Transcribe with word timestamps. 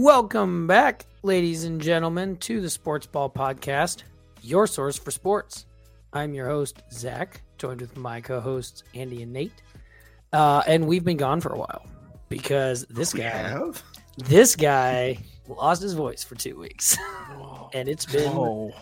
Welcome 0.00 0.68
back, 0.68 1.06
ladies 1.24 1.64
and 1.64 1.80
gentlemen, 1.80 2.36
to 2.36 2.60
the 2.60 2.68
Sportsball 2.68 3.34
Podcast, 3.34 4.04
your 4.42 4.68
source 4.68 4.96
for 4.96 5.10
sports. 5.10 5.66
I'm 6.12 6.34
your 6.34 6.46
host, 6.46 6.80
Zach, 6.92 7.42
joined 7.58 7.80
with 7.80 7.96
my 7.96 8.20
co 8.20 8.38
hosts, 8.38 8.84
Andy 8.94 9.24
and 9.24 9.32
Nate. 9.32 9.60
Uh, 10.32 10.62
and 10.68 10.86
we've 10.86 11.02
been 11.02 11.16
gone 11.16 11.40
for 11.40 11.52
a 11.52 11.58
while 11.58 11.84
because 12.28 12.86
this 12.88 13.12
We 13.12 13.22
guy, 13.22 13.30
have? 13.30 13.82
this 14.16 14.54
guy 14.54 15.18
lost 15.48 15.82
his 15.82 15.94
voice 15.94 16.22
for 16.22 16.36
two 16.36 16.56
weeks. 16.56 16.96
and 17.74 17.88
it's 17.88 18.06
been 18.06 18.30
Oh, 18.32 18.72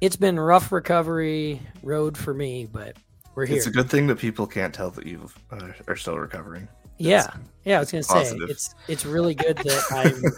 it's 0.00 0.16
been 0.16 0.40
rough 0.40 0.72
recovery 0.72 1.62
road 1.84 2.18
for 2.18 2.34
me, 2.34 2.66
but 2.66 2.96
we're 3.36 3.46
here. 3.46 3.58
It's 3.58 3.68
a 3.68 3.70
good 3.70 3.88
thing 3.88 4.08
that 4.08 4.18
people 4.18 4.48
can't 4.48 4.74
tell 4.74 4.90
that 4.90 5.06
you 5.06 5.30
uh, 5.52 5.68
are 5.86 5.94
still 5.94 6.18
recovering. 6.18 6.66
Yeah, 6.98 7.30
yeah. 7.64 7.76
I 7.76 7.80
was 7.80 7.92
gonna 7.92 8.02
say 8.02 8.36
it's 8.48 8.74
it's 8.88 9.04
really 9.04 9.34
good 9.34 9.56
that 9.58 9.84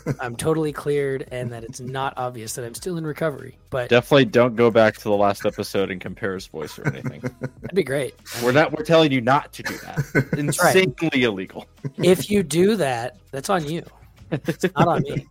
I'm 0.06 0.16
I'm 0.20 0.36
totally 0.36 0.72
cleared 0.72 1.26
and 1.30 1.50
that 1.52 1.64
it's 1.64 1.80
not 1.80 2.14
obvious 2.16 2.54
that 2.54 2.64
I'm 2.64 2.74
still 2.74 2.98
in 2.98 3.06
recovery. 3.06 3.58
But 3.70 3.88
definitely 3.88 4.26
don't 4.26 4.56
go 4.56 4.70
back 4.70 4.96
to 4.98 5.04
the 5.04 5.16
last 5.16 5.46
episode 5.46 5.90
and 5.90 6.00
compare 6.00 6.34
his 6.34 6.46
voice 6.46 6.78
or 6.78 6.86
anything. 6.88 7.20
that'd 7.40 7.74
be 7.74 7.82
great. 7.82 8.14
we're 8.42 8.52
not. 8.52 8.76
We're 8.76 8.84
telling 8.84 9.10
you 9.10 9.20
not 9.20 9.52
to 9.54 9.62
do 9.62 9.76
that. 9.78 10.04
right. 10.62 10.76
Insanely 10.76 11.22
illegal. 11.24 11.66
If 11.96 12.30
you 12.30 12.42
do 12.42 12.76
that, 12.76 13.16
that's 13.30 13.48
on 13.48 13.66
you. 13.66 13.84
It's 14.30 14.64
not 14.76 14.86
on 14.88 15.02
me. 15.02 15.26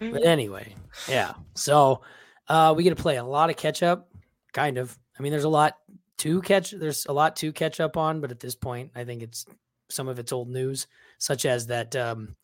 But 0.00 0.24
anyway, 0.24 0.74
yeah. 1.08 1.32
So 1.54 2.02
uh, 2.48 2.74
we 2.76 2.82
get 2.82 2.90
to 2.90 3.02
play 3.02 3.16
a 3.16 3.24
lot 3.24 3.50
of 3.50 3.56
catch 3.56 3.82
up, 3.82 4.08
kind 4.52 4.78
of. 4.78 4.96
I 5.18 5.22
mean, 5.22 5.32
there's 5.32 5.44
a 5.44 5.48
lot 5.48 5.76
to 6.18 6.42
catch. 6.42 6.70
There's 6.70 7.06
a 7.06 7.12
lot 7.12 7.36
to 7.36 7.52
catch 7.52 7.80
up 7.80 7.96
on, 7.96 8.20
but 8.20 8.30
at 8.30 8.40
this 8.40 8.54
point, 8.54 8.90
I 8.94 9.04
think 9.04 9.22
it's 9.22 9.46
some 9.90 10.08
of 10.08 10.18
it's 10.18 10.32
old 10.32 10.48
news, 10.48 10.86
such 11.18 11.44
as 11.44 11.66
that 11.66 11.94
um, 11.96 12.36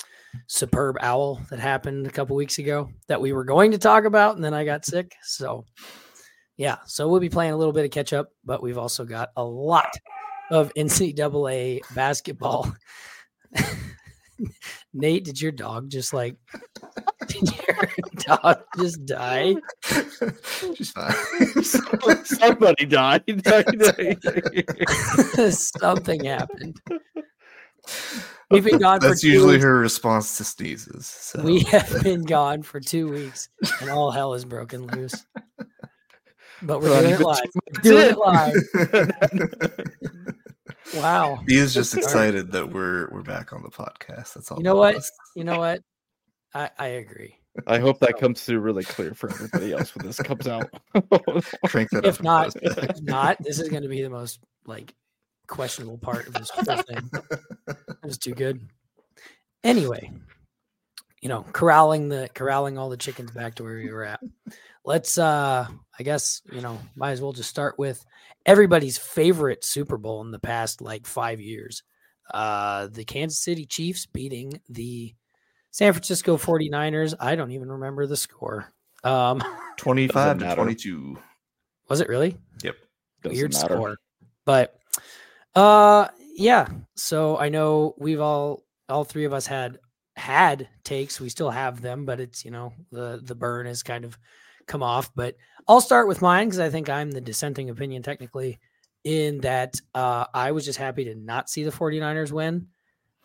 superb 0.47 0.97
owl 1.01 1.41
that 1.51 1.61
happened 1.61 2.07
a 2.07 2.11
couple 2.11 2.37
weeks 2.37 2.59
ago 2.59 2.91
that 3.09 3.21
we 3.21 3.33
were 3.33 3.45
going 3.45 3.71
to 3.73 3.79
talk 3.79 4.05
about, 4.05 4.37
and 4.37 4.45
then 4.45 4.55
I 4.55 4.65
got 4.65 4.85
sick. 4.85 5.15
So 5.23 5.65
yeah, 6.57 6.79
so 6.87 7.09
we'll 7.09 7.21
be 7.21 7.29
playing 7.29 7.53
a 7.53 7.57
little 7.57 7.73
bit 7.73 7.85
of 7.85 7.91
catch 7.91 8.13
up, 8.13 8.29
but 8.45 8.63
we've 8.63 8.79
also 8.79 9.05
got 9.05 9.31
a 9.37 9.45
lot 9.45 9.91
of 10.51 10.73
NCAA 10.77 11.81
basketball. 11.95 12.75
Nate, 14.93 15.25
did 15.25 15.41
your 15.41 15.53
dog 15.53 15.89
just 15.91 16.13
like 16.13 16.37
did 17.29 17.51
your 17.67 17.89
dog 18.19 18.63
just 18.79 19.07
die? 19.07 19.55
She's 20.77 20.91
fine. 20.91 21.15
Somebody 22.25 22.85
died. 22.87 23.25
Something 25.51 26.25
happened. 26.25 26.81
We've 28.51 28.65
been 28.65 28.79
gone 28.79 29.01
for 29.01 29.09
That's 29.09 29.23
two 29.23 29.31
usually 29.31 29.55
weeks. 29.55 29.65
her 29.65 29.79
response 29.79 30.37
to 30.39 30.45
sneezes. 30.45 31.07
So. 31.07 31.43
We 31.43 31.61
have 31.61 32.03
been 32.03 32.25
gone 32.25 32.63
for 32.63 32.79
two 32.81 33.11
weeks 33.11 33.49
and 33.81 33.91
all 33.91 34.11
hell 34.11 34.35
is 34.35 34.45
broken 34.45 34.87
loose. 34.87 35.27
But 36.63 36.81
we're 36.81 37.01
doing 37.01 37.15
it 37.15 37.21
live. 37.21 37.41
Doing 37.83 38.11
it 38.11 38.19
live. 38.19 38.55
Wow. 40.95 41.41
he 41.49 41.57
is 41.57 41.75
just 41.75 41.97
excited 41.97 42.53
that 42.53 42.71
we're 42.73 43.09
we're 43.11 43.23
back 43.23 43.53
on 43.53 43.63
the 43.63 43.71
podcast. 43.71 44.35
That's 44.35 44.51
all. 44.51 44.59
You 44.59 44.65
know 44.65 44.77
what? 44.77 44.95
was. 44.97 45.11
You 45.35 45.45
know 45.45 45.59
what? 45.59 45.81
I, 46.55 46.71
I 46.79 46.87
agree. 46.87 47.37
I 47.67 47.79
hope 47.79 48.01
that 48.01 48.19
comes 48.19 48.43
through 48.43 48.61
really 48.61 48.85
clear 48.85 49.15
for 49.15 49.31
everybody 49.31 49.73
else 49.73 49.95
when 49.95 50.07
this 50.07 50.19
comes 50.19 50.47
out. 50.47 50.69
Crank 51.67 51.91
that 51.91 52.05
If 52.05 52.15
up. 52.15 52.21
in 52.21 52.25
not, 52.25 52.53
if 52.63 53.03
not, 53.03 53.37
this 53.43 53.59
is 53.59 53.69
going 53.69 53.83
to 53.83 53.89
be 53.89 54.03
the 54.03 54.11
most 54.11 54.41
like 54.67 54.95
questionable 55.47 55.99
part 55.99 56.27
of 56.27 56.35
this 56.35 56.51
whole 56.51 56.77
thing. 56.83 57.11
It 57.69 58.07
was 58.09 58.19
too 58.19 58.35
good. 58.35 58.61
Anyway, 59.63 60.11
you 61.23 61.31
know, 61.31 61.43
corralling 61.55 62.11
the 62.11 62.29
corralling 62.35 62.77
all 62.77 62.91
the 62.91 62.99
chickens 62.99 63.31
back 63.31 63.55
to 63.55 63.63
where 63.63 63.77
we 63.77 63.91
were 63.91 64.05
at. 64.05 64.21
Let's 64.85 65.17
uh 65.17 65.67
I 65.99 66.03
guess, 66.03 66.43
you 66.53 66.61
know, 66.61 66.79
might 66.97 67.13
as 67.13 67.23
well 67.23 67.33
just 67.33 67.49
start 67.49 67.79
with 67.79 68.05
everybody's 68.45 68.99
favorite 68.99 69.65
Super 69.65 69.97
Bowl 69.97 70.21
in 70.21 70.33
the 70.33 70.39
past 70.39 70.83
like 70.83 71.07
5 71.07 71.41
years. 71.41 71.83
Uh 72.33 72.89
the 72.89 73.05
Kansas 73.05 73.39
City 73.39 73.65
Chiefs 73.65 74.05
beating 74.05 74.61
the 74.69 75.15
San 75.71 75.95
Francisco 75.95 76.37
49ers. 76.37 77.15
I 77.19 77.37
don't 77.37 77.53
even 77.53 77.73
remember 77.73 78.07
the 78.07 78.19
score. 78.19 78.71
Um 79.03 79.43
25 79.79 80.41
to 80.41 80.55
22. 80.55 81.19
was 81.89 82.03
it 82.03 82.09
really? 82.11 82.37
Yep. 82.63 82.77
Doesn't 83.23 83.37
weird 83.39 83.55
matter. 83.55 83.75
score. 83.77 83.97
But 84.45 84.79
uh 85.55 86.09
yeah, 86.37 86.69
so 86.97 87.39
I 87.39 87.49
know 87.49 87.95
we've 87.99 88.21
all 88.21 88.65
all 88.89 89.05
three 89.05 89.25
of 89.25 89.33
us 89.33 89.47
had 89.47 89.79
had 90.17 90.69
takes. 90.85 91.21
We 91.21 91.29
still 91.29 91.51
have 91.51 91.81
them, 91.81 92.05
but 92.05 92.21
it's 92.21 92.45
you 92.45 92.51
know, 92.51 92.73
the 92.91 93.21
the 93.23 93.35
burn 93.35 93.67
has 93.67 93.83
kind 93.83 94.05
of 94.05 94.19
come 94.67 94.83
off. 94.83 95.11
But 95.15 95.37
I'll 95.69 95.81
start 95.81 96.09
with 96.09 96.23
mine 96.23 96.49
because 96.49 96.61
I 96.61 96.71
think 96.71 96.89
I'm 96.89 97.11
the 97.11 97.21
dissenting 97.21 97.71
opinion 97.71 98.03
technically 98.03 98.59
in 99.05 99.41
that 99.43 99.75
uh 99.95 100.27
I 100.33 100.53
was 100.53 100.65
just 100.65 100.79
happy 100.79 101.05
to 101.05 101.15
not 101.15 101.51
see 101.51 101.65
the 101.65 101.71
49ers 101.71 102.33
win. 102.33 102.69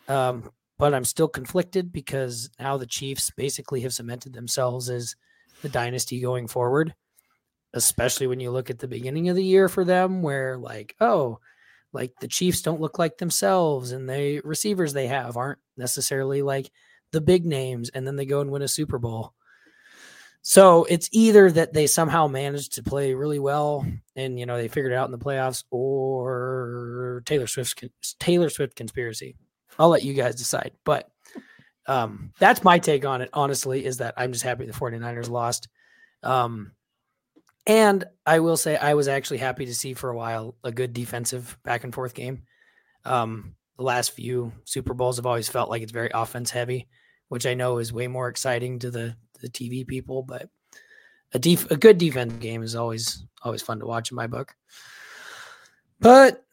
Um, 0.08 0.52
but 0.78 0.94
I'm 0.94 1.06
still 1.06 1.28
conflicted 1.28 1.92
because 1.92 2.50
now 2.60 2.78
the 2.78 2.86
Chiefs 2.86 3.32
basically 3.32 3.82
have 3.82 3.94
cemented 3.94 4.34
themselves 4.34 4.90
as 4.90 5.16
the 5.62 5.70
dynasty 5.70 6.22
going 6.22 6.48
forward 6.48 6.94
especially 7.74 8.28
when 8.28 8.40
you 8.40 8.52
look 8.52 8.70
at 8.70 8.80
the 8.80 8.88
beginning 8.88 9.30
of 9.30 9.36
the 9.36 9.44
year 9.44 9.70
for 9.70 9.86
them 9.86 10.22
where 10.22 10.58
like 10.58 10.96
oh 11.00 11.40
like 11.94 12.14
the 12.20 12.28
chiefs 12.28 12.62
don't 12.62 12.82
look 12.82 13.00
like 13.00 13.18
themselves 13.18 13.92
and 13.92 14.10
the 14.10 14.42
receivers 14.44 14.94
they 14.94 15.08
have 15.08 15.38
aren't 15.38 15.60
necessarily 15.78 16.42
like 16.42 16.72
the 17.12 17.22
big 17.22 17.46
names 17.46 17.90
and 17.90 18.06
then 18.06 18.16
they 18.16 18.26
go 18.26 18.42
and 18.42 18.52
win 18.52 18.62
a 18.62 18.68
super 18.68 19.00
bowl. 19.00 19.34
So 20.42 20.86
it's 20.86 21.10
either 21.12 21.52
that 21.52 21.74
they 21.74 21.88
somehow 21.88 22.28
managed 22.28 22.76
to 22.76 22.84
play 22.84 23.14
really 23.14 23.40
well 23.40 23.86
and 24.16 24.40
you 24.40 24.46
know 24.46 24.58
they 24.58 24.68
figured 24.68 24.94
it 24.94 24.96
out 24.96 25.08
in 25.08 25.12
the 25.12 25.18
playoffs 25.18 25.64
or 25.70 27.22
taylor 27.26 27.48
swift's 27.48 28.16
taylor 28.20 28.50
swift 28.50 28.76
conspiracy. 28.76 29.36
I'll 29.78 29.90
let 29.90 30.04
you 30.04 30.14
guys 30.14 30.36
decide 30.36 30.72
but 30.86 31.10
um 31.88 32.32
that's 32.40 32.64
my 32.64 32.80
take 32.80 33.06
on 33.06 33.22
it 33.22 33.30
honestly 33.34 33.86
is 33.86 33.98
that 33.98 34.14
i'm 34.18 34.32
just 34.32 34.44
happy 34.44 34.66
the 34.66 34.74
49ers 34.74 35.30
lost. 35.30 35.68
Um 36.24 36.72
and 37.70 38.04
I 38.26 38.40
will 38.40 38.58
say 38.58 38.76
I 38.76 38.96
was 38.96 39.08
actually 39.08 39.38
happy 39.38 39.68
to 39.68 39.76
see 39.76 39.94
for 39.94 40.10
a 40.10 40.18
while 40.18 40.56
a 40.64 40.72
good 40.72 40.92
defensive 40.92 41.56
back 41.64 41.84
and 41.84 41.94
forth 41.94 42.16
game. 42.16 42.42
Um, 43.06 43.54
the 43.78 43.84
last 43.84 44.12
few 44.12 44.52
Super 44.66 44.96
Bowls 44.96 45.18
have 45.18 45.28
always 45.28 45.48
felt 45.48 45.70
like 45.70 45.84
it's 45.84 45.92
very 45.92 46.10
offense 46.12 46.50
heavy, 46.50 46.90
which 47.28 47.46
I 47.46 47.54
know 47.54 47.78
is 47.78 47.94
way 47.94 48.08
more 48.08 48.28
exciting 48.28 48.80
to 48.80 48.90
the 48.90 49.16
the 49.40 49.50
TV 49.50 49.86
people. 49.86 50.24
But 50.24 50.50
a 51.32 51.38
def- 51.38 51.70
a 51.70 51.78
good 51.78 52.00
defense 52.00 52.34
game 52.34 52.64
is 52.64 52.76
always 52.76 53.24
always 53.44 53.62
fun 53.62 53.80
to 53.82 53.86
watch 53.86 54.10
in 54.10 54.16
my 54.16 54.26
book. 54.26 54.56
But 56.00 56.44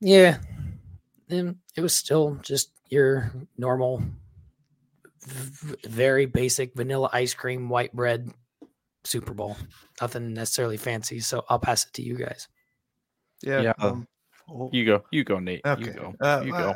yeah, 0.00 0.38
it 1.28 1.80
was 1.80 1.96
still 1.96 2.38
just 2.42 2.70
your 2.88 3.32
normal, 3.58 4.04
v- 5.26 5.88
very 5.88 6.26
basic 6.26 6.76
vanilla 6.76 7.10
ice 7.12 7.34
cream, 7.34 7.68
white 7.68 7.92
bread 7.92 8.32
Super 9.04 9.34
Bowl. 9.34 9.56
Nothing 10.00 10.34
necessarily 10.34 10.76
fancy. 10.76 11.20
So 11.20 11.44
I'll 11.48 11.58
pass 11.58 11.86
it 11.86 11.92
to 11.94 12.02
you 12.02 12.16
guys. 12.16 12.48
Yeah. 13.42 13.60
Yeah. 13.60 13.72
um, 13.78 14.06
well, 14.48 14.68
You 14.72 14.84
go. 14.84 15.04
You 15.10 15.24
go, 15.24 15.38
Nate. 15.38 15.62
okay. 15.64 15.84
You 15.84 15.92
go. 15.92 16.14
Uh, 16.20 16.42
you 16.44 16.54
I- 16.54 16.58
go. 16.62 16.70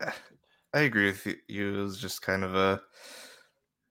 I, 0.00 0.12
I 0.74 0.80
agree 0.80 1.06
with 1.06 1.26
you- 1.26 1.36
you. 1.48 1.78
It 1.80 1.82
was 1.82 1.98
just 2.00 2.20
kind 2.22 2.44
of 2.44 2.54
a, 2.54 2.80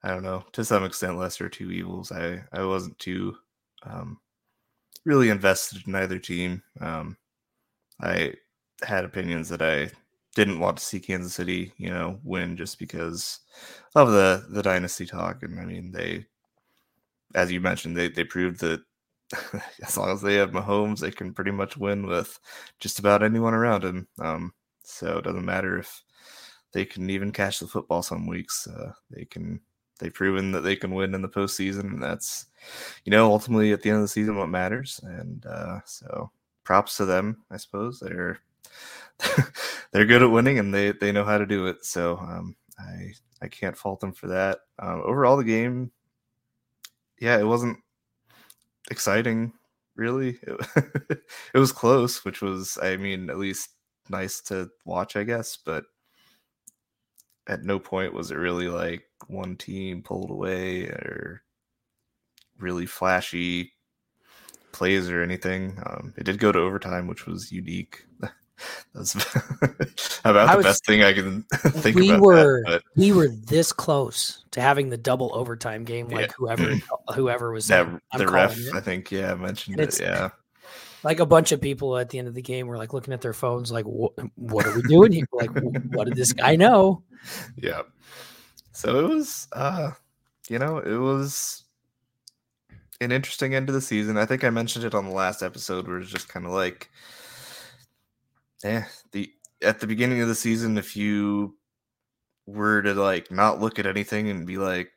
I 0.03 0.09
don't 0.09 0.23
know, 0.23 0.43
to 0.51 0.63
some 0.63 0.83
extent, 0.83 1.17
lesser 1.17 1.47
of 1.47 1.51
two 1.51 1.71
evils. 1.71 2.11
I 2.11 2.43
I 2.53 2.63
wasn't 2.63 2.97
too, 2.99 3.35
um, 3.83 4.19
really 5.05 5.29
invested 5.29 5.87
in 5.87 5.95
either 5.95 6.19
team. 6.19 6.61
Um, 6.81 7.17
I 8.01 8.33
had 8.83 9.05
opinions 9.05 9.49
that 9.49 9.61
I 9.63 9.89
didn't 10.35 10.59
want 10.59 10.77
to 10.77 10.85
see 10.85 10.99
Kansas 10.99 11.33
City, 11.33 11.73
you 11.77 11.89
know, 11.89 12.19
win 12.23 12.55
just 12.55 12.77
because 12.77 13.39
of 13.95 14.11
the 14.11 14.45
the 14.49 14.61
dynasty 14.61 15.07
talk. 15.07 15.41
And 15.41 15.59
I 15.59 15.65
mean, 15.65 15.91
they, 15.91 16.25
as 17.35 17.51
you 17.51 17.61
mentioned, 17.61 17.95
they 17.97 18.09
they 18.09 18.23
proved 18.23 18.59
that 18.61 18.81
as 19.85 19.97
long 19.97 20.09
as 20.09 20.21
they 20.21 20.35
have 20.35 20.51
Mahomes, 20.51 20.99
they 20.99 21.11
can 21.11 21.33
pretty 21.33 21.51
much 21.51 21.77
win 21.77 22.07
with 22.07 22.39
just 22.79 22.99
about 22.99 23.23
anyone 23.23 23.53
around 23.53 23.83
him. 23.83 24.07
Um, 24.19 24.53
so 24.83 25.17
it 25.17 25.23
doesn't 25.23 25.45
matter 25.45 25.77
if 25.77 26.03
they 26.73 26.85
can 26.85 27.09
even 27.09 27.31
catch 27.31 27.59
the 27.59 27.67
football 27.67 28.01
some 28.01 28.27
weeks. 28.27 28.67
Uh, 28.67 28.91
they 29.09 29.25
can. 29.25 29.59
They've 29.99 30.13
proven 30.13 30.51
that 30.51 30.61
they 30.61 30.75
can 30.75 30.93
win 30.93 31.15
in 31.15 31.23
the 31.23 31.27
postseason, 31.27 31.79
and 31.79 32.03
that's, 32.03 32.45
you 33.03 33.09
know, 33.09 33.31
ultimately 33.31 33.71
at 33.71 33.81
the 33.81 33.89
end 33.89 33.95
of 33.95 34.03
the 34.03 34.07
season 34.07 34.37
what 34.37 34.47
matters. 34.47 34.99
And 35.01 35.43
uh, 35.47 35.79
so, 35.85 36.29
props 36.63 36.97
to 36.97 37.05
them. 37.05 37.43
I 37.49 37.57
suppose 37.57 37.99
they're 37.99 38.39
they're 39.91 40.05
good 40.05 40.21
at 40.21 40.29
winning, 40.29 40.59
and 40.59 40.71
they 40.71 40.91
they 40.91 41.11
know 41.11 41.23
how 41.23 41.39
to 41.39 41.47
do 41.47 41.65
it. 41.65 41.83
So 41.83 42.17
um, 42.17 42.55
I 42.77 43.11
I 43.41 43.47
can't 43.47 43.75
fault 43.75 43.99
them 43.99 44.13
for 44.13 44.27
that. 44.27 44.59
Um, 44.77 45.01
overall, 45.03 45.35
the 45.35 45.43
game, 45.43 45.91
yeah, 47.19 47.37
it 47.37 47.45
wasn't 47.45 47.77
exciting 48.89 49.53
really. 49.97 50.39
It, 50.43 50.67
it 51.53 51.57
was 51.57 51.73
close, 51.73 52.23
which 52.23 52.41
was, 52.41 52.77
I 52.81 52.95
mean, 52.95 53.29
at 53.29 53.37
least 53.37 53.71
nice 54.09 54.39
to 54.43 54.69
watch, 54.85 55.15
I 55.17 55.23
guess. 55.23 55.57
But 55.57 55.83
at 57.47 57.63
no 57.63 57.79
point 57.79 58.13
was 58.13 58.31
it 58.31 58.37
really 58.37 58.69
like 58.69 59.03
one 59.27 59.57
team 59.57 60.03
pulled 60.03 60.31
away 60.31 60.83
or 60.83 61.41
really 62.59 62.85
flashy 62.85 63.73
plays 64.71 65.09
or 65.09 65.21
anything. 65.21 65.77
Um, 65.85 66.13
it 66.17 66.23
did 66.23 66.39
go 66.39 66.51
to 66.51 66.59
overtime, 66.59 67.07
which 67.07 67.25
was 67.25 67.51
unique. 67.51 68.05
That's 68.93 69.13
about 70.25 70.49
I 70.49 70.51
the 70.51 70.57
was- 70.57 70.65
best 70.65 70.85
thing 70.85 71.03
I 71.03 71.13
can 71.13 71.43
think 71.53 71.95
we 71.95 72.09
about. 72.09 72.21
were 72.21 72.63
that, 72.67 72.83
we 72.95 73.11
were 73.11 73.27
this 73.27 73.71
close 73.71 74.43
to 74.51 74.61
having 74.61 74.89
the 74.89 74.97
double 74.97 75.31
overtime 75.33 75.83
game, 75.83 76.07
like 76.09 76.33
whoever 76.33 76.75
whoever 77.15 77.51
was 77.51 77.67
that. 77.67 77.87
The 78.17 78.27
ref, 78.27 78.57
it. 78.57 78.73
I 78.73 78.79
think, 78.81 79.11
yeah, 79.11 79.35
mentioned 79.35 79.79
it. 79.79 79.99
Yeah, 79.99 80.29
like 81.03 81.19
a 81.19 81.25
bunch 81.25 81.51
of 81.51 81.61
people 81.61 81.97
at 81.97 82.09
the 82.09 82.19
end 82.19 82.27
of 82.27 82.33
the 82.33 82.41
game 82.41 82.67
were 82.67 82.77
like 82.77 82.93
looking 82.93 83.13
at 83.13 83.21
their 83.21 83.33
phones, 83.33 83.71
like, 83.71 83.85
"What? 83.85 84.13
What 84.35 84.65
are 84.65 84.75
we 84.75 84.81
doing 84.83 85.11
here? 85.11 85.25
Like, 85.31 85.51
what 85.91 86.05
did 86.07 86.15
this 86.15 86.33
guy 86.33 86.55
know?" 86.55 87.03
yeah. 87.57 87.81
So 88.71 89.05
it 89.05 89.09
was, 89.09 89.47
uh, 89.53 89.91
you 90.49 90.59
know, 90.59 90.77
it 90.79 90.97
was 90.97 91.63
an 93.01 93.11
interesting 93.11 93.55
end 93.55 93.67
to 93.67 93.73
the 93.73 93.81
season. 93.81 94.17
I 94.17 94.25
think 94.25 94.43
I 94.43 94.49
mentioned 94.49 94.85
it 94.85 94.95
on 94.95 95.05
the 95.05 95.11
last 95.15 95.41
episode, 95.43 95.87
where 95.87 95.99
it's 95.99 96.11
just 96.11 96.29
kind 96.29 96.45
of 96.45 96.51
like, 96.51 96.89
eh, 98.63 98.83
the 99.11 99.31
at 99.61 99.79
the 99.79 99.87
beginning 99.87 100.21
of 100.21 100.27
the 100.27 100.35
season, 100.35 100.77
if 100.77 100.95
you 100.95 101.57
were 102.45 102.81
to 102.81 102.93
like 102.93 103.31
not 103.31 103.59
look 103.59 103.79
at 103.79 103.85
anything 103.85 104.29
and 104.29 104.47
be 104.47 104.57
like, 104.57 104.91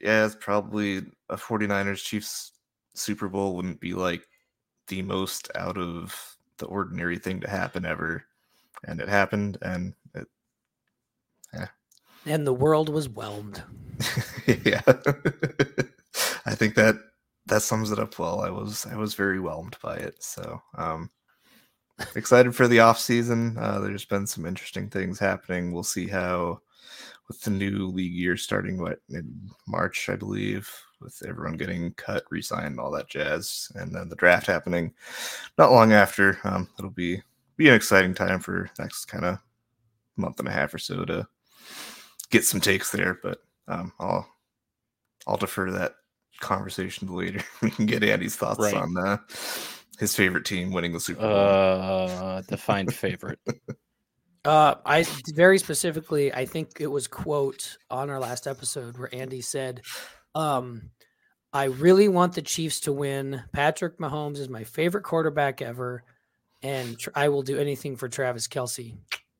yeah, 0.00 0.24
it's 0.26 0.36
probably 0.38 0.98
a 1.28 1.36
49ers 1.36 2.04
Chiefs 2.04 2.52
Super 2.94 3.28
Bowl 3.28 3.56
wouldn't 3.56 3.80
be 3.80 3.94
like 3.94 4.26
the 4.88 5.02
most 5.02 5.50
out 5.54 5.78
of 5.78 6.36
the 6.58 6.66
ordinary 6.66 7.18
thing 7.18 7.40
to 7.40 7.50
happen 7.50 7.84
ever. 7.84 8.24
And 8.86 9.00
it 9.00 9.08
happened, 9.08 9.58
and 9.62 9.94
it, 10.14 10.26
Yeah. 11.52 11.68
And 12.26 12.46
the 12.46 12.52
world 12.52 12.88
was 12.88 13.08
whelmed. 13.08 13.62
yeah 14.64 14.82
i 16.46 16.54
think 16.54 16.74
that 16.74 16.96
that 17.46 17.62
sums 17.62 17.92
it 17.92 17.98
up 17.98 18.18
well 18.18 18.40
i 18.40 18.50
was 18.50 18.86
i 18.86 18.96
was 18.96 19.14
very 19.14 19.38
whelmed 19.38 19.76
by 19.82 19.96
it 19.96 20.22
so 20.22 20.60
um 20.76 21.10
excited 22.16 22.54
for 22.54 22.66
the 22.68 22.80
off 22.80 22.98
season 22.98 23.56
uh 23.58 23.78
there's 23.78 24.04
been 24.04 24.26
some 24.26 24.46
interesting 24.46 24.88
things 24.90 25.18
happening 25.18 25.72
we'll 25.72 25.82
see 25.82 26.08
how 26.08 26.58
with 27.28 27.40
the 27.42 27.50
new 27.50 27.86
league 27.88 28.12
year 28.12 28.36
starting 28.36 28.80
what 28.80 28.98
in 29.10 29.32
march 29.68 30.08
i 30.08 30.16
believe 30.16 30.68
with 31.00 31.22
everyone 31.26 31.56
getting 31.56 31.92
cut 31.94 32.24
re-signed 32.30 32.80
all 32.80 32.90
that 32.90 33.08
jazz 33.08 33.70
and 33.76 33.94
then 33.94 34.08
the 34.08 34.16
draft 34.16 34.46
happening 34.46 34.92
not 35.56 35.70
long 35.70 35.92
after 35.92 36.38
um 36.44 36.68
it'll 36.78 36.90
be 36.90 37.22
be 37.56 37.68
an 37.68 37.74
exciting 37.74 38.14
time 38.14 38.40
for 38.40 38.68
next 38.78 39.04
kind 39.04 39.24
of 39.24 39.38
month 40.16 40.38
and 40.40 40.48
a 40.48 40.52
half 40.52 40.74
or 40.74 40.78
so 40.78 41.04
to 41.04 41.26
get 42.30 42.44
some 42.44 42.60
takes 42.60 42.90
there 42.90 43.18
but 43.22 43.38
um, 43.68 43.92
I'll 43.98 44.26
I'll 45.26 45.36
defer 45.36 45.70
that 45.70 45.94
conversation 46.40 47.08
to 47.08 47.14
later. 47.14 47.40
we 47.62 47.70
can 47.70 47.86
get 47.86 48.04
Andy's 48.04 48.36
thoughts 48.36 48.60
Right. 48.60 48.74
on 48.74 48.94
uh, 48.98 49.16
his 49.98 50.14
favorite 50.14 50.44
team 50.44 50.72
winning 50.72 50.92
the 50.92 51.00
Super 51.00 51.22
Bowl. 51.22 51.30
Uh, 51.30 52.40
defined 52.42 52.94
favorite. 52.94 53.38
Uh, 54.44 54.74
I 54.84 55.06
very 55.34 55.58
specifically, 55.58 56.30
I 56.30 56.44
think 56.44 56.72
it 56.78 56.86
was 56.86 57.08
quote 57.08 57.78
on 57.90 58.10
our 58.10 58.18
last 58.18 58.46
episode 58.46 58.98
where 58.98 59.08
Andy 59.10 59.40
said, 59.40 59.80
um, 60.34 60.90
"I 61.50 61.64
really 61.64 62.08
want 62.08 62.34
the 62.34 62.42
Chiefs 62.42 62.80
to 62.80 62.92
win. 62.92 63.42
Patrick 63.54 63.98
Mahomes 63.98 64.36
is 64.36 64.50
my 64.50 64.64
favorite 64.64 65.04
quarterback 65.04 65.62
ever, 65.62 66.04
and 66.62 66.98
tr- 66.98 67.08
I 67.14 67.30
will 67.30 67.40
do 67.40 67.58
anything 67.58 67.96
for 67.96 68.06
Travis 68.06 68.46
Kelce." 68.46 68.94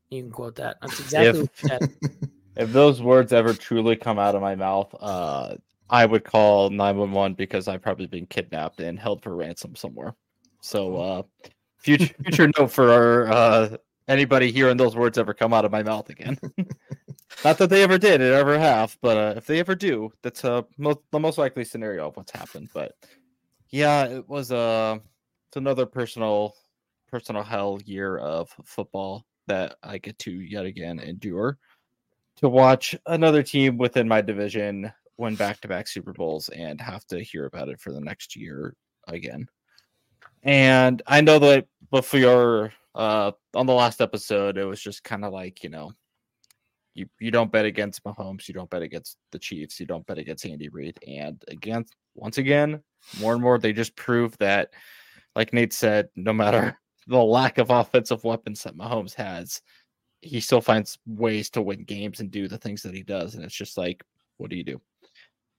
You 0.08 0.22
can 0.22 0.30
quote 0.30 0.56
that. 0.56 0.78
That's 0.80 1.00
exactly 1.00 1.50
what. 1.60 1.82
If 2.56 2.72
those 2.72 3.02
words 3.02 3.32
ever 3.32 3.52
truly 3.52 3.96
come 3.96 4.18
out 4.18 4.36
of 4.36 4.40
my 4.40 4.54
mouth, 4.54 4.94
uh, 5.00 5.56
I 5.90 6.06
would 6.06 6.24
call 6.24 6.70
911 6.70 7.34
because 7.34 7.66
I've 7.66 7.82
probably 7.82 8.06
been 8.06 8.26
kidnapped 8.26 8.78
and 8.80 8.96
held 8.96 9.22
for 9.24 9.34
ransom 9.34 9.74
somewhere. 9.74 10.14
So, 10.64 10.96
uh, 10.96 11.22
future 11.76 12.14
future 12.22 12.50
note 12.58 12.70
for 12.70 12.90
our, 12.90 13.28
uh, 13.30 13.76
anybody 14.08 14.50
hearing 14.50 14.78
those 14.78 14.96
words 14.96 15.18
ever 15.18 15.34
come 15.34 15.52
out 15.52 15.66
of 15.66 15.70
my 15.70 15.82
mouth 15.82 16.08
again. 16.08 16.38
Not 17.44 17.58
that 17.58 17.68
they 17.68 17.82
ever 17.82 17.98
did, 17.98 18.22
it 18.22 18.32
ever 18.32 18.58
have, 18.58 18.96
but 19.02 19.16
uh, 19.18 19.34
if 19.36 19.46
they 19.46 19.60
ever 19.60 19.74
do, 19.74 20.10
that's 20.22 20.42
uh, 20.42 20.62
most, 20.78 21.00
the 21.10 21.20
most 21.20 21.36
likely 21.36 21.64
scenario 21.64 22.08
of 22.08 22.16
what's 22.16 22.32
happened. 22.32 22.70
But 22.72 22.92
yeah, 23.68 24.06
it 24.06 24.26
was 24.26 24.52
uh, 24.52 24.96
it's 25.48 25.58
another 25.58 25.84
personal 25.84 26.54
personal 27.10 27.42
hell 27.42 27.78
year 27.84 28.16
of 28.16 28.48
football 28.64 29.26
that 29.46 29.76
I 29.82 29.98
get 29.98 30.18
to 30.20 30.30
yet 30.32 30.64
again 30.64 30.98
endure 30.98 31.58
to 32.36 32.48
watch 32.48 32.96
another 33.04 33.42
team 33.42 33.76
within 33.76 34.08
my 34.08 34.22
division 34.22 34.90
win 35.18 35.34
back 35.34 35.60
to 35.60 35.68
back 35.68 35.88
Super 35.88 36.14
Bowls 36.14 36.48
and 36.48 36.80
have 36.80 37.04
to 37.08 37.22
hear 37.22 37.44
about 37.44 37.68
it 37.68 37.80
for 37.80 37.92
the 37.92 38.00
next 38.00 38.34
year 38.34 38.74
again. 39.08 39.46
And 40.44 41.02
I 41.06 41.20
know 41.22 41.38
that 41.40 41.66
before 41.90 42.72
uh 42.94 43.32
on 43.54 43.66
the 43.66 43.72
last 43.72 44.00
episode, 44.00 44.58
it 44.58 44.64
was 44.64 44.80
just 44.80 45.02
kind 45.02 45.24
of 45.24 45.32
like, 45.32 45.64
you 45.64 45.70
know, 45.70 45.92
you, 46.94 47.06
you 47.18 47.30
don't 47.30 47.50
bet 47.50 47.64
against 47.64 48.04
Mahomes, 48.04 48.46
you 48.46 48.54
don't 48.54 48.70
bet 48.70 48.82
against 48.82 49.16
the 49.32 49.38
Chiefs, 49.38 49.80
you 49.80 49.86
don't 49.86 50.06
bet 50.06 50.18
against 50.18 50.46
Andy 50.46 50.68
Reid. 50.68 50.98
And 51.06 51.42
again, 51.48 51.84
once 52.14 52.38
again, 52.38 52.82
more 53.20 53.32
and 53.32 53.42
more 53.42 53.58
they 53.58 53.72
just 53.72 53.96
prove 53.96 54.36
that, 54.38 54.70
like 55.34 55.52
Nate 55.52 55.72
said, 55.72 56.08
no 56.14 56.32
matter 56.32 56.78
the 57.06 57.22
lack 57.22 57.58
of 57.58 57.70
offensive 57.70 58.22
weapons 58.24 58.62
that 58.62 58.76
Mahomes 58.76 59.14
has, 59.14 59.60
he 60.20 60.40
still 60.40 60.60
finds 60.60 60.98
ways 61.06 61.50
to 61.50 61.62
win 61.62 61.84
games 61.84 62.20
and 62.20 62.30
do 62.30 62.48
the 62.48 62.58
things 62.58 62.82
that 62.82 62.94
he 62.94 63.02
does. 63.02 63.34
And 63.34 63.44
it's 63.44 63.54
just 63.54 63.76
like, 63.76 64.02
what 64.38 64.50
do 64.50 64.56
you 64.56 64.64
do? 64.64 64.80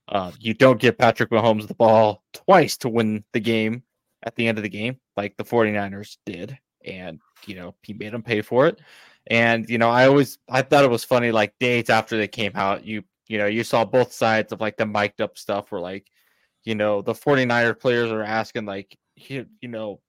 Uh, 0.08 0.32
you 0.38 0.54
don't 0.54 0.80
give 0.80 0.98
Patrick 0.98 1.30
Mahomes 1.30 1.68
the 1.68 1.74
ball 1.74 2.22
twice 2.32 2.76
to 2.78 2.88
win 2.88 3.24
the 3.32 3.40
game 3.40 3.82
at 4.22 4.34
the 4.36 4.46
end 4.46 4.58
of 4.58 4.64
the 4.64 4.70
game, 4.70 4.98
like 5.16 5.36
the 5.36 5.44
49ers 5.44 6.16
did. 6.26 6.58
And, 6.84 7.20
you 7.46 7.56
know, 7.56 7.74
he 7.82 7.92
made 7.92 8.12
them 8.12 8.22
pay 8.22 8.42
for 8.42 8.66
it. 8.66 8.80
And, 9.28 9.68
you 9.68 9.78
know, 9.78 9.90
I 9.90 10.06
always, 10.06 10.38
I 10.48 10.62
thought 10.62 10.84
it 10.84 10.90
was 10.90 11.04
funny, 11.04 11.32
like 11.32 11.58
days 11.58 11.90
after 11.90 12.16
they 12.16 12.28
came 12.28 12.52
out, 12.54 12.84
you, 12.84 13.02
you 13.26 13.38
know, 13.38 13.46
you 13.46 13.64
saw 13.64 13.84
both 13.84 14.12
sides 14.12 14.52
of 14.52 14.60
like 14.60 14.76
the 14.76 14.86
mic'd 14.86 15.20
up 15.20 15.36
stuff 15.36 15.72
where 15.72 15.80
like, 15.80 16.06
you 16.64 16.74
know, 16.74 17.02
the 17.02 17.12
49er 17.12 17.78
players 17.78 18.12
are 18.12 18.22
asking, 18.22 18.66
like, 18.66 18.96
you, 19.16 19.46
you 19.60 19.68
know, 19.68 20.00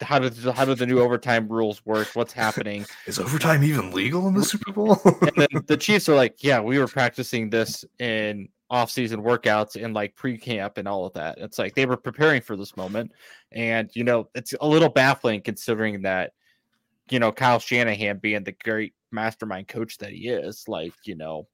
how 0.00 0.18
did 0.18 0.34
how 0.36 0.64
do 0.64 0.74
the 0.74 0.86
new 0.86 1.00
overtime 1.00 1.48
rules 1.48 1.84
work? 1.86 2.08
What's 2.14 2.32
happening? 2.32 2.84
Is 3.06 3.18
overtime 3.18 3.64
even 3.64 3.90
legal 3.92 4.26
in 4.28 4.34
the 4.34 4.44
Super 4.44 4.72
Bowl? 4.72 5.00
and 5.04 5.32
then 5.36 5.48
the 5.66 5.76
Chiefs 5.80 6.08
are 6.08 6.14
like, 6.14 6.42
yeah, 6.42 6.60
we 6.60 6.78
were 6.78 6.88
practicing 6.88 7.50
this 7.50 7.84
in 7.98 8.48
off-season 8.74 9.22
workouts 9.22 9.82
and 9.82 9.94
like 9.94 10.16
pre-camp 10.16 10.78
and 10.78 10.88
all 10.88 11.06
of 11.06 11.12
that. 11.12 11.38
It's 11.38 11.60
like 11.60 11.76
they 11.76 11.86
were 11.86 11.96
preparing 11.96 12.42
for 12.42 12.56
this 12.56 12.76
moment, 12.76 13.12
and 13.52 13.88
you 13.94 14.02
know, 14.02 14.28
it's 14.34 14.52
a 14.60 14.66
little 14.66 14.88
baffling 14.88 15.42
considering 15.42 16.02
that, 16.02 16.32
you 17.08 17.20
know, 17.20 17.30
Kyle 17.30 17.60
Shanahan 17.60 18.18
being 18.18 18.42
the 18.42 18.56
great 18.64 18.94
mastermind 19.12 19.68
coach 19.68 19.98
that 19.98 20.10
he 20.10 20.28
is, 20.28 20.64
like 20.66 20.92
you 21.04 21.14
know, 21.14 21.46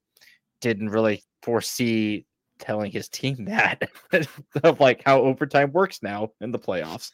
didn't 0.62 0.88
really 0.88 1.22
foresee 1.42 2.24
telling 2.58 2.90
his 2.90 3.08
team 3.08 3.44
that 3.44 3.90
of 4.64 4.80
like 4.80 5.02
how 5.04 5.20
overtime 5.20 5.72
works 5.72 6.02
now 6.02 6.30
in 6.40 6.52
the 6.52 6.58
playoffs. 6.58 7.12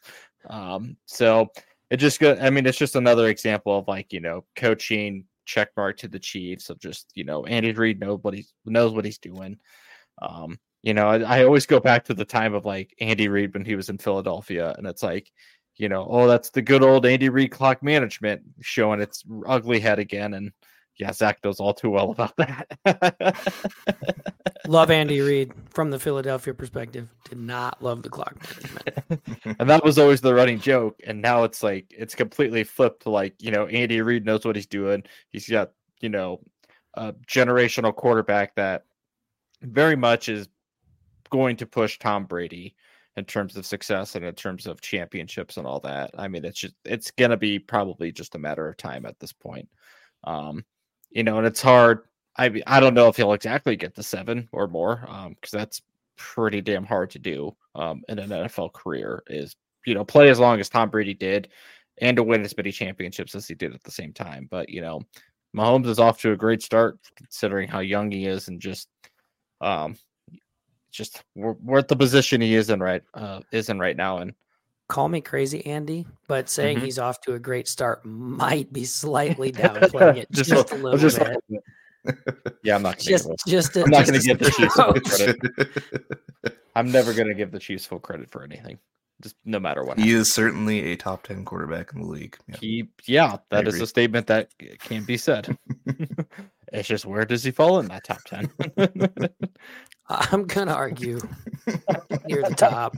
Um, 0.49 0.95
so 1.05 1.49
it 1.89 1.97
just 1.97 2.21
go. 2.21 2.37
I 2.39 2.49
mean, 2.49 2.65
it's 2.65 2.77
just 2.77 2.95
another 2.95 3.27
example 3.27 3.77
of 3.77 3.89
like 3.89 4.13
you 4.13 4.21
know 4.21 4.45
coaching 4.55 5.25
check 5.45 5.69
mark 5.75 5.97
to 5.97 6.07
the 6.07 6.19
Chiefs 6.19 6.69
of 6.69 6.79
just 6.79 7.11
you 7.13 7.25
know 7.25 7.45
Andy 7.45 7.73
Reid 7.73 7.99
nobody 7.99 8.45
knows 8.65 8.93
what 8.93 9.03
he's 9.03 9.17
doing. 9.17 9.57
Um, 10.21 10.59
you 10.83 10.93
know, 10.93 11.07
I, 11.07 11.39
I 11.39 11.43
always 11.43 11.65
go 11.65 11.79
back 11.79 12.05
to 12.05 12.13
the 12.13 12.25
time 12.25 12.53
of 12.53 12.65
like 12.65 12.95
Andy 12.99 13.27
Reid 13.27 13.53
when 13.53 13.65
he 13.65 13.75
was 13.75 13.89
in 13.89 13.97
Philadelphia, 13.97 14.73
and 14.77 14.87
it's 14.87 15.03
like, 15.03 15.31
you 15.75 15.89
know, 15.89 16.07
oh, 16.09 16.27
that's 16.27 16.49
the 16.49 16.61
good 16.61 16.83
old 16.83 17.05
Andy 17.05 17.29
Reid 17.29 17.51
clock 17.51 17.83
management 17.83 18.41
showing 18.61 19.01
its 19.01 19.23
ugly 19.45 19.79
head 19.79 19.99
again. 19.99 20.33
And 20.33 20.51
yeah, 20.97 21.11
Zach 21.11 21.39
knows 21.43 21.59
all 21.59 21.73
too 21.73 21.91
well 21.91 22.11
about 22.11 22.35
that. 22.37 23.37
Love 24.67 24.89
Andy 24.89 25.21
Reid 25.21 25.53
from 25.69 25.91
the 25.91 25.99
Philadelphia 25.99 26.53
perspective. 26.53 27.13
Did 27.29 27.37
not 27.37 27.81
love 27.81 28.01
the 28.01 28.09
clock 28.09 28.35
management. 28.41 29.21
and 29.59 29.69
that 29.69 29.83
was 29.83 29.99
always 29.99 30.21
the 30.21 30.33
running 30.33 30.59
joke. 30.59 30.99
And 31.05 31.21
now 31.21 31.43
it's 31.43 31.61
like 31.61 31.85
it's 31.89 32.15
completely 32.15 32.63
flipped 32.63 33.03
to 33.03 33.09
like, 33.09 33.35
you 33.39 33.51
know, 33.51 33.67
Andy 33.67 34.01
Reid 34.01 34.25
knows 34.25 34.45
what 34.45 34.55
he's 34.55 34.65
doing. 34.65 35.03
He's 35.29 35.47
got, 35.47 35.71
you 36.01 36.09
know, 36.09 36.41
a 36.95 37.13
generational 37.27 37.95
quarterback 37.95 38.55
that 38.55 38.83
very 39.61 39.95
much 39.95 40.29
is 40.29 40.47
going 41.29 41.57
to 41.57 41.65
push 41.65 41.99
Tom 41.99 42.25
Brady 42.25 42.75
in 43.17 43.25
terms 43.25 43.57
of 43.57 43.65
success 43.65 44.15
and 44.15 44.23
in 44.23 44.35
terms 44.35 44.67
of 44.67 44.79
championships 44.81 45.57
and 45.57 45.65
all 45.65 45.79
that. 45.81 46.11
I 46.17 46.27
mean, 46.27 46.45
it's 46.45 46.59
just 46.59 46.75
it's 46.85 47.11
gonna 47.11 47.37
be 47.37 47.59
probably 47.59 48.11
just 48.11 48.35
a 48.35 48.39
matter 48.39 48.67
of 48.67 48.77
time 48.77 49.05
at 49.05 49.19
this 49.19 49.33
point. 49.33 49.67
Um, 50.23 50.63
you 51.09 51.23
know, 51.23 51.37
and 51.37 51.47
it's 51.47 51.61
hard. 51.61 52.01
I 52.35 52.49
mean, 52.49 52.63
I 52.67 52.79
don't 52.79 52.93
know 52.93 53.07
if 53.07 53.17
he'll 53.17 53.33
exactly 53.33 53.75
get 53.75 53.95
to 53.95 54.03
seven 54.03 54.47
or 54.51 54.67
more, 54.67 55.03
um, 55.09 55.33
because 55.33 55.51
that's 55.51 55.81
pretty 56.17 56.61
damn 56.61 56.85
hard 56.85 57.11
to 57.11 57.19
do 57.19 57.55
um 57.75 58.01
in 58.09 58.17
an 58.17 58.29
NFL 58.29 58.73
career 58.73 59.21
is 59.27 59.55
you 59.85 59.93
know 59.93 60.03
play 60.03 60.29
as 60.29 60.39
long 60.39 60.59
as 60.59 60.67
Tom 60.67 60.89
Brady 60.89 61.13
did 61.13 61.47
and 61.99 62.17
to 62.17 62.23
win 62.23 62.41
as 62.41 62.57
many 62.57 62.71
championships 62.71 63.35
as 63.35 63.47
he 63.47 63.55
did 63.55 63.73
at 63.73 63.83
the 63.83 63.91
same 63.91 64.13
time. 64.13 64.47
But 64.49 64.69
you 64.69 64.81
know, 64.81 65.01
Mahomes 65.55 65.87
is 65.87 65.99
off 65.99 66.19
to 66.21 66.31
a 66.31 66.37
great 66.37 66.61
start 66.61 66.99
considering 67.15 67.67
how 67.67 67.79
young 67.79 68.11
he 68.11 68.27
is 68.27 68.47
and 68.47 68.59
just 68.61 68.89
um 69.61 69.95
just 70.91 71.23
we're, 71.35 71.53
we're 71.63 71.79
at 71.79 71.87
the 71.87 71.95
position 71.95 72.41
he 72.41 72.55
is 72.55 72.69
in 72.69 72.79
right 72.81 73.03
uh 73.13 73.41
is 73.51 73.69
in 73.69 73.79
right 73.79 73.97
now 73.97 74.17
and 74.19 74.33
Call 74.89 75.09
me 75.09 75.19
crazy, 75.19 75.65
Andy, 75.65 76.07
but 76.29 76.47
saying 76.49 76.77
Mhm. 76.77 76.83
he's 76.83 76.97
off 76.97 77.19
to 77.23 77.33
a 77.33 77.39
great 77.39 77.67
start 77.67 78.05
might 78.05 78.71
be 78.71 78.85
slightly 78.85 79.51
downplaying 79.53 80.15
it 80.15 80.31
just, 80.31 80.49
a, 80.49 80.65
I'm 80.73 80.81
little 80.81 80.97
just 80.97 81.19
bit. 81.19 81.43
yeah, 82.63 82.73
I'm 82.75 82.81
not 82.83 82.95
gonna 82.97 83.03
Just, 83.09 83.25
give 83.25 83.33
it- 83.33 83.41
just, 83.47 83.75
a, 83.75 83.83
I'm 83.83 83.89
not 83.89 84.05
just 84.05 84.25
gonna 84.25 84.37
give 84.37 84.39
the 84.39 84.49
Chiefs 84.49 84.75
full 84.75 84.93
credit. 86.43 86.57
I'm 86.73 86.89
never 86.89 87.13
gonna 87.13 87.33
give 87.33 87.51
the 87.51 87.59
Chiefs 87.59 87.85
full 87.85 87.99
credit 87.99 88.29
for 88.31 88.45
anything. 88.45 88.79
Just 89.21 89.35
no 89.43 89.59
matter 89.59 89.83
what. 89.83 89.97
he 89.99 90.11
happens. 90.11 90.27
is 90.29 90.33
certainly 90.33 90.93
a 90.93 90.95
top 90.95 91.23
ten 91.23 91.43
quarterback 91.43 91.91
in 91.93 91.99
the 92.03 92.07
league. 92.07 92.37
Yeah. 92.47 92.55
He, 92.61 92.87
yeah, 93.05 93.37
that 93.49 93.67
is 93.67 93.81
a 93.81 93.87
statement 93.87 94.27
that 94.27 94.51
can't 94.79 95.05
be 95.05 95.17
said. 95.17 95.57
It's 96.73 96.87
just 96.87 97.05
where 97.05 97.25
does 97.25 97.43
he 97.43 97.51
fall 97.51 97.79
in 97.79 97.87
that 97.87 98.03
top 98.03 98.23
ten? 98.25 98.49
I'm 100.09 100.45
gonna 100.45 100.73
argue 100.73 101.19
near 102.25 102.43
the 102.43 102.55
top. 102.55 102.95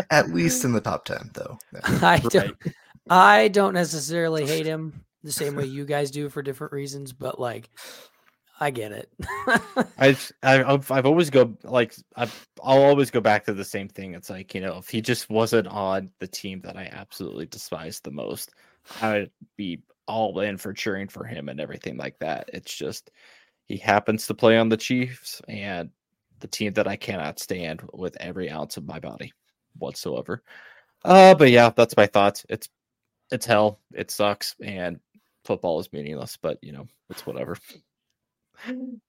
At 0.10 0.30
least 0.30 0.64
in 0.64 0.72
the 0.72 0.80
top 0.80 1.04
ten, 1.04 1.30
though. 1.34 1.58
Yeah. 1.72 1.98
I 2.02 2.18
don't. 2.18 2.56
I 3.08 3.48
don't 3.48 3.74
necessarily 3.74 4.46
hate 4.46 4.66
him 4.66 5.04
the 5.22 5.32
same 5.32 5.56
way 5.56 5.64
you 5.66 5.84
guys 5.84 6.10
do 6.10 6.28
for 6.28 6.42
different 6.42 6.72
reasons, 6.72 7.12
but 7.12 7.40
like, 7.40 7.70
I 8.60 8.70
get 8.70 8.92
it. 8.92 9.10
I, 9.98 10.16
I 10.42 10.64
I've, 10.64 10.90
I've 10.90 11.06
always 11.06 11.30
go 11.30 11.56
like 11.64 11.94
I've, 12.16 12.48
I'll 12.62 12.82
always 12.82 13.10
go 13.10 13.20
back 13.20 13.44
to 13.46 13.54
the 13.54 13.64
same 13.64 13.88
thing. 13.88 14.14
It's 14.14 14.30
like 14.30 14.54
you 14.54 14.60
know 14.60 14.78
if 14.78 14.88
he 14.88 15.00
just 15.00 15.30
wasn't 15.30 15.68
on 15.68 16.10
the 16.18 16.26
team 16.26 16.60
that 16.62 16.76
I 16.76 16.90
absolutely 16.92 17.46
despise 17.46 18.00
the 18.00 18.10
most, 18.10 18.52
I 19.00 19.12
would 19.12 19.30
be 19.56 19.82
all 20.10 20.40
in 20.40 20.56
for 20.58 20.72
cheering 20.72 21.08
for 21.08 21.24
him 21.24 21.48
and 21.48 21.60
everything 21.60 21.96
like 21.96 22.18
that. 22.18 22.50
It's 22.52 22.74
just 22.74 23.10
he 23.66 23.76
happens 23.76 24.26
to 24.26 24.34
play 24.34 24.58
on 24.58 24.68
the 24.68 24.76
Chiefs 24.76 25.40
and 25.48 25.90
the 26.40 26.48
team 26.48 26.72
that 26.74 26.88
I 26.88 26.96
cannot 26.96 27.38
stand 27.38 27.82
with 27.92 28.16
every 28.18 28.50
ounce 28.50 28.76
of 28.76 28.86
my 28.86 28.98
body 28.98 29.32
whatsoever. 29.78 30.42
Uh, 31.04 31.34
but 31.34 31.50
yeah, 31.50 31.70
that's 31.70 31.96
my 31.96 32.06
thoughts. 32.06 32.44
It's 32.48 32.68
it's 33.30 33.46
hell. 33.46 33.78
It 33.94 34.10
sucks, 34.10 34.56
and 34.62 34.98
football 35.44 35.78
is 35.78 35.92
meaningless. 35.92 36.36
But 36.36 36.58
you 36.62 36.72
know, 36.72 36.86
it's 37.08 37.24
whatever. 37.24 37.56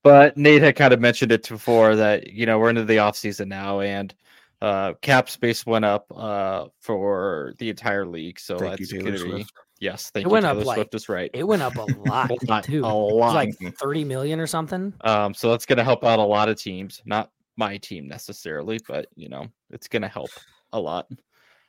But 0.04 0.38
Nate 0.38 0.62
had 0.62 0.78
kind 0.78 0.94
of 0.94 1.02
mentioned 1.02 1.32
it 1.32 1.50
before 1.50 1.96
that 1.98 2.28
you 2.28 2.46
know 2.46 2.60
we're 2.60 2.70
into 2.70 2.86
the 2.86 3.00
off 3.00 3.18
season 3.18 3.50
now, 3.50 3.82
and 3.82 4.14
uh, 4.62 4.94
cap 5.02 5.30
space 5.30 5.66
went 5.66 5.86
up 5.86 6.06
uh, 6.16 6.68
for 6.80 7.54
the 7.58 7.70
entire 7.70 8.06
league. 8.06 8.40
So 8.40 8.58
Thank 8.58 8.80
you, 8.80 9.02
that's 9.02 9.22
Swift. 9.22 9.52
Yes. 9.82 10.10
Thank 10.12 10.26
It 10.26 10.30
you, 10.30 10.32
went 10.32 10.46
up, 10.46 10.64
like, 10.64 10.76
Swift 10.78 10.96
is 10.96 11.10
right. 11.10 11.30
it 11.34 11.44
went 11.46 11.62
up 11.62 11.76
a 11.76 11.82
lot 12.08 12.32
A 12.32 12.38
lot, 12.48 12.64
too. 12.64 12.82
a 12.86 12.88
lot. 12.88 13.34
like 13.36 13.54
thirty 13.78 14.06
million 14.06 14.40
or 14.40 14.48
something. 14.48 14.94
Um, 15.02 15.34
so 15.34 15.52
that's 15.52 15.66
going 15.66 15.78
to 15.78 15.84
help 15.84 16.06
out 16.06 16.20
a 16.20 16.24
lot 16.24 16.48
of 16.48 16.58
teams, 16.58 17.02
not 17.06 17.30
my 17.58 17.78
team 17.78 18.08
necessarily, 18.08 18.80
but 18.88 19.08
you 19.16 19.28
know, 19.28 19.48
it's 19.72 19.90
going 19.90 20.04
to 20.04 20.08
help 20.08 20.30
a 20.72 20.80
lot. 20.80 21.08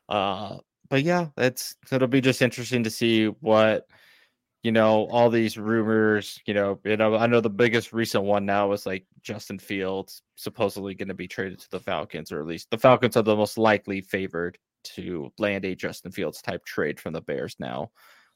Uh, 0.09 0.59
but 0.89 1.03
yeah, 1.03 1.29
it's 1.37 1.75
it'll 1.91 2.07
be 2.07 2.21
just 2.21 2.43
interesting 2.43 2.85
to 2.85 2.91
see 2.91 3.27
what 3.27 3.87
you 4.63 4.71
know 4.73 5.07
all 5.11 5.31
these 5.31 5.57
rumors. 5.59 6.39
You 6.47 6.55
know, 6.55 6.79
you 6.85 6.97
know, 6.97 7.17
I 7.17 7.27
know 7.27 7.41
the 7.41 7.51
biggest 7.51 7.93
recent 7.93 8.25
one 8.25 8.45
now 8.47 8.71
is 8.73 8.87
like 8.87 9.07
Justin 9.23 9.59
Fields 9.59 10.23
supposedly 10.37 10.95
going 10.95 11.09
to 11.09 11.15
be 11.15 11.27
traded 11.29 11.61
to 11.61 11.71
the 11.71 11.81
Falcons, 11.81 12.31
or 12.31 12.41
at 12.41 12.47
least 12.47 12.71
the 12.71 12.79
Falcons 12.79 13.17
are 13.17 13.23
the 13.23 13.35
most 13.37 13.57
likely 13.59 14.01
favored 14.03 14.59
to 14.85 15.33
land 15.39 15.65
a 15.65 15.75
Justin 15.75 16.13
Fields 16.13 16.43
type 16.43 16.65
trade 16.65 17.01
from 17.01 17.13
the 17.13 17.21
Bears 17.21 17.57
now. 17.59 17.91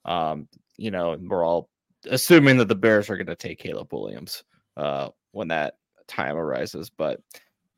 Um, 0.05 0.49
you 0.77 0.91
know, 0.91 1.17
we're 1.21 1.45
all 1.45 1.69
assuming 2.11 2.57
that 2.59 2.69
the 2.69 2.75
Bears 2.75 3.11
are 3.11 3.17
going 3.17 3.27
to 3.27 3.37
take 3.37 3.59
Caleb 3.59 3.93
Williams 3.93 4.45
uh, 4.77 5.09
when 5.33 5.49
that 5.49 5.75
time 6.07 6.37
arises. 6.37 6.91
But 6.91 7.21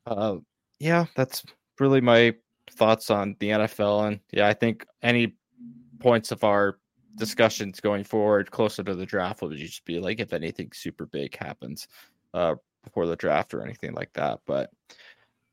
uh, 0.05 0.37
yeah, 0.79 1.05
that's 1.15 1.43
really 1.79 2.01
my 2.01 2.35
thoughts 2.71 3.09
on 3.09 3.35
the 3.39 3.49
NFL. 3.49 4.07
And 4.07 4.19
yeah, 4.31 4.47
I 4.47 4.53
think 4.53 4.85
any 5.01 5.35
points 5.99 6.31
of 6.31 6.43
our 6.43 6.79
discussions 7.15 7.79
going 7.79 8.03
forward 8.03 8.51
closer 8.51 8.83
to 8.83 8.95
the 8.95 9.05
draft 9.05 9.41
would 9.41 9.57
just 9.57 9.83
be 9.85 9.99
like 9.99 10.19
if 10.19 10.33
anything 10.33 10.71
super 10.73 11.05
big 11.05 11.35
happens 11.35 11.87
uh, 12.33 12.55
before 12.83 13.07
the 13.07 13.15
draft 13.15 13.53
or 13.53 13.63
anything 13.63 13.93
like 13.93 14.13
that. 14.13 14.39
But 14.45 14.71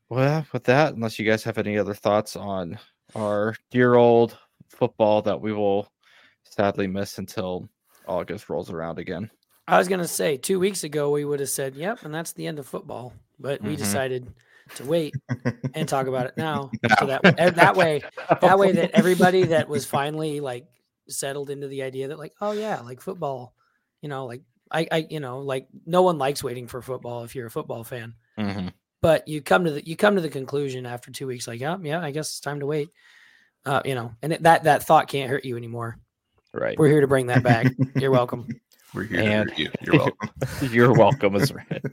well, 0.09 0.45
with 0.53 0.63
that, 0.65 0.93
unless 0.93 1.19
you 1.19 1.29
guys 1.29 1.43
have 1.43 1.57
any 1.57 1.77
other 1.77 1.93
thoughts 1.93 2.35
on 2.35 2.79
our 3.15 3.55
dear 3.71 3.95
old 3.95 4.37
football 4.69 5.21
that 5.23 5.39
we 5.41 5.53
will 5.53 5.91
sadly 6.43 6.87
miss 6.87 7.17
until 7.17 7.67
August 8.07 8.49
rolls 8.49 8.69
around 8.71 8.99
again. 8.99 9.29
I 9.67 9.77
was 9.77 9.87
gonna 9.87 10.07
say 10.07 10.37
two 10.37 10.59
weeks 10.59 10.83
ago 10.83 11.11
we 11.11 11.25
would 11.25 11.39
have 11.39 11.49
said, 11.49 11.75
"Yep," 11.75 12.05
and 12.05 12.13
that's 12.13 12.33
the 12.33 12.47
end 12.47 12.59
of 12.59 12.67
football. 12.67 13.13
But 13.39 13.61
we 13.61 13.75
Mhm. 13.75 13.77
decided 13.77 14.33
to 14.75 14.85
wait 14.85 15.15
and 15.73 15.87
talk 15.87 16.07
about 16.07 16.27
it 16.27 16.37
now, 16.37 16.71
so 16.99 17.05
that 17.07 17.21
and 17.37 17.55
that 17.57 17.75
way, 17.75 18.01
that 18.41 18.57
way 18.57 18.71
that 18.71 18.91
everybody 18.91 19.45
that 19.45 19.67
was 19.67 19.85
finally 19.85 20.39
like 20.39 20.65
settled 21.09 21.49
into 21.49 21.67
the 21.67 21.83
idea 21.83 22.07
that 22.07 22.17
like, 22.19 22.33
oh 22.41 22.51
yeah, 22.53 22.79
like 22.81 23.01
football, 23.01 23.53
you 24.01 24.09
know, 24.09 24.25
like 24.25 24.41
I, 24.71 24.87
I, 24.91 25.07
you 25.09 25.19
know, 25.19 25.39
like 25.39 25.67
no 25.85 26.01
one 26.01 26.17
likes 26.17 26.43
waiting 26.43 26.67
for 26.67 26.81
football 26.81 27.23
if 27.23 27.35
you're 27.35 27.47
a 27.47 27.51
football 27.51 27.83
fan. 27.83 28.15
Mhm. 28.37 28.73
But 29.01 29.27
you 29.27 29.41
come 29.41 29.65
to 29.65 29.71
the 29.71 29.85
you 29.85 29.95
come 29.95 30.15
to 30.15 30.21
the 30.21 30.29
conclusion 30.29 30.85
after 30.85 31.11
two 31.11 31.27
weeks, 31.27 31.47
like, 31.47 31.59
yeah, 31.59 31.77
yeah, 31.81 32.01
I 32.01 32.11
guess 32.11 32.29
it's 32.29 32.39
time 32.39 32.59
to 32.61 32.65
wait. 32.65 32.89
Uh, 33.65 33.81
you 33.85 33.95
know, 33.95 34.13
and 34.21 34.33
it, 34.33 34.43
that 34.43 34.63
that 34.63 34.83
thought 34.83 35.07
can't 35.07 35.29
hurt 35.29 35.45
you 35.45 35.57
anymore. 35.57 35.99
Right. 36.53 36.77
We're 36.79 36.87
here 36.87 37.01
to 37.01 37.07
bring 37.07 37.27
that 37.27 37.43
back. 37.43 37.67
You're 37.95 38.11
welcome. 38.11 38.47
We're 38.93 39.03
here 39.03 39.19
And- 39.19 39.55
to 39.55 39.61
you. 39.61 39.69
You're 39.81 39.97
welcome. 39.97 40.29
You're 40.71 40.93
welcome, 40.93 41.35
is 41.35 41.53
right. 41.53 41.83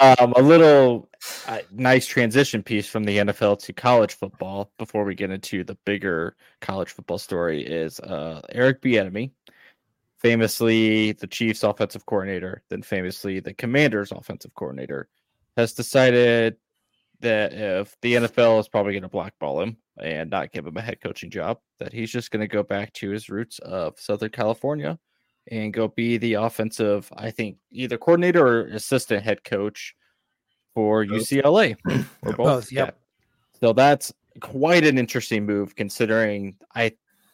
Um, 0.00 0.32
a 0.36 0.42
little 0.42 1.08
uh, 1.46 1.60
nice 1.70 2.06
transition 2.06 2.62
piece 2.62 2.88
from 2.88 3.04
the 3.04 3.18
NFL 3.18 3.60
to 3.60 3.72
college 3.72 4.14
football 4.14 4.72
before 4.76 5.04
we 5.04 5.14
get 5.14 5.30
into 5.30 5.64
the 5.64 5.76
bigger 5.86 6.36
college 6.60 6.90
football 6.90 7.18
story 7.18 7.64
is 7.64 8.00
uh, 8.00 8.42
Eric 8.50 8.82
Bieniemy, 8.82 9.30
famously 10.18 11.12
the 11.12 11.26
Chiefs' 11.28 11.62
offensive 11.62 12.04
coordinator, 12.06 12.62
then 12.68 12.82
famously 12.82 13.40
the 13.40 13.54
Commanders' 13.54 14.12
offensive 14.12 14.52
coordinator, 14.54 15.08
has 15.56 15.72
decided 15.72 16.56
that 17.20 17.52
if 17.52 17.96
the 18.02 18.14
NFL 18.14 18.60
is 18.60 18.68
probably 18.68 18.92
going 18.92 19.02
to 19.02 19.08
blackball 19.08 19.60
him 19.60 19.76
and 20.00 20.30
not 20.30 20.52
give 20.52 20.66
him 20.66 20.76
a 20.76 20.82
head 20.82 21.00
coaching 21.00 21.30
job, 21.30 21.58
that 21.78 21.92
he's 21.92 22.10
just 22.10 22.30
going 22.30 22.40
to 22.40 22.48
go 22.48 22.62
back 22.62 22.92
to 22.94 23.10
his 23.10 23.30
roots 23.30 23.58
of 23.60 23.98
Southern 23.98 24.30
California 24.30 24.98
and 25.50 25.72
go 25.72 25.88
be 25.88 26.18
the 26.18 26.34
offensive, 26.34 27.10
I 27.16 27.30
think, 27.30 27.56
either 27.70 27.96
coordinator 27.96 28.46
or 28.46 28.66
assistant 28.66 29.22
head 29.22 29.44
coach 29.44 29.94
for 30.74 31.06
Both. 31.06 31.22
UCLA 31.22 31.76
or 32.22 32.32
both. 32.32 32.36
Both, 32.36 32.72
yep. 32.72 32.88
Yeah. 32.88 33.58
So 33.60 33.72
that's 33.72 34.12
quite 34.40 34.84
an 34.84 34.98
interesting 34.98 35.46
move 35.46 35.74
considering 35.74 36.56
I 36.74 36.84
I 36.84 36.92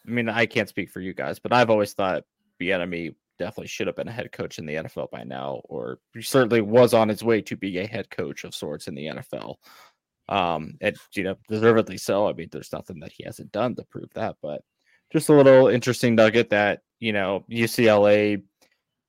mean 0.09 0.29
I 0.29 0.45
can't 0.45 0.69
speak 0.69 0.89
for 0.89 1.01
you 1.01 1.13
guys, 1.13 1.39
but 1.39 1.51
I've 1.51 1.69
always 1.69 1.93
thought 1.93 2.23
Bieniemy 2.61 3.13
definitely 3.39 3.67
should 3.67 3.87
have 3.87 3.95
been 3.95 4.07
a 4.07 4.11
head 4.11 4.31
coach 4.31 4.59
in 4.59 4.65
the 4.65 4.75
NFL 4.75 5.11
by 5.11 5.23
now, 5.23 5.61
or 5.65 5.99
certainly 6.21 6.61
was 6.61 6.93
on 6.93 7.09
his 7.09 7.23
way 7.23 7.41
to 7.41 7.55
be 7.55 7.79
a 7.79 7.87
head 7.87 8.09
coach 8.09 8.43
of 8.43 8.55
sorts 8.55 8.87
in 8.87 8.95
the 8.95 9.07
NFL. 9.07 9.55
Um, 10.29 10.75
and 10.81 10.95
you 11.15 11.23
know, 11.23 11.35
deservedly 11.49 11.97
so. 11.97 12.27
I 12.27 12.33
mean, 12.33 12.49
there's 12.51 12.71
nothing 12.71 12.99
that 12.99 13.11
he 13.11 13.23
hasn't 13.23 13.51
done 13.51 13.75
to 13.75 13.83
prove 13.83 14.09
that, 14.13 14.35
but 14.41 14.61
just 15.11 15.29
a 15.29 15.33
little 15.33 15.67
interesting 15.67 16.15
nugget 16.15 16.49
that 16.49 16.81
you 16.99 17.13
know 17.13 17.45
UCLA 17.49 18.41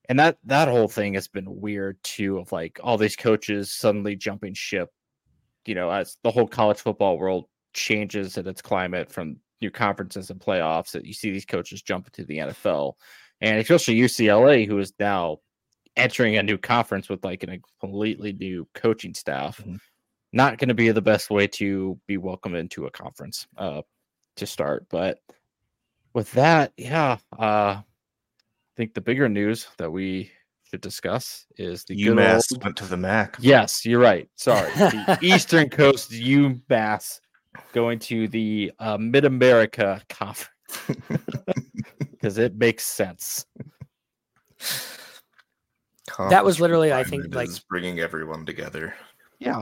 and 0.07 0.19
that 0.19 0.37
that 0.45 0.67
whole 0.67 0.87
thing 0.87 1.15
has 1.15 1.27
been 1.27 1.59
weird 1.59 1.97
too 2.03 2.37
of 2.37 2.51
like 2.51 2.79
all 2.83 2.97
these 2.97 3.15
coaches 3.15 3.73
suddenly 3.73 4.15
jumping 4.15 4.53
ship 4.53 4.89
you 5.65 5.73
know 5.73 5.89
as 5.89 6.17
the 6.23 6.31
whole 6.31 6.47
college 6.47 6.77
football 6.77 7.17
world 7.17 7.45
changes 7.73 8.37
in 8.37 8.47
its 8.47 8.61
climate 8.61 9.11
from 9.11 9.37
new 9.61 9.71
conferences 9.71 10.29
and 10.29 10.39
playoffs 10.39 10.91
that 10.91 11.05
you 11.05 11.13
see 11.13 11.31
these 11.31 11.45
coaches 11.45 11.81
jump 11.81 12.07
into 12.07 12.25
the 12.25 12.37
NFL 12.37 12.93
and 13.45 13.59
especially 13.59 13.95
UCLA 13.95 14.67
who 14.67 14.79
is 14.79 14.91
now 14.99 15.37
entering 15.95 16.37
a 16.37 16.43
new 16.43 16.57
conference 16.57 17.07
with 17.07 17.23
like 17.23 17.43
a 17.43 17.59
completely 17.79 18.33
new 18.33 18.67
coaching 18.73 19.13
staff 19.13 19.57
Mhm. 19.63 19.79
not 20.33 20.57
going 20.57 20.67
to 20.69 20.73
be 20.73 20.91
the 20.91 21.01
best 21.01 21.29
way 21.29 21.47
to 21.47 21.97
be 22.07 22.17
welcomed 22.17 22.55
into 22.57 22.85
a 22.85 22.91
conference 22.91 23.47
uh 23.57 23.81
to 24.35 24.45
start 24.45 24.85
but 24.89 25.19
with 26.13 26.29
that 26.33 26.73
yeah 26.75 27.17
uh 27.39 27.79
I 27.81 27.83
think 28.77 28.93
the 28.93 28.99
bigger 29.01 29.29
news 29.29 29.67
that 29.77 29.89
we 29.89 30.31
should 30.63 30.81
discuss 30.81 31.45
is 31.57 31.85
the 31.85 31.95
UMass 32.07 32.51
old- 32.51 32.63
went 32.65 32.75
to 32.77 32.85
the 32.85 32.97
MAC. 32.97 33.37
Yes, 33.39 33.85
you're 33.85 34.01
right. 34.01 34.27
Sorry, 34.35 34.69
the 34.75 35.17
Eastern 35.21 35.69
Coast 35.69 36.11
UMass 36.11 37.21
going 37.71 37.99
to 37.99 38.27
the 38.27 38.73
uh, 38.79 38.97
Mid 38.97 39.23
America 39.23 40.01
Conference 40.09 40.49
because 42.25 42.39
it 42.39 42.55
makes 42.55 42.83
sense. 42.83 43.45
That 46.17 46.43
was 46.43 46.59
literally, 46.59 46.91
I 46.91 47.03
think, 47.03 47.35
like- 47.35 47.49
bringing 47.69 47.99
everyone 47.99 48.47
together. 48.47 48.95
Yeah, 49.37 49.61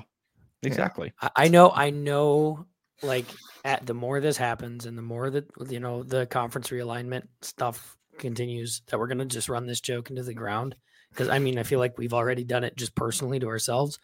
exactly. 0.61 1.11
I, 1.21 1.29
I 1.35 1.47
know, 1.49 1.71
I 1.71 1.89
know, 1.89 2.65
like 3.01 3.25
at 3.65 3.85
the 3.85 3.93
more 3.93 4.21
this 4.21 4.37
happens 4.37 4.85
and 4.85 4.97
the 4.97 5.01
more 5.01 5.29
that 5.29 5.45
you 5.67 5.81
know 5.81 6.03
the 6.03 6.25
conference 6.25 6.69
realignment 6.69 7.27
stuff 7.41 7.97
continues 8.17 8.81
that 8.87 8.97
we're 8.97 9.07
gonna 9.07 9.25
just 9.25 9.49
run 9.49 9.65
this 9.65 9.81
joke 9.81 10.09
into 10.09 10.23
the 10.23 10.33
ground. 10.33 10.75
Because 11.09 11.27
I 11.27 11.39
mean, 11.39 11.57
I 11.59 11.63
feel 11.63 11.79
like 11.79 11.97
we've 11.97 12.13
already 12.13 12.45
done 12.45 12.63
it 12.63 12.77
just 12.77 12.95
personally 12.95 13.39
to 13.39 13.47
ourselves. 13.47 13.99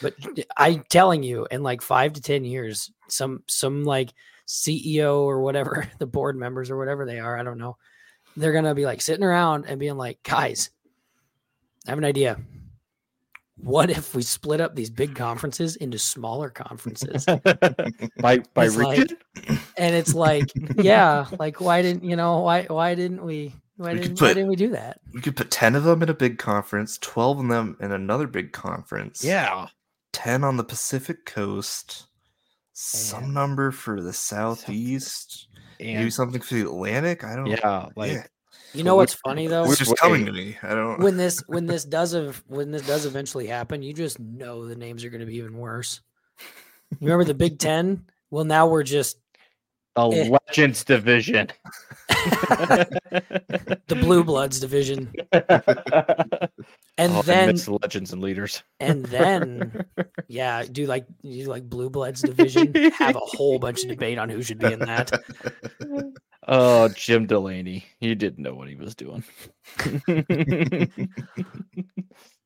But 0.00 0.14
I'm 0.56 0.84
telling 0.88 1.24
you, 1.24 1.48
in 1.50 1.64
like 1.64 1.82
five 1.82 2.12
to 2.12 2.20
ten 2.20 2.44
years, 2.44 2.92
some 3.08 3.42
some 3.48 3.82
like 3.82 4.12
CEO 4.48 5.20
or 5.20 5.40
whatever, 5.42 5.88
the 5.98 6.06
board 6.06 6.36
members 6.36 6.70
or 6.70 6.76
whatever 6.78 7.04
they 7.06 7.20
are, 7.20 7.38
I 7.38 7.42
don't 7.42 7.58
know, 7.58 7.76
they're 8.36 8.52
gonna 8.52 8.74
be 8.74 8.84
like 8.86 9.00
sitting 9.02 9.24
around 9.24 9.66
and 9.66 9.78
being 9.78 9.96
like, 9.96 10.22
guys, 10.22 10.70
I 11.86 11.90
have 11.90 11.98
an 11.98 12.04
idea. 12.04 12.38
What 13.60 13.90
if 13.90 14.14
we 14.14 14.22
split 14.22 14.60
up 14.60 14.76
these 14.76 14.88
big 14.90 15.16
conferences 15.16 15.74
into 15.74 15.98
smaller 15.98 16.48
conferences? 16.48 17.24
by 18.20 18.38
by 18.54 18.66
It's 18.66 18.76
like- 18.76 19.10
and 19.76 19.94
it's 19.96 20.14
like, 20.14 20.50
yeah, 20.76 21.26
like 21.38 21.60
why 21.60 21.82
didn't 21.82 22.04
you 22.04 22.14
know 22.16 22.38
why 22.40 22.64
why 22.64 22.94
didn't 22.94 23.24
we 23.24 23.52
why 23.76 23.94
We 23.94 24.00
didn't 24.00 24.20
why 24.20 24.28
didn't 24.34 24.48
we 24.48 24.56
do 24.56 24.70
that? 24.70 25.00
We 25.12 25.20
could 25.20 25.36
put 25.36 25.50
10 25.50 25.74
of 25.76 25.84
them 25.84 26.02
in 26.02 26.08
a 26.08 26.14
big 26.14 26.38
conference, 26.38 26.98
12 26.98 27.40
of 27.40 27.48
them 27.48 27.76
in 27.80 27.90
another 27.92 28.26
big 28.26 28.52
conference. 28.52 29.24
yeah. 29.24 29.66
10 30.14 30.42
on 30.42 30.56
the 30.56 30.64
Pacific 30.64 31.24
Coast, 31.26 32.07
some 32.80 33.24
And- 33.24 33.34
number 33.34 33.70
for 33.72 34.00
the 34.00 34.12
Southeast, 34.12 35.48
maybe 35.80 36.10
something 36.10 36.40
for 36.40 36.54
the 36.54 36.62
Atlantic. 36.62 37.24
I 37.24 37.34
don't 37.36 37.46
yeah, 37.46 37.88
like 37.96 38.12
yeah. 38.12 38.26
You 38.74 38.80
So 38.80 38.84
know 38.84 38.96
what's 38.96 39.14
which- 39.14 39.20
funny 39.24 39.46
though? 39.46 39.62
It's 39.62 39.70
which 39.70 39.78
just 39.80 39.90
way- 39.90 39.96
coming 39.98 40.26
to 40.26 40.32
me. 40.32 40.56
I 40.62 40.74
don't 40.74 41.00
when 41.00 41.16
this 41.16 41.42
when 41.48 41.66
this 41.66 41.84
does 41.84 42.14
ev- 42.14 42.44
when 42.46 42.70
this 42.70 42.86
does 42.86 43.06
eventually 43.06 43.46
happen, 43.46 43.82
you 43.82 43.92
just 43.92 44.20
know 44.20 44.66
the 44.66 44.76
names 44.76 45.04
are 45.04 45.10
going 45.10 45.20
to 45.20 45.26
be 45.26 45.36
even 45.36 45.56
worse. 45.56 46.00
You 46.90 46.98
remember 47.00 47.24
the 47.24 47.34
Big 47.34 47.58
Ten? 47.58 48.04
Well, 48.30 48.44
now 48.44 48.66
we're 48.68 48.82
just 48.82 49.18
the 50.10 50.24
Eh. 50.24 50.28
Legends 50.48 50.84
division. 50.84 51.48
the 52.08 53.96
Blue 54.00 54.24
Bloods 54.24 54.60
division, 54.60 55.12
and 56.96 57.12
Oh, 57.12 57.22
then 57.22 57.48
miss 57.48 57.68
legends 57.68 58.12
and 58.12 58.22
leaders. 58.22 58.62
and 58.80 59.04
then 59.06 59.84
yeah, 60.26 60.64
do 60.70 60.86
like 60.86 61.06
you 61.22 61.44
do 61.44 61.50
like 61.50 61.68
Blue 61.68 61.90
Bloods 61.90 62.22
division. 62.22 62.72
Have 62.98 63.16
a 63.16 63.20
whole 63.20 63.58
bunch 63.58 63.82
of 63.82 63.90
debate 63.90 64.18
on 64.18 64.28
who 64.30 64.42
should 64.42 64.58
be 64.58 64.72
in 64.72 64.80
that. 64.80 65.10
Oh, 66.50 66.88
Jim 66.88 67.26
Delany. 67.26 67.84
He 68.00 68.14
didn't 68.14 68.38
know 68.42 68.54
what 68.54 68.68
he 68.68 68.74
was 68.74 68.94
doing. 68.94 69.22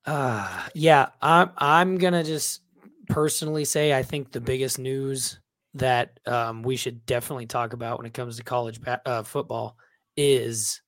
Uh 0.05 0.67
yeah, 0.75 1.11
I'm 1.21 1.51
I'm 1.57 1.99
gonna 1.99 2.25
just 2.25 2.63
personally 3.09 3.65
say 3.65 3.97
I 3.97 4.03
think 4.03 4.33
the 4.33 4.41
biggest 4.41 4.79
news 4.79 5.39
that 5.75 6.21
um, 6.27 6.63
we 6.63 6.77
should 6.77 7.05
definitely 7.07 7.47
talk 7.47 7.73
about 7.73 7.99
when 7.99 8.07
it 8.07 8.15
comes 8.15 8.37
to 8.37 8.43
college 8.45 8.79
uh, 9.07 9.23
football 9.23 9.77
is 10.17 10.83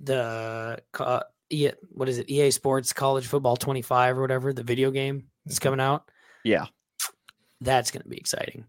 the 0.00 0.78
uh, 0.98 1.20
what 1.90 2.08
is 2.08 2.18
it 2.18 2.30
EA 2.30 2.50
Sports 2.50 2.92
College 2.92 3.26
Football 3.26 3.56
25 3.56 4.18
or 4.18 4.20
whatever 4.20 4.52
the 4.52 4.62
video 4.62 4.90
game 4.90 5.28
is 5.46 5.58
Mhm. 5.58 5.62
coming 5.62 5.80
out. 5.80 6.10
yeah. 6.44 6.66
That's 7.60 7.90
going 7.90 8.02
to 8.02 8.08
be 8.08 8.16
exciting. 8.18 8.66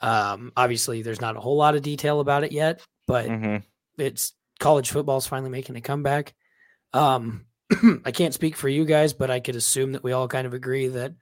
Um, 0.00 0.52
obviously, 0.56 1.02
there's 1.02 1.20
not 1.20 1.36
a 1.36 1.40
whole 1.40 1.56
lot 1.56 1.74
of 1.74 1.82
detail 1.82 2.20
about 2.20 2.44
it 2.44 2.52
yet, 2.52 2.80
but 3.06 3.26
Mhm. 3.26 3.62
it's 3.98 4.32
college 4.60 4.90
football 4.90 5.18
is 5.18 5.26
finally 5.26 5.50
making 5.50 5.74
a 5.76 5.80
comeback. 5.80 6.34
Um, 6.92 7.46
I 8.04 8.12
can't 8.12 8.32
speak 8.34 8.56
for 8.56 8.68
you 8.68 8.84
guys, 8.84 9.12
but 9.12 9.30
I 9.30 9.40
could 9.40 9.56
assume 9.56 9.92
that 9.92 10.04
we 10.04 10.12
all 10.12 10.28
kind 10.28 10.46
of 10.46 10.54
agree 10.54 10.86
that 10.88 11.14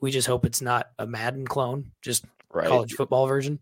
we 0.00 0.10
just 0.10 0.26
hope 0.26 0.44
it's 0.44 0.60
not 0.60 0.88
a 0.98 1.06
Madden 1.06 1.46
clone, 1.46 1.92
just 2.02 2.24
Right. 2.54 2.68
college 2.68 2.92
football 2.94 3.26
version. 3.26 3.58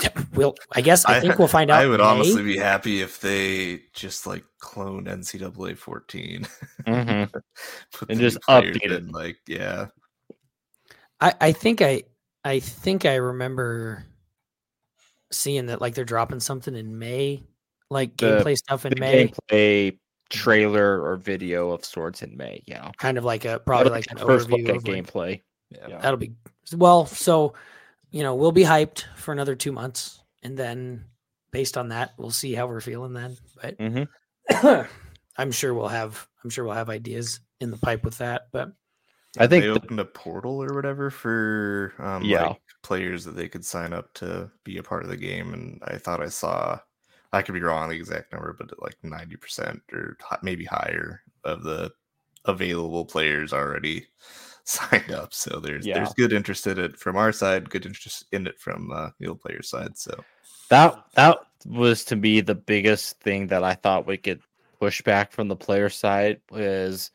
Yep. 0.00 0.18
We'll, 0.34 0.54
I 0.72 0.80
guess, 0.80 1.04
I 1.06 1.16
I- 1.16 1.20
think 1.20 1.38
we'll 1.38 1.46
find 1.48 1.70
out. 1.70 1.80
I 1.80 1.86
would 1.86 2.00
May. 2.00 2.04
honestly 2.06 2.42
be 2.42 2.56
happy 2.56 3.00
if 3.00 3.20
they 3.20 3.82
just 3.94 4.26
like 4.26 4.44
clone 4.58 5.04
NCAA 5.04 5.76
14. 5.78 6.46
Mhm. 6.86 7.30
And 8.08 8.20
just 8.20 8.40
players 8.42 8.76
update 8.76 8.84
it. 8.86 8.92
in, 8.92 9.08
Like, 9.12 9.36
yeah. 9.46 9.86
I, 11.20 11.32
I 11.40 11.52
think 11.52 11.80
I, 11.80 12.02
I 12.44 12.58
think 12.60 13.06
I 13.06 13.14
remember 13.14 14.04
seeing 15.30 15.66
that 15.66 15.80
like 15.80 15.94
they're 15.94 16.04
dropping 16.04 16.40
something 16.40 16.74
in 16.74 16.98
May, 16.98 17.44
like 17.88 18.16
The- 18.16 18.26
gameplay 18.42 18.56
stuff 18.58 18.84
in 18.84 18.94
The 18.94 19.00
May, 19.00 19.28
gameplay 19.28 19.98
trailer 20.30 21.02
or 21.04 21.16
video 21.16 21.70
of 21.70 21.84
sorts 21.84 22.22
in 22.22 22.36
May. 22.36 22.62
Yeah. 22.66 22.90
kind 22.98 23.16
of 23.16 23.24
like 23.24 23.44
a 23.44 23.60
probably 23.60 23.90
like 23.92 24.10
an 24.10 24.18
first 24.18 24.50
look 24.50 24.60
overview 24.60 24.68
at 24.70 24.76
of 24.76 24.88
like, 24.88 25.04
gameplay. 25.06 25.42
Yeah. 25.74 25.86
Yeah. 25.88 25.98
That'll 26.00 26.16
be 26.18 26.32
well. 26.76 27.06
So, 27.06 27.54
you 28.10 28.22
know, 28.22 28.34
we'll 28.34 28.52
be 28.52 28.62
hyped 28.64 29.04
for 29.16 29.32
another 29.32 29.54
two 29.54 29.72
months, 29.72 30.22
and 30.42 30.56
then 30.56 31.04
based 31.50 31.76
on 31.76 31.88
that, 31.88 32.12
we'll 32.16 32.30
see 32.30 32.54
how 32.54 32.66
we're 32.66 32.80
feeling 32.80 33.12
then. 33.12 33.36
But 33.60 33.78
Mhm. 33.78 34.08
I'm 35.36 35.50
sure 35.52 35.74
we'll 35.74 35.88
have 35.88 36.26
I'm 36.42 36.50
sure 36.50 36.64
we'll 36.64 36.74
have 36.74 36.90
ideas 36.90 37.40
in 37.60 37.70
the 37.70 37.76
pipe 37.78 38.04
with 38.04 38.18
that. 38.18 38.48
But 38.52 38.72
I 39.38 39.46
think 39.46 39.62
they 39.64 39.68
the- 39.68 39.74
opened 39.74 40.00
a 40.00 40.04
portal 40.04 40.62
or 40.62 40.74
whatever 40.74 41.10
for 41.10 41.94
um, 41.98 42.22
Yeah. 42.22 42.48
like 42.48 42.60
players 42.82 43.24
that 43.24 43.32
they 43.34 43.48
could 43.48 43.64
sign 43.64 43.92
up 43.92 44.12
to 44.14 44.50
be 44.62 44.78
a 44.78 44.82
part 44.82 45.02
of 45.04 45.08
the 45.08 45.16
game. 45.16 45.54
And 45.54 45.80
I 45.86 45.96
thought 45.98 46.20
I 46.22 46.28
saw, 46.28 46.78
I 47.32 47.42
could 47.42 47.54
be 47.54 47.60
wrong 47.62 47.84
on 47.84 47.88
the 47.88 47.96
exact 47.96 48.32
number, 48.32 48.52
but 48.56 48.70
like 48.80 48.96
90% 49.02 49.80
or 49.92 50.16
maybe 50.42 50.64
higher 50.66 51.22
of 51.44 51.62
the 51.64 51.90
available 52.44 53.04
players 53.06 53.52
already 53.54 54.06
signed 54.66 55.12
up. 55.12 55.34
So 55.34 55.60
there's 55.60 55.86
Yeah. 55.86 55.94
there's 55.94 56.14
good 56.14 56.32
interest 56.32 56.66
in 56.66 56.78
it 56.78 56.98
from 56.98 57.16
our 57.16 57.32
side, 57.32 57.70
good 57.70 57.86
interest 57.86 58.24
in 58.32 58.46
it 58.46 58.58
from 58.58 58.90
uh, 58.90 59.10
the 59.18 59.28
old 59.28 59.40
player 59.40 59.62
side. 59.62 59.96
So 59.96 60.24
that 60.70 61.04
that 61.14 61.38
was 61.66 62.04
to 62.06 62.16
me 62.16 62.40
the 62.40 62.54
biggest 62.54 63.20
thing 63.20 63.46
that 63.48 63.64
I 63.64 63.74
thought 63.74 64.06
we 64.06 64.16
could 64.16 64.40
push 64.80 65.02
back 65.02 65.32
from 65.32 65.48
the 65.48 65.56
player 65.56 65.88
side 65.88 66.40
was 66.50 67.10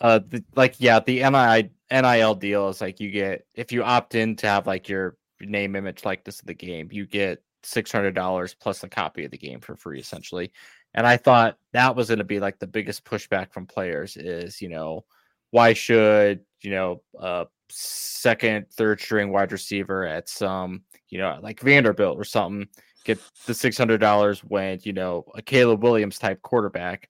uh 0.00 0.20
the, 0.28 0.44
like 0.54 0.76
yeah 0.78 1.00
the 1.00 1.20
NIL 1.20 1.68
NIL 1.90 2.34
deal 2.34 2.68
is 2.68 2.80
like 2.80 3.00
you 3.00 3.10
get 3.10 3.46
if 3.54 3.72
you 3.72 3.82
opt 3.82 4.14
in 4.14 4.36
to 4.36 4.46
have 4.46 4.66
like 4.66 4.88
your 4.88 5.16
name 5.40 5.74
image 5.74 6.04
like 6.04 6.24
this 6.24 6.40
of 6.40 6.46
the 6.46 6.54
game 6.54 6.88
you 6.92 7.06
get 7.06 7.42
six 7.64 7.90
hundred 7.90 8.14
dollars 8.14 8.54
plus 8.54 8.82
a 8.84 8.88
copy 8.88 9.24
of 9.24 9.30
the 9.30 9.38
game 9.38 9.60
for 9.60 9.76
free 9.76 9.98
essentially 9.98 10.52
and 10.94 11.06
I 11.06 11.16
thought 11.16 11.58
that 11.72 11.96
was 11.96 12.08
going 12.08 12.18
to 12.18 12.24
be 12.24 12.40
like 12.40 12.58
the 12.58 12.66
biggest 12.66 13.04
pushback 13.04 13.52
from 13.52 13.66
players 13.66 14.16
is 14.16 14.60
you 14.60 14.68
know 14.68 15.04
why 15.50 15.72
should 15.72 16.40
you 16.62 16.70
know 16.70 17.02
uh 17.18 17.44
second 17.68 18.66
third 18.72 19.00
string 19.00 19.32
wide 19.32 19.52
receiver 19.52 20.06
at 20.06 20.28
some 20.28 20.82
you 21.08 21.18
know 21.18 21.38
like 21.42 21.60
Vanderbilt 21.60 22.18
or 22.18 22.24
something 22.24 22.68
get 23.04 23.18
the 23.46 23.54
six 23.54 23.76
hundred 23.76 23.98
dollars 23.98 24.40
when 24.40 24.78
you 24.82 24.92
know 24.92 25.24
a 25.34 25.42
Caleb 25.42 25.82
Williams 25.82 26.18
type 26.18 26.40
quarterback 26.42 27.08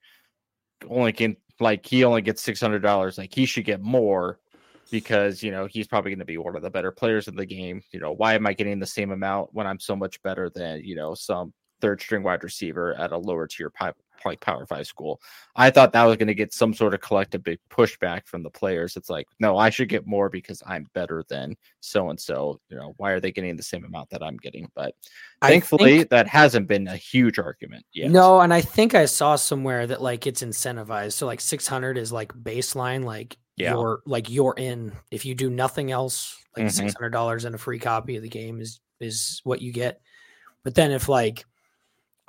only 0.88 1.12
can 1.12 1.36
like 1.60 1.86
he 1.86 2.04
only 2.04 2.22
gets 2.22 2.42
six 2.42 2.60
hundred 2.60 2.82
dollars. 2.82 3.18
Like 3.18 3.34
he 3.34 3.46
should 3.46 3.64
get 3.64 3.80
more 3.80 4.38
because 4.90 5.42
you 5.42 5.50
know 5.50 5.66
he's 5.66 5.86
probably 5.86 6.10
going 6.10 6.18
to 6.18 6.24
be 6.24 6.38
one 6.38 6.56
of 6.56 6.62
the 6.62 6.70
better 6.70 6.92
players 6.92 7.28
in 7.28 7.36
the 7.36 7.46
game. 7.46 7.82
You 7.92 8.00
know 8.00 8.12
why 8.12 8.34
am 8.34 8.46
I 8.46 8.52
getting 8.52 8.78
the 8.78 8.86
same 8.86 9.12
amount 9.12 9.50
when 9.52 9.66
I'm 9.66 9.80
so 9.80 9.96
much 9.96 10.22
better 10.22 10.50
than 10.50 10.84
you 10.84 10.94
know 10.94 11.14
some 11.14 11.52
third 11.80 12.00
string 12.00 12.22
wide 12.22 12.44
receiver 12.44 12.94
at 12.94 13.12
a 13.12 13.18
lower 13.18 13.46
tier 13.46 13.70
like 14.24 14.40
Power 14.40 14.66
Five 14.66 14.87
school? 14.87 15.20
I 15.56 15.70
thought 15.70 15.92
that 15.92 16.04
was 16.04 16.16
going 16.16 16.28
to 16.28 16.35
get 16.35 16.52
some 16.52 16.72
sort 16.74 16.94
of 16.94 17.00
collective 17.00 17.42
big 17.42 17.58
pushback 17.70 18.26
from 18.26 18.42
the 18.42 18.50
players. 18.50 18.96
It's 18.96 19.11
like 19.11 19.26
no, 19.40 19.56
I 19.56 19.70
should 19.70 19.88
get 19.88 20.06
more 20.06 20.28
because 20.28 20.62
I'm 20.66 20.87
better 20.94 21.24
than 21.28 21.56
so 21.80 22.11
and 22.11 22.18
so. 22.20 22.61
You 22.68 22.76
know 22.76 22.94
why 22.96 23.12
are 23.12 23.20
they 23.20 23.32
getting 23.32 23.56
the 23.56 23.62
same 23.62 23.85
amount 23.85 24.11
that 24.11 24.22
I'm 24.22 24.37
getting? 24.37 24.68
But 24.74 24.94
I 25.40 25.48
thankfully 25.48 25.98
think- 25.98 26.11
that 26.11 26.26
hasn't 26.28 26.68
been 26.68 26.88
a 26.88 26.96
huge 26.96 27.38
argument 27.38 27.85
yet. 27.92 28.11
no, 28.11 28.40
and 28.40 28.52
I 28.54 28.61
think 28.61 28.94
I 28.94 29.06
saw 29.06 29.37
somewhere 29.37 29.87
that 29.87 30.02
like 30.02 30.26
it's 30.26 30.42
incentivized. 30.42 31.12
So 31.14 31.26
like 31.26 31.40
600 31.40 31.98
is 31.98 32.12
like 32.12 32.32
baseline, 32.32 33.04
like 33.04 33.37
Yeah. 33.56 33.72
you're 33.72 34.00
like 34.06 34.30
you're 34.30 34.54
in. 34.56 34.92
If 35.11 35.24
you 35.24 35.35
do 35.35 35.50
nothing 35.50 35.90
else, 35.90 36.37
like 36.56 36.66
Mhm. 36.66 36.92
hundred 36.94 37.11
dollars 37.11 37.44
and 37.44 37.54
a 37.54 37.58
free 37.58 37.78
copy 37.78 38.16
of 38.16 38.22
the 38.22 38.28
game 38.28 38.61
is 38.61 38.80
is 39.00 39.40
what 39.44 39.61
you 39.61 39.72
get. 39.72 40.00
But 40.64 40.74
then 40.76 40.92
if 40.92 41.08
like 41.08 41.44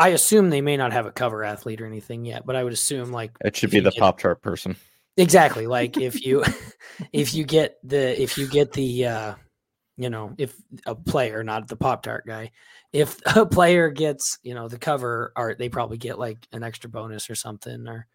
I 0.04 0.10
assume 0.10 0.50
they 0.50 0.60
may 0.60 0.76
not 0.76 0.92
have 0.92 1.06
a 1.06 1.12
cover 1.12 1.46
athlete 1.46 1.80
or 1.80 1.86
anything 1.86 2.26
yet, 2.26 2.46
but 2.46 2.58
I 2.58 2.64
would 2.64 2.74
assume 2.74 3.14
like 3.14 3.32
it 3.40 3.56
should 3.56 3.72
be 3.72 3.80
the 3.80 3.94
Pop 3.94 4.20
Tart 4.20 4.42
person. 4.42 4.76
exactly 5.16 5.66
like 5.66 5.96
if 5.98 6.26
you 6.26 6.44
if 7.14 7.34
you 7.34 7.46
get 7.46 7.78
the 7.84 8.22
if 8.22 8.38
you 8.38 8.48
get 8.48 8.74
the 8.74 9.06
uh 9.06 9.36
you 9.96 10.10
know 10.10 10.34
if 10.38 10.56
a 10.86 10.94
player 10.94 11.42
not 11.44 11.68
the 11.68 11.76
pop 11.76 12.04
tart 12.04 12.26
guy 12.26 12.52
if 12.92 13.18
a 13.38 13.46
player 13.46 13.90
gets 13.90 14.40
you 14.44 14.54
know 14.54 14.68
the 14.68 14.78
cover 14.78 15.32
art 15.36 15.58
they 15.58 15.70
probably 15.70 15.98
get 15.98 16.20
like 16.20 16.48
an 16.52 16.64
extra 16.64 16.90
bonus 16.90 17.30
or 17.30 17.36
something 17.36 17.88
or 17.88 18.06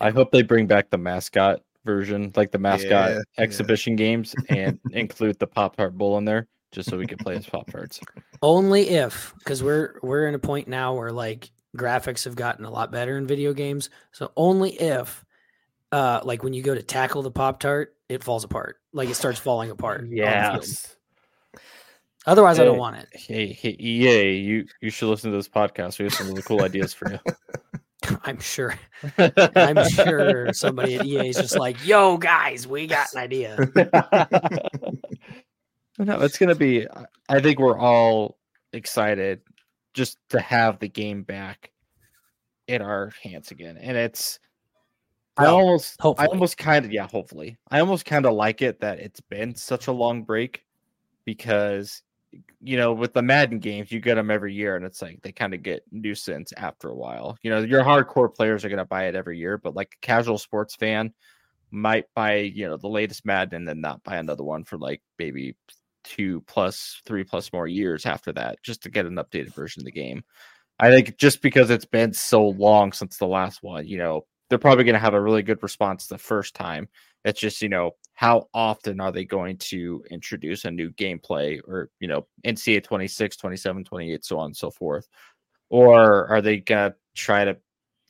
I 0.00 0.10
hope 0.10 0.32
they 0.32 0.42
bring 0.42 0.66
back 0.66 0.90
the 0.90 0.98
mascot 0.98 1.60
version, 1.84 2.32
like 2.36 2.50
the 2.50 2.58
mascot 2.58 2.90
Yeah, 2.90 3.08
yeah. 3.16 3.42
exhibition 3.42 3.96
games, 3.96 4.34
and 4.48 4.78
include 4.92 5.38
the 5.38 5.46
Pop 5.46 5.76
Tart 5.76 5.96
Bowl 5.96 6.18
in 6.18 6.24
there, 6.24 6.46
just 6.72 6.90
so 6.90 6.98
we 6.98 7.06
could 7.06 7.18
play 7.18 7.36
as 7.36 7.46
Pop 7.46 7.70
Tarts. 7.70 8.00
only 8.42 8.90
if 8.90 9.34
because 9.38 9.62
we're 9.62 9.98
we're 10.02 10.26
in 10.26 10.34
a 10.34 10.38
point 10.38 10.68
now 10.68 10.94
where 10.94 11.12
like 11.12 11.50
graphics 11.76 12.24
have 12.24 12.36
gotten 12.36 12.64
a 12.64 12.70
lot 12.70 12.90
better 12.90 13.18
in 13.18 13.26
video 13.26 13.52
games 13.52 13.90
so 14.12 14.32
only 14.36 14.70
if 14.80 15.24
uh 15.92 16.20
like 16.24 16.42
when 16.42 16.52
you 16.52 16.62
go 16.62 16.74
to 16.74 16.82
tackle 16.82 17.22
the 17.22 17.30
pop 17.30 17.60
tart 17.60 17.94
it 18.08 18.24
falls 18.24 18.42
apart 18.42 18.78
like 18.92 19.08
it 19.08 19.14
starts 19.14 19.38
falling 19.38 19.70
apart 19.70 20.00
on 20.02 20.10
the 20.10 20.16
field. 20.16 20.96
Otherwise, 22.26 22.58
I 22.58 22.64
don't 22.64 22.78
want 22.78 22.96
it. 22.96 23.08
Hey, 23.12 23.54
hey, 23.54 23.74
EA, 23.80 24.36
you 24.36 24.66
you 24.82 24.90
should 24.90 25.08
listen 25.08 25.30
to 25.30 25.36
this 25.36 25.48
podcast. 25.48 25.98
We 25.98 26.04
have 26.04 26.14
some 26.14 26.28
really 26.28 26.42
cool 26.42 26.62
ideas 26.62 26.92
for 26.92 27.10
you. 27.10 27.18
I'm 28.22 28.38
sure. 28.38 28.78
I'm 29.16 29.88
sure 29.88 30.52
somebody 30.52 30.96
at 30.96 31.06
EA 31.06 31.30
is 31.30 31.36
just 31.36 31.58
like, 31.58 31.82
"Yo, 31.86 32.18
guys, 32.18 32.66
we 32.66 32.86
got 32.86 33.08
an 33.14 33.20
idea." 33.20 33.56
no, 35.98 36.20
it's 36.22 36.38
gonna 36.38 36.54
be. 36.54 36.88
I- 36.88 37.06
I 37.30 37.40
think 37.40 37.58
we're 37.58 37.78
all 37.78 38.38
excited 38.72 39.42
just 39.94 40.18
to 40.30 40.40
have 40.40 40.78
the 40.78 40.88
game 40.88 41.22
back 41.22 41.70
in 42.68 42.82
our 42.82 43.12
hands 43.22 43.50
again, 43.50 43.76
and 43.78 43.96
it's. 43.96 44.38
I 45.36 45.44
Well, 45.44 45.56
almost, 45.60 46.00
I 46.18 46.26
almost 46.26 46.58
kind 46.58 46.84
of, 46.84 46.92
yeah, 46.92 47.06
hopefully, 47.06 47.58
I 47.70 47.80
almost 47.80 48.04
kind 48.04 48.26
of 48.26 48.34
like 48.34 48.60
it 48.62 48.80
that 48.80 48.98
it's 48.98 49.20
been 49.20 49.54
such 49.54 49.86
a 49.86 49.92
long 49.92 50.24
break, 50.24 50.64
because, 51.24 52.02
you 52.60 52.76
know, 52.76 52.92
with 52.92 53.12
the 53.14 53.22
Madden 53.22 53.58
games, 53.60 53.92
you 53.92 54.00
get 54.00 54.16
them 54.16 54.30
every 54.30 54.52
year, 54.54 54.76
and 54.76 54.84
it's 54.84 55.00
like 55.02 55.22
they 55.22 55.32
kind 55.32 55.54
of 55.54 55.62
get 55.62 55.84
nuisance 55.92 56.52
after 56.56 56.88
a 56.88 56.94
while. 56.96 57.38
You 57.42 57.50
know, 57.50 57.60
your 57.60 57.84
hardcore 57.84 58.34
players 58.34 58.64
are 58.64 58.68
gonna 58.68 58.84
buy 58.84 59.06
it 59.08 59.14
every 59.14 59.38
year, 59.38 59.58
but 59.58 59.76
like 59.76 59.92
a 60.02 60.06
casual 60.06 60.38
sports 60.38 60.74
fan 60.74 61.14
might 61.70 62.06
buy, 62.14 62.36
you 62.38 62.66
know, 62.66 62.76
the 62.76 62.88
latest 62.88 63.24
Madden 63.26 63.56
and 63.58 63.68
then 63.68 63.80
not 63.80 64.02
buy 64.04 64.16
another 64.16 64.44
one 64.44 64.64
for 64.64 64.78
like 64.78 65.02
maybe 65.18 65.54
two 66.08 66.40
plus 66.46 67.02
three 67.04 67.22
plus 67.22 67.52
more 67.52 67.66
years 67.66 68.06
after 68.06 68.32
that 68.32 68.62
just 68.62 68.82
to 68.82 68.90
get 68.90 69.06
an 69.06 69.16
updated 69.16 69.54
version 69.54 69.82
of 69.82 69.84
the 69.84 69.92
game. 69.92 70.24
I 70.80 70.90
think 70.90 71.18
just 71.18 71.42
because 71.42 71.70
it's 71.70 71.84
been 71.84 72.12
so 72.12 72.48
long 72.48 72.92
since 72.92 73.18
the 73.18 73.26
last 73.26 73.62
one, 73.62 73.86
you 73.86 73.98
know, 73.98 74.26
they're 74.48 74.58
probably 74.58 74.84
going 74.84 74.94
to 74.94 75.00
have 75.00 75.14
a 75.14 75.20
really 75.20 75.42
good 75.42 75.62
response 75.62 76.06
the 76.06 76.16
first 76.16 76.54
time. 76.54 76.88
It's 77.24 77.40
just, 77.40 77.60
you 77.60 77.68
know, 77.68 77.92
how 78.14 78.48
often 78.54 79.00
are 79.00 79.12
they 79.12 79.24
going 79.24 79.58
to 79.58 80.02
introduce 80.10 80.64
a 80.64 80.70
new 80.70 80.90
gameplay 80.92 81.60
or, 81.66 81.90
you 82.00 82.08
know, 82.08 82.26
NCA 82.46 82.82
26, 82.82 83.36
27, 83.36 83.84
28, 83.84 84.24
so 84.24 84.38
on 84.38 84.46
and 84.46 84.56
so 84.56 84.70
forth? 84.70 85.08
Or 85.68 86.28
are 86.28 86.40
they 86.40 86.58
going 86.58 86.92
to 86.92 86.96
try 87.14 87.44
to 87.44 87.58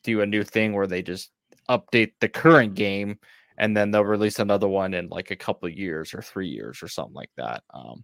do 0.03 0.21
a 0.21 0.25
new 0.25 0.43
thing 0.43 0.73
where 0.73 0.87
they 0.87 1.01
just 1.01 1.31
update 1.69 2.13
the 2.21 2.29
current 2.29 2.75
game 2.75 3.19
and 3.59 3.75
then 3.77 3.91
they'll 3.91 4.03
release 4.05 4.39
another 4.39 4.67
one 4.67 4.93
in 4.93 5.07
like 5.09 5.29
a 5.31 5.35
couple 5.35 5.67
of 5.69 5.75
years 5.77 6.13
or 6.13 6.21
three 6.21 6.47
years 6.47 6.81
or 6.81 6.87
something 6.87 7.13
like 7.13 7.31
that. 7.37 7.63
Um, 7.73 8.03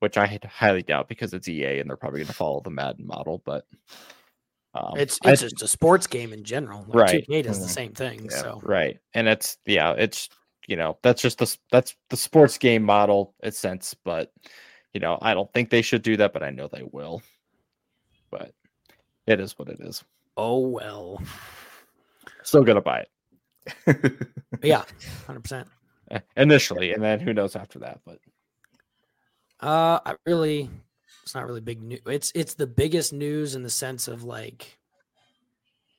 which 0.00 0.16
I 0.16 0.38
highly 0.48 0.82
doubt 0.82 1.08
because 1.08 1.34
it's 1.34 1.46
EA 1.48 1.78
and 1.78 1.88
they're 1.88 1.96
probably 1.96 2.20
going 2.20 2.28
to 2.28 2.32
follow 2.32 2.62
the 2.62 2.70
Madden 2.70 3.06
model. 3.06 3.42
But 3.44 3.66
um, 4.74 4.94
It's 4.96 5.18
I- 5.24 5.32
it's 5.32 5.42
just 5.42 5.62
a 5.62 5.68
sports 5.68 6.06
game 6.06 6.32
in 6.32 6.42
general. 6.42 6.84
Like 6.88 6.94
Right. 6.94 7.24
2K 7.28 7.42
does 7.42 7.60
the 7.60 7.66
Mhm. 7.66 7.70
same 7.74 7.92
thing. 7.92 8.24
Yeah. 8.24 8.30
So 8.40 8.60
right, 8.64 8.98
and 9.14 9.28
it's 9.28 9.58
yeah, 9.66 9.92
it's 9.92 10.28
you 10.68 10.76
know 10.76 10.98
that's 11.02 11.20
just 11.20 11.38
the 11.38 11.56
that's 11.70 11.96
the 12.08 12.16
sports 12.16 12.56
game 12.56 12.82
model 12.82 13.34
in 13.42 13.52
sense. 13.52 13.94
But 14.04 14.32
you 14.94 15.00
know, 15.00 15.18
I 15.20 15.34
don't 15.34 15.52
think 15.52 15.68
they 15.70 15.82
should 15.82 16.02
do 16.02 16.16
that, 16.16 16.32
but 16.32 16.42
I 16.42 16.50
know 16.50 16.68
they 16.68 16.82
will. 16.90 17.20
But 18.30 18.52
it 19.26 19.38
is 19.40 19.58
what 19.58 19.68
it 19.68 19.80
is. 19.80 20.02
oh 20.36 20.60
well. 20.60 21.20
Still 22.42 22.64
gonna 22.64 22.80
buy 22.80 23.00
it 23.00 23.08
But 23.10 23.19
yeah, 24.62 24.84
hundred 25.26 25.40
percent. 25.40 25.68
eh, 26.10 26.20
initially, 26.36 26.92
and 26.92 27.02
then 27.02 27.20
who 27.20 27.32
knows 27.32 27.56
after 27.56 27.80
that. 27.80 28.00
But 28.04 28.18
Uh, 29.60 30.00
I 30.04 30.14
really, 30.26 30.70
it's 31.22 31.34
not 31.34 31.46
really 31.46 31.60
big 31.60 31.82
news. 31.82 32.00
It's 32.06 32.32
it's 32.34 32.54
the 32.54 32.66
biggest 32.66 33.12
news 33.12 33.54
in 33.54 33.62
the 33.62 33.70
sense 33.70 34.08
of 34.08 34.24
like, 34.24 34.78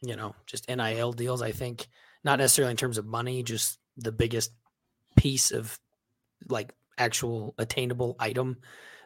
you 0.02 0.16
know, 0.16 0.36
just 0.46 0.68
NIL 0.70 1.14
deals. 1.14 1.42
I 1.42 1.52
think 1.52 1.88
not 2.24 2.40
necessarily 2.40 2.72
in 2.72 2.78
terms 2.78 2.98
of 2.98 3.06
money, 3.06 3.44
just 3.44 3.80
the 3.98 4.12
biggest 4.12 4.52
piece 5.16 5.52
of 5.52 5.80
like 6.50 6.74
actual 6.98 7.54
attainable 7.58 8.16
item. 8.20 8.58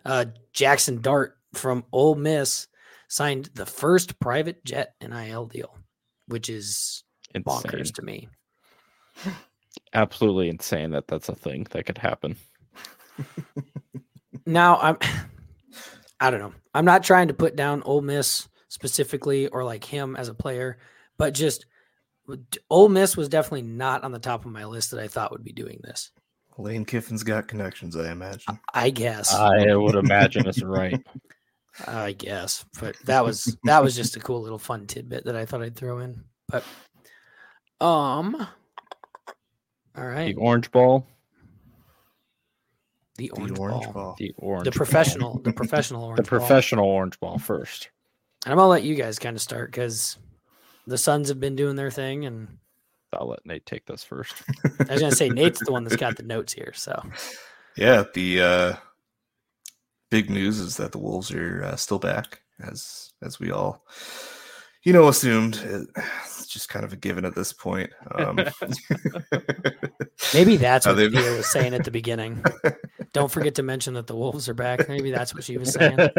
Uh, 0.05 0.25
Jackson 0.53 1.01
Dart 1.01 1.37
from 1.53 1.83
Ole 1.91 2.15
Miss 2.15 2.67
signed 3.07 3.49
the 3.55 3.65
first 3.65 4.19
private 4.19 4.63
jet 4.63 4.95
NIL 5.01 5.45
deal, 5.47 5.77
which 6.27 6.49
is 6.49 7.03
insane, 7.33 7.43
bonkers 7.43 7.93
to 7.95 8.01
me. 8.01 8.27
Absolutely 9.93 10.49
insane 10.49 10.91
that 10.91 11.07
that's 11.07 11.29
a 11.29 11.35
thing 11.35 11.67
that 11.71 11.85
could 11.85 11.97
happen. 11.97 12.35
Now 14.45 14.77
I'm 14.77 14.97
I 16.19 16.31
don't 16.31 16.39
know. 16.39 16.53
I'm 16.73 16.85
not 16.85 17.03
trying 17.03 17.27
to 17.27 17.33
put 17.33 17.55
down 17.55 17.83
Ole 17.83 18.01
Miss 18.01 18.47
specifically 18.69 19.47
or 19.47 19.63
like 19.63 19.83
him 19.83 20.15
as 20.15 20.29
a 20.29 20.33
player, 20.33 20.77
but 21.17 21.33
just 21.33 21.65
d- 22.27 22.59
Ole 22.69 22.89
Miss 22.89 23.17
was 23.17 23.27
definitely 23.27 23.63
not 23.63 24.03
on 24.03 24.11
the 24.11 24.19
top 24.19 24.45
of 24.45 24.51
my 24.51 24.65
list 24.65 24.91
that 24.91 24.99
I 24.99 25.07
thought 25.07 25.31
would 25.31 25.43
be 25.43 25.51
doing 25.51 25.79
this. 25.83 26.11
Lane 26.57 26.85
Kiffin's 26.85 27.23
got 27.23 27.49
connections, 27.49 27.97
I 27.97 28.11
imagine. 28.11 28.57
I 28.73 28.91
guess. 28.91 29.33
I 29.33 29.75
would 29.75 29.95
imagine 29.95 30.47
it's 30.47 30.63
right. 30.63 31.05
I 31.87 32.13
guess. 32.13 32.63
But 32.79 32.95
that 33.05 33.25
was 33.25 33.57
that 33.65 33.83
was 33.83 33.93
just 33.93 34.15
a 34.15 34.21
cool 34.21 34.41
little 34.41 34.59
fun 34.59 34.87
tidbit 34.87 35.25
that 35.25 35.35
I 35.35 35.45
thought 35.45 35.63
I'd 35.63 35.75
throw 35.75 35.99
in. 35.99 36.23
But 36.47 36.63
um 37.81 38.47
all 39.97 40.03
The 40.03 40.35
orange 40.35 40.71
ball, 40.71 41.07
The 43.17 43.27
The 43.27 43.29
orange, 43.31 43.59
orange 43.59 43.83
ball. 43.85 43.93
ball. 43.93 44.15
the 44.17 44.33
orange, 44.37 44.65
The 44.65 44.71
ball. 44.71 44.75
professional, 44.77 45.39
the 45.39 45.53
professional 45.61 46.03
orange 46.03 46.17
ball. 46.17 46.23
the 46.23 46.29
ball. 46.29 46.39
professional 46.47 46.85
orange 46.89 47.19
ball 47.19 47.37
first. 47.39 47.89
And 48.45 48.51
I'm 48.51 48.57
gonna 48.57 48.69
let 48.69 48.83
you 48.83 48.95
guys 48.95 49.17
kind 49.19 49.35
of 49.35 49.41
start 49.41 49.71
because 49.71 50.17
the 50.87 50.97
Suns 50.97 51.29
have 51.29 51.39
been 51.39 51.55
doing 51.55 51.75
their 51.75 51.89
thing 51.91 52.25
and 52.25 52.57
I'll 53.13 53.29
let 53.29 53.45
Nate 53.45 53.65
take 53.65 53.85
this 53.85 54.03
first. 54.03 54.35
I 54.89 54.93
was 54.93 55.01
gonna 55.01 55.15
say 55.15 55.29
Nate's 55.29 55.63
the 55.63 55.71
one 55.71 55.83
that's 55.83 55.95
got 55.95 56.17
the 56.17 56.23
notes 56.23 56.51
here. 56.53 56.73
So 56.75 57.01
Yeah, 57.77 58.03
the 58.13 58.41
uh, 58.41 58.75
big 60.11 60.29
news 60.29 60.59
is 60.59 60.77
that 60.77 60.91
the 60.91 60.97
Wolves 60.99 61.31
are 61.33 61.63
uh, 61.63 61.75
still 61.77 61.99
back, 61.99 62.41
as 62.59 63.13
as 63.23 63.39
we 63.39 63.51
all, 63.51 63.85
you 64.85 64.93
know, 64.93 65.07
assumed. 65.07 65.59
It's 65.65 66.47
just 66.47 66.69
kind 66.69 66.85
of 66.85 66.93
a 66.93 66.95
given 66.95 67.25
at 67.25 67.35
this 67.35 67.51
point. 67.51 67.89
Um, 68.13 68.37
maybe 70.33 70.55
that's 70.57 70.87
Uh, 70.87 70.93
what 70.93 71.11
Thea 71.11 71.31
was 71.35 71.51
saying 71.51 71.73
at 71.73 71.83
the 71.83 71.91
beginning. 72.01 72.41
Don't 73.11 73.31
forget 73.31 73.55
to 73.55 73.63
mention 73.63 73.95
that 73.95 74.07
the 74.07 74.15
Wolves 74.15 74.47
are 74.47 74.53
back. 74.53 74.87
Maybe 74.87 75.11
that's 75.11 75.33
what 75.33 75.43
she 75.43 75.57
was 75.57 75.73
saying. 75.73 75.97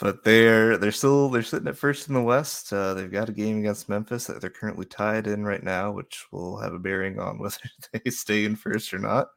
but 0.00 0.24
they're 0.24 0.76
they're 0.76 0.92
still 0.92 1.30
they're 1.30 1.42
sitting 1.42 1.68
at 1.68 1.76
first 1.78 2.08
in 2.08 2.14
the 2.14 2.22
West. 2.22 2.72
Uh, 2.72 2.94
they've 2.94 3.12
got 3.12 3.28
a 3.28 3.32
game 3.32 3.60
against 3.60 3.88
Memphis 3.88 4.26
that 4.26 4.40
they're 4.40 4.50
currently 4.50 4.86
tied 4.86 5.26
in 5.28 5.44
right 5.44 5.62
now, 5.62 5.92
which 5.92 6.26
will 6.32 6.58
have 6.58 6.74
a 6.74 6.78
bearing 6.78 7.20
on 7.20 7.38
whether 7.38 7.56
they 7.92 8.10
stay 8.10 8.44
in 8.44 8.56
first 8.56 8.92
or 8.92 8.98
not. 8.98 9.28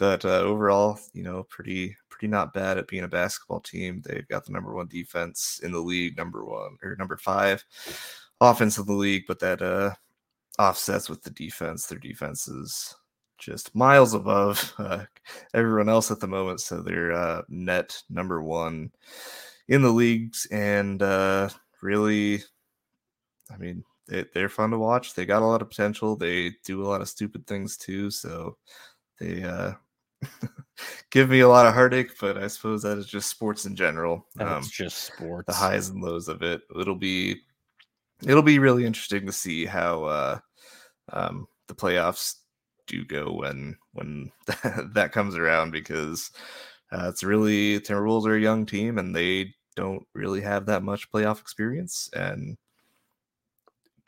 But 0.00 0.24
uh, 0.24 0.40
overall, 0.40 0.98
you 1.12 1.22
know, 1.22 1.42
pretty 1.44 1.94
pretty 2.08 2.26
not 2.26 2.54
bad 2.54 2.78
at 2.78 2.88
being 2.88 3.04
a 3.04 3.08
basketball 3.08 3.60
team. 3.60 4.02
They've 4.02 4.26
got 4.28 4.46
the 4.46 4.52
number 4.52 4.72
one 4.72 4.88
defense 4.88 5.60
in 5.62 5.72
the 5.72 5.78
league, 5.78 6.16
number 6.16 6.42
one 6.42 6.78
or 6.82 6.96
number 6.96 7.18
five 7.18 7.62
offense 8.40 8.78
in 8.78 8.86
the 8.86 8.94
league, 8.94 9.24
but 9.28 9.38
that 9.40 9.60
uh, 9.60 9.92
offsets 10.58 11.10
with 11.10 11.22
the 11.22 11.30
defense. 11.30 11.86
Their 11.86 11.98
defense 11.98 12.48
is 12.48 12.96
just 13.36 13.74
miles 13.74 14.14
above 14.14 14.72
uh, 14.78 15.04
everyone 15.52 15.90
else 15.90 16.10
at 16.10 16.18
the 16.18 16.26
moment. 16.26 16.62
So 16.62 16.80
they're 16.80 17.12
uh, 17.12 17.42
net 17.50 18.02
number 18.08 18.42
one 18.42 18.92
in 19.68 19.82
the 19.82 19.90
leagues, 19.90 20.46
and 20.50 21.02
uh, 21.02 21.50
really, 21.82 22.42
I 23.52 23.58
mean, 23.58 23.84
they, 24.08 24.24
they're 24.32 24.48
fun 24.48 24.70
to 24.70 24.78
watch. 24.78 25.12
They 25.12 25.26
got 25.26 25.42
a 25.42 25.46
lot 25.46 25.60
of 25.60 25.68
potential. 25.68 26.16
They 26.16 26.52
do 26.64 26.82
a 26.82 26.88
lot 26.88 27.02
of 27.02 27.08
stupid 27.10 27.46
things 27.46 27.76
too. 27.76 28.10
So 28.10 28.56
they 29.20 29.42
uh, 29.42 29.72
give 31.10 31.30
me 31.30 31.40
a 31.40 31.48
lot 31.48 31.66
of 31.66 31.74
heartache, 31.74 32.12
but 32.20 32.36
I 32.38 32.46
suppose 32.46 32.82
that 32.82 32.98
is 32.98 33.06
just 33.06 33.30
sports 33.30 33.66
in 33.66 33.76
general. 33.76 34.26
That's 34.36 34.66
Um, 34.66 34.70
just 34.72 34.98
sports. 34.98 35.46
the 35.46 35.52
highs 35.54 35.88
and 35.88 36.02
lows 36.02 36.28
of 36.28 36.42
it. 36.42 36.62
It'll 36.78 36.94
be 36.94 37.40
it'll 38.26 38.42
be 38.42 38.58
really 38.58 38.84
interesting 38.84 39.26
to 39.26 39.32
see 39.32 39.64
how 39.64 40.04
uh, 40.04 40.38
um, 41.12 41.46
the 41.68 41.74
playoffs 41.74 42.36
do 42.86 43.04
go 43.04 43.32
when 43.32 43.76
when 43.92 44.30
that 44.94 45.12
comes 45.12 45.36
around 45.36 45.70
because 45.70 46.30
uh, 46.92 47.06
it's 47.08 47.22
really 47.22 47.78
Timberwolves 47.80 48.26
are 48.26 48.36
a 48.36 48.40
young 48.40 48.66
team 48.66 48.98
and 48.98 49.14
they 49.14 49.54
don't 49.76 50.04
really 50.14 50.40
have 50.40 50.66
that 50.66 50.82
much 50.82 51.10
playoff 51.10 51.40
experience 51.40 52.10
and 52.12 52.58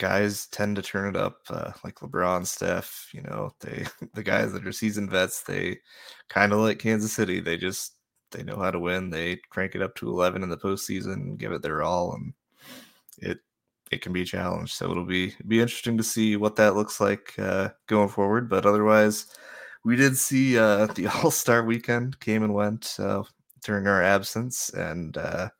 guys 0.02 0.46
tend 0.46 0.74
to 0.74 0.82
turn 0.82 1.14
it 1.14 1.16
up 1.16 1.36
uh, 1.48 1.70
like 1.84 1.94
LeBron, 2.00 2.44
Steph, 2.44 3.08
you 3.12 3.22
know, 3.22 3.52
they 3.60 3.86
the 4.14 4.22
guys 4.22 4.52
that 4.52 4.66
are 4.66 4.72
seasoned 4.72 5.12
vets, 5.12 5.44
they 5.44 5.78
kind 6.28 6.52
of 6.52 6.58
like 6.58 6.80
Kansas 6.80 7.12
City. 7.12 7.38
They 7.38 7.56
just 7.56 7.94
they 8.32 8.42
know 8.42 8.56
how 8.56 8.72
to 8.72 8.80
win. 8.80 9.10
They 9.10 9.36
crank 9.50 9.76
it 9.76 9.82
up 9.82 9.94
to 9.96 10.08
11 10.08 10.42
in 10.42 10.48
the 10.48 10.56
postseason, 10.56 11.38
give 11.38 11.52
it 11.52 11.62
their 11.62 11.82
all, 11.82 12.14
and 12.14 12.34
it 13.18 13.38
it 13.92 14.02
can 14.02 14.12
be 14.12 14.22
a 14.22 14.26
challenge. 14.26 14.74
So 14.74 14.90
it'll 14.90 15.06
be 15.06 15.34
be 15.46 15.60
interesting 15.60 15.96
to 15.98 16.02
see 16.02 16.34
what 16.36 16.56
that 16.56 16.74
looks 16.74 17.00
like 17.00 17.38
uh, 17.38 17.68
going 17.86 18.08
forward. 18.08 18.50
But 18.50 18.66
otherwise, 18.66 19.26
we 19.84 19.94
did 19.94 20.16
see 20.16 20.58
uh, 20.58 20.86
the 20.86 21.06
All 21.22 21.30
Star 21.30 21.62
Weekend 21.62 22.18
came 22.18 22.42
and 22.42 22.54
went 22.54 22.96
uh, 22.98 23.22
during 23.64 23.86
our 23.86 24.02
absence, 24.02 24.68
and 24.70 25.16
uh, 25.16 25.50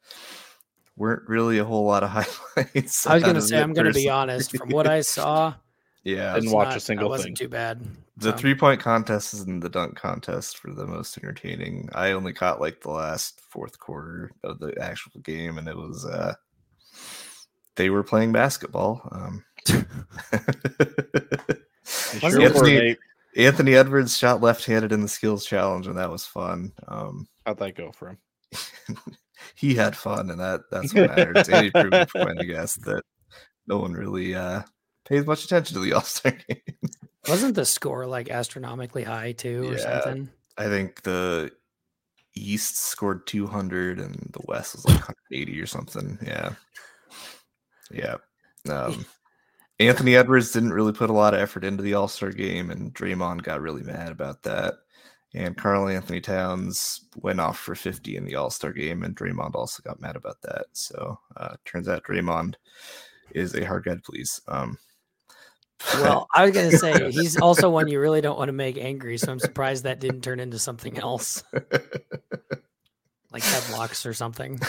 weren't 0.96 1.28
really 1.28 1.58
a 1.58 1.64
whole 1.64 1.84
lot 1.84 2.02
of 2.02 2.10
highlights. 2.56 3.06
I 3.06 3.14
was 3.14 3.22
gonna 3.24 3.40
say 3.42 3.60
I'm 3.60 3.72
gonna 3.72 3.92
be 3.92 4.08
honest. 4.08 4.56
From 4.56 4.70
what 4.70 4.86
I 4.86 5.00
saw, 5.00 5.54
Yeah, 6.04 6.32
I 6.32 6.40
Didn't 6.40 6.50
watch 6.50 6.64
a 6.64 6.68
not- 6.68 6.74
that 6.74 6.80
single 6.80 7.08
wasn't 7.08 7.38
thing. 7.38 7.46
too 7.46 7.48
bad. 7.48 7.80
the 8.16 8.32
so. 8.32 8.36
three 8.36 8.54
point 8.56 8.80
contest 8.80 9.34
and 9.46 9.62
the 9.62 9.68
dunk 9.68 9.94
contest 9.96 10.58
for 10.58 10.72
the 10.72 10.84
most 10.86 11.16
entertaining. 11.16 11.88
I 11.94 12.10
only 12.12 12.32
caught 12.32 12.60
like 12.60 12.80
the 12.80 12.90
last 12.90 13.40
fourth 13.40 13.78
quarter 13.78 14.32
of 14.42 14.58
the 14.58 14.76
actual 14.80 15.20
game, 15.20 15.58
and 15.58 15.68
it 15.68 15.76
was 15.76 16.04
uh 16.04 16.34
they 17.76 17.88
were 17.88 18.02
playing 18.02 18.32
basketball. 18.32 19.08
Um, 19.12 19.44
sure 21.84 22.42
Anthony, 22.42 22.96
Anthony 23.36 23.74
Edwards 23.74 24.18
shot 24.18 24.40
left 24.42 24.64
handed 24.66 24.92
in 24.92 25.02
the 25.02 25.08
skills 25.08 25.46
challenge, 25.46 25.86
and 25.86 25.96
that 25.98 26.10
was 26.10 26.26
fun. 26.26 26.72
Um, 26.88 27.28
How'd 27.46 27.58
that 27.58 27.76
go 27.76 27.92
for 27.92 28.08
him? 28.10 28.18
He 29.54 29.74
had 29.74 29.96
fun, 29.96 30.30
and 30.30 30.40
that 30.40 30.62
that's 30.70 30.94
what 30.94 31.10
matters. 31.10 31.46
he 31.48 31.70
proved 31.70 31.94
a 31.94 32.06
point, 32.12 32.40
I 32.40 32.44
guess, 32.44 32.74
that 32.76 33.02
no 33.66 33.78
one 33.78 33.92
really 33.92 34.34
uh, 34.34 34.62
pays 35.04 35.26
much 35.26 35.44
attention 35.44 35.74
to 35.74 35.80
the 35.80 35.92
All 35.94 36.00
Star 36.02 36.32
game. 36.32 36.60
Wasn't 37.28 37.54
the 37.54 37.64
score 37.64 38.06
like 38.06 38.30
astronomically 38.30 39.04
high 39.04 39.32
too, 39.32 39.68
or 39.70 39.74
Yeah. 39.74 40.00
something? 40.02 40.28
I 40.58 40.64
think 40.66 41.02
the 41.02 41.50
East 42.34 42.76
scored 42.78 43.26
200 43.26 43.98
and 43.98 44.14
the 44.32 44.40
West 44.46 44.74
was 44.74 44.84
like 44.86 44.96
180 45.08 45.60
or 45.60 45.66
something. 45.66 46.18
Yeah. 46.26 46.50
Yeah. 47.90 48.16
Um, 48.68 49.04
Anthony 49.78 50.14
Edwards 50.16 50.52
didn't 50.52 50.72
really 50.72 50.92
put 50.92 51.10
a 51.10 51.14
lot 51.14 51.34
of 51.34 51.40
effort 51.40 51.64
into 51.64 51.82
the 51.82 51.94
All 51.94 52.08
Star 52.08 52.30
game, 52.30 52.70
and 52.70 52.94
Draymond 52.94 53.42
got 53.42 53.60
really 53.60 53.82
mad 53.82 54.12
about 54.12 54.42
that. 54.44 54.74
And 55.34 55.56
Karl-Anthony 55.56 56.20
Towns 56.20 57.06
went 57.16 57.40
off 57.40 57.58
for 57.58 57.74
50 57.74 58.16
in 58.16 58.24
the 58.24 58.34
All 58.34 58.50
Star 58.50 58.72
game, 58.72 59.02
and 59.02 59.16
Draymond 59.16 59.54
also 59.54 59.82
got 59.82 60.00
mad 60.00 60.16
about 60.16 60.42
that. 60.42 60.66
So 60.72 61.18
uh, 61.36 61.56
turns 61.64 61.88
out 61.88 62.04
Draymond 62.04 62.54
is 63.34 63.54
a 63.54 63.64
hard 63.64 63.84
guy 63.84 63.94
to 63.94 64.00
please. 64.02 64.40
Um, 64.48 64.78
Well, 65.94 66.28
I 66.34 66.44
was 66.44 66.52
gonna 66.52 66.72
say 66.72 67.10
he's 67.10 67.36
also 67.38 67.70
one 67.70 67.88
you 67.88 68.00
really 68.00 68.20
don't 68.20 68.38
want 68.38 68.48
to 68.48 68.52
make 68.52 68.76
angry, 68.78 69.18
so 69.18 69.32
I'm 69.32 69.40
surprised 69.40 69.84
that 69.84 70.00
didn't 70.00 70.22
turn 70.22 70.40
into 70.40 70.58
something 70.58 70.98
else, 70.98 71.42
like 73.32 73.42
headlocks 73.42 74.06
or 74.06 74.12
something. 74.12 74.60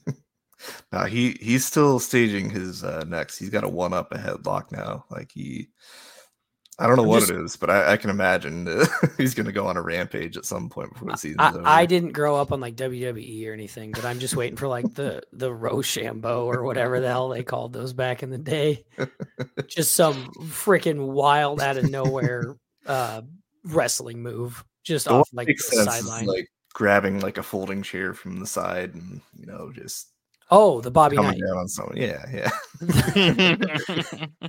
no, 0.92 1.04
he 1.04 1.36
he's 1.40 1.64
still 1.64 1.98
staging 1.98 2.50
his 2.50 2.84
uh, 2.84 3.04
next. 3.08 3.38
He's 3.38 3.50
got 3.50 3.64
a 3.64 3.68
one 3.68 3.92
up 3.94 4.12
a 4.12 4.18
headlock 4.18 4.70
now. 4.70 5.04
Like 5.10 5.30
he, 5.32 5.68
I 6.80 6.86
don't 6.86 6.94
know 6.96 7.02
I'm 7.02 7.08
what 7.08 7.20
just- 7.20 7.32
it 7.32 7.40
is, 7.40 7.56
but 7.56 7.70
I, 7.70 7.92
I 7.92 7.96
can 7.96 8.08
imagine 8.10 8.68
uh, 8.68 8.86
he's 9.16 9.34
gonna 9.34 9.50
go 9.52 9.66
on 9.66 9.76
a 9.76 9.82
rampage 9.82 10.36
at 10.36 10.44
some 10.44 10.68
point 10.68 10.92
before 10.92 11.10
the 11.10 11.16
season's 11.16 11.40
I, 11.40 11.48
over. 11.50 11.62
I 11.64 11.86
didn't 11.86 12.12
grow 12.12 12.36
up 12.36 12.52
on 12.52 12.60
like 12.60 12.76
WWE 12.76 13.48
or 13.48 13.52
anything, 13.52 13.90
but 13.90 14.04
I'm 14.04 14.20
just 14.20 14.36
waiting 14.36 14.56
for 14.56 14.68
like 14.68 14.94
the 14.94 15.22
the 15.32 15.52
Rochambeau 15.52 16.44
or 16.46 16.62
whatever 16.62 17.00
the 17.00 17.08
hell 17.08 17.28
they 17.30 17.42
called 17.42 17.72
those 17.72 17.92
back 17.92 18.22
in 18.22 18.30
the 18.30 18.38
day. 18.38 18.84
Just 19.66 19.92
some 19.96 20.30
freaking 20.44 21.08
wild 21.08 21.60
out 21.60 21.76
of 21.78 21.90
nowhere 21.90 22.56
uh 22.86 23.22
wrestling 23.64 24.22
move, 24.22 24.64
just 24.84 25.06
The 25.06 25.14
off 25.14 25.28
like 25.32 25.48
the 25.48 25.56
sideline. 25.84 26.26
like 26.26 26.48
grabbing 26.74 27.20
like 27.20 27.38
a 27.38 27.42
folding 27.42 27.82
chair 27.82 28.14
from 28.14 28.38
the 28.38 28.46
side 28.46 28.94
and 28.94 29.20
you 29.36 29.46
know 29.46 29.72
just 29.74 30.08
oh, 30.50 30.80
the 30.80 30.90
Bobby 30.90 31.16
coming 31.16 31.32
Knight. 31.32 31.40
down 31.46 31.56
on 31.58 31.68
someone. 31.68 31.96
Yeah, 31.96 32.24
yeah. 32.32 32.50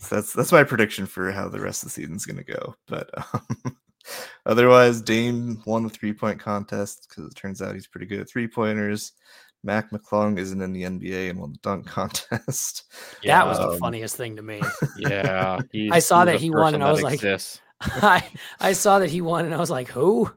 So 0.00 0.14
that's 0.14 0.32
that's 0.32 0.52
my 0.52 0.62
prediction 0.64 1.06
for 1.06 1.30
how 1.32 1.48
the 1.48 1.60
rest 1.60 1.82
of 1.82 1.88
the 1.88 1.92
season's 1.92 2.24
gonna 2.24 2.44
go. 2.44 2.74
But 2.86 3.10
um, 3.34 3.76
otherwise, 4.46 5.02
Dame 5.02 5.60
won 5.66 5.82
the 5.82 5.90
three 5.90 6.12
point 6.12 6.38
contest 6.40 7.06
because 7.08 7.30
it 7.30 7.34
turns 7.36 7.60
out 7.60 7.74
he's 7.74 7.86
pretty 7.88 8.06
good 8.06 8.20
at 8.20 8.28
three 8.30 8.46
pointers. 8.48 9.12
Mac 9.64 9.90
McClung 9.90 10.38
isn't 10.38 10.62
in 10.62 10.72
the 10.72 10.84
NBA 10.84 11.30
and 11.30 11.40
won 11.40 11.52
the 11.52 11.58
dunk 11.62 11.86
contest. 11.86 12.84
that 13.24 13.46
was 13.46 13.58
the 13.58 13.70
Um, 13.70 13.78
funniest 13.78 14.16
thing 14.16 14.36
to 14.36 14.42
me. 14.42 14.62
yeah. 14.98 15.58
I 15.90 15.98
saw 15.98 16.24
that 16.24 16.40
he 16.40 16.48
won, 16.50 16.74
and 16.74 16.82
I 16.82 16.86
that 16.86 16.92
was 16.92 17.02
like- 17.02 17.14
exists. 17.14 17.60
I 17.80 18.24
I 18.60 18.72
saw 18.72 19.00
that 19.00 19.10
he 19.10 19.20
won, 19.20 19.44
and 19.46 19.54
I 19.54 19.58
was 19.58 19.70
like, 19.70 19.88
who? 19.88 20.30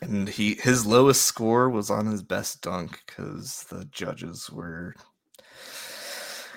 And 0.00 0.28
he 0.28 0.54
his 0.54 0.86
lowest 0.86 1.22
score 1.22 1.68
was 1.68 1.90
on 1.90 2.06
his 2.06 2.22
best 2.22 2.62
dunk 2.62 3.02
because 3.06 3.64
the 3.70 3.84
judges 3.86 4.48
were 4.50 4.94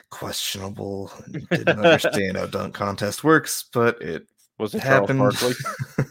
questionable 0.09 1.11
and 1.25 1.49
didn't 1.49 1.79
understand 1.79 2.37
how 2.37 2.45
dunk 2.45 2.73
contest 2.75 3.23
works, 3.23 3.65
but 3.73 3.99
it 4.01 4.27
Was 4.59 4.75
it 4.75 4.83
happened. 4.83 5.19
Barkley? 5.19 5.55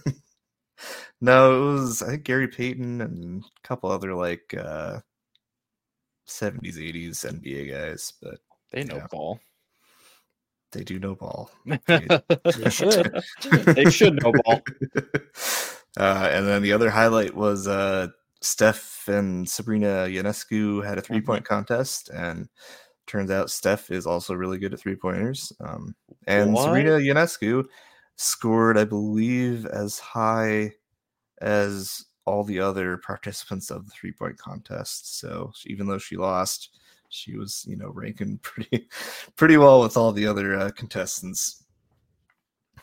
no, 1.20 1.54
it 1.54 1.72
was 1.72 2.02
I 2.02 2.08
think 2.10 2.24
Gary 2.24 2.48
Payton 2.48 3.00
and 3.00 3.44
a 3.44 3.68
couple 3.68 3.90
other 3.90 4.14
like 4.14 4.54
uh 4.58 5.00
70s, 6.26 6.78
80s 6.78 7.24
NBA 7.24 7.70
guys, 7.70 8.12
but 8.22 8.38
They 8.70 8.84
know 8.84 8.96
Yeah. 8.96 9.06
ball. 9.10 9.40
they 10.72 10.84
do 10.84 10.98
know 10.98 11.14
ball. 11.14 11.50
They 12.56 12.70
should. 12.70 13.12
they 13.66 13.90
should 13.90 14.22
know 14.22 14.32
ball. 14.32 14.62
Uh, 15.98 16.28
and 16.32 16.46
then 16.46 16.62
the 16.62 16.72
other 16.72 16.90
highlight 16.90 17.34
was 17.34 17.66
uh, 17.66 18.08
Steph 18.40 19.08
and 19.08 19.48
Sabrina 19.48 20.06
Ionescu 20.08 20.84
had 20.84 20.98
a 20.98 21.02
three 21.02 21.20
point 21.20 21.44
contest, 21.44 22.10
and 22.10 22.48
turns 23.06 23.30
out 23.30 23.50
Steph 23.50 23.90
is 23.90 24.06
also 24.06 24.34
really 24.34 24.58
good 24.58 24.72
at 24.72 24.80
three 24.80 24.94
pointers. 24.94 25.52
Um, 25.60 25.94
and 26.26 26.52
What? 26.52 26.64
Sabrina 26.64 26.90
Ionescu 26.92 27.64
scored, 28.16 28.78
I 28.78 28.84
believe, 28.84 29.66
as 29.66 29.98
high 29.98 30.74
as 31.40 32.04
all 32.24 32.44
the 32.44 32.60
other 32.60 32.98
participants 32.98 33.70
of 33.70 33.84
the 33.84 33.90
three 33.90 34.12
point 34.12 34.38
contest. 34.38 35.18
So 35.18 35.52
even 35.66 35.86
though 35.86 35.98
she 35.98 36.16
lost, 36.16 36.78
she 37.08 37.36
was, 37.36 37.64
you 37.68 37.76
know, 37.76 37.88
ranking 37.88 38.38
pretty, 38.42 38.88
pretty 39.36 39.56
well 39.56 39.82
with 39.82 39.96
all 39.96 40.12
the 40.12 40.26
other 40.26 40.56
uh, 40.56 40.70
contestants. 40.70 41.64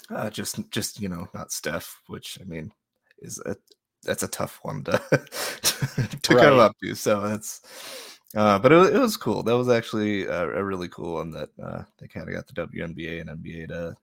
Uh, 0.09 0.29
just, 0.29 0.59
just 0.71 1.01
you 1.01 1.09
know, 1.09 1.27
not 1.33 1.51
Steph, 1.51 2.01
which 2.07 2.37
I 2.41 2.43
mean, 2.45 2.71
is 3.19 3.39
a 3.45 3.55
that's 4.03 4.23
a 4.23 4.27
tough 4.27 4.59
one 4.61 4.83
to 4.85 4.91
to 6.21 6.35
come 6.35 6.59
up 6.59 6.75
to. 6.83 6.95
So 6.95 7.21
that's, 7.21 7.61
uh, 8.35 8.59
but 8.59 8.71
it, 8.71 8.95
it 8.95 8.99
was 8.99 9.17
cool. 9.17 9.43
That 9.43 9.57
was 9.57 9.69
actually 9.69 10.25
a, 10.25 10.43
a 10.43 10.63
really 10.63 10.87
cool 10.89 11.15
one 11.15 11.31
that 11.31 11.49
uh, 11.61 11.83
they 11.99 12.07
kind 12.07 12.27
of 12.27 12.35
got 12.35 12.47
the 12.47 12.53
WNBA 12.67 13.21
and 13.21 13.29
NBA 13.29 13.67
to 13.69 13.95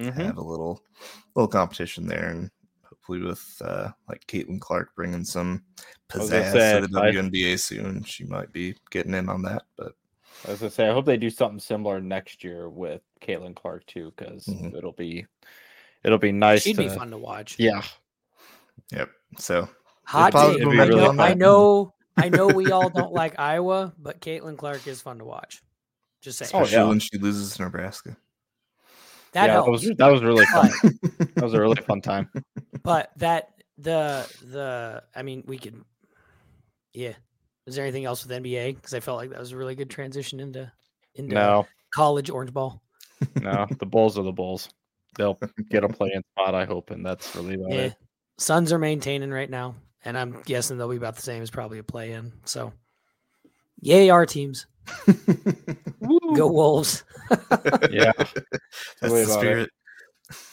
Mhm. 0.00 0.14
have 0.24 0.38
a 0.38 0.42
little 0.42 0.82
little 1.36 1.46
competition 1.48 2.06
there, 2.06 2.30
and 2.30 2.50
hopefully 2.88 3.20
with 3.20 3.44
uh, 3.62 3.90
like 4.08 4.26
Caitlin 4.28 4.58
Clark 4.58 4.94
bringing 4.96 5.24
some 5.24 5.62
I 6.14 6.18
was 6.18 6.30
gonna 6.30 6.42
pizzazz 6.42 6.52
say, 6.52 6.80
to 6.80 6.86
the 6.86 7.00
I- 7.00 7.10
WNBA 7.12 7.60
soon, 7.60 8.02
she 8.04 8.24
might 8.24 8.50
be 8.50 8.74
getting 8.90 9.12
in 9.12 9.28
on 9.28 9.42
that. 9.42 9.64
But 9.76 9.92
as 10.44 10.48
I 10.48 10.50
was 10.52 10.60
gonna 10.60 10.70
say, 10.70 10.88
I 10.88 10.92
hope 10.94 11.04
they 11.04 11.18
do 11.18 11.28
something 11.28 11.58
similar 11.60 12.00
next 12.00 12.42
year 12.42 12.70
with 12.70 13.02
Caitlin 13.20 13.54
Clark 13.54 13.84
too, 13.84 14.10
because 14.16 14.46
Mhm. 14.46 14.74
it'll 14.74 14.92
be 14.92 15.26
it'll 16.02 16.16
be 16.16 16.32
nice. 16.32 16.62
She'd 16.62 16.76
to, 16.76 16.84
be 16.84 16.88
fun 16.88 17.10
to 17.10 17.18
watch. 17.18 17.56
Yeah, 17.58 17.82
yep. 18.92 19.10
So 19.38 19.68
Hot 20.06 20.32
positive 20.32 20.68
take. 20.70 20.80
I 20.80 20.84
momentum 20.86 21.16
know, 21.16 21.22
I 21.22 21.34
know. 21.34 21.94
I 22.16 22.28
know 22.28 22.46
we 22.48 22.70
all 22.70 22.90
don't 22.90 23.12
like 23.12 23.38
Iowa, 23.38 23.92
but 23.98 24.20
Caitlin 24.20 24.58
Clark 24.58 24.86
is 24.86 25.00
fun 25.00 25.18
to 25.18 25.24
watch. 25.24 25.62
Just 26.20 26.38
saying. 26.38 26.50
Oh, 26.52 26.62
especially 26.62 26.82
yeah. 26.82 26.88
when 26.88 26.98
she 26.98 27.16
loses 27.18 27.56
to 27.56 27.62
Nebraska. 27.62 28.16
that 29.32 29.46
yeah, 29.46 29.52
helps. 29.52 29.82
that 29.82 29.88
was 29.88 29.96
that 29.98 30.08
was 30.12 30.22
really 30.22 30.44
fun. 30.46 30.70
that 31.34 31.42
was 31.44 31.54
a 31.54 31.60
really 31.60 31.80
fun 31.82 32.00
time. 32.00 32.28
but 32.82 33.10
that 33.16 33.52
the 33.78 34.26
the 34.44 35.02
I 35.14 35.22
mean 35.22 35.44
we 35.46 35.58
could 35.58 35.82
yeah. 36.92 37.14
Is 37.66 37.76
there 37.76 37.84
anything 37.84 38.04
else 38.04 38.26
with 38.26 38.36
NBA? 38.42 38.74
Because 38.74 38.94
I 38.94 39.00
felt 39.00 39.18
like 39.18 39.30
that 39.30 39.38
was 39.38 39.52
a 39.52 39.56
really 39.56 39.74
good 39.76 39.90
transition 39.90 40.40
into 40.40 40.70
into 41.14 41.34
No, 41.34 41.66
college 41.94 42.28
orange 42.30 42.52
ball. 42.52 42.82
no, 43.40 43.66
the 43.78 43.86
Bulls 43.86 44.18
are 44.18 44.24
the 44.24 44.32
Bulls. 44.32 44.68
They'll 45.16 45.38
get 45.70 45.84
a 45.84 45.88
play-in 45.98 46.22
spot, 46.32 46.54
I 46.54 46.64
hope, 46.64 46.90
and 46.90 47.04
that's 47.06 47.34
really 47.36 47.54
about 47.54 47.70
Yeah. 47.70 47.78
it. 47.78 47.94
Suns 48.40 48.72
are 48.72 48.78
maintaining 48.78 49.30
right 49.30 49.50
now, 49.50 49.76
and 50.02 50.16
I'm 50.16 50.40
guessing 50.46 50.78
they'll 50.78 50.88
be 50.88 50.96
about 50.96 51.14
the 51.16 51.22
same 51.22 51.42
as 51.42 51.50
probably 51.50 51.78
a 51.78 51.82
play 51.82 52.12
in. 52.12 52.32
So 52.46 52.72
yay 53.80 54.08
our 54.08 54.24
teams. 54.24 54.66
Go 56.34 56.50
Wolves. 56.50 57.04
Yeah, 57.90 58.12
That's 58.16 58.34
the 59.00 59.26
spirit. 59.26 59.70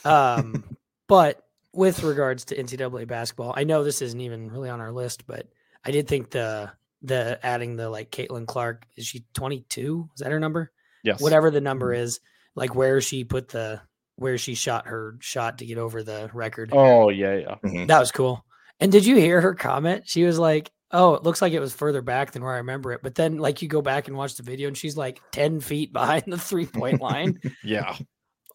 Um, 0.06 0.64
but 1.08 1.42
with 1.74 2.04
regards 2.04 2.46
to 2.46 2.56
NCAA 2.56 3.08
basketball, 3.08 3.54
I 3.56 3.64
know 3.64 3.84
this 3.84 4.02
isn't 4.02 4.20
even 4.20 4.52
really 4.52 4.70
on 4.70 4.82
our 4.82 4.92
list, 4.92 5.26
but 5.26 5.48
I 5.84 5.92
did 5.92 6.08
think 6.08 6.30
the 6.30 6.72
the 7.02 7.40
adding 7.42 7.78
the 7.78 7.90
like 7.90 8.12
Caitlin 8.12 8.46
Clark 8.46 8.86
is 8.96 9.08
she 9.08 9.26
22? 9.34 10.10
Is 10.14 10.20
that 10.20 10.32
her 10.32 10.40
number? 10.40 10.72
yes. 11.04 11.22
Whatever 11.22 11.50
the 11.52 11.62
number 11.62 11.94
is, 11.94 12.20
like 12.54 12.76
where 12.76 13.02
she 13.02 13.24
put 13.24 13.50
the 13.50 13.82
where 14.18 14.38
she 14.38 14.56
shot 14.56 14.88
her 14.88 15.16
shot 15.20 15.60
to 15.60 15.66
get 15.66 15.78
over 15.78 16.04
the 16.04 16.30
record. 16.34 16.72
Oh 16.74 17.10
yeah, 17.10 17.36
yeah. 17.36 17.56
Mhm. 17.64 17.88
That 17.88 18.00
was 18.00 18.12
cool. 18.12 18.44
And 18.80 18.92
did 18.92 19.06
you 19.06 19.16
hear 19.16 19.42
her 19.42 19.56
comment? 19.56 20.04
She 20.08 20.24
was 20.24 20.38
like, 20.38 20.72
"Oh, 20.92 21.14
it 21.14 21.24
looks 21.24 21.42
like 21.42 21.54
it 21.54 21.60
was 21.60 21.74
further 21.74 22.02
back 22.02 22.32
than 22.32 22.44
where 22.44 22.54
I 22.54 22.58
remember 22.58 22.92
it." 22.92 23.02
But 23.02 23.16
then, 23.16 23.38
like, 23.38 23.62
you 23.62 23.68
go 23.68 23.82
back 23.82 24.08
and 24.08 24.18
watch 24.18 24.36
the 24.36 24.44
video, 24.44 24.68
and 24.68 24.78
she's 24.78 24.98
like 24.98 25.22
ten 25.32 25.60
feet 25.60 25.94
behind 25.94 26.24
the 26.28 26.38
three 26.38 26.66
point 26.66 27.02
line. 27.02 27.40
Yeah, 27.64 27.96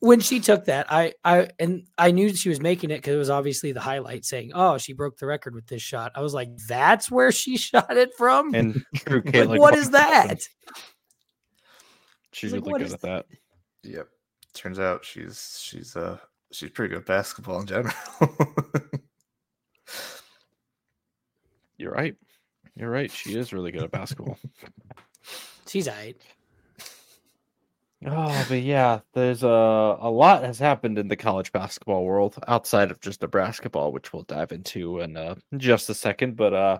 when 0.00 0.18
she 0.18 0.40
took 0.40 0.64
that, 0.64 0.86
I, 0.90 1.12
I, 1.24 1.48
and 1.60 1.86
I 1.96 2.10
knew 2.10 2.34
she 2.34 2.48
was 2.48 2.60
making 2.60 2.90
it 2.90 2.96
because 2.98 3.14
it 3.14 3.18
was 3.18 3.30
obviously 3.30 3.70
the 3.70 3.80
highlight 3.80 4.24
saying, 4.24 4.50
"Oh, 4.52 4.76
she 4.78 4.94
broke 4.94 5.16
the 5.16 5.26
record 5.26 5.54
with 5.54 5.68
this 5.68 5.82
shot." 5.82 6.12
I 6.16 6.22
was 6.22 6.34
like, 6.34 6.48
"That's 6.66 7.08
where 7.08 7.30
she 7.30 7.56
shot 7.56 7.96
it 7.96 8.10
from." 8.18 8.52
and 8.52 8.82
true 8.96 9.22
like, 9.24 9.32
Caitlin. 9.34 9.58
what 9.60 9.92
that? 9.92 10.40
She's 12.32 12.52
really 12.52 12.72
what 12.72 12.78
good 12.78 12.86
is 12.88 12.94
at 12.94 13.00
that. 13.02 13.26
Yep. 13.84 14.08
Turns 14.54 14.78
out 14.78 15.04
she's 15.04 15.58
she's 15.62 15.96
uh 15.96 16.18
she's 16.52 16.70
pretty 16.70 16.90
good 16.92 17.00
at 17.00 17.06
basketball 17.06 17.60
in 17.60 17.66
general. 17.66 17.94
You're 21.78 21.92
right. 21.92 22.14
You're 22.76 22.90
right. 22.90 23.10
She 23.10 23.36
is 23.36 23.52
really 23.52 23.72
good 23.72 23.82
at 23.82 23.90
basketball. 23.90 24.38
She's 25.66 25.88
alright. 25.88 26.16
Oh, 28.04 28.46
but 28.48 28.62
yeah, 28.62 29.00
there's 29.14 29.42
a 29.42 29.46
a 29.46 30.10
lot 30.10 30.42
has 30.42 30.58
happened 30.58 30.98
in 30.98 31.08
the 31.08 31.16
college 31.16 31.52
basketball 31.52 32.04
world 32.04 32.36
outside 32.48 32.90
of 32.90 33.00
just 33.00 33.20
the 33.20 33.28
basketball, 33.28 33.92
which 33.92 34.12
we'll 34.12 34.24
dive 34.24 34.52
into 34.52 35.00
in 35.00 35.16
uh, 35.16 35.36
just 35.56 35.88
a 35.88 35.94
second. 35.94 36.36
But 36.36 36.52
uh, 36.52 36.78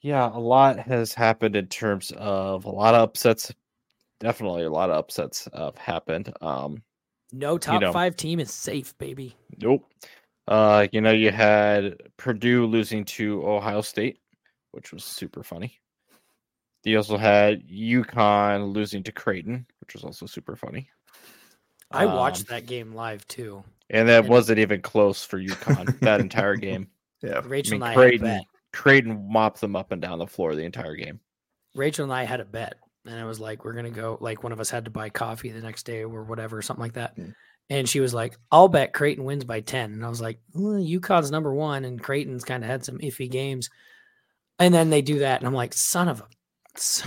yeah, 0.00 0.30
a 0.32 0.38
lot 0.38 0.78
has 0.78 1.12
happened 1.12 1.54
in 1.54 1.66
terms 1.66 2.12
of 2.16 2.64
a 2.64 2.70
lot 2.70 2.94
of 2.94 3.02
upsets. 3.02 3.52
Definitely, 4.20 4.64
a 4.64 4.70
lot 4.70 4.90
of 4.90 4.96
upsets 4.96 5.48
have 5.54 5.76
happened. 5.76 6.32
Um, 6.40 6.82
No 7.32 7.58
top 7.58 7.80
know. 7.82 7.92
five 7.92 8.16
team 8.16 8.40
is 8.40 8.52
safe, 8.52 8.96
baby. 8.98 9.36
Nope. 9.58 9.84
Uh, 10.48 10.86
you 10.92 11.00
know, 11.00 11.10
you 11.10 11.30
had 11.30 11.96
Purdue 12.16 12.66
losing 12.66 13.04
to 13.06 13.46
Ohio 13.46 13.80
State, 13.80 14.20
which 14.72 14.92
was 14.92 15.04
super 15.04 15.42
funny. 15.42 15.78
You 16.84 16.96
also 16.98 17.16
had 17.16 17.66
UConn 17.68 18.72
losing 18.72 19.02
to 19.02 19.12
Creighton, 19.12 19.66
which 19.80 19.94
was 19.94 20.04
also 20.04 20.24
super 20.26 20.54
funny. 20.54 20.88
I 21.90 22.06
watched 22.06 22.42
Um, 22.42 22.46
that 22.50 22.66
game 22.66 22.94
live 22.94 23.26
too. 23.26 23.64
And 23.90 24.08
that 24.08 24.20
and- 24.20 24.28
wasn't 24.28 24.60
even 24.60 24.82
close 24.82 25.24
for 25.24 25.38
UConn 25.40 25.98
that 26.00 26.20
entire 26.20 26.54
game. 26.56 26.88
yeah. 27.22 27.40
Rachel 27.44 27.72
mean, 27.72 27.82
and 27.82 27.84
I 27.84 27.88
had 27.88 27.96
a 27.96 28.00
Creighton- 28.00 28.26
bet. 28.28 28.42
Creighton 28.72 29.28
mopped 29.32 29.60
them 29.60 29.74
up 29.74 29.90
and 29.90 30.00
down 30.00 30.18
the 30.18 30.26
floor 30.26 30.54
the 30.54 30.62
entire 30.64 30.94
game. 30.94 31.18
Rachel 31.74 32.04
and 32.04 32.12
I 32.12 32.22
had 32.24 32.40
a 32.40 32.44
bet, 32.44 32.74
and 33.06 33.18
it 33.18 33.24
was 33.24 33.40
like 33.40 33.64
we're 33.64 33.72
gonna 33.72 33.90
go. 33.90 34.18
Like 34.20 34.42
one 34.42 34.52
of 34.52 34.60
us 34.60 34.70
had 34.70 34.84
to 34.84 34.90
buy 34.90 35.08
coffee 35.08 35.50
the 35.50 35.60
next 35.60 35.84
day 35.84 36.02
or 36.02 36.22
whatever, 36.22 36.62
something 36.62 36.82
like 36.82 36.94
that. 36.94 37.16
Mm. 37.16 37.34
And 37.68 37.88
she 37.88 38.00
was 38.00 38.14
like, 38.14 38.36
"I'll 38.50 38.68
bet 38.68 38.92
Creighton 38.92 39.24
wins 39.24 39.44
by 39.44 39.60
10. 39.60 39.92
And 39.92 40.04
I 40.04 40.08
was 40.08 40.20
like, 40.20 40.38
"Mm, 40.54 41.00
"UConn's 41.00 41.30
number 41.30 41.52
one, 41.52 41.84
and 41.84 42.02
Creighton's 42.02 42.44
kind 42.44 42.62
of 42.62 42.70
had 42.70 42.84
some 42.84 42.98
iffy 42.98 43.30
games." 43.30 43.70
And 44.58 44.72
then 44.72 44.90
they 44.90 45.02
do 45.02 45.20
that, 45.20 45.40
and 45.40 45.46
I'm 45.46 45.54
like, 45.54 45.72
"Son 45.72 46.08
of 46.08 46.20
a." 46.20 46.26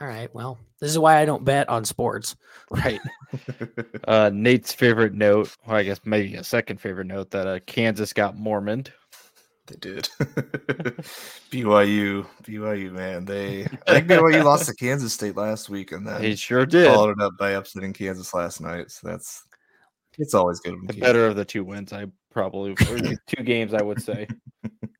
All 0.00 0.06
right, 0.06 0.32
well, 0.34 0.58
this 0.78 0.90
is 0.90 0.98
why 0.98 1.16
I 1.18 1.24
don't 1.24 1.44
bet 1.44 1.70
on 1.70 1.86
sports. 1.86 2.36
Right. 2.70 3.00
uh, 4.06 4.30
Nate's 4.32 4.72
favorite 4.72 5.14
note, 5.14 5.56
well, 5.66 5.76
I 5.76 5.82
guess 5.82 6.00
maybe 6.04 6.34
a 6.34 6.44
second 6.44 6.80
favorite 6.80 7.06
note, 7.06 7.30
that 7.30 7.46
uh, 7.46 7.60
Kansas 7.66 8.12
got 8.12 8.36
Mormon. 8.36 8.84
They 9.66 9.76
did. 9.76 10.08
BYU, 11.50 12.26
BYU, 12.44 12.92
man. 12.92 13.24
They 13.24 13.64
I 13.86 14.00
think 14.00 14.06
BYU 14.10 14.44
lost 14.44 14.66
to 14.66 14.74
Kansas 14.74 15.12
State 15.12 15.36
last 15.36 15.68
week 15.68 15.92
and 15.92 16.06
then 16.06 16.22
He 16.22 16.36
sure 16.36 16.66
did. 16.66 16.86
followed 16.86 17.10
it 17.18 17.20
up 17.20 17.32
by 17.38 17.50
upsetting 17.52 17.92
Kansas 17.92 18.32
last 18.32 18.60
night. 18.60 18.90
So 18.90 19.08
that's 19.08 19.42
it's 20.18 20.34
always 20.34 20.60
good. 20.60 20.76
The 20.86 21.00
better 21.00 21.26
of 21.26 21.36
the 21.36 21.44
two 21.44 21.64
wins, 21.64 21.92
I 21.92 22.06
probably, 22.32 22.72
or 22.72 22.98
two 23.26 23.42
games, 23.42 23.74
I 23.74 23.82
would 23.82 24.00
say. 24.00 24.28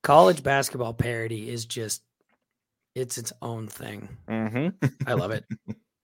College 0.03 0.43
basketball 0.43 0.95
parody 0.95 1.49
is 1.49 1.65
just, 1.65 2.03
it's 2.95 3.19
its 3.19 3.33
own 3.43 3.69
thing. 3.69 4.09
hmm 4.29 4.69
I 5.07 5.15
love 5.15 5.31
it. 5.31 5.45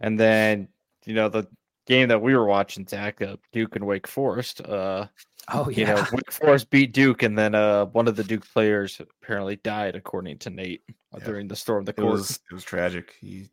And 0.01 0.18
then, 0.18 0.68
you 1.05 1.14
know, 1.14 1.29
the 1.29 1.46
game 1.87 2.09
that 2.09 2.22
we 2.22 2.35
were 2.35 2.46
watching, 2.46 2.87
Zach, 2.87 3.20
uh, 3.22 3.37
Duke 3.53 3.77
and 3.77 3.87
Wake 3.87 4.07
Forest. 4.07 4.61
Uh, 4.62 5.07
Oh 5.48 5.68
you 5.68 5.85
yeah, 5.85 5.87
know, 5.87 6.07
Wake 6.11 6.31
Forest 6.33 6.70
beat 6.70 6.92
Duke, 6.92 7.22
and 7.22 7.37
then 7.37 7.55
uh, 7.55 7.87
one 7.87 8.09
of 8.09 8.16
the 8.16 8.24
Duke 8.24 8.46
players 8.48 9.00
apparently 9.00 9.57
died, 9.57 9.96
according 9.96 10.38
to 10.40 10.50
Nate, 10.50 10.85
uh, 11.12 11.18
Yeah. 11.18 11.24
during 11.24 11.48
the 11.48 11.57
storm 11.57 11.85
the 11.85 11.92
it 11.96 12.02
court. 12.02 12.02
was 12.02 12.40
it 12.50 12.55
was 12.55 12.64
tragic. 12.64 13.14
He 13.20 13.50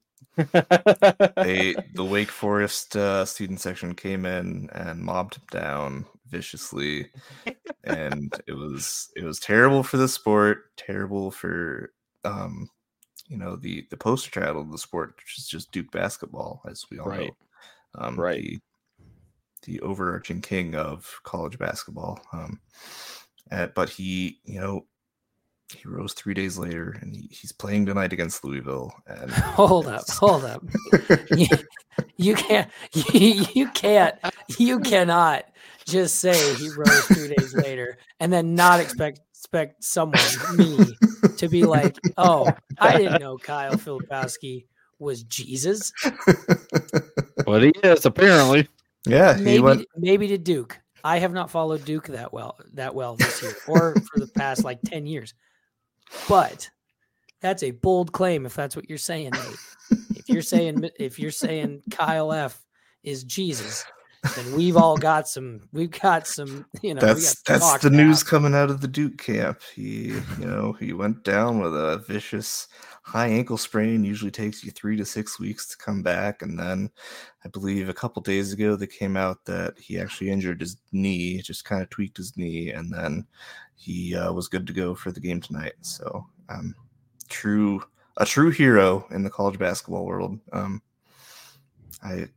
they 1.41 1.77
the 1.93 2.05
Wake 2.05 2.31
Forest 2.31 2.95
uh, 2.95 3.25
student 3.25 3.59
section 3.59 3.95
came 3.95 4.25
in 4.25 4.69
and 4.73 5.01
mobbed 5.01 5.35
him 5.35 5.43
down 5.51 6.05
viciously, 6.27 7.11
and 7.83 8.39
it 8.47 8.53
was 8.53 9.11
it 9.15 9.23
was 9.23 9.39
terrible 9.39 9.83
for 9.83 9.97
the 9.97 10.07
sport, 10.07 10.75
terrible 10.77 11.31
for 11.31 11.93
um, 12.25 12.69
you 13.27 13.37
know 13.37 13.55
the 13.55 13.87
the 13.91 13.97
poster 13.97 14.31
child 14.31 14.57
of 14.57 14.71
the 14.71 14.77
sport, 14.77 15.15
which 15.17 15.37
is 15.39 15.47
just 15.47 15.71
Duke 15.71 15.91
basketball, 15.91 16.61
as 16.69 16.85
we 16.91 16.99
all 16.99 17.09
Right. 17.09 17.33
know. 17.33 17.37
Um, 17.95 18.17
Right. 18.17 18.43
The, 18.43 18.59
the 19.63 19.79
overarching 19.81 20.41
king 20.41 20.75
of 20.75 21.19
college 21.23 21.57
basketball. 21.57 22.19
Um, 22.33 22.59
uh, 23.51 23.67
but 23.75 23.89
he, 23.89 24.39
you 24.43 24.59
know, 24.59 24.85
he 25.73 25.87
rose 25.87 26.13
three 26.13 26.33
days 26.33 26.57
later, 26.57 26.97
and 27.01 27.15
he, 27.15 27.29
he's 27.31 27.51
playing 27.51 27.85
tonight 27.85 28.13
against 28.13 28.43
Louisville. 28.43 28.93
And 29.07 29.31
hold 29.31 29.87
up, 29.87 30.09
hold 30.09 30.45
up. 30.45 30.63
you, 31.35 31.47
you 32.17 32.35
can't 32.35 32.69
you, 32.93 33.45
you 33.53 33.67
can't 33.69 34.15
you 34.57 34.79
cannot 34.79 35.45
just 35.85 36.15
say 36.17 36.55
he 36.55 36.69
rose 36.69 37.05
three 37.05 37.33
days 37.35 37.53
later 37.55 37.97
and 38.19 38.31
then 38.31 38.53
not 38.53 38.79
expect 38.79 39.21
expect 39.31 39.83
someone 39.83 40.21
me 40.55 40.77
to 41.37 41.47
be 41.47 41.63
like 41.63 41.97
oh 42.17 42.47
i 42.79 42.95
didn't 42.95 43.19
know 43.19 43.37
kyle 43.37 43.73
filipowski 43.73 44.65
was 44.99 45.23
jesus 45.23 45.91
but 47.49 47.63
he 47.63 47.71
is, 47.83 48.05
apparently. 48.05 48.67
Yeah, 49.09 49.35
he 49.35 49.43
maybe 49.43 49.59
went. 49.59 49.85
maybe 49.97 50.27
to 50.27 50.37
duke 50.37 50.79
i 51.03 51.17
have 51.19 51.33
not 51.33 51.49
followed 51.49 51.83
duke 51.85 52.07
that 52.07 52.33
well 52.33 52.57
that 52.73 52.93
well 52.93 53.15
this 53.15 53.41
year 53.41 53.55
or 53.67 53.95
for 54.11 54.19
the 54.19 54.27
past 54.27 54.63
like 54.63 54.81
10 54.83 55.05
years 55.05 55.33
but 56.27 56.69
that's 57.41 57.63
a 57.63 57.71
bold 57.71 58.11
claim 58.11 58.45
if 58.45 58.55
that's 58.55 58.75
what 58.75 58.89
you're 58.89 58.97
saying 58.97 59.31
Nate. 59.31 59.59
if 60.15 60.29
you're 60.29 60.41
saying 60.41 60.89
if 60.99 61.19
you're 61.19 61.31
saying 61.31 61.81
Kyle 61.89 62.31
F 62.31 62.63
is 63.03 63.23
Jesus, 63.23 63.85
then 64.35 64.53
we've 64.53 64.77
all 64.77 64.97
got 64.97 65.27
some 65.27 65.61
we've 65.71 65.91
got 65.91 66.27
some 66.27 66.65
you 66.81 66.93
know 66.93 67.01
that's 67.01 67.41
talk 67.43 67.81
the 67.81 67.89
news 67.89 68.23
coming 68.23 68.53
out 68.53 68.69
of 68.69 68.81
the 68.81 68.87
Duke 68.87 69.17
camp. 69.17 69.61
He, 69.73 70.13
you 70.39 70.45
know, 70.45 70.73
he 70.73 70.93
went 70.93 71.23
down 71.23 71.59
with 71.59 71.73
a 71.73 72.03
vicious 72.07 72.67
high 73.09 73.27
ankle 73.27 73.57
sprain. 73.57 74.03
Usually 74.03 74.29
takes 74.29 74.63
you 74.63 74.69
three 74.71 74.95
to 74.95 75.03
six 75.05 75.39
weeks 75.39 75.67
to 75.67 75.77
come 75.77 76.03
back, 76.03 76.43
and 76.43 76.57
then 76.57 76.91
I 77.43 77.49
believe 77.49 77.89
a 77.89 77.93
couple 77.93 78.21
days 78.21 78.53
ago 78.53 78.75
they 78.75 78.87
came 78.87 79.17
out 79.17 79.43
that 79.45 79.77
he 79.79 79.99
actually 79.99 80.29
injured 80.29 80.61
his 80.61 80.77
knee, 80.91 81.41
just 81.41 81.65
kind 81.65 81.81
of 81.81 81.89
tweaked 81.89 82.17
his 82.17 82.37
knee, 82.37 82.69
and 82.69 82.93
then 82.93 83.25
he 83.75 84.15
uh, 84.15 84.31
was 84.31 84.47
good 84.47 84.67
to 84.67 84.73
go 84.73 84.93
for 84.93 85.11
the 85.11 85.19
game 85.19 85.41
tonight. 85.41 85.73
So, 85.81 86.23
um, 86.49 86.75
true, 87.29 87.83
a 88.17 88.25
true 88.25 88.51
hero 88.51 89.07
in 89.09 89.23
the 89.23 89.29
college 89.29 89.57
basketball 89.57 90.05
world. 90.05 90.39
Um, 90.53 90.81
I, 92.03 92.27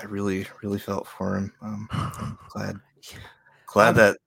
I 0.00 0.04
really, 0.04 0.46
really 0.62 0.78
felt 0.78 1.08
for 1.08 1.36
him. 1.36 1.52
Um, 1.60 1.88
I'm 1.90 2.38
glad, 2.48 2.76
glad 3.66 3.92
that. 3.96 4.18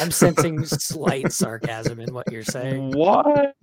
I'm 0.00 0.10
sensing 0.12 0.64
slight 0.64 1.32
sarcasm 1.32 1.98
in 1.98 2.14
what 2.14 2.30
you're 2.30 2.44
saying. 2.44 2.92
What? 2.92 3.56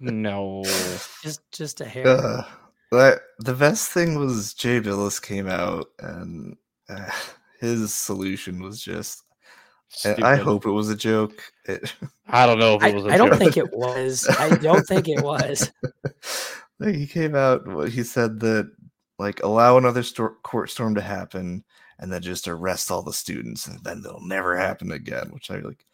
No. 0.00 0.62
Just 1.22 1.40
just 1.52 1.80
a 1.80 1.84
hair. 1.84 2.06
Uh, 2.08 2.44
but 2.90 3.22
the 3.38 3.54
best 3.54 3.90
thing 3.90 4.18
was 4.18 4.54
Jay 4.54 4.80
Bilas 4.80 5.20
came 5.20 5.48
out 5.48 5.86
and 5.98 6.56
uh, 6.88 7.10
his 7.60 7.92
solution 7.94 8.62
was 8.62 8.80
just. 8.80 9.22
I- 10.04 10.32
I 10.32 10.36
hope 10.36 10.66
it 10.66 10.70
was 10.70 10.90
a 10.90 10.96
joke. 10.96 11.40
It, 11.64 11.94
I 12.28 12.44
don't 12.46 12.58
know 12.58 12.74
if 12.76 12.82
I, 12.82 12.88
it 12.88 12.94
was 12.96 13.06
a 13.06 13.08
I 13.10 13.16
don't 13.16 13.36
think 13.38 13.56
it 13.56 13.72
was. 13.72 14.28
I 14.28 14.56
don't 14.56 14.86
think 14.86 15.08
it 15.08 15.22
was. 15.22 15.70
he 16.84 17.06
came 17.06 17.34
out. 17.34 17.62
He 17.88 18.02
said 18.02 18.40
that 18.40 18.70
like 19.18 19.42
allow 19.42 19.78
another 19.78 20.02
stor- 20.02 20.36
court 20.42 20.70
storm 20.70 20.94
to 20.96 21.00
happen, 21.00 21.64
and 21.98 22.12
then 22.12 22.20
just 22.20 22.48
arrest 22.48 22.90
all 22.90 23.02
the 23.02 23.12
students, 23.12 23.66
and 23.68 23.82
then 23.84 24.02
they'll 24.02 24.20
never 24.20 24.56
happen 24.56 24.90
again. 24.92 25.30
Which 25.32 25.50
I 25.50 25.58
like. 25.60 25.86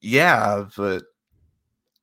Yeah, 0.00 0.66
but 0.76 1.02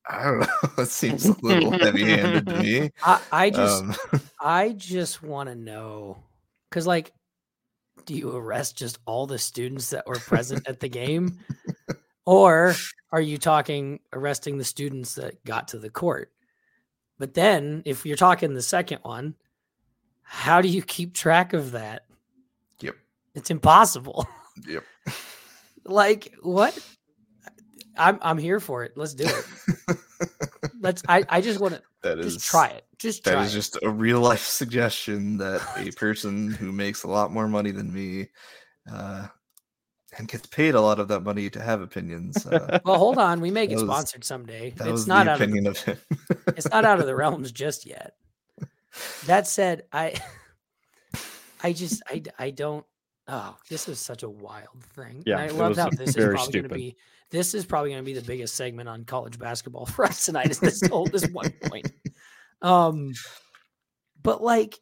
I 0.08 0.24
don't 0.24 0.40
know. 0.40 0.46
It 0.82 0.88
seems 0.88 1.26
a 1.26 1.36
little 1.42 1.70
heavy-handed 1.78 2.46
to 2.46 2.62
me. 2.62 2.90
I, 3.02 3.20
I 3.30 3.50
just 3.50 3.82
Um, 3.82 3.96
I 4.40 4.72
just 4.72 5.22
want 5.22 5.48
to 5.48 5.54
know 5.54 6.22
because, 6.70 6.86
like, 6.86 7.12
do 8.06 8.14
you 8.14 8.34
arrest 8.34 8.76
just 8.76 8.98
all 9.06 9.26
the 9.26 9.38
students 9.38 9.90
that 9.90 10.06
were 10.06 10.14
present 10.14 10.66
at 10.66 10.80
the 10.80 10.88
game? 10.88 11.38
Or 12.24 12.74
are 13.10 13.20
you 13.20 13.38
talking 13.38 14.00
arresting 14.12 14.58
the 14.58 14.64
students 14.64 15.14
that 15.14 15.42
got 15.44 15.68
to 15.68 15.78
the 15.78 15.90
court? 15.90 16.30
But 17.18 17.34
then, 17.34 17.82
if 17.84 18.06
you're 18.06 18.16
talking 18.16 18.54
the 18.54 18.62
second 18.62 19.00
one, 19.02 19.34
how 20.22 20.60
do 20.60 20.68
you 20.68 20.82
keep 20.82 21.14
track 21.14 21.52
of 21.52 21.72
that? 21.72 22.04
Yep. 22.80 22.96
It's 23.34 23.50
impossible. 23.50 24.26
Yep. 24.66 24.84
like, 25.84 26.34
what? 26.42 26.78
I'm 27.98 28.18
I'm 28.22 28.38
here 28.38 28.60
for 28.60 28.84
it. 28.84 28.92
Let's 28.96 29.14
do 29.14 29.24
it. 29.26 29.96
Let's 30.80 31.02
I, 31.08 31.24
I 31.28 31.40
just 31.40 31.60
want 31.60 31.74
to 31.74 31.82
that 32.02 32.18
is 32.18 32.34
just 32.34 32.46
try 32.46 32.68
it. 32.68 32.84
Just 32.98 33.24
That 33.24 33.38
is 33.44 33.52
it. 33.52 33.58
just 33.58 33.78
a 33.82 33.90
real 33.90 34.20
life 34.20 34.44
suggestion 34.44 35.38
that 35.38 35.60
a 35.76 35.90
person 35.92 36.50
who 36.52 36.72
makes 36.72 37.02
a 37.04 37.08
lot 37.08 37.32
more 37.32 37.46
money 37.48 37.70
than 37.70 37.92
me 37.92 38.28
uh, 38.92 39.26
and 40.16 40.26
gets 40.28 40.46
paid 40.46 40.74
a 40.74 40.80
lot 40.80 40.98
of 40.98 41.08
that 41.08 41.20
money 41.20 41.48
to 41.50 41.60
have 41.60 41.80
opinions. 41.80 42.44
Uh, 42.46 42.78
Well, 42.84 42.98
hold 42.98 43.18
on. 43.18 43.40
We 43.40 43.50
may 43.50 43.66
get 43.66 43.74
was- 43.76 43.84
sponsored 43.84 44.24
someday. 44.24 44.72
It's 44.80 45.06
not 45.06 45.28
out 45.28 45.40
of 45.40 45.50
the, 45.50 45.66
of, 45.68 45.78
him. 45.78 45.98
it's 46.48 46.68
not 46.70 46.84
out 46.84 46.98
of 47.00 47.06
the 47.06 47.14
realms 47.22 47.52
just 47.52 47.86
yet. 47.86 48.14
That 49.26 49.46
said, 49.46 49.82
I 49.92 50.14
I 51.62 51.72
just 51.72 52.02
I 52.08 52.22
I 52.38 52.50
don't 52.50 52.84
oh, 53.28 53.56
this 53.68 53.88
is 53.88 54.00
such 54.00 54.22
a 54.22 54.28
wild 54.30 54.82
thing. 54.82 55.22
Yeah, 55.26 55.38
I 55.38 55.48
love 55.50 55.76
how 55.76 55.90
this 55.90 56.16
is 56.16 56.26
probably 56.26 56.54
going 56.54 56.64
to 56.64 56.70
be. 56.70 56.96
This 57.30 57.54
is 57.54 57.66
probably 57.66 57.90
going 57.90 58.02
to 58.02 58.06
be 58.06 58.14
the 58.14 58.22
biggest 58.22 58.56
segment 58.56 58.88
on 58.88 59.04
college 59.04 59.38
basketball 59.38 59.86
for 59.86 60.04
us 60.06 60.24
tonight. 60.24 60.50
Is 60.50 60.60
this 60.60 60.84
whole 60.90 61.08
this 61.08 61.28
one 61.28 61.52
point? 61.70 61.86
Um, 62.62 63.18
but 64.22 64.42
like 64.42 64.78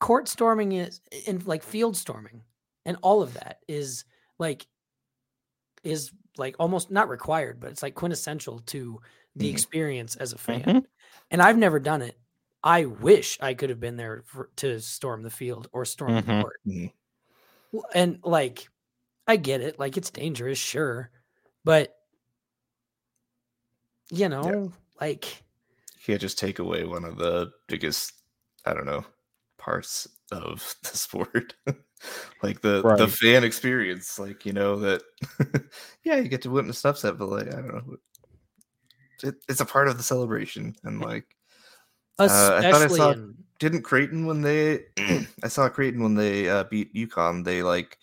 court 0.00 0.28
storming 0.28 0.72
is 0.72 1.00
and 1.26 1.44
like 1.46 1.62
field 1.62 1.96
storming 1.96 2.42
and 2.84 2.96
all 3.02 3.22
of 3.22 3.34
that 3.34 3.58
is 3.68 4.04
like 4.38 4.66
is 5.82 6.12
like 6.36 6.56
almost 6.58 6.90
not 6.90 7.08
required, 7.08 7.60
but 7.60 7.70
it's 7.70 7.82
like 7.82 7.94
quintessential 7.94 8.60
to 8.60 9.00
the 9.36 9.46
Mhm. 9.46 9.50
experience 9.50 10.16
as 10.16 10.32
a 10.32 10.38
fan. 10.38 10.62
Mhm. 10.62 10.86
And 11.30 11.42
I've 11.42 11.58
never 11.58 11.80
done 11.80 12.02
it. 12.02 12.18
I 12.62 12.84
wish 12.84 13.38
I 13.40 13.54
could 13.54 13.70
have 13.70 13.80
been 13.80 13.96
there 13.96 14.22
for, 14.26 14.50
to 14.56 14.80
storm 14.80 15.22
the 15.22 15.30
field 15.30 15.68
or 15.72 15.84
storm 15.84 16.18
the 16.18 16.26
Mhm. 16.26 16.42
court. 16.42 16.60
Well, 17.72 17.84
And 17.94 18.18
like, 18.24 18.68
I 19.26 19.36
get 19.36 19.60
it. 19.60 19.78
Like, 19.78 19.96
it's 19.96 20.10
dangerous, 20.10 20.58
sure, 20.58 21.10
but 21.64 21.96
you 24.10 24.28
know, 24.28 24.72
like, 25.00 25.42
You 25.94 26.00
can't 26.04 26.20
just 26.20 26.38
take 26.38 26.58
away 26.58 26.84
one 26.84 27.04
of 27.04 27.16
the 27.16 27.50
biggest, 27.68 28.12
I 28.64 28.74
don't 28.74 28.86
know, 28.86 29.04
parts 29.58 30.08
of 30.32 30.74
the 30.82 30.96
sport. 30.96 31.54
like 32.42 32.60
the 32.60 32.82
the 32.96 33.08
fan 33.08 33.44
experience. 33.44 34.18
Like, 34.18 34.44
you 34.46 34.52
know, 34.52 34.76
that 34.76 35.02
yeah, 36.04 36.16
you 36.16 36.28
get 36.28 36.42
to 36.42 36.50
witness 36.50 36.84
upset, 36.84 37.18
but 37.18 37.28
like, 37.28 37.48
I 37.48 37.56
don't 37.56 37.74
know. 37.74 37.96
It, 39.22 39.34
it's 39.48 39.60
a 39.60 39.66
part 39.66 39.88
of 39.88 39.96
the 39.98 40.02
celebration. 40.02 40.74
And 40.82 41.00
like 41.00 41.26
Uh, 42.18 42.24
I 42.24 42.62
thought 42.62 42.82
I 42.82 42.86
especially 42.86 42.98
saw- 42.98 43.12
in 43.12 43.39
didn't 43.60 43.82
Creighton 43.82 44.26
when 44.26 44.42
they 44.42 44.80
I 45.44 45.48
saw 45.48 45.68
Creighton 45.68 46.02
when 46.02 46.14
they 46.16 46.48
uh, 46.48 46.64
beat 46.64 46.92
UConn, 46.94 47.44
they 47.44 47.62
like 47.62 47.96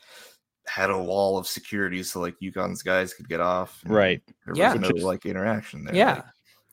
had 0.68 0.89
a 0.89 0.97
wall 0.97 1.38
of 1.38 1.47
security 1.47 2.03
so 2.03 2.20
like 2.22 2.36
UConn's 2.41 2.84
guys 2.84 3.14
could 3.14 3.28
get 3.28 3.41
off. 3.41 3.82
and 3.84 3.93
Right. 3.93 4.22
There 4.45 4.55
Yeah. 4.55 4.74
was 4.74 4.82
no 4.82 4.89
is- 4.95 5.03
like 5.03 5.26
interaction 5.26 5.84
there. 5.84 5.95
yeah, 5.95 6.14
Like, 6.16 6.24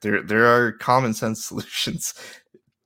there 0.02 0.22
there 0.22 0.46
are 0.46 0.72
common 0.72 1.14
sense 1.14 1.44
solutions 1.50 2.14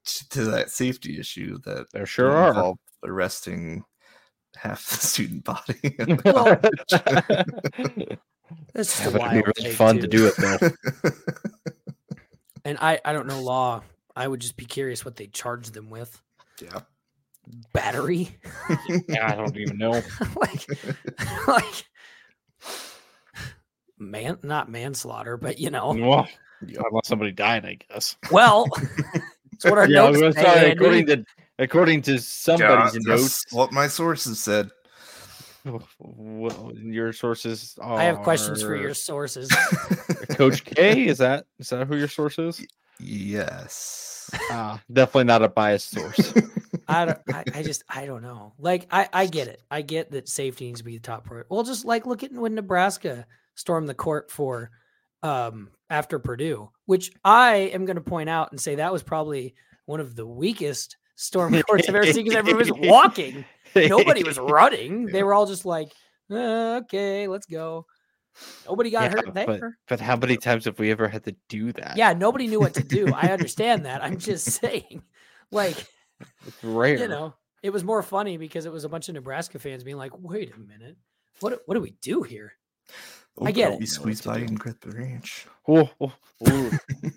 to, 0.06 0.28
to 0.30 0.44
that 0.46 0.70
safety 0.70 1.18
issue 1.18 1.58
that 1.64 1.86
There 1.92 2.06
sure 2.06 2.30
don't 2.30 2.36
are. 2.36 2.48
involve 2.48 2.78
arresting 3.04 3.84
half 4.56 4.84
the 4.88 4.96
student 4.96 5.44
body. 5.44 5.96
Well, 6.24 6.58
it's 8.74 8.96
just 8.96 9.00
Yeah, 9.00 9.08
it'd 9.08 9.12
be 9.14 9.18
wild 9.18 9.34
really 9.46 9.52
take, 9.70 9.72
fun 9.76 9.98
to 9.98 10.06
do 10.08 10.26
it 10.26 10.34
though. 10.36 10.58
And 12.64 12.76
I, 12.80 13.00
I 13.04 13.12
don't 13.12 13.26
know 13.26 13.40
law. 13.42 13.82
I 14.18 14.26
would 14.26 14.40
just 14.40 14.56
be 14.56 14.64
curious 14.64 15.04
what 15.04 15.14
they 15.14 15.28
charge 15.28 15.70
them 15.70 15.90
with. 15.90 16.20
yeah. 16.60 16.80
Battery, 17.72 18.36
yeah, 19.08 19.32
I 19.32 19.34
don't 19.36 19.56
even 19.56 19.78
know. 19.78 20.02
like, 20.36 20.66
like, 21.46 21.84
man, 23.98 24.38
not 24.42 24.68
manslaughter, 24.70 25.38
but 25.38 25.58
you 25.58 25.70
know, 25.70 25.96
Well, 25.98 26.28
unless 26.60 27.06
somebody 27.06 27.32
died, 27.32 27.64
I 27.64 27.78
guess. 27.88 28.16
well, 28.30 28.66
it's 29.52 29.64
what 29.64 29.78
our 29.78 29.88
yeah, 29.88 30.10
notes 30.10 30.36
say, 30.36 30.42
sorry. 30.42 30.72
According 30.72 31.06
to 31.06 31.24
according 31.58 32.02
to 32.02 32.18
somebody's 32.18 32.94
Yeah, 32.96 33.00
notes, 33.04 33.42
that's 33.44 33.54
what 33.54 33.72
my 33.72 33.86
sources 33.86 34.38
said. 34.40 34.68
well, 35.98 36.72
your 36.74 37.14
sources. 37.14 37.78
I 37.80 38.04
have 38.04 38.18
questions 38.22 38.62
for 38.62 38.76
your 38.76 38.92
sources. 38.94 39.48
Coach 40.36 40.64
K. 40.64 41.06
Is 41.06 41.18
that 41.18 41.46
is 41.58 41.70
that 41.70 41.86
who 41.86 41.96
your 41.96 42.08
source 42.08 42.38
is? 42.38 42.62
yes. 43.00 44.07
Ah, 44.50 44.80
definitely 44.92 45.24
not 45.24 45.42
a 45.42 45.48
biased 45.48 45.90
source. 45.90 46.34
I, 46.88 47.04
don't, 47.04 47.18
I, 47.32 47.44
I 47.54 47.62
just 47.62 47.84
I 47.88 48.06
don't 48.06 48.22
know. 48.22 48.54
Like 48.58 48.86
I, 48.90 49.08
I 49.12 49.26
get 49.26 49.48
it. 49.48 49.62
I 49.70 49.82
get 49.82 50.10
that 50.12 50.28
safety 50.28 50.66
needs 50.66 50.80
to 50.80 50.84
be 50.84 50.96
the 50.96 51.02
top 51.02 51.24
priority. 51.24 51.48
Well, 51.50 51.62
just 51.62 51.84
like 51.84 52.06
look 52.06 52.22
at 52.22 52.32
when 52.32 52.54
Nebraska 52.54 53.26
stormed 53.54 53.88
the 53.88 53.94
court 53.94 54.30
for 54.30 54.70
um 55.22 55.70
after 55.90 56.18
Purdue, 56.18 56.70
which 56.86 57.12
I 57.24 57.56
am 57.72 57.84
going 57.84 57.96
to 57.96 58.02
point 58.02 58.28
out 58.28 58.52
and 58.52 58.60
say 58.60 58.76
that 58.76 58.92
was 58.92 59.02
probably 59.02 59.54
one 59.86 60.00
of 60.00 60.14
the 60.14 60.26
weakest 60.26 60.96
storm 61.16 61.60
courts 61.66 61.88
I've 61.88 61.94
ever 61.94 62.06
seen 62.06 62.24
because 62.24 62.36
everybody 62.36 62.70
was 62.70 62.88
walking. 62.88 63.44
Nobody 63.76 64.24
was 64.24 64.38
running. 64.38 65.06
They 65.06 65.22
were 65.22 65.34
all 65.34 65.46
just 65.46 65.64
like, 65.66 65.92
"Uh, 66.30 66.80
okay, 66.84 67.28
let's 67.28 67.46
go. 67.46 67.86
Nobody 68.66 68.90
got 68.90 69.04
Yeah, 69.04 69.08
hurt 69.10 69.34
but- 69.34 69.46
there. 69.46 69.78
But 69.88 70.00
how 70.00 70.16
many 70.16 70.36
times 70.36 70.64
have 70.66 70.78
we 70.78 70.90
ever 70.90 71.08
had 71.08 71.24
to 71.24 71.34
do 71.48 71.72
that? 71.72 71.96
Yeah, 71.96 72.12
nobody 72.12 72.46
knew 72.46 72.60
what 72.60 72.74
to 72.74 72.82
do. 72.84 73.12
I 73.14 73.28
understand 73.28 73.86
that. 73.86 74.02
I'm 74.02 74.18
just 74.30 74.46
saying, 74.50 75.02
like. 75.50 75.76
it's 76.46 76.62
rare. 76.64 76.98
you 76.98 77.08
know, 77.08 77.34
it 77.62 77.70
was 77.70 77.82
more 77.84 78.02
funny 78.02 78.36
because 78.36 78.66
it 78.66 78.72
was 78.72 78.84
a 78.84 78.88
bunch 78.88 79.08
of 79.08 79.14
Nebraska 79.14 79.58
fans 79.58 79.84
being 79.84 79.96
like, 79.96 80.12
"Wait 80.18 80.52
a 80.54 80.58
minute, 80.58 80.96
what 81.40 81.50
do- 81.50 81.60
what 81.66 81.74
do 81.74 81.80
we 81.80 81.92
do 82.02 82.22
here?" 82.22 82.52
I 83.40 83.52
get 83.52 83.72
it. 83.74 83.80
You 83.80 83.86
squeeze 83.86 84.20
by 84.22 84.38
and 84.38 84.58
grip 84.58 84.80
the 84.80 84.90
ranch. 84.90 85.46
Oh, 85.68 85.88
oh, 86.00 86.12
oh, 86.48 86.70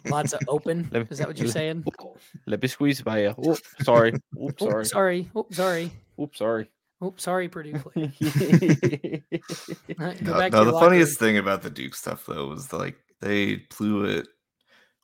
Lots 0.07 0.33
of 0.33 0.41
open. 0.47 0.87
Me- 0.93 1.05
Is 1.09 1.17
that 1.17 1.27
what 1.27 1.37
you're 1.39 1.47
let- 1.47 1.53
saying? 1.53 1.83
oh, 1.99 2.15
Let 2.45 2.61
me 2.61 2.67
squeeze 2.67 3.01
by 3.01 3.23
you. 3.23 3.33
Oh, 3.43 3.57
sorry. 3.81 4.11
Oops, 4.39 4.61
Oh, 4.61 4.69
sorry. 4.69 4.85
sorry. 4.85 5.31
Oh, 5.35 5.47
sorry. 5.51 5.91
Oops, 6.21 6.37
sorry. 6.37 6.69
Oh, 7.01 7.13
sorry, 7.17 7.49
Purdue. 7.49 7.79
player. 7.79 8.11
Uh, 9.99 10.13
Go 10.23 10.37
back 10.37 10.51
no, 10.51 10.59
to 10.59 10.65
your 10.65 10.65
the 10.65 10.79
funniest 10.79 11.19
room. 11.19 11.29
thing 11.29 11.37
about 11.37 11.63
the 11.63 11.69
Duke 11.69 11.95
stuff 11.95 12.25
though 12.27 12.47
was 12.47 12.71
like 12.71 12.95
they 13.21 13.55
blew 13.77 14.05
it 14.05 14.27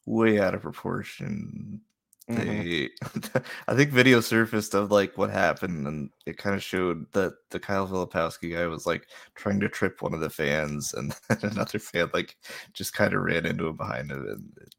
way 0.05 0.39
out 0.39 0.53
of 0.53 0.61
proportion. 0.61 1.81
Mhm. 2.29 2.89
They, 3.33 3.41
I 3.67 3.75
think 3.75 3.91
video 3.91 4.19
surfaced 4.21 4.73
of 4.75 4.91
like 4.91 5.17
what 5.17 5.29
happened, 5.29 5.87
and 5.87 6.09
it 6.25 6.37
kind 6.37 6.55
of 6.55 6.61
showed 6.61 7.11
that 7.13 7.33
the 7.51 7.59
Kyle 7.59 7.87
Filipowski 7.87 8.53
guy 8.53 8.65
was 8.67 8.85
like 8.85 9.07
trying 9.35 9.59
to 9.61 9.69
trip 9.69 10.01
one 10.01 10.13
of 10.13 10.19
the 10.19 10.29
fans, 10.29 10.93
and 10.93 11.15
then 11.29 11.39
another 11.51 11.79
fan 11.79 12.09
like 12.13 12.35
just 12.73 12.93
kind 12.93 13.13
of 13.13 13.21
ran 13.21 13.45
into 13.45 13.67
him 13.67 13.77
behind 13.77 14.11
him. 14.11 14.27
And 14.27 14.51
it- 14.61 14.73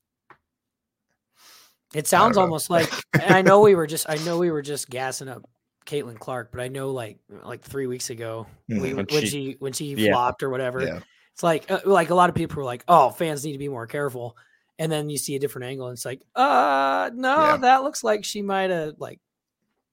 It 1.94 2.06
sounds 2.06 2.36
almost 2.36 2.68
like 2.68 2.90
and 3.14 3.34
I 3.34 3.40
know 3.42 3.60
we 3.60 3.74
were 3.74 3.86
just 3.86 4.08
I 4.10 4.16
know 4.26 4.36
we 4.38 4.50
were 4.50 4.60
just 4.62 4.90
gassing 4.90 5.28
up 5.28 5.42
Caitlin 5.88 6.18
Clark, 6.18 6.50
but 6.52 6.60
I 6.60 6.68
know 6.68 6.90
like 6.92 7.18
like 7.44 7.62
three 7.62 7.86
weeks 7.86 8.10
ago 8.10 8.46
we, 8.68 8.76
Mhm. 8.76 8.80
when, 8.80 9.06
When 9.06 9.08
she, 9.22 9.26
she- 9.26 9.56
when 9.58 9.72
she 9.72 9.94
yeah. 9.94 10.12
flopped 10.12 10.42
or 10.42 10.50
whatever, 10.50 10.84
yeah, 10.84 11.00
it's 11.32 11.42
like 11.42 11.70
uh, 11.70 11.80
like 11.84 12.10
a 12.10 12.14
lot 12.14 12.28
of 12.28 12.36
people 12.36 12.56
were 12.56 12.64
like, 12.64 12.84
"Oh, 12.86 13.10
fans 13.10 13.44
need 13.44 13.52
to 13.52 13.58
be 13.58 13.68
more 13.68 13.86
careful," 13.86 14.36
and 14.78 14.92
then 14.92 15.08
you 15.10 15.18
see 15.18 15.34
a 15.34 15.38
different 15.38 15.66
angle, 15.66 15.86
and 15.88 15.94
it's 15.96 16.04
like, 16.04 16.22
"Uh, 16.36 17.10
no, 17.14 17.36
Yeah. 17.36 17.56
that 17.58 17.82
looks 17.82 18.04
like 18.04 18.24
she 18.24 18.42
might 18.42 18.70
have 18.70 18.94
like, 18.98 19.20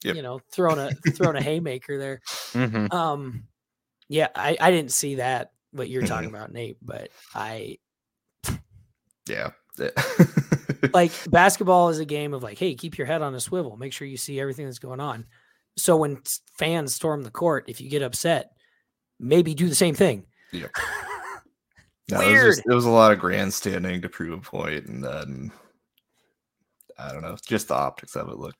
Yep. 0.03 0.15
you 0.15 0.21
know, 0.21 0.39
thrown 0.51 0.77
a 0.79 0.91
thrown 1.11 1.35
a 1.35 1.41
haymaker 1.41 1.97
there." 1.97 2.21
Mhm. 2.53 2.91
Um, 2.93 3.47
yeah, 4.09 4.27
I 4.35 4.57
I 4.59 4.71
didn't 4.71 4.91
see 4.91 5.15
that 5.15 5.51
what 5.71 5.89
you're 5.89 6.05
talking 6.05 6.27
Mm-hmm. 6.29 6.35
about, 6.35 6.51
Nate, 6.53 6.77
but 6.81 7.09
I 7.33 7.77
yeah. 9.27 9.51
like 10.93 11.11
basketball 11.29 11.89
is 11.89 11.99
a 11.99 12.05
game 12.05 12.33
of 12.33 12.43
like, 12.43 12.57
hey, 12.57 12.75
keep 12.75 12.97
your 12.97 13.07
head 13.07 13.21
on 13.21 13.33
a 13.35 13.39
swivel, 13.39 13.75
make 13.77 13.93
sure 13.93 14.07
you 14.07 14.17
see 14.17 14.39
everything 14.39 14.65
that's 14.65 14.79
going 14.79 14.99
on. 14.99 15.25
So 15.77 15.97
when 15.97 16.21
fans 16.57 16.93
storm 16.95 17.23
the 17.23 17.31
court, 17.31 17.65
if 17.67 17.81
you 17.81 17.89
get 17.89 18.01
upset, 18.01 18.51
maybe 19.19 19.53
do 19.53 19.67
the 19.69 19.75
same 19.75 19.95
thing. 19.95 20.25
No, 22.07 22.21
it, 22.21 22.25
was 22.25 22.33
Weird. 22.33 22.55
just, 22.57 22.67
it 22.67 22.73
was 22.75 22.85
a 22.85 22.89
lot 22.91 23.11
of 23.11 23.17
grandstanding 23.17 23.99
to 24.03 24.09
prove 24.09 24.37
a 24.37 24.41
point, 24.41 24.85
and 24.85 25.03
then 25.03 25.51
I 26.99 27.11
don't 27.11 27.23
know, 27.23 27.35
just 27.47 27.69
the 27.69 27.73
optics 27.73 28.15
of 28.15 28.29
it 28.29 28.37
looked 28.37 28.59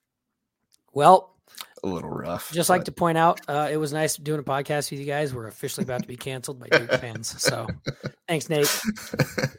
Well, 0.93 1.35
a 1.83 1.87
little 1.87 2.09
rough. 2.09 2.51
just 2.51 2.71
like 2.71 2.85
to 2.85 2.91
point 2.91 3.19
out, 3.19 3.39
uh, 3.47 3.69
it 3.71 3.77
was 3.77 3.93
nice 3.93 4.17
doing 4.17 4.39
a 4.39 4.43
podcast 4.43 4.89
with 4.89 4.99
you 4.99 5.05
guys. 5.05 5.31
We're 5.31 5.45
officially 5.45 5.83
about 5.83 6.01
to 6.01 6.07
be 6.07 6.17
canceled 6.17 6.59
by 6.59 6.75
Duke 6.75 6.89
fans. 6.93 7.39
So 7.39 7.67
thanks, 8.27 8.49
Nate. 8.49 8.81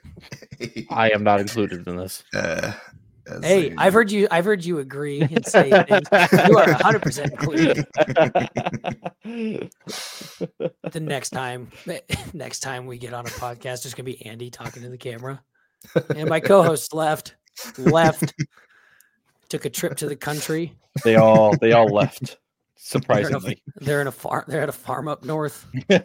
I 0.90 1.10
am 1.10 1.22
not 1.22 1.38
included 1.38 1.86
in 1.86 1.96
this. 1.96 2.24
uh, 2.34 2.72
as 3.28 3.44
Hey, 3.44 3.70
a- 3.70 3.74
I've 3.78 3.92
heard 3.92 4.10
you. 4.10 4.28
I've 4.30 4.44
heard 4.44 4.64
you 4.64 4.78
agree 4.78 5.20
and 5.20 5.44
say 5.46 5.70
things. 5.70 6.08
You 6.48 6.58
are 6.58 6.66
100 6.72 7.02
percent 7.02 7.32
included. 7.32 7.86
The 10.92 11.00
next 11.00 11.30
time, 11.30 11.70
next 12.32 12.60
time 12.60 12.86
we 12.86 12.98
get 12.98 13.12
on 13.12 13.26
a 13.26 13.30
podcast, 13.30 13.82
there's 13.82 13.94
gonna 13.94 14.04
be 14.04 14.24
Andy 14.26 14.50
talking 14.50 14.82
to 14.82 14.88
the 14.88 14.96
camera, 14.98 15.42
and 16.14 16.28
my 16.28 16.40
co-host 16.40 16.94
left. 16.94 17.34
Left. 17.78 18.32
Took 19.48 19.64
a 19.64 19.70
trip 19.70 19.96
to 19.98 20.08
the 20.08 20.16
country. 20.16 20.74
they 21.04 21.16
all 21.16 21.56
they 21.60 21.72
all 21.72 21.86
left. 21.88 22.38
They're 22.76 22.98
in 22.98 23.00
a- 23.00 23.00
Surprisingly, 23.38 23.62
They're 23.76 24.00
in 24.02 24.06
a 24.06 24.12
farm. 24.12 24.44
They're 24.48 24.60
at 24.62 24.68
a 24.68 24.72
farm 24.72 25.08
up 25.08 25.24
north. 25.24 25.66
they 25.88 25.98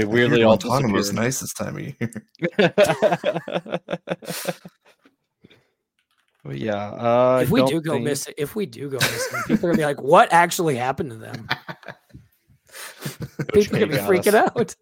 I 0.00 0.04
weirdly 0.04 0.38
hear 0.38 0.46
all 0.46 0.58
Montana 0.64 0.92
was 0.92 1.12
nice 1.12 1.40
this 1.40 1.52
time 1.52 1.76
of 1.76 1.82
year. 1.82 1.94
But 6.42 6.56
yeah, 6.56 6.88
uh, 6.92 7.40
if 7.42 7.50
we 7.50 7.60
don't 7.60 7.84
go 7.84 7.92
think- 7.92 8.04
missing, 8.04 8.32
if 8.38 8.56
we 8.56 8.64
do 8.64 8.88
go 8.88 8.96
missing, 8.96 9.40
people 9.46 9.66
are 9.68 9.72
gonna 9.72 9.76
be 9.76 9.84
like, 9.84 10.00
"What 10.00 10.32
actually 10.32 10.74
happened 10.76 11.10
to 11.10 11.16
them?" 11.16 11.46
People 13.52 13.76
are 13.76 13.80
gonna 13.80 13.92
be 13.92 13.96
got 13.96 14.08
freaking 14.10 14.34
us. 14.34 14.50
out. 14.56 14.74